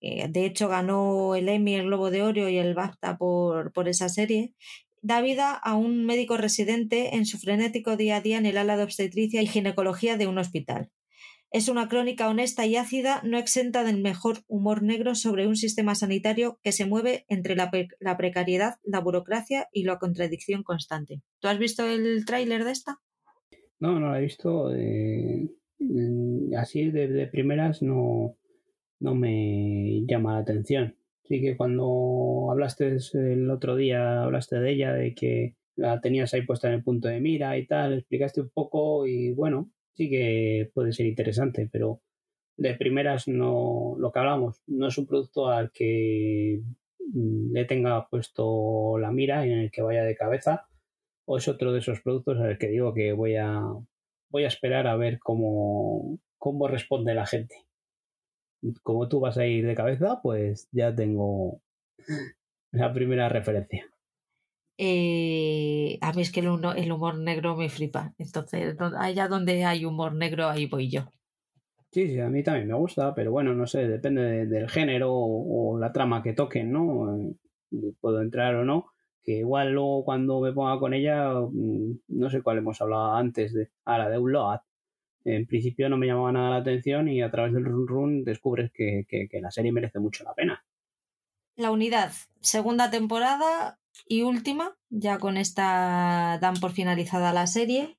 de 0.00 0.46
hecho, 0.46 0.68
ganó 0.68 1.34
el 1.34 1.50
Emmy, 1.50 1.74
el 1.74 1.86
Globo 1.86 2.10
de 2.10 2.22
Oro 2.22 2.48
y 2.48 2.56
el 2.56 2.74
BAFTA 2.74 3.18
por, 3.18 3.72
por 3.72 3.86
esa 3.86 4.08
serie. 4.08 4.54
Da 5.02 5.20
vida 5.20 5.52
a 5.52 5.74
un 5.74 6.06
médico 6.06 6.38
residente 6.38 7.16
en 7.16 7.26
su 7.26 7.38
frenético 7.38 7.98
día 7.98 8.16
a 8.16 8.20
día 8.22 8.38
en 8.38 8.46
el 8.46 8.56
ala 8.56 8.78
de 8.78 8.84
obstetricia 8.84 9.42
y 9.42 9.46
ginecología 9.46 10.16
de 10.16 10.26
un 10.26 10.38
hospital. 10.38 10.90
Es 11.54 11.68
una 11.68 11.88
crónica 11.88 12.28
honesta 12.28 12.66
y 12.66 12.74
ácida, 12.74 13.20
no 13.22 13.38
exenta 13.38 13.84
del 13.84 14.02
mejor 14.02 14.38
humor 14.48 14.82
negro 14.82 15.14
sobre 15.14 15.46
un 15.46 15.54
sistema 15.54 15.94
sanitario 15.94 16.58
que 16.64 16.72
se 16.72 16.84
mueve 16.84 17.26
entre 17.28 17.54
la, 17.54 17.70
precariedad, 18.16 18.74
la 18.82 18.98
burocracia 18.98 19.68
y 19.72 19.84
la 19.84 20.00
contradicción 20.00 20.64
constante. 20.64 21.22
¿Tú 21.38 21.46
has 21.46 21.60
visto 21.60 21.86
el 21.86 22.24
tráiler 22.24 22.64
de 22.64 22.72
esta? 22.72 22.98
No, 23.78 24.00
no 24.00 24.10
la 24.10 24.18
he 24.18 24.22
visto. 24.22 24.74
Eh, 24.74 25.48
así 26.58 26.90
de, 26.90 27.28
primeras 27.28 27.82
no, 27.82 28.36
no 28.98 29.14
me 29.14 30.04
llama 30.08 30.32
la 30.32 30.40
atención. 30.40 30.96
Sí 31.22 31.40
que 31.40 31.56
cuando 31.56 32.48
hablaste 32.50 32.96
el 33.12 33.48
otro 33.48 33.76
día, 33.76 34.24
hablaste 34.24 34.58
de 34.58 34.72
ella, 34.72 34.92
de 34.92 35.14
que 35.14 35.54
la 35.76 36.00
tenías 36.00 36.34
ahí 36.34 36.42
puesta 36.42 36.66
en 36.66 36.74
el 36.74 36.82
punto 36.82 37.06
de 37.06 37.20
mira 37.20 37.56
y 37.56 37.64
tal, 37.64 37.94
explicaste 37.94 38.40
un 38.40 38.50
poco 38.50 39.06
y 39.06 39.32
bueno, 39.34 39.70
sí 39.94 40.10
que 40.10 40.70
puede 40.74 40.92
ser 40.92 41.06
interesante, 41.06 41.68
pero 41.70 42.00
de 42.56 42.74
primeras 42.74 43.28
no, 43.28 43.94
lo 43.98 44.12
que 44.12 44.18
hablamos, 44.18 44.62
no 44.66 44.88
es 44.88 44.98
un 44.98 45.06
producto 45.06 45.48
al 45.48 45.72
que 45.72 46.60
mm, 46.98 47.52
le 47.52 47.64
tenga 47.64 48.08
puesto 48.08 48.98
la 48.98 49.10
mira 49.10 49.46
y 49.46 49.52
en 49.52 49.58
el 49.60 49.70
que 49.70 49.82
vaya 49.82 50.04
de 50.04 50.16
cabeza, 50.16 50.68
o 51.26 51.38
es 51.38 51.48
otro 51.48 51.72
de 51.72 51.80
esos 51.80 52.00
productos 52.00 52.38
al 52.38 52.58
que 52.58 52.68
digo 52.68 52.94
que 52.94 53.12
voy 53.12 53.36
a, 53.36 53.62
voy 54.30 54.44
a 54.44 54.48
esperar 54.48 54.86
a 54.86 54.96
ver 54.96 55.18
cómo, 55.18 56.18
cómo 56.38 56.68
responde 56.68 57.14
la 57.14 57.26
gente. 57.26 57.56
Como 58.82 59.08
tú 59.08 59.20
vas 59.20 59.36
a 59.38 59.46
ir 59.46 59.66
de 59.66 59.74
cabeza, 59.74 60.20
pues 60.22 60.68
ya 60.72 60.94
tengo 60.94 61.60
la 62.72 62.92
primera 62.92 63.28
referencia. 63.28 63.93
Eh, 64.76 65.98
a 66.00 66.12
mí 66.12 66.22
es 66.22 66.32
que 66.32 66.40
el, 66.40 66.48
humor 66.48 67.18
negro 67.18 67.56
me 67.56 67.68
flipa. 67.68 68.12
Entonces, 68.18 68.76
allá 68.98 69.28
donde 69.28 69.64
hay 69.64 69.84
humor 69.84 70.14
negro, 70.14 70.48
ahí 70.48 70.66
voy 70.66 70.90
yo. 70.90 71.10
Sí, 71.90 72.08
sí, 72.08 72.18
a 72.18 72.28
mí 72.28 72.42
también 72.42 72.66
me 72.66 72.74
gusta, 72.74 73.14
pero 73.14 73.30
bueno, 73.30 73.54
no 73.54 73.68
sé, 73.68 73.86
depende 73.86 74.46
del 74.46 74.68
género 74.68 75.12
o, 75.12 75.78
la 75.78 75.92
trama 75.92 76.22
que 76.22 76.32
toquen, 76.32 76.72
¿no? 76.72 77.16
Eh, 77.16 77.92
puedo 78.00 78.20
entrar 78.20 78.56
o 78.56 78.64
no. 78.64 78.86
Que 79.22 79.38
igual 79.38 79.72
luego 79.72 80.04
cuando 80.04 80.40
me 80.40 80.52
ponga 80.52 80.78
con 80.78 80.92
ella, 80.92 81.32
mm, 81.32 82.00
no 82.08 82.30
sé 82.30 82.42
cuál 82.42 82.58
hemos 82.58 82.80
hablado 82.80 83.14
antes 83.14 83.54
de. 83.54 83.70
Ahora, 83.84 84.08
de 84.08 84.18
Unload. 84.18 84.60
En 85.24 85.46
principio 85.46 85.88
no 85.88 85.96
me 85.96 86.06
llamaba 86.06 86.32
nada 86.32 86.50
la 86.50 86.56
atención 86.56 87.08
y 87.08 87.22
a 87.22 87.30
través 87.30 87.54
del 87.54 87.64
run 87.64 87.86
run 87.86 88.24
descubres 88.24 88.70
que 88.72 89.28
la 89.40 89.50
serie 89.50 89.72
merece 89.72 89.98
mucho 89.98 90.22
la 90.24 90.34
pena. 90.34 90.62
La 91.56 91.70
unidad, 91.70 92.12
segunda 92.40 92.90
temporada, 92.90 93.78
y 94.06 94.22
última, 94.22 94.76
ya 94.90 95.18
con 95.18 95.36
esta 95.36 96.38
dan 96.40 96.54
por 96.54 96.72
finalizada 96.72 97.32
la 97.32 97.46
serie. 97.46 97.98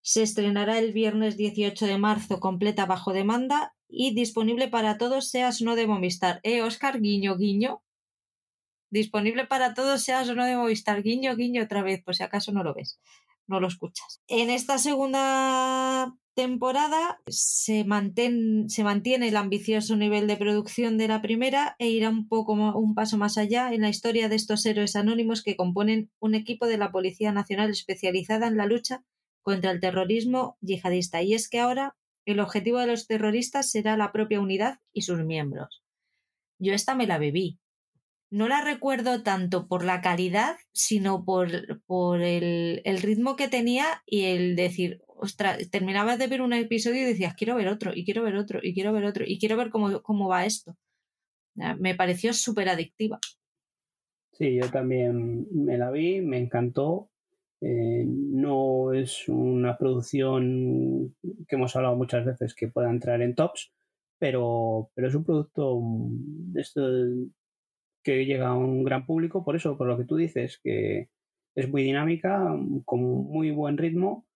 Se 0.00 0.22
estrenará 0.22 0.78
el 0.78 0.92
viernes 0.92 1.36
18 1.36 1.86
de 1.86 1.98
marzo 1.98 2.40
completa 2.40 2.86
bajo 2.86 3.12
demanda 3.12 3.74
y 3.88 4.14
disponible 4.14 4.68
para 4.68 4.98
todos, 4.98 5.30
seas 5.30 5.62
no 5.62 5.76
de 5.76 5.86
Movistar. 5.86 6.40
Eh, 6.42 6.62
Oscar, 6.62 7.00
guiño, 7.00 7.36
guiño. 7.36 7.82
Disponible 8.90 9.46
para 9.46 9.74
todos, 9.74 10.02
seas 10.02 10.28
o 10.28 10.34
no 10.34 10.44
de 10.44 10.56
Movistar. 10.56 11.02
Guiño, 11.02 11.34
guiño 11.36 11.64
otra 11.64 11.82
vez, 11.82 12.02
por 12.02 12.14
si 12.14 12.22
acaso 12.22 12.52
no 12.52 12.62
lo 12.62 12.74
ves, 12.74 13.00
no 13.46 13.60
lo 13.60 13.68
escuchas. 13.68 14.22
En 14.28 14.50
esta 14.50 14.78
segunda 14.78 16.14
temporada 16.34 17.20
se, 17.26 17.86
se 18.68 18.84
mantiene 18.84 19.28
el 19.28 19.36
ambicioso 19.36 19.96
nivel 19.96 20.26
de 20.26 20.36
producción 20.36 20.98
de 20.98 21.08
la 21.08 21.22
primera 21.22 21.76
e 21.78 21.88
irá 21.88 22.10
un 22.10 22.28
poco 22.28 22.52
un 22.52 22.94
paso 22.94 23.16
más 23.16 23.38
allá 23.38 23.72
en 23.72 23.82
la 23.82 23.88
historia 23.88 24.28
de 24.28 24.36
estos 24.36 24.66
héroes 24.66 24.96
anónimos 24.96 25.42
que 25.42 25.56
componen 25.56 26.10
un 26.20 26.34
equipo 26.34 26.66
de 26.66 26.78
la 26.78 26.92
Policía 26.92 27.32
Nacional 27.32 27.70
especializada 27.70 28.48
en 28.48 28.56
la 28.56 28.66
lucha 28.66 29.04
contra 29.42 29.70
el 29.70 29.80
terrorismo 29.80 30.58
yihadista. 30.60 31.22
Y 31.22 31.34
es 31.34 31.48
que 31.48 31.60
ahora 31.60 31.96
el 32.26 32.40
objetivo 32.40 32.78
de 32.78 32.86
los 32.86 33.06
terroristas 33.06 33.70
será 33.70 33.96
la 33.96 34.12
propia 34.12 34.40
unidad 34.40 34.80
y 34.92 35.02
sus 35.02 35.20
miembros. 35.24 35.82
Yo 36.58 36.72
esta 36.72 36.94
me 36.94 37.06
la 37.06 37.18
bebí. 37.18 37.58
No 38.30 38.48
la 38.48 38.62
recuerdo 38.62 39.22
tanto 39.22 39.68
por 39.68 39.84
la 39.84 40.00
calidad, 40.00 40.56
sino 40.72 41.24
por, 41.24 41.82
por 41.86 42.22
el, 42.22 42.80
el 42.84 43.00
ritmo 43.02 43.36
que 43.36 43.48
tenía 43.48 44.02
y 44.06 44.24
el 44.24 44.56
decir, 44.56 45.02
ostras, 45.16 45.70
terminabas 45.70 46.18
de 46.18 46.26
ver 46.26 46.42
un 46.42 46.52
episodio 46.52 47.02
y 47.02 47.04
decías, 47.04 47.34
quiero 47.34 47.56
ver 47.56 47.68
otro, 47.68 47.92
y 47.94 48.04
quiero 48.04 48.22
ver 48.22 48.36
otro, 48.36 48.60
y 48.62 48.74
quiero 48.74 48.92
ver 48.92 49.04
otro, 49.04 49.24
y 49.26 49.38
quiero 49.38 49.56
ver 49.56 49.70
cómo, 49.70 50.02
cómo 50.02 50.28
va 50.28 50.44
esto. 50.44 50.76
Me 51.78 51.94
pareció 51.94 52.32
súper 52.32 52.68
adictiva. 52.68 53.18
Sí, 54.32 54.56
yo 54.56 54.68
también 54.70 55.46
me 55.52 55.78
la 55.78 55.90
vi, 55.90 56.20
me 56.20 56.38
encantó. 56.38 57.10
Eh, 57.60 58.04
no 58.06 58.92
es 58.92 59.28
una 59.28 59.78
producción 59.78 61.14
que 61.48 61.56
hemos 61.56 61.74
hablado 61.76 61.96
muchas 61.96 62.24
veces 62.24 62.54
que 62.54 62.68
pueda 62.68 62.90
entrar 62.90 63.22
en 63.22 63.34
tops, 63.34 63.72
pero, 64.18 64.90
pero 64.94 65.08
es 65.08 65.14
un 65.14 65.24
producto 65.24 65.80
que 68.02 68.26
llega 68.26 68.48
a 68.48 68.56
un 68.56 68.84
gran 68.84 69.06
público, 69.06 69.44
por 69.44 69.56
eso, 69.56 69.78
por 69.78 69.86
lo 69.86 69.96
que 69.96 70.04
tú 70.04 70.16
dices, 70.16 70.60
que 70.62 71.08
es 71.54 71.70
muy 71.70 71.84
dinámica, 71.84 72.54
con 72.84 73.00
muy 73.00 73.52
buen 73.52 73.78
ritmo 73.78 74.26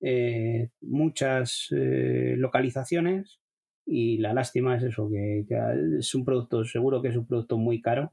eh, 0.00 0.70
muchas 0.80 1.68
eh, 1.70 2.34
localizaciones 2.36 3.40
y 3.86 4.18
la 4.18 4.32
lástima 4.32 4.76
es 4.76 4.82
eso, 4.82 5.08
que, 5.10 5.46
es 5.98 6.14
un 6.14 6.24
producto, 6.24 6.64
seguro 6.64 7.02
que 7.02 7.08
es 7.08 7.16
un 7.16 7.26
producto 7.26 7.58
muy 7.58 7.80
caro 7.80 8.12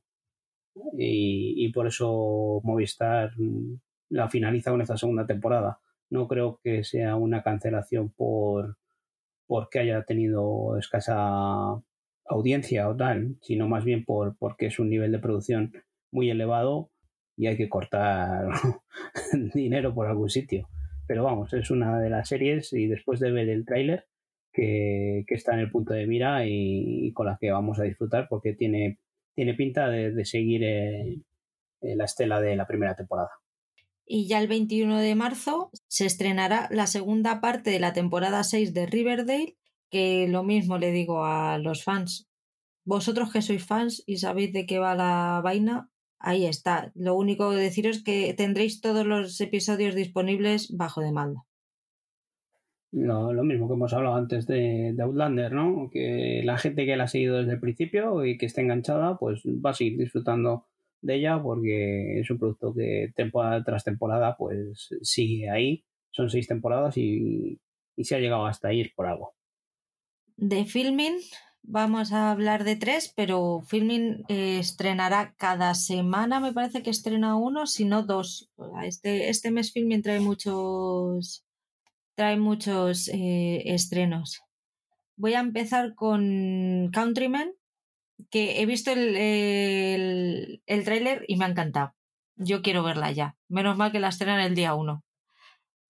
y, 0.98 1.72
por 1.74 1.88
eso 1.88 2.62
Movistar 2.64 3.32
la 4.10 4.30
finaliza 4.30 4.72
con 4.72 4.82
esta 4.82 4.98
segunda 4.98 5.26
temporada. 5.26 5.80
No 6.10 6.28
creo 6.28 6.60
que 6.64 6.84
sea 6.84 7.16
una 7.16 7.44
cancelación 7.44 8.10
por 8.10 8.78
porque 9.48 9.80
haya 9.80 10.03
tenido 10.03 10.78
escasa 10.78 11.82
audiencia 12.26 12.90
o 12.90 12.95
tal, 12.95 13.36
sino 13.41 13.68
más 13.68 13.84
bien 13.84 14.06
por 14.06 14.38
porque 14.38 14.68
es 14.68 14.80
un 14.80 14.90
nivel 14.90 15.12
de 15.12 15.20
producción 15.20 15.74
muy 16.12 16.30
elevado 16.30 16.90
y 17.38 17.48
hay 17.48 17.58
que 17.58 17.70
cortar 17.70 18.48
dinero 19.53 19.94
por 19.94 20.08
algún 20.08 20.30
sitio. 20.30 20.70
Pero 21.12 21.26
vamos, 21.26 21.52
es 21.52 21.70
una 21.70 22.00
de 22.00 22.10
las 22.10 22.30
series 22.30 22.72
y 22.72 22.88
después 22.88 23.20
de 23.20 23.34
ver 23.34 23.50
el 23.50 23.66
tráiler 23.66 24.08
que, 24.54 25.26
está 25.28 25.56
en 25.56 25.60
el 25.60 25.70
punto 25.70 25.94
de 25.94 26.08
mira 26.08 26.46
y, 26.48 27.12
con 27.12 27.26
la 27.26 27.38
que 27.38 27.52
vamos 27.52 27.80
a 27.80 27.84
disfrutar 27.84 28.28
porque 28.30 28.54
tiene, 28.54 28.98
tiene 29.36 29.54
pinta 29.54 29.90
de, 29.90 30.24
seguir 30.24 30.64
eh, 30.64 31.20
eh, 31.82 31.96
la 31.98 32.06
estela 32.06 32.40
de 32.40 32.56
la 32.56 32.66
primera 32.66 32.96
temporada. 32.96 33.28
Y 34.06 34.30
ya 34.30 34.40
el 34.40 34.48
21 34.48 35.00
de 35.00 35.14
marzo 35.16 35.70
se 35.90 36.06
estrenará 36.06 36.70
la 36.72 36.88
segunda 36.88 37.42
parte 37.42 37.72
de 37.72 37.82
la 37.82 37.92
temporada 37.92 38.46
6 38.46 38.74
de 38.74 38.86
Riverdale, 38.86 39.58
que 39.90 40.30
lo 40.30 40.44
mismo 40.44 40.78
le 40.78 40.94
digo 40.94 41.26
a 41.26 41.58
los 41.58 41.84
fans. 41.84 42.30
Vosotros 42.86 43.34
que 43.34 43.42
sois 43.42 43.66
fans 43.66 44.02
y 44.06 44.16
sabéis 44.16 44.54
de 44.54 44.66
qué 44.66 44.80
va 44.80 44.96
la 44.96 45.42
vaina, 45.44 45.90
Ahí 46.23 46.45
está. 46.45 46.91
Lo 46.95 47.15
único 47.15 47.49
que 47.49 47.57
deciros 47.57 47.98
es 47.98 48.03
que 48.03 48.34
tendréis 48.35 48.80
todos 48.80 49.06
los 49.06 49.39
episodios 49.41 49.95
disponibles 49.95 50.76
bajo 50.76 51.02
demanda. 51.02 51.45
Lo, 52.91 53.34
lo 53.34 53.43
mismo 53.43 53.68
que 53.68 53.73
hemos 53.73 53.93
hablado 53.93 54.15
antes 54.15 54.45
de, 54.45 54.95
Outlander, 54.99 55.52
¿no? 55.53 55.89
Que 55.89 56.41
la 56.43 56.57
gente 56.57 56.85
que 56.85 56.95
la 56.98 57.06
ha 57.06 57.07
seguido 57.07 57.38
desde 57.38 57.53
el 57.53 57.60
principio 57.60 58.26
y 58.26 58.38
que 58.38 58.45
esté 58.45 58.61
enganchada, 58.61 59.18
pues 59.18 59.41
va 59.45 59.72
a 59.72 59.73
seguir 59.73 59.98
disfrutando 59.98 60.68
de 61.02 61.15
ella 61.15 61.41
porque 61.41 62.19
es 62.19 62.30
un 62.30 62.38
producto 62.38 62.73
que 62.73 63.11
temporada 63.15 63.64
tras 63.64 63.84
temporada 63.84 64.35
pues 64.38 64.89
sigue 65.02 65.49
ahí. 65.49 65.85
Son 66.11 66.30
seis 66.30 66.48
temporadas 66.48 66.98
y, 66.98 67.60
y 67.95 68.03
se 68.03 68.15
ha 68.15 68.19
llegado 68.19 68.45
hasta 68.45 68.73
ir 68.73 68.93
por 68.93 69.07
algo. 69.07 69.34
De 70.35 70.65
filming, 70.65 71.18
vamos 71.64 72.12
a 72.12 72.32
hablar 72.32 72.64
de 72.64 72.76
tres, 72.76 73.14
pero 73.16 73.62
Filming 73.68 74.26
eh, 74.28 74.60
estrenará 74.60 75.34
cada 75.38 75.74
semana, 75.76 76.40
me 76.40 76.54
parece 76.54 76.84
que 76.84 76.90
estrena 76.90 77.36
uno, 77.36 77.68
si 77.68 77.86
no 77.86 78.04
dos. 78.04 78.50
Este, 78.84 79.30
este 79.30 79.52
mes 79.52 79.72
Filming 79.72 80.02
trae 80.02 80.20
muchos, 80.20 81.46
trae 82.16 82.38
muchos 82.38 83.08
eh, 83.10 83.64
estrenos. 83.74 84.42
Voy 85.16 85.34
a 85.36 85.40
empezar 85.40 85.96
con 85.96 86.90
Countryman, 86.94 87.52
que 88.30 88.62
he 88.62 88.66
visto 88.66 88.92
el, 88.92 89.16
el, 89.16 90.64
el 90.66 90.84
tráiler 90.84 91.26
y 91.28 91.38
me 91.38 91.46
ha 91.46 91.50
encantado. 91.50 91.94
Yo 92.36 92.62
quiero 92.62 92.84
verla 92.84 93.12
ya. 93.12 93.38
Menos 93.50 93.78
mal 93.78 93.92
que 93.92 94.00
la 94.00 94.10
estrenan 94.10 94.40
el 94.40 94.56
día 94.56 94.76
uno 94.76 95.04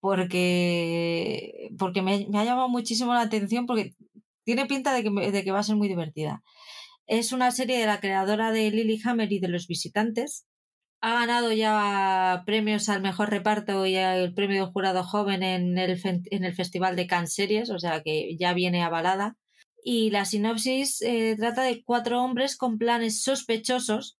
porque, 0.02 1.70
porque 1.78 2.02
me, 2.02 2.28
me, 2.28 2.40
ha 2.40 2.44
llamado 2.44 2.68
muchísimo 2.68 3.14
la 3.14 3.22
atención 3.22 3.68
porque 3.68 3.94
tiene 4.44 4.66
pinta 4.66 4.94
de 4.94 5.04
que, 5.04 5.10
de 5.32 5.44
que 5.44 5.52
va 5.52 5.60
a 5.60 5.64
ser 5.64 5.76
muy 5.76 5.88
divertida. 5.88 6.44
Es 7.08 7.32
una 7.32 7.52
serie 7.52 7.80
de 7.80 7.86
la 7.86 8.00
creadora 8.00 8.52
de 8.52 8.72
Lilyhammer 8.72 9.32
y 9.32 9.40
de 9.40 9.48
los 9.48 9.68
visitantes. 9.68 10.46
Ha 11.02 11.14
ganado 11.14 11.52
ya 11.52 12.44
premios 12.46 12.90
al 12.90 13.02
mejor 13.02 13.30
reparto 13.30 13.86
y 13.86 13.96
el 13.96 14.34
premio 14.34 14.72
jurado 14.72 15.04
joven 15.04 15.44
en 15.44 15.78
el, 15.78 16.00
en 16.04 16.44
el 16.46 16.54
Festival 16.54 16.96
de 16.96 17.08
Cannes 17.08 17.34
Series, 17.34 17.70
o 17.72 17.80
sea 17.80 18.02
que 18.04 18.38
ya 18.40 18.54
viene 18.54 18.84
avalada. 18.84 19.36
Y 19.84 20.12
la 20.12 20.26
sinopsis 20.26 21.02
eh, 21.02 21.36
trata 21.38 21.64
de 21.64 21.84
cuatro 21.84 22.22
hombres 22.24 22.56
con 22.56 22.78
planes 22.78 23.24
sospechosos 23.24 24.20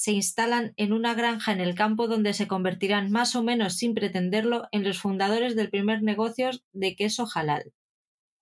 se 0.00 0.12
instalan 0.12 0.72
en 0.78 0.94
una 0.94 1.12
granja 1.12 1.52
en 1.52 1.60
el 1.60 1.74
campo 1.74 2.08
donde 2.08 2.32
se 2.32 2.48
convertirán 2.48 3.10
más 3.10 3.36
o 3.36 3.42
menos 3.42 3.76
sin 3.76 3.92
pretenderlo 3.92 4.66
en 4.72 4.82
los 4.82 4.98
fundadores 4.98 5.56
del 5.56 5.68
primer 5.68 6.02
negocio 6.02 6.48
de 6.72 6.96
queso 6.96 7.28
halal. 7.34 7.74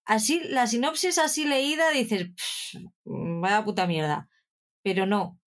Así, 0.08 0.40
la 0.48 0.66
sinopsis 0.66 1.18
así 1.18 1.44
leída 1.44 1.90
dices, 1.90 2.30
vaya 3.04 3.62
puta 3.62 3.86
mierda. 3.86 4.26
Pero 4.82 5.04
no, 5.04 5.38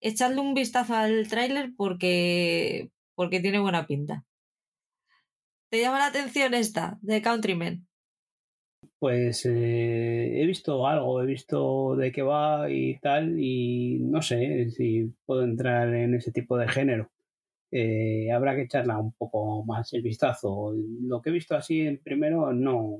echadle 0.00 0.40
un 0.40 0.52
vistazo 0.52 0.96
al 0.96 1.28
tráiler 1.28 1.70
porque, 1.76 2.90
porque 3.14 3.38
tiene 3.38 3.60
buena 3.60 3.86
pinta. 3.86 4.24
¿Te 5.70 5.80
llama 5.80 6.00
la 6.00 6.06
atención 6.06 6.54
esta 6.54 6.98
de 7.02 7.22
Countrymen? 7.22 7.86
Pues 8.98 9.46
eh, 9.46 10.42
he 10.42 10.44
visto 10.44 10.88
algo, 10.88 11.22
he 11.22 11.26
visto 11.26 11.94
de 11.94 12.10
qué 12.10 12.22
va 12.22 12.68
y 12.68 12.98
tal, 12.98 13.38
y 13.38 14.00
no 14.00 14.22
sé 14.22 14.70
si 14.70 15.14
puedo 15.24 15.44
entrar 15.44 15.94
en 15.94 16.14
ese 16.14 16.32
tipo 16.32 16.58
de 16.58 16.66
género. 16.66 17.12
Eh, 17.70 18.32
habrá 18.32 18.56
que 18.56 18.62
echarla 18.62 18.98
un 18.98 19.12
poco 19.12 19.64
más 19.64 19.92
el 19.92 20.02
vistazo. 20.02 20.74
Lo 21.02 21.22
que 21.22 21.30
he 21.30 21.32
visto 21.32 21.54
así 21.54 21.82
en 21.82 21.98
primero 21.98 22.52
no, 22.52 22.98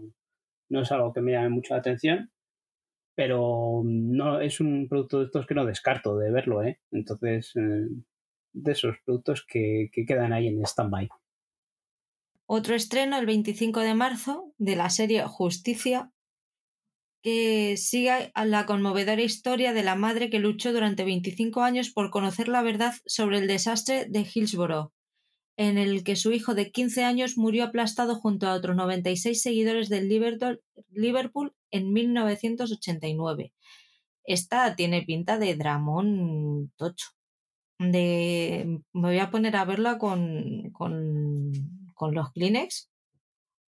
no 0.75 0.83
es 0.83 0.93
algo 0.93 1.13
que 1.13 1.23
me 1.23 1.33
llame 1.33 1.49
mucho 1.49 1.73
la 1.73 1.81
atención, 1.81 2.33
pero 3.15 3.83
no 3.85 4.41
es 4.41 4.61
un 4.61 4.89
producto 4.89 5.21
de 5.21 5.27
estos 5.27 5.47
que 5.47 5.55
no 5.55 5.65
descarto 5.65 6.19
de 6.19 6.33
verlo, 6.33 6.65
¿eh? 6.65 6.81
Entonces, 6.91 7.53
eh, 7.55 7.87
de 8.53 8.73
esos 8.73 8.97
productos 9.05 9.47
que, 9.47 9.89
que 9.93 10.05
quedan 10.05 10.33
ahí 10.33 10.49
en 10.49 10.61
stand-by. 10.63 11.09
Otro 12.47 12.75
estreno 12.75 13.17
el 13.19 13.27
25 13.27 13.81
de 13.81 13.95
marzo 13.95 14.53
de 14.59 14.77
la 14.77 14.91
serie 14.91 15.23
Justicia, 15.27 16.11
que 17.23 17.77
sigue 17.77 18.33
la 18.35 18.67
conmovedora 18.67 19.23
historia 19.23 19.73
de 19.73 19.85
la 19.85 19.95
madre 19.95 20.29
que 20.29 20.41
luchó 20.41 20.73
durante 20.73 21.05
25 21.05 21.63
años 21.63 21.91
por 21.91 22.11
conocer 22.11 22.49
la 22.49 22.63
verdad 22.63 22.95
sobre 23.07 23.39
el 23.39 23.47
desastre 23.47 24.07
de 24.11 24.27
Hillsborough, 24.31 24.93
en 25.57 25.79
el 25.79 26.03
que 26.05 26.17
su 26.17 26.33
hijo 26.33 26.55
de 26.55 26.71
15 26.71 27.05
años 27.05 27.37
murió 27.37 27.65
aplastado 27.65 28.17
junto 28.17 28.47
a 28.47 28.55
otros 28.55 28.77
96 28.77 29.41
seguidores 29.41 29.89
del 29.89 30.09
Liverpool 30.09 31.55
en 31.71 31.93
1989. 31.93 33.53
Esta 34.25 34.75
tiene 34.75 35.03
pinta 35.03 35.39
de 35.39 35.55
dramón 35.55 36.73
tocho. 36.77 37.09
Me 37.79 38.81
voy 38.93 39.19
a 39.19 39.31
poner 39.31 39.57
a 39.57 39.65
verla 39.65 39.99
con, 39.99 40.71
con, 40.71 41.53
con 41.95 42.15
los 42.15 42.33
Kleenex 42.33 42.91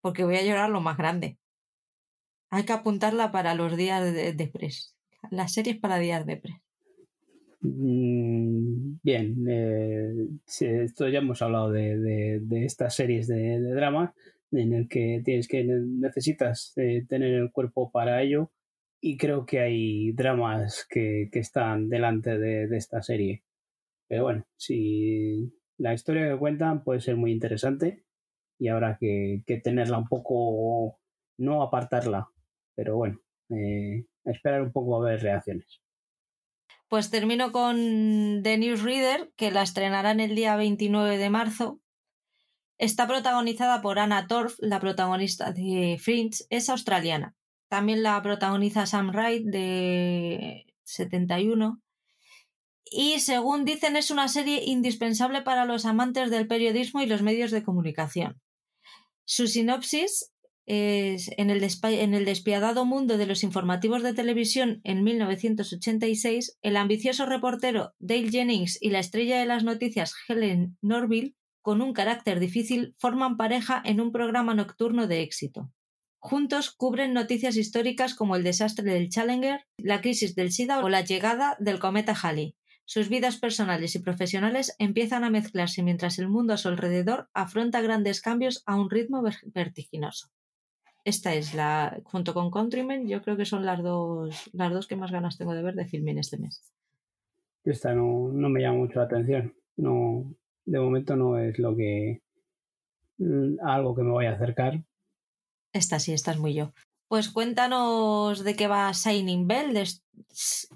porque 0.02 0.24
voy 0.24 0.38
a 0.38 0.44
llorar 0.44 0.70
lo 0.70 0.82
más 0.82 0.98
grande. 0.98 1.38
Hay 2.52 2.64
que 2.64 2.74
apuntarla 2.74 3.32
para 3.32 3.56
los 3.56 3.76
días 3.76 4.04
de, 4.14 4.34
de 4.34 4.48
pres. 4.48 4.96
Las 5.32 5.54
series 5.54 5.80
para 5.80 5.98
días 5.98 6.26
de 6.26 6.38
pres. 6.38 6.65
Mm, 7.66 9.00
bien, 9.02 9.46
eh, 9.50 10.14
esto 10.46 11.08
ya 11.10 11.20
hemos 11.20 11.42
hablado 11.42 11.72
de, 11.72 12.42
estas 12.66 12.96
series 12.96 13.28
de, 13.28 13.60
drama 13.60 14.14
en 14.52 14.74
el 14.74 14.88
que 14.88 15.22
tienes 15.26 15.48
que 15.48 15.64
necesitas 15.64 16.74
eh, 16.78 17.06
tener 17.10 17.34
el 17.34 17.52
cuerpo 17.52 17.92
para 17.92 18.22
ello 18.22 18.52
y 19.02 19.18
creo 19.18 19.46
que 19.46 19.60
hay 19.62 20.12
dramas 20.14 20.86
que, 20.90 21.30
están 21.34 21.90
delante 21.90 22.38
de, 22.38 22.78
esta 22.78 23.02
serie. 23.02 23.44
Pero 24.08 24.24
bueno, 24.26 24.46
si 24.58 25.54
la 25.78 25.94
historia 25.94 26.30
que 26.32 26.38
cuentan 26.40 26.84
puede 26.84 27.02
ser 27.02 27.16
muy 27.18 27.32
interesante 27.32 28.06
y 28.60 28.70
habrá 28.70 28.98
que, 29.00 29.44
tenerla 29.64 29.98
un 30.00 30.08
poco 30.08 31.00
no 31.38 31.64
apartarla, 31.64 32.30
pero 32.76 32.98
bueno, 32.98 33.20
eh, 33.50 34.06
esperar 34.26 34.62
un 34.62 34.72
poco 34.72 35.02
a 35.02 35.10
ver 35.10 35.22
reacciones. 35.22 35.85
Pues 36.96 37.10
termino 37.10 37.52
con 37.52 38.42
The 38.42 38.58
Newsreader, 38.58 39.34
que 39.36 39.52
la 39.52 39.64
estrenarán 39.64 40.22
el 40.22 40.34
día 40.34 40.56
29 40.56 41.18
de 41.18 41.30
marzo. 41.30 41.82
Está 42.78 43.06
protagonizada 43.06 43.82
por 43.82 44.00
Anna 44.00 44.28
Torf, 44.28 44.56
la 44.60 44.80
protagonista 44.80 45.52
de 45.52 46.00
Fringe, 46.02 46.46
es 46.50 46.70
australiana. 46.70 47.36
También 47.68 48.02
la 48.02 48.22
protagoniza 48.22 48.86
Sam 48.86 49.10
Wright 49.10 49.44
de 49.44 50.74
71. 50.86 51.82
Y 52.86 53.20
según 53.20 53.66
dicen 53.66 53.98
es 53.98 54.10
una 54.10 54.30
serie 54.30 54.64
indispensable 54.64 55.42
para 55.42 55.66
los 55.66 55.86
amantes 55.86 56.32
del 56.32 56.48
periodismo 56.48 57.02
y 57.02 57.08
los 57.08 57.22
medios 57.22 57.52
de 57.52 57.64
comunicación. 57.64 58.40
Su 59.26 59.48
sinopsis 59.48 60.32
en 60.68 61.50
el, 61.50 61.68
en 61.84 62.14
el 62.14 62.26
despiadado 62.26 62.86
mundo 62.86 63.18
de 63.18 63.28
los 63.28 63.44
informativos 63.44 64.04
de 64.04 64.14
televisión 64.14 64.82
en 64.84 65.04
1986, 65.04 66.58
el 66.62 66.78
ambicioso 66.78 67.26
reportero 67.26 67.94
Dale 68.00 68.30
Jennings 68.30 68.78
y 68.82 68.90
la 68.90 69.00
estrella 69.00 69.40
de 69.40 69.46
las 69.46 69.64
noticias 69.64 70.14
Helen 70.28 70.78
Norville, 70.82 71.36
con 71.62 71.82
un 71.82 71.94
carácter 71.94 72.40
difícil, 72.40 72.96
forman 72.98 73.38
pareja 73.38 73.82
en 73.86 74.02
un 74.02 74.12
programa 74.12 74.54
nocturno 74.54 75.08
de 75.08 75.22
éxito. 75.22 75.72
Juntos 76.20 76.72
cubren 76.72 77.14
noticias 77.14 77.56
históricas 77.56 78.16
como 78.16 78.36
el 78.36 78.44
desastre 78.44 78.92
del 78.92 79.10
Challenger, 79.10 79.66
la 79.78 80.02
crisis 80.02 80.34
del 80.34 80.52
SIDA 80.52 80.80
o 80.80 80.90
la 80.90 81.02
llegada 81.02 81.56
del 81.60 81.78
cometa 81.78 82.16
Halley. 82.20 82.56
Sus 82.86 83.10
vidas 83.10 83.38
personales 83.38 83.96
y 83.96 84.00
profesionales 84.00 84.76
empiezan 84.80 85.24
a 85.24 85.30
mezclarse 85.30 85.84
mientras 85.84 86.18
el 86.18 86.30
mundo 86.30 86.54
a 86.54 86.58
su 86.58 86.68
alrededor 86.68 87.30
afronta 87.34 87.82
grandes 87.82 88.22
cambios 88.22 88.64
a 88.66 88.76
un 88.76 88.90
ritmo 88.90 89.24
vertiginoso. 89.44 90.30
Esta 91.06 91.34
es 91.34 91.54
la, 91.54 92.02
junto 92.04 92.34
con 92.34 92.52
Countrymen, 92.52 93.08
yo 93.08 93.22
creo 93.22 93.38
que 93.38 93.46
son 93.46 93.66
las 93.66 93.82
dos, 93.82 94.50
las 94.54 94.74
dos 94.74 94.88
que 94.88 94.98
más 94.98 95.12
ganas 95.12 95.38
tengo 95.38 95.54
de 95.54 95.64
ver 95.64 95.76
de 95.76 95.86
filming 95.86 96.18
este 96.18 96.38
mes. 96.38 96.62
Esta 97.64 97.94
no, 97.94 98.30
no 98.34 98.50
me 98.50 98.62
llama 98.62 98.80
mucho 98.80 99.00
la 99.00 99.06
atención. 99.06 99.54
No, 99.78 100.36
de 100.66 100.80
momento 100.80 101.16
no 101.16 101.40
es 101.40 101.58
lo 101.60 101.76
que 101.76 102.22
mm, 103.20 103.60
algo 103.64 103.96
que 103.96 104.04
me 104.04 104.12
voy 104.12 104.26
a 104.26 104.34
acercar, 104.34 104.84
esta 105.76 106.00
sí, 106.00 106.14
esta 106.14 106.32
es 106.32 106.40
muy 106.40 106.54
yo. 106.54 106.74
Pues 107.10 107.30
cuéntanos 107.30 108.46
de 108.46 108.56
qué 108.56 108.68
va 108.68 108.94
Shining 108.94 109.46
Bell 109.46 109.74
de, 109.74 109.86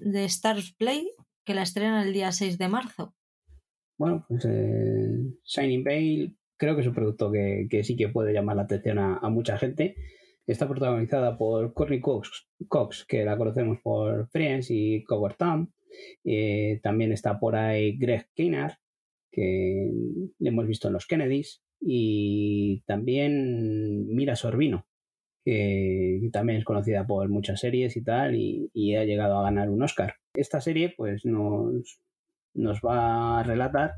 de 0.00 0.24
Stars 0.26 0.74
Play, 0.74 1.10
que 1.42 1.54
la 1.54 1.62
estrena 1.62 2.02
el 2.02 2.12
día 2.12 2.30
6 2.32 2.58
de 2.58 2.68
marzo. 2.68 3.14
Bueno, 3.96 4.26
pues 4.28 4.44
eh, 4.44 5.22
Shining 5.42 5.84
Bell 5.84 6.36
creo 6.58 6.74
que 6.74 6.82
es 6.82 6.86
un 6.86 6.92
producto 6.92 7.32
que, 7.32 7.80
sí 7.82 7.96
que 7.96 8.10
puede 8.10 8.34
llamar 8.34 8.56
la 8.56 8.64
atención 8.64 8.98
a, 8.98 9.26
mucha 9.30 9.56
gente. 9.56 9.96
Está 10.46 10.68
protagonizada 10.68 11.36
por 11.36 11.72
Courtney 11.74 12.00
Cox, 12.00 12.48
Cox, 12.68 13.04
que 13.06 13.24
la 13.24 13.36
conocemos 13.36 13.78
por 13.82 14.28
Friends 14.28 14.70
y 14.70 15.04
Cover 15.04 15.34
Town. 15.34 15.72
Eh, 16.24 16.80
también 16.82 17.12
está 17.12 17.38
por 17.38 17.56
ahí 17.56 17.96
Greg 17.96 18.28
Keener, 18.34 18.78
que 19.30 19.90
le 20.38 20.48
hemos 20.48 20.66
visto 20.66 20.88
en 20.88 20.94
los 20.94 21.06
Kennedys. 21.06 21.62
Y 21.80 22.82
también 22.86 24.06
Mira 24.08 24.36
Sorbino, 24.36 24.86
que 25.44 26.28
también 26.32 26.58
es 26.58 26.64
conocida 26.64 27.06
por 27.06 27.28
muchas 27.28 27.60
series 27.60 27.96
y 27.96 28.04
tal, 28.04 28.34
y, 28.34 28.94
ha 28.96 29.04
llegado 29.04 29.38
a 29.38 29.44
ganar 29.44 29.70
un 29.70 29.82
Oscar. 29.82 30.16
Esta 30.34 30.60
serie, 30.60 30.92
pues, 30.96 31.24
nos, 31.24 32.00
nos 32.54 32.80
va 32.80 33.40
a 33.40 33.42
relatar 33.42 33.94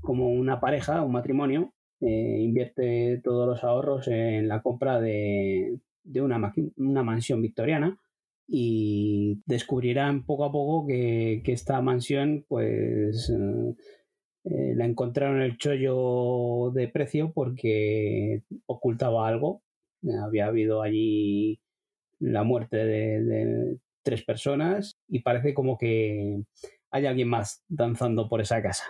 como 0.00 0.30
una 0.30 0.60
pareja, 0.60 1.02
un 1.02 1.12
matrimonio, 1.12 1.72
eh, 2.00 2.38
invierte 2.40 3.20
todos 3.22 3.46
los 3.46 3.64
ahorros 3.64 4.08
en 4.08 4.48
la 4.48 4.62
compra 4.62 5.00
de, 5.00 5.78
una, 6.14 6.52
una, 6.76 7.02
mansión 7.02 7.42
victoriana 7.42 7.98
y 8.48 9.40
descubrirán 9.46 10.24
poco 10.24 10.44
a 10.44 10.52
poco 10.52 10.86
que, 10.86 11.42
esta 11.46 11.80
mansión, 11.82 12.44
pues, 12.48 13.30
eh, 13.30 13.74
eh, 14.44 14.74
la 14.74 14.86
encontraron 14.86 15.42
el 15.42 15.58
chollo 15.58 16.70
de 16.72 16.88
precio 16.88 17.32
porque 17.32 18.42
ocultaba 18.66 19.28
algo 19.28 19.62
había 20.24 20.46
habido 20.46 20.82
allí 20.82 21.60
la 22.18 22.42
muerte 22.42 22.76
de, 22.76 23.78
tres 24.02 24.24
personas 24.24 24.98
y 25.08 25.20
parece 25.20 25.52
como 25.52 25.76
que 25.76 26.42
hay 26.90 27.06
alguien 27.06 27.28
más 27.28 27.62
danzando 27.68 28.30
por 28.30 28.40
esa 28.40 28.62
casa. 28.62 28.84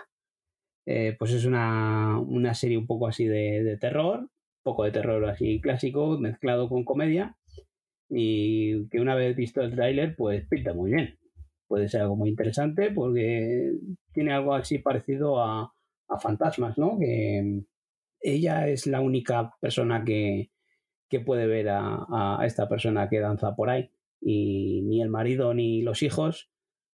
Eh, 0.85 1.15
pues 1.17 1.31
es 1.31 1.45
una, 1.45 2.23
serie 2.53 2.77
un 2.77 2.87
poco 2.87 3.07
así 3.07 3.25
de, 3.25 3.77
terror, 3.79 4.19
un 4.19 4.29
poco 4.63 4.83
de 4.83 4.91
terror 4.91 5.23
así 5.29 5.61
clásico, 5.61 6.17
mezclado 6.17 6.69
con 6.69 6.83
comedia, 6.83 7.37
y 8.09 8.87
que 8.89 8.99
una 8.99 9.15
vez 9.15 9.35
visto 9.35 9.61
el 9.61 9.73
tráiler, 9.73 10.15
pues 10.15 10.45
pinta 10.47 10.73
muy 10.73 10.91
bien. 10.91 11.17
Puede 11.67 11.87
ser 11.87 12.01
algo 12.01 12.15
muy 12.17 12.29
interesante 12.29 12.91
porque 12.91 13.71
tiene 14.13 14.33
algo 14.33 14.53
así 14.53 14.79
parecido 14.79 15.41
a, 15.41 15.73
a 16.09 16.19
Fantasmas, 16.19 16.77
¿no? 16.77 16.97
Que 16.99 17.63
ella 18.21 18.67
es 18.67 18.87
la 18.87 19.01
única 19.01 19.53
persona 19.61 20.03
que, 20.03 20.51
que 21.11 21.19
puede 21.19 21.45
ver 21.45 21.67
a, 21.69 22.39
esta 22.45 22.69
persona 22.69 23.09
que 23.09 23.19
danza 23.19 23.53
por 23.53 23.69
ahí 23.69 23.91
y 24.21 24.81
ni 24.83 25.01
el 25.01 25.09
marido 25.09 25.53
ni 25.53 25.81
los 25.81 26.03
hijos 26.03 26.49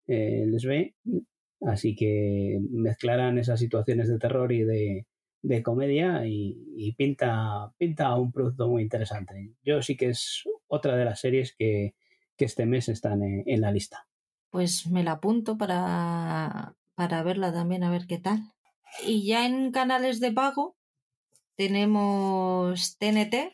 eh, 0.06 0.46
les 0.46 0.64
ve. 0.64 0.94
Así 1.66 1.96
que 1.96 2.60
mezclarán 2.70 3.38
esas 3.38 3.58
situaciones 3.58 4.08
de 4.08 4.18
terror 4.18 4.52
y 4.52 4.62
de, 4.62 5.04
comedia 5.64 6.22
y, 6.24 6.94
pinta, 6.96 7.72
pinta 7.76 8.14
un 8.14 8.30
producto 8.30 8.68
muy 8.68 8.82
interesante. 8.82 9.52
Yo 9.64 9.82
sí 9.82 9.96
que 9.96 10.10
es 10.10 10.44
otra 10.68 10.96
de 10.96 11.04
las 11.04 11.20
series 11.20 11.54
que, 11.56 11.94
este 12.38 12.66
mes 12.66 12.88
están 12.88 13.22
en, 13.22 13.60
la 13.60 13.72
lista. 13.72 14.06
Pues 14.50 14.86
me 14.86 15.02
la 15.02 15.12
apunto 15.12 15.56
para, 15.56 16.76
para 16.94 17.22
verla 17.22 17.52
también, 17.52 17.82
a 17.82 17.90
ver 17.90 18.06
qué 18.06 18.18
tal. 18.18 18.52
Y 19.04 19.26
ya 19.26 19.46
en 19.46 19.72
canales 19.72 20.20
de 20.20 20.32
pago 20.32 20.76
tenemos 21.56 22.98
TNT, 22.98 23.52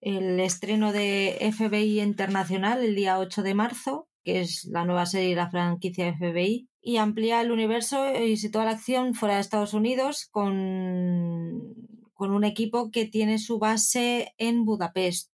el 0.00 0.40
estreno 0.40 0.92
de 0.92 1.38
FBI 1.56 2.00
Internacional 2.00 2.82
el 2.84 2.94
día 2.96 3.18
8 3.18 3.42
de 3.42 3.54
marzo, 3.54 4.08
que 4.24 4.40
es 4.40 4.64
la 4.64 4.84
nueva 4.84 5.06
serie 5.06 5.30
de 5.30 5.36
la 5.36 5.50
franquicia 5.50 6.12
FBI, 6.14 6.68
y 6.80 6.96
amplía 6.96 7.40
el 7.40 7.52
universo 7.52 8.12
y 8.14 8.36
sitúa 8.36 8.64
la 8.64 8.72
acción 8.72 9.14
fuera 9.14 9.36
de 9.36 9.40
Estados 9.40 9.72
Unidos 9.72 10.28
con, 10.30 11.74
con 12.12 12.32
un 12.32 12.44
equipo 12.44 12.90
que 12.90 13.06
tiene 13.06 13.38
su 13.38 13.58
base 13.58 14.34
en 14.38 14.64
Budapest. 14.64 15.30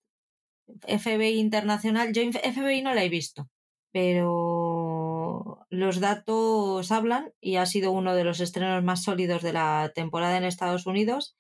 FBI 0.86 1.40
Internacional, 1.40 2.12
yo 2.12 2.22
FBI 2.24 2.82
no 2.82 2.94
la 2.94 3.04
he 3.06 3.10
visto, 3.10 3.50
pero 3.94 5.66
los 5.70 6.00
datos 6.02 6.92
hablan 6.92 7.32
y 7.40 7.56
ha 7.56 7.66
sido 7.66 7.92
uno 7.92 8.14
de 8.16 8.26
los 8.26 8.42
estrenos 8.42 8.84
más 8.84 9.04
sólidos 9.04 9.42
de 9.42 9.54
la 9.54 9.92
temporada 9.96 10.38
en 10.38 10.44
Estados 10.44 10.86
Unidos 10.86 11.38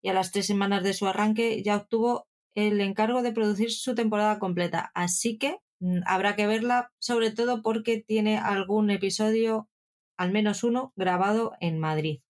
y 0.00 0.08
a 0.08 0.14
las 0.14 0.30
tres 0.30 0.46
semanas 0.46 0.84
de 0.84 0.94
su 0.94 1.06
arranque 1.06 1.62
ya 1.64 1.76
obtuvo 1.76 2.28
el 2.54 2.80
encargo 2.80 3.22
de 3.22 3.32
producir 3.32 3.72
su 3.72 3.94
temporada 3.94 4.38
completa. 4.38 4.90
Así 4.94 5.38
que 5.38 5.58
habrá 6.06 6.36
que 6.36 6.46
verla, 6.46 6.90
sobre 6.98 7.30
todo 7.30 7.62
porque 7.62 8.02
tiene 8.06 8.38
algún 8.38 8.90
episodio, 8.90 9.68
al 10.16 10.32
menos 10.32 10.64
uno, 10.64 10.92
grabado 10.96 11.52
en 11.60 11.78
Madrid, 11.78 12.20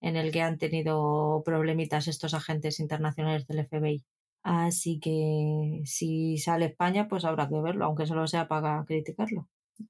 en 0.00 0.16
el 0.16 0.32
que 0.32 0.42
han 0.42 0.58
tenido 0.58 1.42
problemitas 1.44 2.08
estos 2.08 2.34
agentes 2.34 2.80
internacionales 2.80 3.46
del 3.46 3.66
FBI. 3.66 4.04
Así 4.42 5.00
que 5.00 5.82
si 5.84 6.38
sale 6.38 6.66
España, 6.66 7.08
pues 7.08 7.24
habrá 7.24 7.48
que 7.48 7.60
verlo, 7.60 7.84
aunque 7.84 8.06
solo 8.06 8.26
sea 8.28 8.46
para 8.46 8.84
criticarlo. 8.86 9.48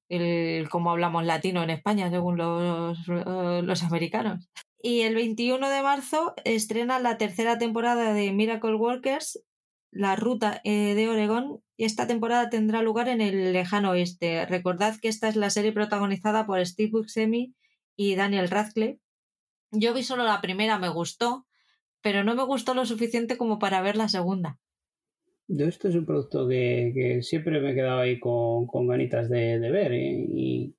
El 0.09 0.68
cómo 0.70 0.90
hablamos 0.90 1.24
latino 1.24 1.62
en 1.62 1.70
España, 1.70 2.10
según 2.10 2.39
los, 2.39 2.98
eh, 3.09 3.60
los 3.62 3.82
americanos. 3.82 4.48
Y 4.81 5.02
el 5.02 5.14
21 5.14 5.68
de 5.68 5.82
marzo 5.82 6.35
estrena 6.44 6.98
la 6.98 7.18
tercera 7.18 7.59
temporada 7.59 8.14
de 8.14 8.32
Miracle 8.32 8.77
Workers 8.77 9.43
la 9.97 10.16
ruta 10.16 10.60
eh, 10.64 10.94
de 10.94 11.09
Oregón 11.09 11.62
esta 11.78 12.06
temporada 12.06 12.48
tendrá 12.48 12.82
lugar 12.82 13.09
en 13.09 13.20
el 13.20 13.52
lejano 13.52 13.90
oeste. 13.90 14.47
Recordad 14.47 14.97
que 15.01 15.09
esta 15.09 15.28
es 15.28 15.36
la 15.36 15.51
serie 15.51 15.73
protagonizada 15.73 16.47
por 16.47 16.64
Steve 16.64 16.90
Buscemi 16.90 17.55
y 17.97 18.14
Daniel 18.14 18.48
Radcliffe. 18.48 19.01
Yo 19.73 19.93
vi 19.93 20.02
solo 20.02 20.24
la 20.24 20.40
primera, 20.40 20.78
me 20.78 20.89
gustó, 20.89 21.47
pero 22.02 22.24
no 22.24 22.35
me 22.35 22.44
gustó 22.44 22.73
lo 22.73 22.86
suficiente 22.86 23.36
como 23.36 23.59
para 23.59 23.82
ver 23.82 23.97
la 23.97 24.09
segunda. 24.09 24.59
Yo 25.48 25.66
esto 25.66 25.89
es 25.89 25.94
un 25.94 26.06
producto 26.06 26.48
que, 26.48 27.20
siempre 27.23 27.60
me 27.60 27.73
he 27.73 27.74
quedado 27.74 28.01
ahí 28.01 28.18
con, 28.18 28.86
ganitas 28.86 29.28
de, 29.28 29.59
ver 29.59 29.93
¿eh? 29.93 30.27
y, 30.28 30.74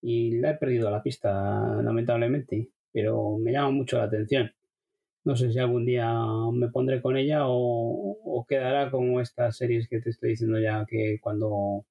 y 0.00 0.38
la 0.38 0.52
he 0.52 0.54
perdido 0.54 0.90
la 0.90 1.02
pista, 1.02 1.82
lamentablemente, 1.82 2.70
pero 2.92 3.36
me 3.38 3.52
llama 3.52 3.70
mucho 3.70 3.98
la 3.98 4.04
atención. 4.04 4.52
No 5.26 5.34
sé 5.34 5.50
si 5.50 5.58
algún 5.58 5.84
día 5.84 6.08
me 6.52 6.68
pondré 6.68 7.02
con 7.02 7.16
ella 7.16 7.40
o, 7.46 8.46
quedará 8.48 8.92
como 8.92 9.20
estas 9.20 9.56
series 9.56 9.88
que 9.88 10.00
te 10.00 10.10
estoy 10.10 10.30
diciendo 10.30 10.60
ya 10.60 10.86
que 10.88 11.18
cuando 11.20 11.84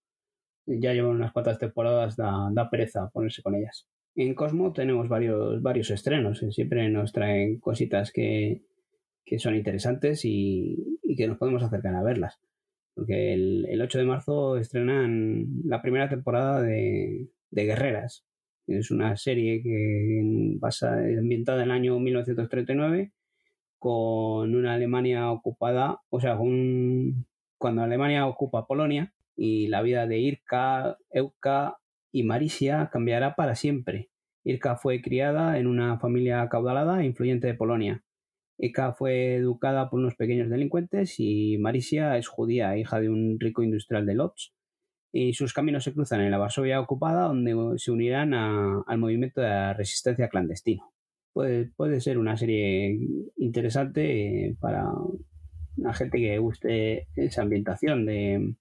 ya 0.66 0.94
llevan 0.94 1.18
unas 1.18 1.34
cuantas 1.34 1.60
temporadas 1.60 2.16
da, 2.16 2.70
pereza 2.72 3.10
ponerse 3.10 3.44
con 3.44 3.56
ellas. 3.56 3.90
En 4.16 4.36
Cosmo 4.36 4.72
tenemos 4.72 5.10
varios, 5.10 5.62
varios 5.62 5.92
estrenos, 5.92 6.46
siempre 6.52 6.90
nos 6.90 7.12
traen 7.12 7.60
cositas 7.60 8.14
que, 8.14 8.62
son 9.38 9.56
interesantes 9.56 10.22
y, 10.24 10.98
que 11.18 11.28
nos 11.28 11.38
podemos 11.38 11.62
acercar 11.62 11.94
a 11.94 12.04
verlas. 12.04 12.40
Porque 12.94 13.34
el, 13.34 13.66
el 13.68 13.82
8 13.82 13.98
de 14.00 14.06
marzo 14.06 14.58
estrenan 14.58 15.46
la 15.66 15.82
primera 15.82 16.08
temporada 16.08 16.62
de, 16.62 17.28
de 17.52 17.66
Guerreras. 17.66 18.26
Es 18.66 18.92
una 18.92 19.18
serie 19.18 19.62
que 19.62 20.58
pasa 20.62 21.00
ambientada 21.00 21.64
en 21.64 21.66
el 21.66 21.72
año 21.72 22.00
1939 22.00 23.12
con 23.86 24.56
una 24.56 24.74
Alemania 24.74 25.30
ocupada, 25.30 26.02
o 26.10 26.20
sea, 26.20 26.40
cuando 27.60 27.84
Alemania 27.84 28.26
ocupa 28.26 28.66
Polonia 28.66 29.14
y 29.36 29.68
la 29.68 29.84
vida 29.84 30.08
de 30.08 30.18
Irka, 30.18 30.98
Euka 31.12 31.78
y 32.12 32.24
Marisia 32.24 32.90
cambiará 32.92 33.36
para 33.36 33.54
siempre. 33.54 34.10
Irka 34.44 34.76
fue 34.76 35.04
criada 35.04 35.60
en 35.60 35.68
una 35.68 36.00
familia 36.00 36.42
acaudalada 36.42 37.04
e 37.04 37.06
influyente 37.06 37.46
de 37.46 37.54
Polonia. 37.54 38.04
Eka 38.58 38.94
fue 38.94 39.36
educada 39.36 39.92
por 39.92 40.00
unos 40.00 40.16
pequeños 40.16 40.50
delincuentes 40.50 41.20
y 41.20 41.60
Marisia 41.60 42.18
es 42.18 42.28
judía, 42.28 42.76
hija 42.80 43.00
de 43.00 43.10
un 43.10 43.40
rico 43.40 43.62
industrial 43.62 44.08
de 44.08 44.16
Lodz. 44.16 44.52
Y 45.12 45.34
sus 45.34 45.54
caminos 45.54 45.84
se 45.84 45.94
cruzan 45.94 46.22
en 46.22 46.32
la 46.32 46.40
Varsovia 46.40 46.82
ocupada, 46.82 47.28
donde 47.28 47.54
se 47.78 47.92
unirán 47.92 48.34
al 48.34 48.98
movimiento 48.98 49.42
de 49.42 49.50
la 49.50 49.74
resistencia 49.76 50.28
clandestino. 50.28 50.95
Puede, 51.36 51.66
puede 51.76 52.00
ser 52.00 52.18
una 52.18 52.38
serie 52.38 52.98
interesante 53.36 54.46
eh, 54.46 54.56
para 54.58 54.86
la 55.76 55.94
gente 55.94 56.18
que 56.18 56.40
guste 56.40 57.10
esa 57.14 57.42
ambientación 57.42 58.06
de, 58.06 58.56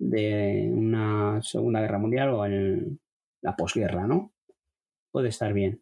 de 0.00 0.72
una 0.74 1.40
Segunda 1.40 1.80
Guerra 1.80 2.00
Mundial 2.00 2.30
o 2.30 2.44
en 2.44 2.98
la 3.42 3.54
posguerra, 3.54 4.08
¿no? 4.08 4.32
Puede 5.12 5.28
estar 5.28 5.52
bien. 5.52 5.80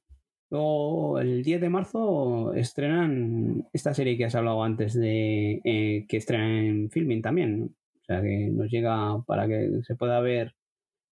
Luego, 0.51 1.18
el 1.18 1.43
10 1.43 1.62
de 1.62 1.70
marzo 1.70 2.52
estrenan 2.52 3.66
esta 3.73 3.94
serie 3.94 4.18
que 4.18 4.27
has 4.27 4.35
hablado 4.35 4.62
antes 4.62 4.93
de 4.93 5.62
eh, 5.64 6.05
que 6.06 6.18
estrenan 6.18 6.51
en 6.51 6.90
filming 6.90 7.23
también. 7.23 7.74
O 8.02 8.05
sea, 8.05 8.20
que 8.20 8.51
nos 8.52 8.70
llega 8.70 9.23
para 9.27 9.48
que 9.48 9.81
se 9.82 9.97
pueda 9.97 10.20
ver 10.20 10.55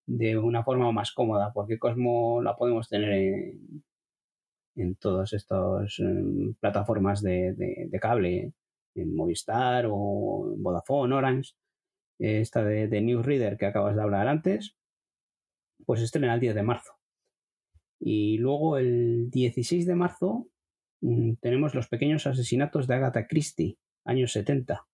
de 0.08 0.38
una 0.38 0.66
forma 0.66 0.92
más 0.92 1.14
cómoda, 1.14 1.54
porque 1.54 1.80
Cosmo 1.80 2.42
la 2.42 2.58
podemos 2.58 2.90
tener 2.90 3.12
en, 3.14 3.84
en 4.76 4.96
todas 4.96 5.34
estas 5.34 6.00
em, 6.00 6.54
plataformas 6.56 7.22
de, 7.22 7.90
cable, 8.02 8.54
en 8.96 9.16
Movistar 9.16 9.86
o 9.90 10.56
Vodafone, 10.58 11.16
Orange. 11.16 11.54
Esta 12.20 12.64
de, 12.64 12.88
de 12.88 13.02
Newsreader 13.02 13.58
que 13.58 13.66
acabas 13.66 13.96
de 13.96 14.02
hablar 14.02 14.28
antes, 14.28 14.78
pues 15.86 16.02
estrena 16.02 16.36
el 16.36 16.40
10 16.40 16.56
de 16.56 16.64
marzo. 16.64 16.94
Y 18.00 18.38
luego 18.38 18.78
el 18.78 19.30
16 19.32 19.86
de 19.86 19.96
marzo 19.96 20.48
mm, 21.02 21.36
tenemos 21.42 21.74
Los 21.74 21.88
pequeños 21.88 22.28
asesinatos 22.28 22.88
de 22.88 22.96
Agatha 22.96 23.28
Christie, 23.28 23.78
años 24.06 24.34
70. 24.34 24.86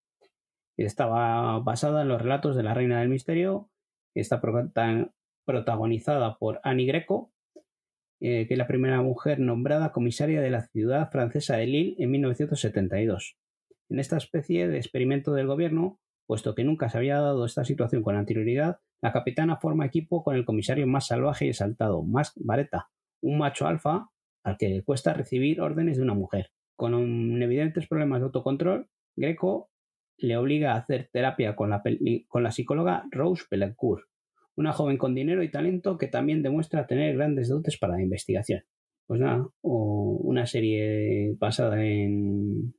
Estaba 0.78 1.60
basada 1.60 2.04
en 2.04 2.08
los 2.08 2.22
relatos 2.22 2.56
de 2.56 2.64
la 2.64 2.74
Reina 2.74 3.00
del 3.00 3.10
Misterio. 3.10 3.70
Está 4.16 4.42
protagonizada 5.46 6.38
por 6.38 6.62
Annie 6.64 6.86
Greco, 6.86 7.34
eh, 8.22 8.48
que 8.48 8.54
es 8.54 8.58
la 8.58 8.68
primera 8.68 9.02
mujer 9.02 9.40
nombrada 9.40 9.92
comisaria 9.92 10.42
de 10.42 10.50
la 10.50 10.68
ciudad 10.68 11.10
francesa 11.12 11.58
de 11.58 11.68
Lille 11.68 11.96
en 12.00 12.12
1972. 12.12 13.38
En 13.90 14.00
esta 14.00 14.18
especie 14.18 14.68
de 14.68 14.78
experimento 14.78 15.34
del 15.34 15.48
gobierno, 15.48 16.00
puesto 16.28 16.54
que 16.54 16.64
nunca 16.64 16.90
se 16.90 16.98
había 16.98 17.20
dado 17.20 17.46
esta 17.46 17.66
situación 17.66 18.04
con 18.04 18.16
anterioridad, 18.16 18.80
la 19.02 19.12
capitana 19.14 19.58
forma 19.58 19.86
equipo 19.86 20.24
con 20.24 20.36
el 20.36 20.46
comisario 20.46 20.86
más 20.86 21.08
salvaje 21.08 21.46
y 21.46 21.50
exaltado, 21.50 22.04
Max 22.04 22.34
Vareta, 22.36 22.90
un 23.22 23.38
macho 23.38 23.68
alfa 23.68 24.10
al 24.44 24.58
que 24.58 24.70
le 24.70 24.84
cuesta 24.84 25.14
recibir 25.14 25.62
órdenes 25.62 25.98
de 25.98 26.04
una 26.04 26.14
mujer. 26.14 26.52
Con 26.76 27.42
evidentes 27.42 27.88
problemas 27.88 28.20
de 28.20 28.26
autocontrol, 28.26 28.88
Greco 29.16 29.70
le 30.18 30.38
obliga 30.38 30.74
a 30.74 30.78
hacer 30.78 31.10
terapia 31.12 31.56
con 31.56 31.70
la, 31.70 32.52
psicóloga 32.52 33.06
Rose 33.12 33.46
Belencourt, 33.50 34.06
una 34.60 34.74
joven 34.74 34.98
con 34.98 35.16
dinero 35.16 35.42
y 35.42 35.50
talento 35.50 35.98
que 35.98 36.08
también 36.08 36.44
demuestra 36.44 36.86
tener 36.86 37.16
grandes 37.16 37.48
dotes 37.48 37.78
para 37.78 37.94
la 37.94 38.02
investigación. 38.02 38.62
Pues 39.08 39.22
nada, 39.22 39.48
una 39.62 40.46
serie 40.46 41.34
basada 41.40 41.82
en, 41.82 42.76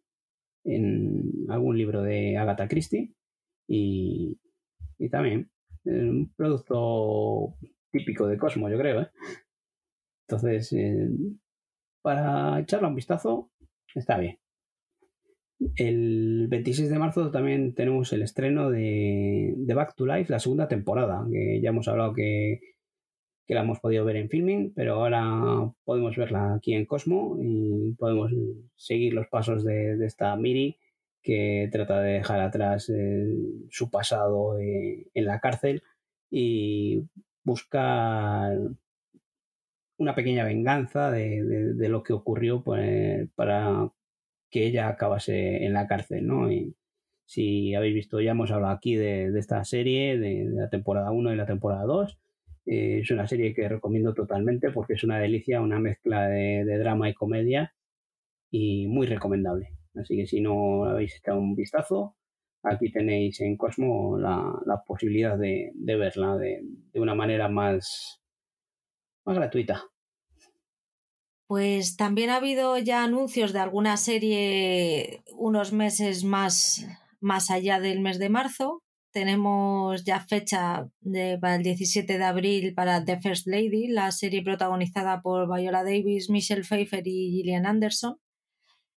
en 0.64 1.22
algún 1.48 1.78
libro 1.78 2.02
de 2.02 2.36
Agatha 2.36 2.68
Christie 2.68 3.14
y, 3.66 4.38
y 4.98 5.08
también 5.08 5.50
un 5.86 6.30
producto 6.36 7.56
típico 7.90 8.26
de 8.28 8.36
Cosmo, 8.36 8.68
yo 8.68 8.76
creo. 8.76 9.00
¿eh? 9.00 9.08
Entonces, 10.28 10.70
eh, 10.74 11.08
para 12.02 12.60
echarle 12.60 12.88
un 12.88 12.94
vistazo, 12.94 13.50
está 13.94 14.18
bien. 14.18 14.38
El 15.76 16.46
26 16.48 16.88
de 16.88 16.98
marzo 16.98 17.30
también 17.30 17.74
tenemos 17.74 18.12
el 18.14 18.22
estreno 18.22 18.70
de, 18.70 19.54
Back 19.74 19.94
to 19.94 20.06
Life, 20.06 20.32
la 20.32 20.40
segunda 20.40 20.68
temporada, 20.68 21.26
que 21.30 21.60
ya 21.60 21.68
hemos 21.68 21.86
hablado 21.88 22.14
que, 22.14 22.60
la 23.48 23.62
hemos 23.62 23.80
podido 23.80 24.04
ver 24.04 24.16
en 24.16 24.30
filming, 24.30 24.72
pero 24.74 24.94
ahora 24.94 25.72
podemos 25.84 26.16
verla 26.16 26.54
aquí 26.54 26.72
en 26.72 26.86
Cosmo 26.86 27.36
y 27.42 27.92
podemos 27.98 28.30
seguir 28.76 29.12
los 29.12 29.26
pasos 29.26 29.64
de, 29.64 29.98
esta 30.06 30.34
Miri 30.36 30.78
que 31.22 31.68
trata 31.70 32.00
de 32.00 32.12
dejar 32.12 32.40
atrás 32.40 32.88
eh, 32.88 33.26
su 33.68 33.90
pasado 33.90 34.58
eh, 34.58 35.08
en 35.12 35.24
la 35.26 35.40
cárcel 35.40 35.82
y 36.30 37.04
buscar 37.44 38.56
una 39.98 40.14
pequeña 40.14 40.44
venganza 40.44 41.10
de, 41.10 41.74
lo 41.88 42.02
que 42.02 42.12
ocurrió 42.14 42.62
pues, 42.62 43.28
para 43.34 43.90
que 44.50 44.66
ella 44.66 44.88
acabase 44.88 45.64
en 45.64 45.72
la 45.72 45.86
cárcel, 45.86 46.26
¿no? 46.26 46.50
Y 46.50 46.74
si 47.30 47.74
habéis 47.74 47.94
visto, 47.94 48.20
ya 48.20 48.32
hemos 48.32 48.50
hablado 48.50 48.74
aquí 48.74 48.96
de, 48.96 49.26
esta 49.38 49.64
serie, 49.64 50.18
de, 50.18 50.46
la 50.50 50.68
temporada 50.68 51.12
1 51.12 51.32
y 51.32 51.36
la 51.36 51.46
temporada 51.46 51.84
2. 51.84 52.18
Eh, 52.66 53.00
es 53.02 53.10
una 53.12 53.28
serie 53.28 53.54
que 53.54 53.68
recomiendo 53.68 54.14
totalmente 54.14 54.70
porque 54.72 54.94
es 54.94 55.04
una 55.04 55.18
delicia, 55.18 55.60
una 55.60 55.78
mezcla 55.78 56.28
de, 56.28 56.64
drama 56.78 57.08
y 57.08 57.14
comedia 57.14 57.72
y 58.50 58.88
muy 58.88 59.06
recomendable. 59.06 59.68
Así 59.94 60.16
que 60.16 60.26
si 60.26 60.40
no 60.40 60.84
habéis 60.86 61.16
echado 61.16 61.38
un 61.38 61.54
vistazo, 61.54 62.16
aquí 62.64 62.90
tenéis 62.90 63.40
en 63.40 63.56
Cosmo 63.56 64.18
la, 64.18 64.82
posibilidad 64.86 65.38
de, 65.38 65.72
verla 65.76 66.36
de, 66.36 66.64
una 66.94 67.14
manera 67.14 67.48
más, 67.48 68.20
más 69.24 69.36
gratuita. 69.36 69.84
Pues 71.50 71.96
también 71.96 72.30
ha 72.30 72.36
habido 72.36 72.78
ya 72.78 73.02
anuncios 73.02 73.52
de 73.52 73.58
alguna 73.58 73.96
serie 73.96 75.24
unos 75.32 75.72
meses 75.72 76.22
más, 76.22 76.86
más 77.18 77.50
allá 77.50 77.80
del 77.80 77.98
mes 77.98 78.20
de 78.20 78.28
marzo. 78.28 78.84
Tenemos 79.10 80.04
ya 80.04 80.20
fecha 80.20 80.88
para 81.40 81.56
el 81.56 81.64
17 81.64 82.18
de 82.18 82.24
abril 82.24 82.72
para 82.72 83.04
The 83.04 83.20
First 83.20 83.48
Lady, 83.48 83.88
la 83.88 84.12
serie 84.12 84.44
protagonizada 84.44 85.22
por 85.22 85.52
Viola 85.52 85.82
Davis, 85.82 86.30
Michelle 86.30 86.62
Pfeiffer 86.62 87.04
y 87.04 87.32
Gillian 87.32 87.66
Anderson. 87.66 88.20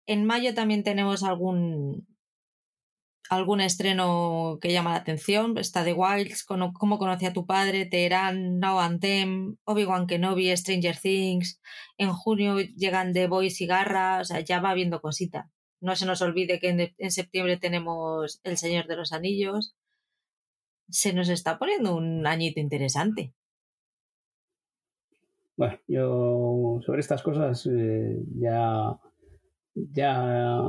En 0.05 0.25
mayo 0.25 0.53
también 0.53 0.83
tenemos 0.83 1.23
algún, 1.23 2.05
algún 3.31 3.61
estreno 3.61 4.59
que 4.61 4.73
llama 4.73 4.91
la 4.91 4.97
atención. 4.97 5.57
Está 5.57 5.85
The 5.85 5.93
Wilds, 5.93 6.43
Cómo 6.43 6.99
conocí 6.99 7.25
a 7.25 7.31
tu 7.31 7.45
padre, 7.45 7.85
Teherán, 7.85 8.59
Now 8.59 8.79
and 8.79 8.99
Them, 8.99 9.55
Obi-Wan 9.63 10.05
Kenobi, 10.05 10.55
Stranger 10.57 10.97
Things. 10.97 11.61
En 11.97 12.11
junio 12.11 12.59
llegan 12.59 13.13
The 13.13 13.27
Boys 13.27 13.61
y 13.61 13.67
Garra, 13.67 14.19
o 14.19 14.25
sea, 14.25 14.41
ya 14.41 14.59
va 14.59 14.73
viendo 14.73 14.99
cosita. 14.99 15.49
No 15.79 15.95
se 15.95 16.05
nos 16.05 16.21
olvide 16.21 16.59
que 16.59 16.91
en, 16.97 17.11
septiembre 17.11 17.55
tenemos 17.55 18.41
El 18.43 18.57
Señor 18.57 18.87
de 18.87 18.97
los 18.97 19.13
Anillos. 19.13 19.75
Se 20.89 21.13
nos 21.13 21.29
está 21.29 21.57
poniendo 21.57 21.95
un 21.95 22.27
añito 22.27 22.59
interesante. 22.59 23.33
Bueno, 25.55 25.79
yo 25.87 26.81
sobre 26.85 26.99
estas 26.99 27.23
cosas 27.23 27.65
eh, 27.65 28.17
ya, 28.35 28.99
ya 29.73 30.67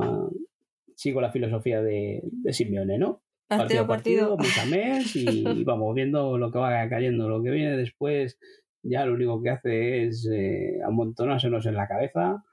sigo 0.95 1.21
la 1.21 1.31
filosofía 1.31 1.81
de, 1.81 2.21
de 2.23 2.53
Simeone, 2.53 2.97
¿no? 2.97 3.21
Partido 3.47 3.81
a 3.83 3.87
partido, 3.87 4.37
mes 4.69 5.15
y, 5.15 5.63
vamos 5.63 5.93
viendo 5.93 6.37
lo 6.37 6.51
que 6.51 6.59
va 6.59 6.87
cayendo. 6.89 7.29
Lo 7.29 7.43
que 7.43 7.51
viene 7.51 7.77
después 7.77 8.39
ya 8.81 9.05
lo 9.05 9.13
único 9.13 9.41
que 9.41 9.49
hace 9.49 10.05
es 10.05 10.27
eh, 10.31 10.79
amontonárselos 10.85 11.65
en 11.65 11.75
la 11.75 11.87
cabeza 11.87 12.43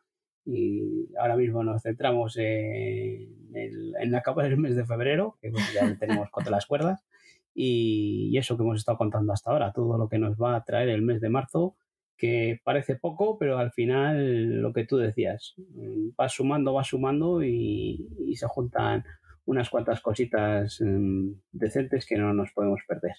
y 0.44 1.08
ahora 1.18 1.36
mismo 1.36 1.62
nos 1.62 1.82
centramos 1.82 2.36
en, 2.38 3.54
el, 3.54 3.94
en 4.00 4.20
capa 4.22 4.42
del 4.42 4.56
mes 4.56 4.76
de 4.76 4.86
febrero, 4.86 5.38
que 5.40 5.52
ya 5.74 5.96
tenemos 5.98 6.30
contra 6.30 6.50
las 6.50 6.66
cuerdas, 6.66 7.04
y, 7.54 8.30
y, 8.32 8.38
eso 8.38 8.56
que 8.56 8.62
hemos 8.62 8.78
estado 8.78 8.98
contando 8.98 9.32
hasta 9.32 9.50
ahora, 9.50 9.72
todo 9.72 9.98
lo 9.98 10.08
que 10.08 10.18
nos 10.18 10.36
va 10.36 10.56
a 10.56 10.64
traer 10.64 10.88
el 10.88 11.02
mes 11.02 11.20
de 11.20 11.28
marzo 11.28 11.76
que 12.20 12.60
parece 12.62 12.96
poco, 12.96 13.38
pero 13.38 13.58
al 13.58 13.72
final 13.72 14.60
lo 14.60 14.72
que 14.74 14.84
tú 14.84 14.98
decías, 14.98 15.54
va 16.20 16.28
sumando, 16.28 16.74
va 16.74 16.84
sumando 16.84 17.42
y, 17.42 18.06
se 18.34 18.46
juntan 18.46 19.04
unas 19.46 19.70
cuantas 19.70 20.00
cositas 20.00 20.80
em, 20.80 21.34
decentes 21.50 22.06
que 22.06 22.16
no 22.16 22.32
nos 22.34 22.52
podemos 22.52 22.80
perder. 22.86 23.14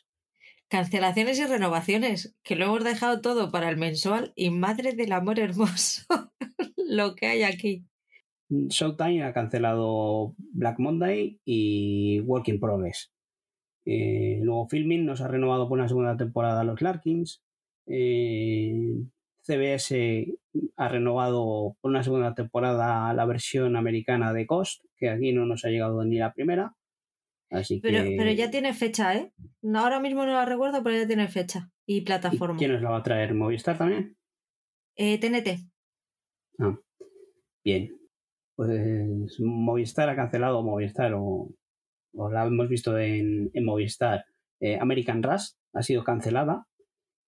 Cancelaciones 0.70 1.40
y 1.40 1.46
renovaciones, 1.46 2.38
que 2.44 2.56
lo 2.56 2.66
hemos 2.66 2.84
dejado 2.84 3.22
todo 3.22 3.52
para 3.52 3.70
el 3.70 3.78
mensual 3.78 4.32
y 4.36 4.52
madre 4.52 4.94
del 4.94 5.12
amor 5.12 5.40
hermoso, 5.40 6.04
lo 6.78 7.16
que 7.16 7.26
hay 7.26 7.44
aquí. 7.44 7.86
Showtime 8.50 9.24
ha 9.24 9.34
cancelado 9.34 10.36
Black 10.38 10.78
Monday 10.80 11.40
y 11.44 12.20
Working 12.22 12.60
Progress. 12.60 13.12
Eh, 13.86 14.40
luego 14.44 14.68
Filming 14.68 15.06
nos 15.06 15.22
ha 15.22 15.28
renovado 15.28 15.68
por 15.68 15.80
una 15.80 15.88
segunda 15.88 16.16
temporada 16.16 16.64
los 16.64 16.82
Larkins. 16.82 17.44
Eh, 17.94 18.74
CBS 19.44 20.28
ha 20.78 20.88
renovado 20.88 21.76
por 21.82 21.92
una 21.92 22.04
segunda 22.04 22.34
temporada 22.34 23.14
la 23.14 23.26
versión 23.26 23.76
americana 23.76 24.32
de 24.34 24.46
Cost, 24.46 24.84
que 24.98 25.10
aquí 25.10 25.34
no 25.34 25.46
nos 25.46 25.66
ha 25.66 25.70
llegado 25.70 26.04
ni 26.06 26.18
la 26.18 26.34
primera. 26.34 26.76
Así 27.50 27.82
Pero, 27.82 28.04
que... 28.04 28.16
pero 28.18 28.32
ya 28.32 28.50
tiene 28.50 28.74
fecha, 28.74 29.14
¿eh? 29.16 29.34
Ahora 29.76 30.00
mismo 30.00 30.26
no 30.26 30.32
la 30.32 30.46
recuerdo, 30.46 30.82
pero 30.84 30.96
ya 30.96 31.06
tiene 31.08 31.28
fecha 31.28 31.70
y 31.86 31.98
¿Y 31.98 32.02
plataforma. 32.02 32.58
¿Quién 32.58 32.72
nos 32.72 32.82
la 32.82 32.92
va 32.92 33.00
a 33.00 33.04
traer? 33.04 33.34
¿Movistar 33.34 33.78
también? 33.78 34.16
Eh, 34.96 35.20
TNT. 35.20 35.60
Ah, 36.60 36.78
bien. 37.66 37.98
Pues 38.56 39.38
Movistar 39.42 40.08
ha 40.10 40.16
cancelado 40.16 40.64
Movistar 40.64 41.14
o, 41.14 41.50
o 42.14 42.32
la 42.32 42.46
hemos 42.46 42.70
visto 42.70 42.98
en, 42.98 43.50
en 43.54 43.66
Movistar. 43.66 44.24
Eh, 44.62 44.78
American 44.80 45.22
Rust 45.22 45.58
ha 45.74 45.82
sido 45.82 46.06
cancelada 46.06 46.68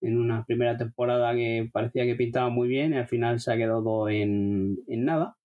en 0.03 0.19
una 0.19 0.45
primera 0.45 0.77
temporada 0.77 1.33
que 1.33 1.69
parecía 1.71 2.05
que 2.05 2.15
pintaba 2.15 2.49
muy 2.49 2.67
bien 2.67 2.93
y 2.93 2.97
al 2.97 3.07
final 3.07 3.39
se 3.39 3.51
ha 3.51 3.57
quedado 3.57 4.09
en, 4.09 4.77
en 4.87 5.05
nada. 5.05 5.37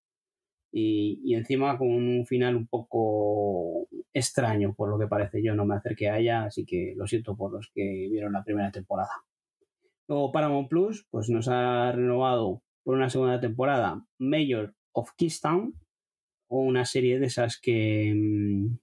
Y, 0.71 1.19
y 1.23 1.33
encima 1.33 1.77
con 1.79 1.87
un 1.87 2.25
final 2.27 2.55
un 2.55 2.67
poco 2.67 3.87
extraño, 4.13 4.75
por 4.75 4.89
lo 4.89 4.99
que 4.99 5.07
parece. 5.07 5.41
Yo 5.41 5.55
no 5.55 5.65
me 5.65 5.75
acerqué 5.75 6.09
a 6.09 6.19
ella, 6.19 6.43
así 6.43 6.65
que 6.65 6.93
lo 6.95 7.07
siento 7.07 7.35
por 7.35 7.51
los 7.51 7.71
que 7.73 8.07
vieron 8.11 8.33
la 8.33 8.43
primera 8.43 8.71
temporada. 8.71 9.11
Luego 10.07 10.31
Paramount 10.31 10.69
Plus 10.69 11.07
pues 11.09 11.29
nos 11.29 11.47
ha 11.47 11.91
renovado 11.91 12.61
por 12.83 12.95
una 12.95 13.09
segunda 13.09 13.39
temporada 13.39 14.05
Mayor 14.19 14.75
of 14.91 15.11
Keystone, 15.17 15.73
o 16.49 16.61
una 16.61 16.83
serie 16.83 17.19
de 17.19 17.27
esas 17.27 17.59
que, 17.59 18.13
mm, 18.15 18.77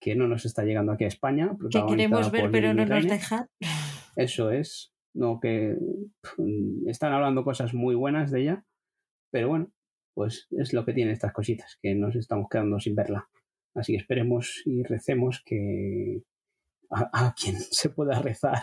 que 0.00 0.16
no 0.16 0.26
nos 0.26 0.46
está 0.46 0.64
llegando 0.64 0.92
aquí 0.92 1.04
a 1.04 1.08
España. 1.08 1.56
Que 1.70 1.84
queremos 1.86 2.30
ver, 2.30 2.50
pero 2.50 2.74
no 2.74 2.86
nos 2.86 3.06
dejan. 3.06 3.46
Eso 4.16 4.50
es. 4.50 4.92
No, 5.14 5.40
que 5.40 5.76
pf, 6.22 6.42
están 6.86 7.12
hablando 7.12 7.44
cosas 7.44 7.74
muy 7.74 7.94
buenas 7.94 8.30
de 8.30 8.42
ella, 8.42 8.64
pero 9.32 9.48
bueno, 9.48 9.72
pues 10.14 10.46
es 10.52 10.72
lo 10.72 10.84
que 10.84 10.92
tiene 10.92 11.12
estas 11.12 11.32
cositas, 11.32 11.78
que 11.82 11.94
nos 11.94 12.14
estamos 12.16 12.46
quedando 12.48 12.78
sin 12.78 12.94
verla. 12.94 13.28
Así 13.74 13.92
que 13.92 13.98
esperemos 13.98 14.62
y 14.66 14.82
recemos 14.84 15.42
que 15.44 16.22
a, 16.90 17.28
a 17.28 17.34
quien 17.34 17.56
se 17.70 17.90
pueda 17.90 18.20
rezar 18.22 18.62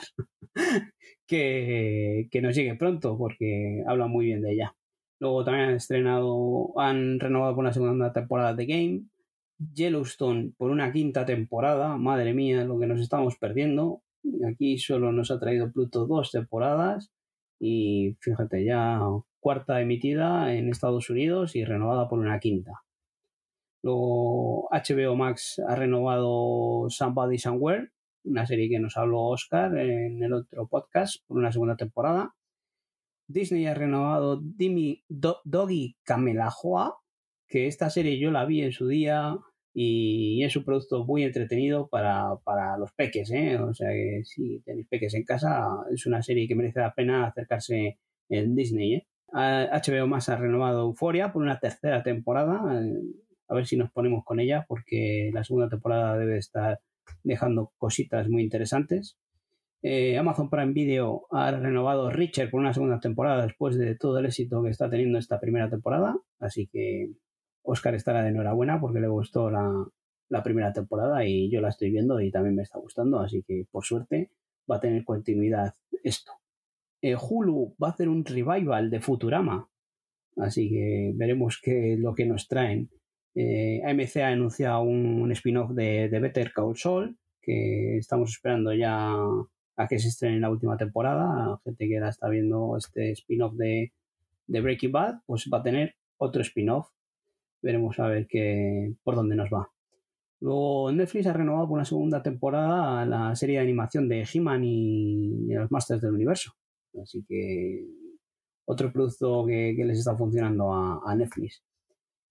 que, 1.27 2.27
que 2.31 2.41
nos 2.41 2.55
llegue 2.55 2.75
pronto, 2.75 3.17
porque 3.17 3.83
habla 3.87 4.07
muy 4.07 4.25
bien 4.27 4.41
de 4.41 4.53
ella. 4.53 4.75
Luego 5.19 5.43
también 5.43 5.69
han 5.69 5.75
estrenado, 5.75 6.79
han 6.79 7.19
renovado 7.19 7.55
por 7.55 7.63
una 7.63 7.73
segunda 7.73 8.13
temporada 8.13 8.53
de 8.53 8.65
Game, 8.67 9.01
Yellowstone 9.73 10.51
por 10.57 10.69
una 10.69 10.91
quinta 10.91 11.25
temporada, 11.25 11.97
madre 11.97 12.33
mía, 12.33 12.63
lo 12.63 12.79
que 12.79 12.87
nos 12.87 13.01
estamos 13.01 13.37
perdiendo. 13.37 14.03
Aquí 14.49 14.77
solo 14.77 15.11
nos 15.11 15.31
ha 15.31 15.39
traído 15.39 15.71
Pluto 15.71 16.05
dos 16.07 16.31
temporadas 16.31 17.11
y 17.59 18.15
fíjate, 18.21 18.65
ya 18.65 18.99
cuarta 19.39 19.81
emitida 19.81 20.53
en 20.53 20.69
Estados 20.69 21.09
Unidos 21.09 21.55
y 21.55 21.63
renovada 21.65 22.07
por 22.07 22.19
una 22.19 22.39
quinta. 22.39 22.71
Luego 23.83 24.69
HBO 24.71 25.15
Max 25.15 25.61
ha 25.67 25.75
renovado 25.75 26.89
Somebody 26.89 27.37
Somewhere, 27.37 27.89
una 28.25 28.45
serie 28.45 28.69
que 28.69 28.79
nos 28.79 28.97
habló 28.97 29.23
Oscar 29.25 29.77
en 29.77 30.21
el 30.21 30.33
otro 30.33 30.67
podcast 30.67 31.23
por 31.27 31.37
una 31.37 31.51
segunda 31.51 31.75
temporada. 31.77 32.33
Disney 33.29 33.65
ha 33.65 33.73
renovado 33.73 34.41
Dimi, 34.41 35.03
Do- 35.07 35.41
Doggy 35.45 35.95
Camelajoa, 36.03 36.97
que 37.47 37.67
esta 37.67 37.89
serie 37.89 38.19
yo 38.19 38.31
la 38.31 38.45
vi 38.45 38.61
en 38.63 38.71
su 38.71 38.87
día 38.87 39.37
y 39.79 40.43
es 40.43 40.55
un 40.55 40.63
producto 40.63 41.05
muy 41.05 41.21
entretenido 41.21 41.87
para, 41.87 42.35
para 42.43 42.79
los 42.79 42.91
peques, 42.93 43.29
¿eh? 43.29 43.59
O 43.59 43.75
sea 43.75 43.89
que 43.91 44.21
si 44.23 44.59
tenéis 44.61 44.87
peques 44.87 45.13
en 45.13 45.23
casa, 45.23 45.67
es 45.93 46.07
una 46.07 46.23
serie 46.23 46.47
que 46.47 46.55
merece 46.55 46.79
la 46.79 46.95
pena 46.95 47.27
acercarse 47.27 47.99
en 48.27 48.55
Disney, 48.55 48.95
¿eh? 48.95 49.07
HBO 49.31 50.07
Max 50.07 50.29
ha 50.29 50.35
renovado 50.37 50.81
Euforia 50.87 51.31
por 51.31 51.43
una 51.43 51.59
tercera 51.59 52.01
temporada. 52.01 52.59
eh, 52.81 52.91
A 53.49 53.53
ver 53.53 53.67
si 53.67 53.77
nos 53.77 53.91
ponemos 53.91 54.23
con 54.25 54.39
ella, 54.39 54.65
porque 54.67 55.29
la 55.31 55.43
segunda 55.43 55.69
temporada 55.69 56.17
debe 56.17 56.39
estar 56.39 56.79
dejando 57.23 57.71
cositas 57.77 58.27
muy 58.29 58.41
interesantes. 58.41 59.15
Eh, 59.83 60.17
Amazon 60.17 60.49
Prime 60.49 60.73
Video 60.73 61.27
ha 61.29 61.51
renovado 61.51 62.09
Richard 62.09 62.49
por 62.49 62.61
una 62.61 62.73
segunda 62.73 62.99
temporada 62.99 63.45
después 63.45 63.77
de 63.77 63.95
todo 63.95 64.17
el 64.17 64.25
éxito 64.25 64.63
que 64.63 64.71
está 64.71 64.89
teniendo 64.89 65.19
esta 65.19 65.39
primera 65.39 65.69
temporada. 65.69 66.17
Así 66.39 66.65
que 66.65 67.11
Oscar 67.67 67.95
estará 67.95 68.23
de 68.23 68.29
enhorabuena 68.29 68.79
porque 68.79 69.01
le 69.01 69.09
gustó 69.09 69.51
la, 69.51 69.69
la 70.29 70.43
primera 70.43 70.71
temporada 70.71 71.25
y 71.25 71.49
yo 71.49 71.59
la 71.59 71.69
estoy 71.69 71.91
viendo 71.91 72.19
y 72.21 72.31
también 72.31 72.55
me 72.55 72.63
está 72.63 72.79
gustando. 72.79 73.19
Así 73.19 73.43
que 73.43 73.65
por 73.69 73.83
suerte 73.83 74.31
va 74.69 74.77
a 74.77 74.79
tener 74.79 75.03
continuidad 75.03 75.73
esto. 76.03 76.31
Eh, 77.01 77.15
Hulu 77.15 77.75
va 77.81 77.89
a 77.89 77.91
hacer 77.91 78.07
un 78.09 78.23
revival 78.23 78.89
de 78.89 79.01
Futurama. 79.01 79.69
Así 80.37 80.69
que 80.69 81.11
veremos 81.15 81.59
qué 81.61 81.97
lo 81.99 82.15
que 82.15 82.25
nos 82.25 82.47
traen. 82.47 82.89
Eh, 83.35 83.81
AMC 83.85 84.17
ha 84.17 84.29
anunciado 84.29 84.81
un, 84.81 85.31
spin-off 85.33 85.71
de, 85.71 86.07
Better 86.07 86.51
Call 86.53 86.75
Saul 86.75 87.17
que 87.41 87.97
estamos 87.97 88.31
esperando 88.31 88.73
ya 88.73 89.13
a 89.77 89.87
que 89.87 89.99
se 89.99 90.07
estrene 90.07 90.39
la 90.39 90.49
última 90.49 90.77
temporada. 90.77 91.59
Gente 91.63 91.87
que 91.87 91.99
la 91.99 92.09
está 92.09 92.29
viendo 92.29 92.77
este 92.77 93.11
spin-off 93.11 93.53
de, 93.55 93.91
de 94.47 94.61
Breaking 94.61 94.91
Bad, 94.91 95.21
pues 95.25 95.49
va 95.53 95.59
a 95.59 95.63
tener 95.63 95.95
otro 96.17 96.41
spin-off. 96.41 96.87
Veremos 97.61 97.99
a 97.99 98.07
ver 98.07 98.27
qué, 98.27 98.93
por 99.03 99.15
dónde 99.15 99.35
nos 99.35 99.49
va. 99.49 99.69
Luego 100.39 100.91
Netflix 100.91 101.25
ha 101.27 101.33
renovado 101.33 101.67
por 101.67 101.75
una 101.75 101.85
segunda 101.85 102.21
temporada 102.21 103.05
la 103.05 103.35
serie 103.35 103.55
de 103.55 103.63
animación 103.63 104.07
de 104.07 104.27
He-Man 104.31 104.63
y, 104.63 105.45
y 105.49 105.53
los 105.53 105.71
Masters 105.71 106.01
del 106.01 106.13
Universo. 106.13 106.51
Así 107.01 107.23
que 107.27 107.85
otro 108.65 108.91
producto 108.91 109.45
que, 109.45 109.73
les 109.77 109.99
está 109.99 110.15
funcionando 110.15 110.73
a, 110.73 111.15
Netflix. 111.15 111.63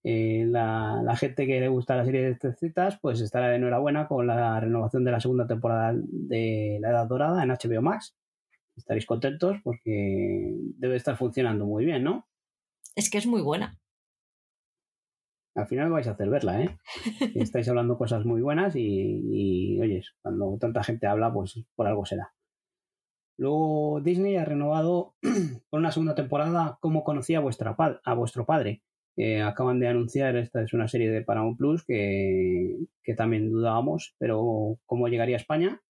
Eh, 0.05 0.45
la, 0.47 1.03
la 1.03 1.17
gente 1.17 1.47
que 1.47 1.59
le 1.59 1.69
gusta 1.69 1.97
la 1.97 2.05
serie 2.05 2.23
de 2.23 2.35
Tecitas, 2.37 2.99
pues 3.01 3.21
estará 3.21 3.49
de 3.49 3.57
enhorabuena 3.57 4.07
con 4.07 4.27
la 4.27 4.61
renovación 4.61 5.03
de 5.05 5.11
la 5.11 5.21
segunda 5.21 5.47
temporada 5.47 5.95
de 5.97 6.79
La 6.81 6.91
Edad 6.91 7.09
Dorada 7.09 7.43
en 7.43 7.49
HBO 7.49 7.83
Max. 7.83 8.15
Estaréis 8.77 9.07
contentos 9.07 9.57
porque 9.65 10.53
debe 10.77 10.97
estar 10.97 11.17
funcionando 11.17 11.65
muy 11.65 11.85
bien, 11.85 12.05
¿no? 12.05 12.29
Es 12.95 13.11
que 13.11 13.19
es 13.19 13.27
muy 13.27 13.41
buena. 13.41 13.79
Al 15.57 15.67
final 15.67 15.91
vais 15.91 16.07
a 16.07 16.13
hacer 16.13 16.29
verla, 16.29 16.63
¿eh? 16.63 16.79
Estáis 17.35 17.69
hablando 17.69 17.99
cosas 17.99 18.25
muy 18.25 18.43
buenas 18.43 18.77
y, 18.77 19.23
y, 19.33 19.81
oyes, 19.81 20.15
cuando 20.23 20.57
tanta 20.61 20.85
gente 20.85 21.07
habla, 21.07 21.33
pues 21.33 21.65
por 21.75 21.87
algo 21.87 22.05
será. 22.05 22.33
Luego 23.39 24.01
Disney 24.03 24.37
ha 24.37 24.45
renovado 24.45 25.15
por 25.71 25.81
una 25.81 25.93
segunda 25.93 26.15
temporada 26.15 26.79
Cómo 26.81 27.05
conocía 27.05 27.39
a, 27.39 27.41
vuestra 27.41 27.75
a 28.05 28.15
vuestro 28.15 28.47
padre. 28.47 28.83
Eh, 29.17 29.41
acaban 29.41 29.81
de 29.81 29.89
anunciar, 29.89 30.37
esta 30.37 30.63
es 30.63 30.75
una 30.75 30.89
serie 30.89 31.11
de 31.11 31.23
Paramount 31.23 31.57
Plus 31.57 31.85
que, 31.85 32.77
que 33.03 33.15
también 33.15 33.51
dudábamos, 33.51 34.15
pero 34.19 34.79
cómo 34.85 35.09
llegaría 35.09 35.37
a 35.37 35.41
España 35.41 35.81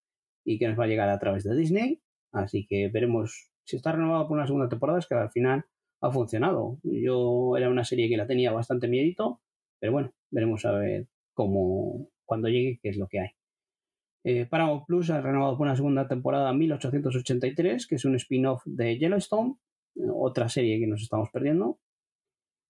y 0.44 0.60
que 0.60 0.68
nos 0.68 0.78
va 0.78 0.84
a 0.84 0.88
llegar 0.88 1.08
a 1.08 1.18
través 1.18 1.42
de 1.42 1.56
Disney. 1.56 2.00
Así 2.32 2.66
que 2.68 2.88
veremos 2.88 3.50
si 3.66 3.76
está 3.76 3.92
renovado 3.92 4.28
por 4.28 4.36
una 4.36 4.46
segunda 4.46 4.68
temporada, 4.68 5.00
es 5.00 5.06
que 5.06 5.14
al 5.16 5.30
final 5.30 5.64
ha 6.00 6.12
funcionado. 6.12 6.78
Yo 6.84 7.56
era 7.56 7.68
una 7.68 7.84
serie 7.84 8.08
que 8.08 8.16
la 8.16 8.26
tenía 8.26 8.52
bastante 8.52 8.86
miedito, 8.88 9.40
pero 9.86 9.92
bueno, 9.92 10.12
veremos 10.32 10.64
a 10.64 10.72
ver 10.72 11.06
cómo, 11.32 12.08
cuando 12.24 12.48
llegue, 12.48 12.80
qué 12.82 12.88
es 12.88 12.96
lo 12.96 13.06
que 13.06 13.20
hay. 13.20 13.28
Eh, 14.24 14.44
Paramount 14.44 14.84
Plus 14.84 15.10
ha 15.10 15.20
renovado 15.20 15.56
por 15.56 15.68
una 15.68 15.76
segunda 15.76 16.08
temporada 16.08 16.52
1883, 16.52 17.86
que 17.86 17.94
es 17.94 18.04
un 18.04 18.16
spin-off 18.16 18.62
de 18.64 18.98
Yellowstone, 18.98 19.54
eh, 19.94 20.00
otra 20.12 20.48
serie 20.48 20.80
que 20.80 20.88
nos 20.88 21.02
estamos 21.02 21.30
perdiendo. 21.30 21.78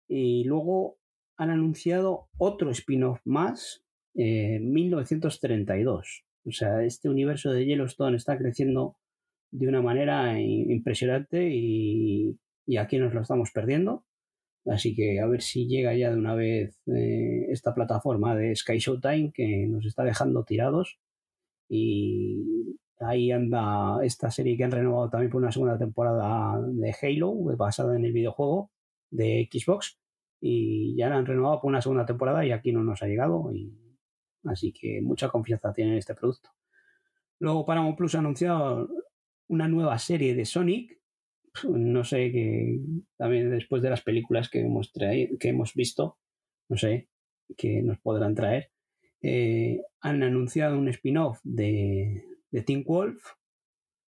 Y 0.06 0.44
luego 0.44 0.98
han 1.38 1.48
anunciado 1.48 2.28
otro 2.36 2.70
spin-off 2.70 3.22
más, 3.24 3.82
eh, 4.14 4.60
1932. 4.60 6.22
O 6.44 6.50
sea, 6.50 6.84
este 6.84 7.08
universo 7.08 7.50
de 7.50 7.64
Yellowstone 7.64 8.18
está 8.18 8.36
creciendo 8.36 8.98
de 9.50 9.68
una 9.68 9.80
manera 9.80 10.38
impresionante 10.38 11.48
y 11.48 12.36
aquí 12.78 12.98
nos 12.98 13.14
lo 13.14 13.22
estamos 13.22 13.52
perdiendo. 13.52 14.04
Así 14.66 14.94
que 14.94 15.20
a 15.20 15.26
ver 15.26 15.42
si 15.42 15.66
llega 15.66 15.94
ya 15.94 16.10
de 16.10 16.18
una 16.18 16.34
vez 16.34 16.76
eh, 16.86 17.46
esta 17.50 17.74
plataforma 17.74 18.34
de 18.34 18.54
Sky 18.56 18.78
Showtime 18.78 19.32
que 19.32 19.66
nos 19.68 19.86
está 19.86 20.02
dejando 20.02 20.44
tirados. 20.44 20.98
Y 21.68 22.76
ahí 23.00 23.30
anda 23.30 23.98
esta 24.04 24.30
serie 24.30 24.56
que 24.56 24.64
han 24.64 24.72
renovado 24.72 25.10
también 25.10 25.30
por 25.30 25.42
una 25.42 25.52
segunda 25.52 25.78
temporada 25.78 26.60
de 26.66 26.94
Halo, 27.00 27.34
basada 27.56 27.96
en 27.96 28.04
el 28.04 28.12
videojuego 28.12 28.70
de 29.10 29.48
Xbox. 29.50 29.98
Y 30.40 30.96
ya 30.96 31.08
la 31.08 31.16
han 31.16 31.26
renovado 31.26 31.60
por 31.60 31.68
una 31.68 31.80
segunda 31.80 32.04
temporada 32.04 32.44
y 32.44 32.52
aquí 32.52 32.72
no 32.72 32.82
nos 32.82 33.02
ha 33.02 33.06
llegado. 33.06 33.52
Y, 33.54 33.72
así 34.44 34.72
que 34.72 35.00
mucha 35.02 35.28
confianza 35.28 35.72
tiene 35.72 35.92
en 35.92 35.98
este 35.98 36.14
producto. 36.14 36.50
Luego 37.38 37.66
Paramount 37.66 37.96
Plus 37.96 38.14
ha 38.14 38.18
anunciado 38.18 38.88
una 39.48 39.68
nueva 39.68 39.98
serie 39.98 40.34
de 40.34 40.44
Sonic. 40.44 40.98
No 41.64 42.04
sé 42.04 42.30
que 42.32 42.80
también 43.16 43.50
después 43.50 43.82
de 43.82 43.90
las 43.90 44.02
películas 44.02 44.48
que 44.48 44.60
hemos, 44.60 44.92
que 44.92 45.48
hemos 45.48 45.74
visto, 45.74 46.18
no 46.68 46.76
sé 46.76 47.08
qué 47.56 47.82
nos 47.82 47.98
podrán 47.98 48.34
traer. 48.34 48.70
Eh, 49.22 49.82
han 50.00 50.22
anunciado 50.22 50.78
un 50.78 50.88
spin-off 50.88 51.40
de, 51.42 52.24
de 52.50 52.62
Teen 52.62 52.84
Wolf. 52.84 53.22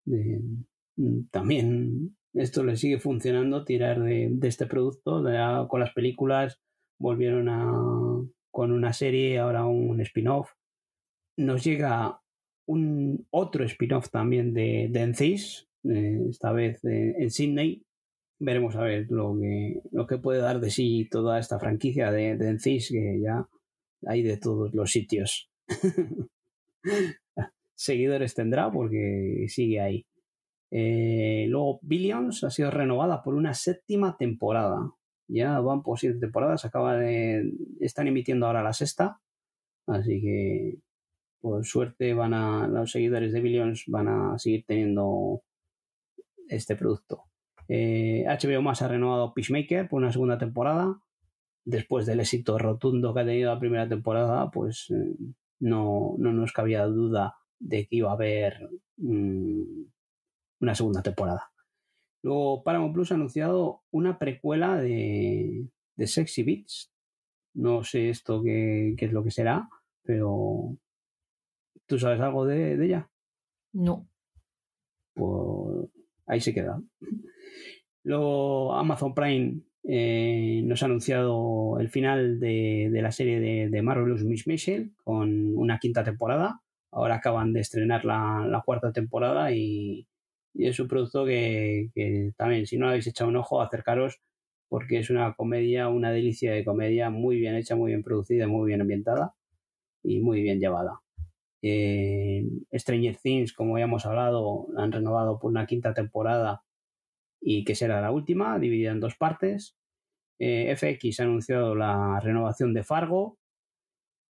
Mm, 0.05 1.29
también 1.31 2.17
esto 2.35 2.65
le 2.65 2.77
sigue 2.77 2.99
funcionando, 2.99 3.65
tirar 3.65 4.03
de, 4.03 4.37
este 4.43 4.67
producto. 4.67 5.25
con 5.69 5.81
las 5.81 5.93
películas 5.93 6.61
volvieron 6.99 7.49
a, 7.49 7.73
con 8.51 8.73
una 8.73 8.93
serie, 8.93 9.39
ahora 9.39 9.67
un 9.67 10.01
spin-off. 10.01 10.51
Nos 11.39 11.65
llega 11.65 12.21
un 12.67 13.27
otro 13.31 13.65
spin-off 13.65 14.11
también 14.11 14.53
de, 14.53 14.89
de 14.91 15.01
Encis, 15.01 15.66
eh, 15.91 16.27
esta 16.29 16.53
vez 16.53 16.81
en 16.85 17.31
Sydney. 17.31 17.83
Veremos 18.39 18.77
a 18.77 18.83
ver 18.83 19.07
lo 19.11 19.37
que, 19.41 19.81
lo 19.93 20.07
que 20.07 20.19
puede 20.19 20.41
dar 20.41 20.61
de 20.61 20.71
sí 20.71 21.09
toda 21.11 21.39
esta 21.39 21.59
franquicia 21.59 22.13
de, 22.13 22.37
de 22.37 22.59
que 22.59 23.21
ya 23.23 23.49
hay 24.07 24.23
de 24.23 24.37
todos 24.37 24.75
los 24.75 24.91
sitios. 24.91 25.51
Seguidores 27.75 28.35
tendrá 28.35 28.71
porque 28.71 29.47
sigue 29.49 29.81
ahí. 29.81 30.07
Eh, 30.71 31.47
luego 31.49 31.79
Billions 31.83 32.45
ha 32.45 32.51
sido 32.51 32.71
renovada 32.71 33.23
por 33.23 33.35
una 33.35 33.55
séptima 33.55 34.17
temporada. 34.17 34.93
Ya 35.29 35.59
van 35.61 35.83
por 35.83 35.99
siete 35.99 36.19
temporadas, 36.19 36.65
acaba 36.65 36.97
de. 36.97 37.53
están 37.81 38.09
emitiendo 38.09 38.47
ahora 38.47 38.63
la 38.63 38.73
sexta. 38.73 39.21
Así 39.87 40.21
que 40.21 40.79
por 41.41 41.65
suerte 41.65 42.15
van 42.15 42.35
a. 42.35 42.69
los 42.69 42.93
seguidores 42.93 43.33
de 43.33 43.41
Billions 43.41 43.85
van 43.89 44.09
a 44.09 44.39
seguir 44.39 44.65
teniendo 44.67 45.43
este 46.49 46.77
producto. 46.77 47.25
HBO 47.69 47.69
eh, 47.69 48.61
más 48.63 48.83
ha 48.83 48.89
renovado 48.89 49.35
Peacemaker 49.35 49.89
por 49.89 50.03
una 50.03 50.13
segunda 50.13 50.39
temporada. 50.39 51.01
Después 51.65 52.07
del 52.07 52.21
éxito 52.21 52.59
rotundo 52.59 53.13
que 53.13 53.21
ha 53.21 53.25
tenido 53.25 53.53
la 53.53 53.59
primera 53.59 53.89
temporada, 53.89 54.51
pues 54.51 54.87
eh, 54.91 55.17
no, 55.61 56.15
no 56.19 56.33
nos 56.33 56.53
cabía 56.53 56.85
duda 56.87 57.37
de 57.59 57.87
que 57.87 57.97
iba 57.97 58.11
a 58.11 58.15
haber 58.15 58.69
mm, 58.99 59.83
una 60.61 60.75
segunda 60.75 61.03
temporada. 61.03 61.51
Luego 62.23 62.63
Paramount 62.63 62.95
Plus 62.95 63.13
ha 63.13 63.15
anunciado 63.15 63.83
una 63.91 64.19
precuela 64.19 64.77
de, 64.77 65.69
de 65.97 66.07
Sexy 66.07 66.43
Beats. 66.43 66.93
No 67.55 67.85
sé 67.85 68.11
esto 68.11 68.43
qué, 68.43 68.95
es 68.99 69.13
lo 69.13 69.25
que 69.25 69.31
será, 69.31 69.69
pero 70.03 70.77
¿tú 71.87 71.99
sabes 71.99 72.21
algo 72.21 72.45
de, 72.45 72.85
ella? 72.85 73.09
No. 73.73 74.09
Pues 75.15 75.89
ahí 76.27 76.41
se 76.41 76.55
queda. 76.55 76.81
Luego 78.05 78.75
Amazon 78.75 79.15
Prime 79.15 79.61
eh, 79.85 80.63
nos 80.65 80.83
ha 80.83 80.87
anunciado 80.87 81.79
el 81.81 81.89
final 81.89 82.39
de, 82.41 82.91
la 82.93 83.13
serie 83.13 83.41
de, 83.41 83.69
de 83.69 83.83
Marvelous 83.83 84.25
Miss 84.25 84.45
con 85.03 85.57
una 85.57 85.79
quinta 85.79 86.05
temporada. 86.05 86.61
Ahora 86.93 87.17
acaban 87.17 87.53
de 87.53 87.61
estrenar 87.61 88.05
la 88.05 88.63
cuarta 88.65 88.93
temporada 88.93 89.53
y, 89.53 90.07
y 90.59 90.69
es 90.69 90.81
un 90.81 90.89
producto 90.89 91.27
que, 91.27 91.91
también, 92.37 92.67
si 92.67 92.79
no 92.79 92.89
habéis 92.89 93.07
echado 93.07 93.29
un 93.29 93.37
ojo, 93.37 93.61
acercaros 93.61 94.21
porque 94.69 94.99
es 94.99 95.11
una 95.11 95.35
comedia, 95.35 95.89
una 95.89 96.11
delicia 96.11 96.53
de 96.53 96.65
comedia 96.65 97.11
muy 97.11 97.37
bien 97.37 97.55
hecha, 97.57 97.77
muy 97.77 97.91
bien 97.91 98.03
producida, 98.03 98.49
muy 98.49 98.69
bien 98.69 98.81
ambientada 98.81 99.35
y 100.03 100.21
muy 100.21 100.43
bien 100.43 100.59
llevada. 100.59 101.03
Eh, 101.69 102.47
Stranger 102.73 103.17
Things, 103.17 103.53
como 103.53 103.79
ya 103.79 103.85
hemos 103.85 104.07
hablado, 104.07 104.69
han 104.77 104.93
renovado 104.93 105.39
por 105.39 105.51
una 105.51 105.67
quinta 105.67 105.95
temporada 105.95 106.63
y 107.41 107.65
que 107.65 107.75
será 107.75 108.01
la 108.01 108.13
última, 108.13 108.59
dividida 108.59 108.93
en 108.93 109.01
dos 109.01 109.17
partes. 109.17 109.77
Eh, 110.39 110.75
FX 110.77 111.21
ha 111.21 111.25
anunciado 111.25 111.75
la 111.75 112.21
renovación 112.21 112.73
de 112.73 112.85
Fargo, 112.85 113.39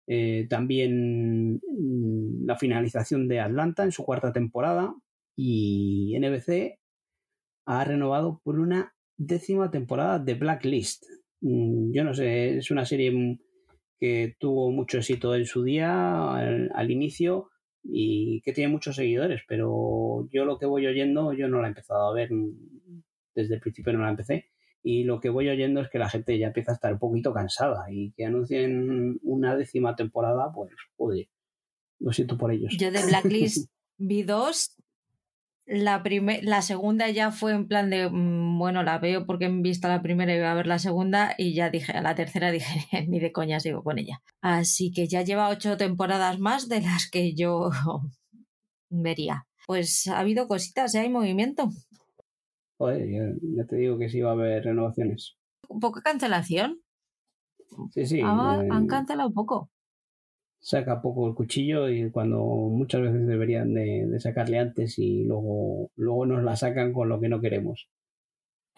eh, 0.09 0.47
también 0.49 1.57
mm, 1.57 2.47
la 2.47 2.57
finalización 2.57 3.29
de 3.29 3.41
Atlanta 3.41 3.83
en 3.85 3.93
su 3.93 4.05
cuarta 4.05 4.33
temporada 4.33 4.95
y 5.37 6.17
NBC 6.19 6.79
ha 7.67 7.85
renovado 7.85 8.41
por 8.45 8.61
una 8.61 8.95
décima 9.19 9.71
temporada 9.71 10.19
de 10.21 10.35
Blacklist. 10.35 11.05
Mm, 11.41 11.93
yo 11.93 12.05
no 12.05 12.15
sé, 12.15 12.59
es 12.59 12.71
una 12.71 12.87
serie 12.87 13.39
que 13.99 14.37
tuvo 14.39 14.71
mucho 14.71 14.99
éxito 14.99 15.35
en 15.35 15.47
su 15.47 15.63
día, 15.63 16.35
al, 16.35 16.91
inicio, 16.91 17.51
y 17.83 18.41
que 18.43 18.53
tiene 18.53 18.73
muchos 18.73 18.97
seguidores, 18.97 19.43
pero 19.49 20.29
yo 20.33 20.45
lo 20.45 20.59
que 20.59 20.67
voy 20.67 20.87
oyendo, 20.87 21.33
yo 21.33 21.49
no 21.49 21.61
la 21.61 21.69
he 21.69 21.71
empezado 21.71 22.09
a 22.09 22.15
ver, 22.15 22.33
mm, 22.33 23.03
desde 23.35 23.55
el 23.55 23.61
principio 23.61 23.93
no 23.93 24.03
la 24.03 24.11
empecé, 24.11 24.51
y 24.83 25.05
lo 25.05 25.21
que 25.21 25.31
voy 25.31 25.49
oyendo 25.49 25.81
es 25.81 25.89
que 25.91 25.99
la 25.99 26.09
gente 26.09 26.39
ya 26.39 26.49
empieza 26.49 26.73
a 26.73 26.75
estar 26.75 26.93
un 26.93 26.99
poquito 26.99 27.33
cansada 27.33 27.87
y 27.91 28.13
que 28.13 28.25
anuncien 28.25 29.19
una 29.23 29.57
décima 29.57 29.97
temporada, 29.97 30.53
pues 30.55 30.73
joder, 30.97 31.29
lo 31.99 32.13
siento 32.13 32.39
por 32.39 32.53
ellos. 32.53 32.73
Yo 32.79 32.91
de 32.91 33.05
Blacklist 33.05 33.71
vi 33.99 34.23
dos 34.23 34.77
la, 35.67 36.03
la 36.43 36.63
segunda 36.63 37.11
ya 37.11 37.33
fue 37.33 37.53
en 37.53 37.67
plan 37.67 37.91
de, 37.91 38.09
mm, 38.09 38.59
bueno, 38.59 38.85
la 38.85 38.99
veo 38.99 39.27
porque 39.27 39.47
he 39.47 39.51
visto 39.51 39.89
la 39.89 40.01
primera 40.01 40.33
y 40.33 40.39
voy 40.39 40.47
a 40.47 40.55
ver 40.55 40.69
la 40.69 40.79
segunda 40.79 41.35
y 41.37 41.55
ya 41.55 41.71
dije, 41.71 41.93
a 41.93 42.03
la 42.03 42.15
tercera 42.15 42.51
dije, 42.53 43.07
ni 43.09 43.19
de 43.19 43.33
coña 43.33 43.61
sigo 43.61 43.83
con 43.83 43.99
ella. 43.99 44.23
Así 44.41 44.93
que 44.93 45.09
ya 45.09 45.23
lleva 45.23 45.49
ocho 45.49 45.77
temporadas 45.77 46.39
más 46.39 46.69
de 46.69 46.81
las 46.81 47.11
que 47.11 47.35
yo 47.35 47.71
vería. 48.91 49.47
Pues 49.67 50.07
ha 50.07 50.21
habido 50.21 50.47
cositas, 50.47 50.95
¿eh? 50.95 51.01
hay 51.01 51.11
movimiento. 51.11 51.69
Joder, 52.79 53.09
ya, 53.57 53.65
te 53.67 53.77
digo 53.77 53.99
que 53.99 54.09
sí 54.09 54.21
va 54.21 54.31
a 54.31 54.35
haber 54.35 54.63
renovaciones. 54.63 55.37
Poca 55.81 56.03
cancelación. 56.03 56.81
Sí, 57.91 58.07
sí. 58.07 58.21
Han 58.23 58.87
cancelado 58.87 59.33
poco 59.33 59.71
saca 60.67 61.01
poco 61.01 61.29
el 61.29 61.35
cuchillo 61.35 61.89
y 61.89 62.11
cuando 62.11 62.39
muchas 62.39 63.01
veces 63.01 63.25
deberían 63.25 63.73
de, 63.73 64.19
sacarle 64.19 64.59
antes 64.59 64.99
y 64.99 65.23
luego, 65.23 65.93
luego 65.95 66.27
nos 66.27 66.43
la 66.43 66.57
sacan 66.57 66.93
con 66.93 67.09
lo 67.09 67.21
que 67.21 67.29
no 67.29 67.41
queremos. 67.41 67.89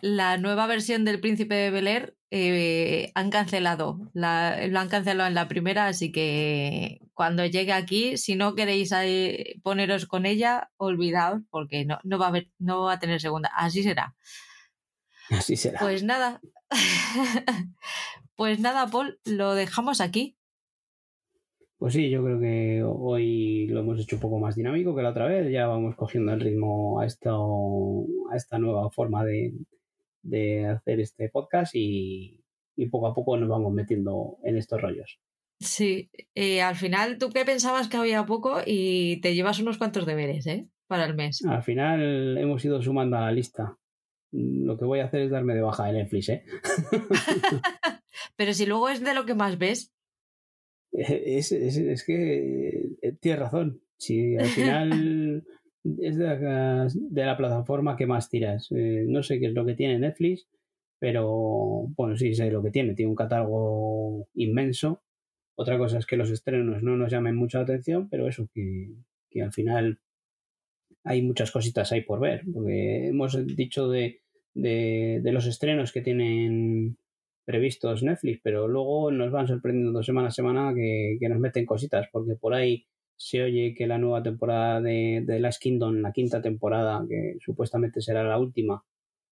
La 0.03 0.37
nueva 0.37 0.67
versión 0.67 1.07
del 1.07 1.19
Príncipe 1.19 1.55
de 1.55 1.71
Bel 1.71 1.89
Air 1.89 2.15
eh, 2.31 3.11
han 3.15 3.31
cancelado, 3.31 4.11
la, 4.13 4.67
lo 4.67 4.79
han 4.79 4.91
cancelado 4.91 5.29
en 5.29 5.35
la 5.35 5.49
primera, 5.49 5.87
así 5.87 6.13
que 6.13 7.01
cuando 7.15 7.47
llegue 7.47 7.73
aquí, 7.73 8.19
si 8.19 8.37
no 8.37 8.55
queréis 8.55 8.93
poneros 9.63 10.05
con 10.05 10.27
ella, 10.27 10.71
olvidaos 10.77 11.41
porque 11.49 11.87
no, 11.87 12.01
no, 12.05 12.19
va 12.19 12.27
a 12.27 12.29
haber, 12.29 12.51
no 12.59 12.83
va 12.83 12.93
a 12.93 12.99
tener 12.99 13.19
segunda. 13.19 13.51
Así 13.57 13.83
será. 13.83 14.15
Así 15.31 15.57
será. 15.57 15.81
Pues 15.81 16.03
nada. 16.03 16.43
pues 18.37 18.61
nada, 18.61 18.89
Paul, 18.89 19.19
lo 19.25 19.55
dejamos 19.55 20.03
aquí. 20.03 20.38
Pues 21.79 21.95
sí, 21.95 22.11
yo 22.11 22.25
creo 22.25 22.41
que 22.41 22.83
hoy 22.83 23.69
lo 23.69 23.81
hemos 23.81 24.01
hecho 24.01 24.17
un 24.17 24.23
poco 24.23 24.41
más 24.41 24.57
dinámico 24.57 24.97
que 24.97 25.03
la 25.03 25.11
otra 25.11 25.27
vez. 25.27 25.51
Ya 25.53 25.69
vamos 25.69 25.95
cogiendo 25.95 26.33
el 26.33 26.41
ritmo 26.41 27.01
a, 27.01 27.07
esto, 27.07 28.05
a 28.33 28.37
esta 28.37 28.59
nueva 28.59 28.91
forma 28.91 29.25
de, 29.25 29.55
hacer 30.67 30.99
este 30.99 31.29
podcast 31.29 31.73
y, 31.77 32.43
poco 32.91 33.07
a 33.07 33.15
poco 33.15 33.37
nos 33.37 33.49
vamos 33.49 33.73
metiendo 33.73 34.39
en 34.43 34.57
estos 34.57 34.81
rollos. 34.81 35.21
Sí, 35.61 36.11
eh, 36.35 36.63
al 36.63 36.75
final 36.75 37.17
tú 37.19 37.31
que 37.31 37.45
pensabas 37.45 37.89
que 37.89 37.97
había 37.97 38.27
poco 38.27 38.59
y 38.67 39.21
te 39.21 39.35
llevas 39.35 39.61
unos 39.61 39.79
cuantos 39.79 40.05
deberes, 40.05 40.47
¿eh? 40.49 40.69
Para 40.89 41.05
el 41.05 41.15
mes. 41.15 41.45
Al 41.45 41.63
final 41.63 42.39
hemos 42.39 42.65
ido 42.65 42.83
sumando 42.83 43.17
a 43.17 43.21
la 43.21 43.33
lista. 43.33 43.77
Lo 44.33 44.77
que 44.77 44.85
voy 44.85 44.99
a 44.99 45.05
hacer 45.05 45.23
es 45.23 45.31
darme 45.31 45.55
de 45.55 45.63
baja 45.63 45.87
de 45.87 45.93
Netflix, 45.93 46.29
¿eh? 46.29 46.45
Pero 48.37 48.53
si 48.53 48.67
luego 48.67 48.89
es 48.89 49.01
de 49.01 49.15
lo 49.15 49.27
que 49.27 49.35
más 49.35 49.59
ves. 49.59 49.93
Es, 50.93 51.53
es, 51.53 51.77
es 51.77 52.05
que 52.05 52.97
eh, 53.03 53.13
tienes 53.21 53.41
razón. 53.41 53.81
Si 53.97 54.37
al 54.37 54.47
final 54.47 55.45
es 56.01 56.17
de 56.17 56.25
la, 56.25 56.89
de 56.93 57.25
la, 57.25 57.37
plataforma 57.37 57.97
que 57.97 58.07
más 58.07 58.29
tiras. 58.29 58.69
Eh, 58.71 59.05
no 59.07 59.23
sé 59.23 59.39
qué 59.39 59.47
es 59.47 59.55
lo 59.55 59.65
que 59.65 59.75
tiene 59.75 59.99
Netflix, 59.99 60.49
pero 60.99 61.87
bueno, 61.97 62.17
sí 62.17 62.35
sé 62.35 62.51
lo 62.51 62.63
que 62.63 62.71
tiene. 62.71 62.95
Tiene 62.95 63.11
un 63.11 63.17
catálogo 63.17 64.29
inmenso. 64.35 65.03
Otra 65.57 65.77
cosa 65.79 65.99
es 65.99 66.07
que 66.07 66.17
los 66.17 66.31
estrenos 66.31 66.83
no 66.83 66.97
nos 66.97 67.11
llamen 67.11 67.35
mucha 67.35 67.61
atención, 67.61 68.09
pero 68.09 68.29
eso, 68.29 68.49
que, 68.55 68.93
que 69.31 69.43
al 69.43 69.53
final 69.53 69.99
hay 71.05 71.23
muchas 71.23 71.51
cositas 71.51 71.91
ahí 71.93 72.03
por 72.03 72.21
ver. 72.21 72.43
Porque 72.53 73.09
hemos 73.09 73.47
dicho 73.47 73.89
de, 73.89 74.23
de, 74.55 75.21
de 75.23 75.33
los 75.33 75.47
estrenos 75.47 75.93
que 75.93 76.01
tienen 76.01 76.97
previstos 77.49 78.03
Netflix, 78.03 78.41
pero 78.45 78.69
luego 78.69 79.11
nos 79.11 79.33
van 79.33 79.49
sorprendiendo 79.49 80.03
semana 80.03 80.29
a 80.29 80.31
semana 80.31 80.75
que, 80.75 81.17
nos 81.31 81.39
meten 81.39 81.65
cositas, 81.65 82.07
porque 82.13 82.37
por 82.37 82.53
ahí 82.53 82.85
se 83.17 83.43
oye 83.43 83.73
que 83.75 83.87
la 83.87 83.97
nueva 83.97 84.23
temporada 84.23 84.83
de, 84.83 85.23
de 85.25 85.41
Last 85.41 85.63
Kingdom, 85.63 86.03
la 86.03 86.13
quinta 86.13 86.43
temporada, 86.43 87.03
que 87.09 87.37
supuestamente 87.41 88.03
será 88.03 88.23
la 88.23 88.39
última, 88.39 88.85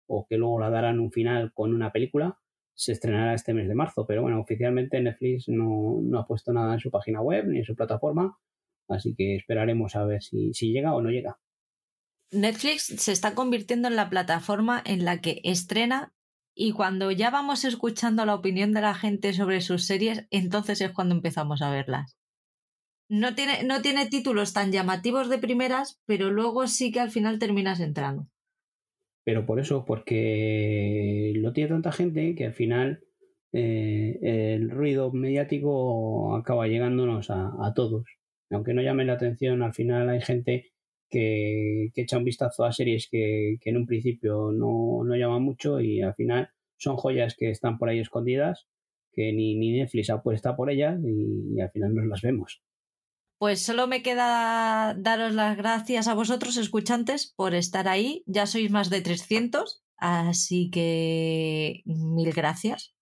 o 0.06 0.26
que 0.26 0.38
luego 0.38 0.58
la 0.58 0.70
darán 0.70 0.98
un 0.98 1.12
final 1.12 1.52
con 1.52 1.74
una 1.74 1.92
película, 1.92 2.38
se 2.72 2.92
estrenará 2.92 3.34
este 3.34 3.52
mes 3.52 3.68
de 3.68 3.74
marzo. 3.74 4.06
Pero 4.06 4.22
bueno, 4.22 4.40
oficialmente 4.40 4.98
Netflix 4.98 5.48
no, 5.48 6.00
no 6.02 6.18
ha 6.18 6.26
puesto 6.26 6.54
nada 6.54 6.72
en 6.72 6.80
su 6.80 6.90
página 6.90 7.20
web 7.20 7.46
ni 7.46 7.58
en 7.58 7.64
su 7.66 7.76
plataforma, 7.76 8.38
así 8.88 9.14
que 9.14 9.36
esperaremos 9.36 9.94
a 9.94 10.06
ver 10.06 10.22
si, 10.22 10.54
si 10.54 10.72
llega 10.72 10.94
o 10.94 11.02
no 11.02 11.10
llega. 11.10 11.38
Netflix 12.30 12.86
se 12.96 13.12
está 13.12 13.34
convirtiendo 13.34 13.88
en 13.88 13.96
la 13.96 14.08
plataforma 14.08 14.82
en 14.86 15.04
la 15.04 15.20
que 15.20 15.42
estrena 15.44 16.14
y 16.58 16.72
cuando 16.72 17.10
ya 17.10 17.30
vamos 17.30 17.64
escuchando 17.64 18.24
la 18.24 18.34
opinión 18.34 18.72
de 18.72 18.80
la 18.80 18.94
gente 18.94 19.34
sobre 19.34 19.60
sus 19.60 19.84
series, 19.84 20.26
entonces 20.30 20.80
es 20.80 20.90
cuando 20.90 21.14
empezamos 21.14 21.60
a 21.60 21.70
verlas. 21.70 22.16
no 23.08 23.34
tiene, 23.34 23.62
no 23.64 23.82
tiene 23.82 24.06
títulos 24.06 24.54
tan 24.54 24.72
llamativos 24.72 25.28
de 25.28 25.38
primeras, 25.38 26.00
pero 26.06 26.30
luego 26.30 26.66
sí 26.66 26.90
que 26.90 27.00
al 27.00 27.10
final 27.10 27.38
terminas 27.38 27.78
entrando. 27.80 28.26
Pero 29.22 29.44
por 29.44 29.60
eso, 29.60 29.84
porque 29.84 31.32
lo 31.36 31.52
tiene 31.52 31.68
tanta 31.70 31.92
gente 31.92 32.34
que 32.34 32.46
al 32.46 32.54
final 32.54 33.04
eh, 33.52 34.18
el 34.54 34.70
ruido 34.70 35.12
mediático 35.12 36.36
acaba 36.36 36.68
llegándonos 36.68 37.30
a, 37.30 37.72
todos. 37.74 38.04
Aunque 38.50 38.72
no 38.72 38.82
llame 38.82 39.04
la 39.04 39.14
atención, 39.14 39.62
al 39.62 39.74
final 39.74 40.08
hay 40.08 40.22
gente 40.22 40.72
que, 41.08 41.90
echa 41.94 42.18
un 42.18 42.24
vistazo 42.24 42.64
a 42.64 42.72
series 42.72 43.08
que, 43.10 43.58
en 43.64 43.76
un 43.76 43.86
principio 43.86 44.52
no, 44.52 45.04
no 45.04 45.16
llaman 45.16 45.42
mucho 45.42 45.80
y 45.80 46.02
al 46.02 46.14
final 46.14 46.50
son 46.76 46.96
joyas 46.96 47.34
que 47.36 47.50
están 47.50 47.78
por 47.78 47.88
ahí 47.88 47.98
escondidas, 47.98 48.66
que 49.12 49.32
ni, 49.32 49.56
ni 49.56 49.72
Netflix 49.72 50.10
apuesta 50.10 50.56
por 50.56 50.70
ellas 50.70 50.98
y, 51.02 51.60
al 51.60 51.70
final 51.70 51.94
nos 51.94 52.06
las 52.06 52.22
vemos. 52.22 52.62
Pues 53.38 53.62
solo 53.62 53.86
me 53.86 54.02
queda 54.02 54.94
daros 54.94 55.34
las 55.34 55.56
gracias 55.56 56.08
a 56.08 56.14
vosotros, 56.14 56.56
escuchantes, 56.56 57.34
por 57.36 57.54
estar 57.54 57.86
ahí. 57.86 58.22
Ya 58.26 58.46
sois 58.46 58.70
más 58.70 58.88
de 58.88 59.02
300, 59.02 59.82
así 59.98 60.70
que 60.70 61.82
mil 61.84 62.32
gracias. 62.32 62.94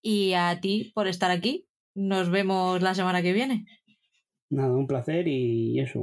Y 0.00 0.32
a 0.32 0.58
ti 0.60 0.92
por 0.94 1.08
estar 1.08 1.30
aquí. 1.30 1.66
Nos 1.94 2.30
vemos 2.30 2.80
la 2.80 2.94
semana 2.94 3.20
que 3.20 3.34
viene. 3.34 3.66
Nada, 4.52 4.76
un 4.76 4.86
placer 4.86 5.28
y 5.28 5.80
eso, 5.80 6.00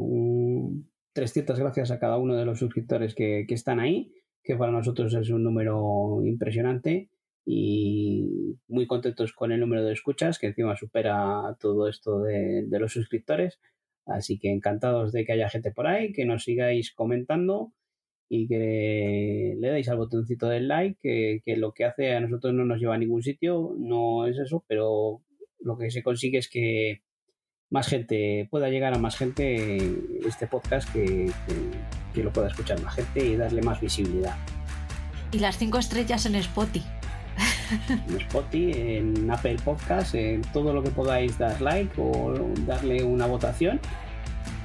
300 1.13 1.59
gracias 1.59 1.91
a 1.91 1.99
cada 1.99 2.17
uno 2.17 2.35
de 2.35 2.45
los 2.45 2.57
suscriptores 2.57 3.13
que, 3.13 3.45
que 3.47 3.53
están 3.53 3.79
ahí, 3.79 4.11
que 4.43 4.55
para 4.55 4.71
nosotros 4.71 5.13
es 5.13 5.29
un 5.29 5.43
número 5.43 6.21
impresionante 6.25 7.09
y 7.45 8.57
muy 8.67 8.87
contentos 8.87 9.33
con 9.33 9.51
el 9.51 9.59
número 9.59 9.85
de 9.85 9.93
escuchas, 9.93 10.39
que 10.39 10.47
encima 10.47 10.75
supera 10.75 11.55
todo 11.59 11.87
esto 11.87 12.23
de, 12.23 12.65
los 12.71 12.91
suscriptores. 12.91 13.59
Así 14.07 14.39
que 14.39 14.51
encantados 14.51 15.11
de 15.11 15.25
que 15.25 15.33
haya 15.33 15.49
gente 15.49 15.71
por 15.71 15.85
ahí, 15.85 16.11
que 16.11 16.25
nos 16.25 16.43
sigáis 16.43 16.91
comentando 16.91 17.71
y 18.29 18.47
que 18.47 19.55
le 19.59 19.69
deis 19.69 19.89
al 19.89 19.97
botoncito 19.97 20.47
del 20.47 20.67
like, 20.67 21.41
que, 21.45 21.55
lo 21.55 21.71
que 21.73 21.85
hace 21.85 22.13
a 22.13 22.19
nosotros 22.19 22.53
no 22.55 22.65
nos 22.65 22.79
lleva 22.79 22.95
a 22.95 22.97
ningún 22.97 23.21
sitio, 23.21 23.75
no 23.77 24.25
es 24.25 24.39
eso, 24.39 24.65
pero 24.67 25.21
lo 25.59 25.77
que 25.77 25.91
se 25.91 26.01
consigue 26.01 26.39
es 26.39 26.49
que 26.49 27.01
más 27.69 27.87
gente 27.87 28.47
pueda 28.49 28.69
llegar 28.69 28.93
a 28.93 28.97
más 28.97 29.15
gente 29.17 29.77
este 30.25 30.47
podcast, 30.47 30.91
que, 30.91 31.31
que 32.13 32.23
lo 32.23 32.33
pueda 32.33 32.47
escuchar 32.47 32.81
más 32.81 32.95
gente 32.95 33.25
y 33.25 33.35
darle 33.35 33.61
más 33.61 33.79
visibilidad. 33.79 34.35
Y 35.31 35.39
las 35.39 35.57
cinco 35.57 35.77
estrellas 35.77 36.25
en 36.25 36.35
Spotify 36.35 36.83
en 38.07 38.21
Spotify, 38.21 38.71
en 38.97 39.31
Apple 39.31 39.57
Podcast, 39.63 40.15
en 40.15 40.41
todo 40.53 40.73
lo 40.73 40.83
que 40.83 40.89
podáis 40.89 41.37
dar 41.37 41.59
like 41.61 41.93
o 41.97 42.33
darle 42.65 43.03
una 43.03 43.25
votación, 43.25 43.79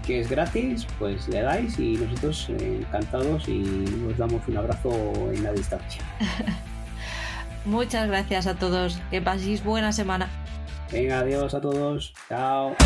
que 0.07 0.21
es 0.21 0.29
gratis, 0.29 0.87
pues 0.99 1.29
le 1.29 1.43
dais 1.43 1.79
y 1.79 1.97
nosotros 1.97 2.49
encantados 2.51 3.49
y 3.49 3.85
os 4.09 4.17
damos 4.19 4.47
un 4.49 4.57
abrazo 4.57 4.91
en 5.33 5.43
la 5.43 5.53
distancia. 5.53 6.03
Muchas 7.65 8.09
gracias 8.09 8.47
a 8.47 8.55
todos, 8.57 9.01
que 9.11 9.23
paséis 9.23 9.65
buena 9.65 9.93
semana. 9.93 10.29
Venga, 10.91 11.21
adiós 11.21 11.55
a 11.55 11.61
todos. 11.61 12.13
Chao. 12.29 12.77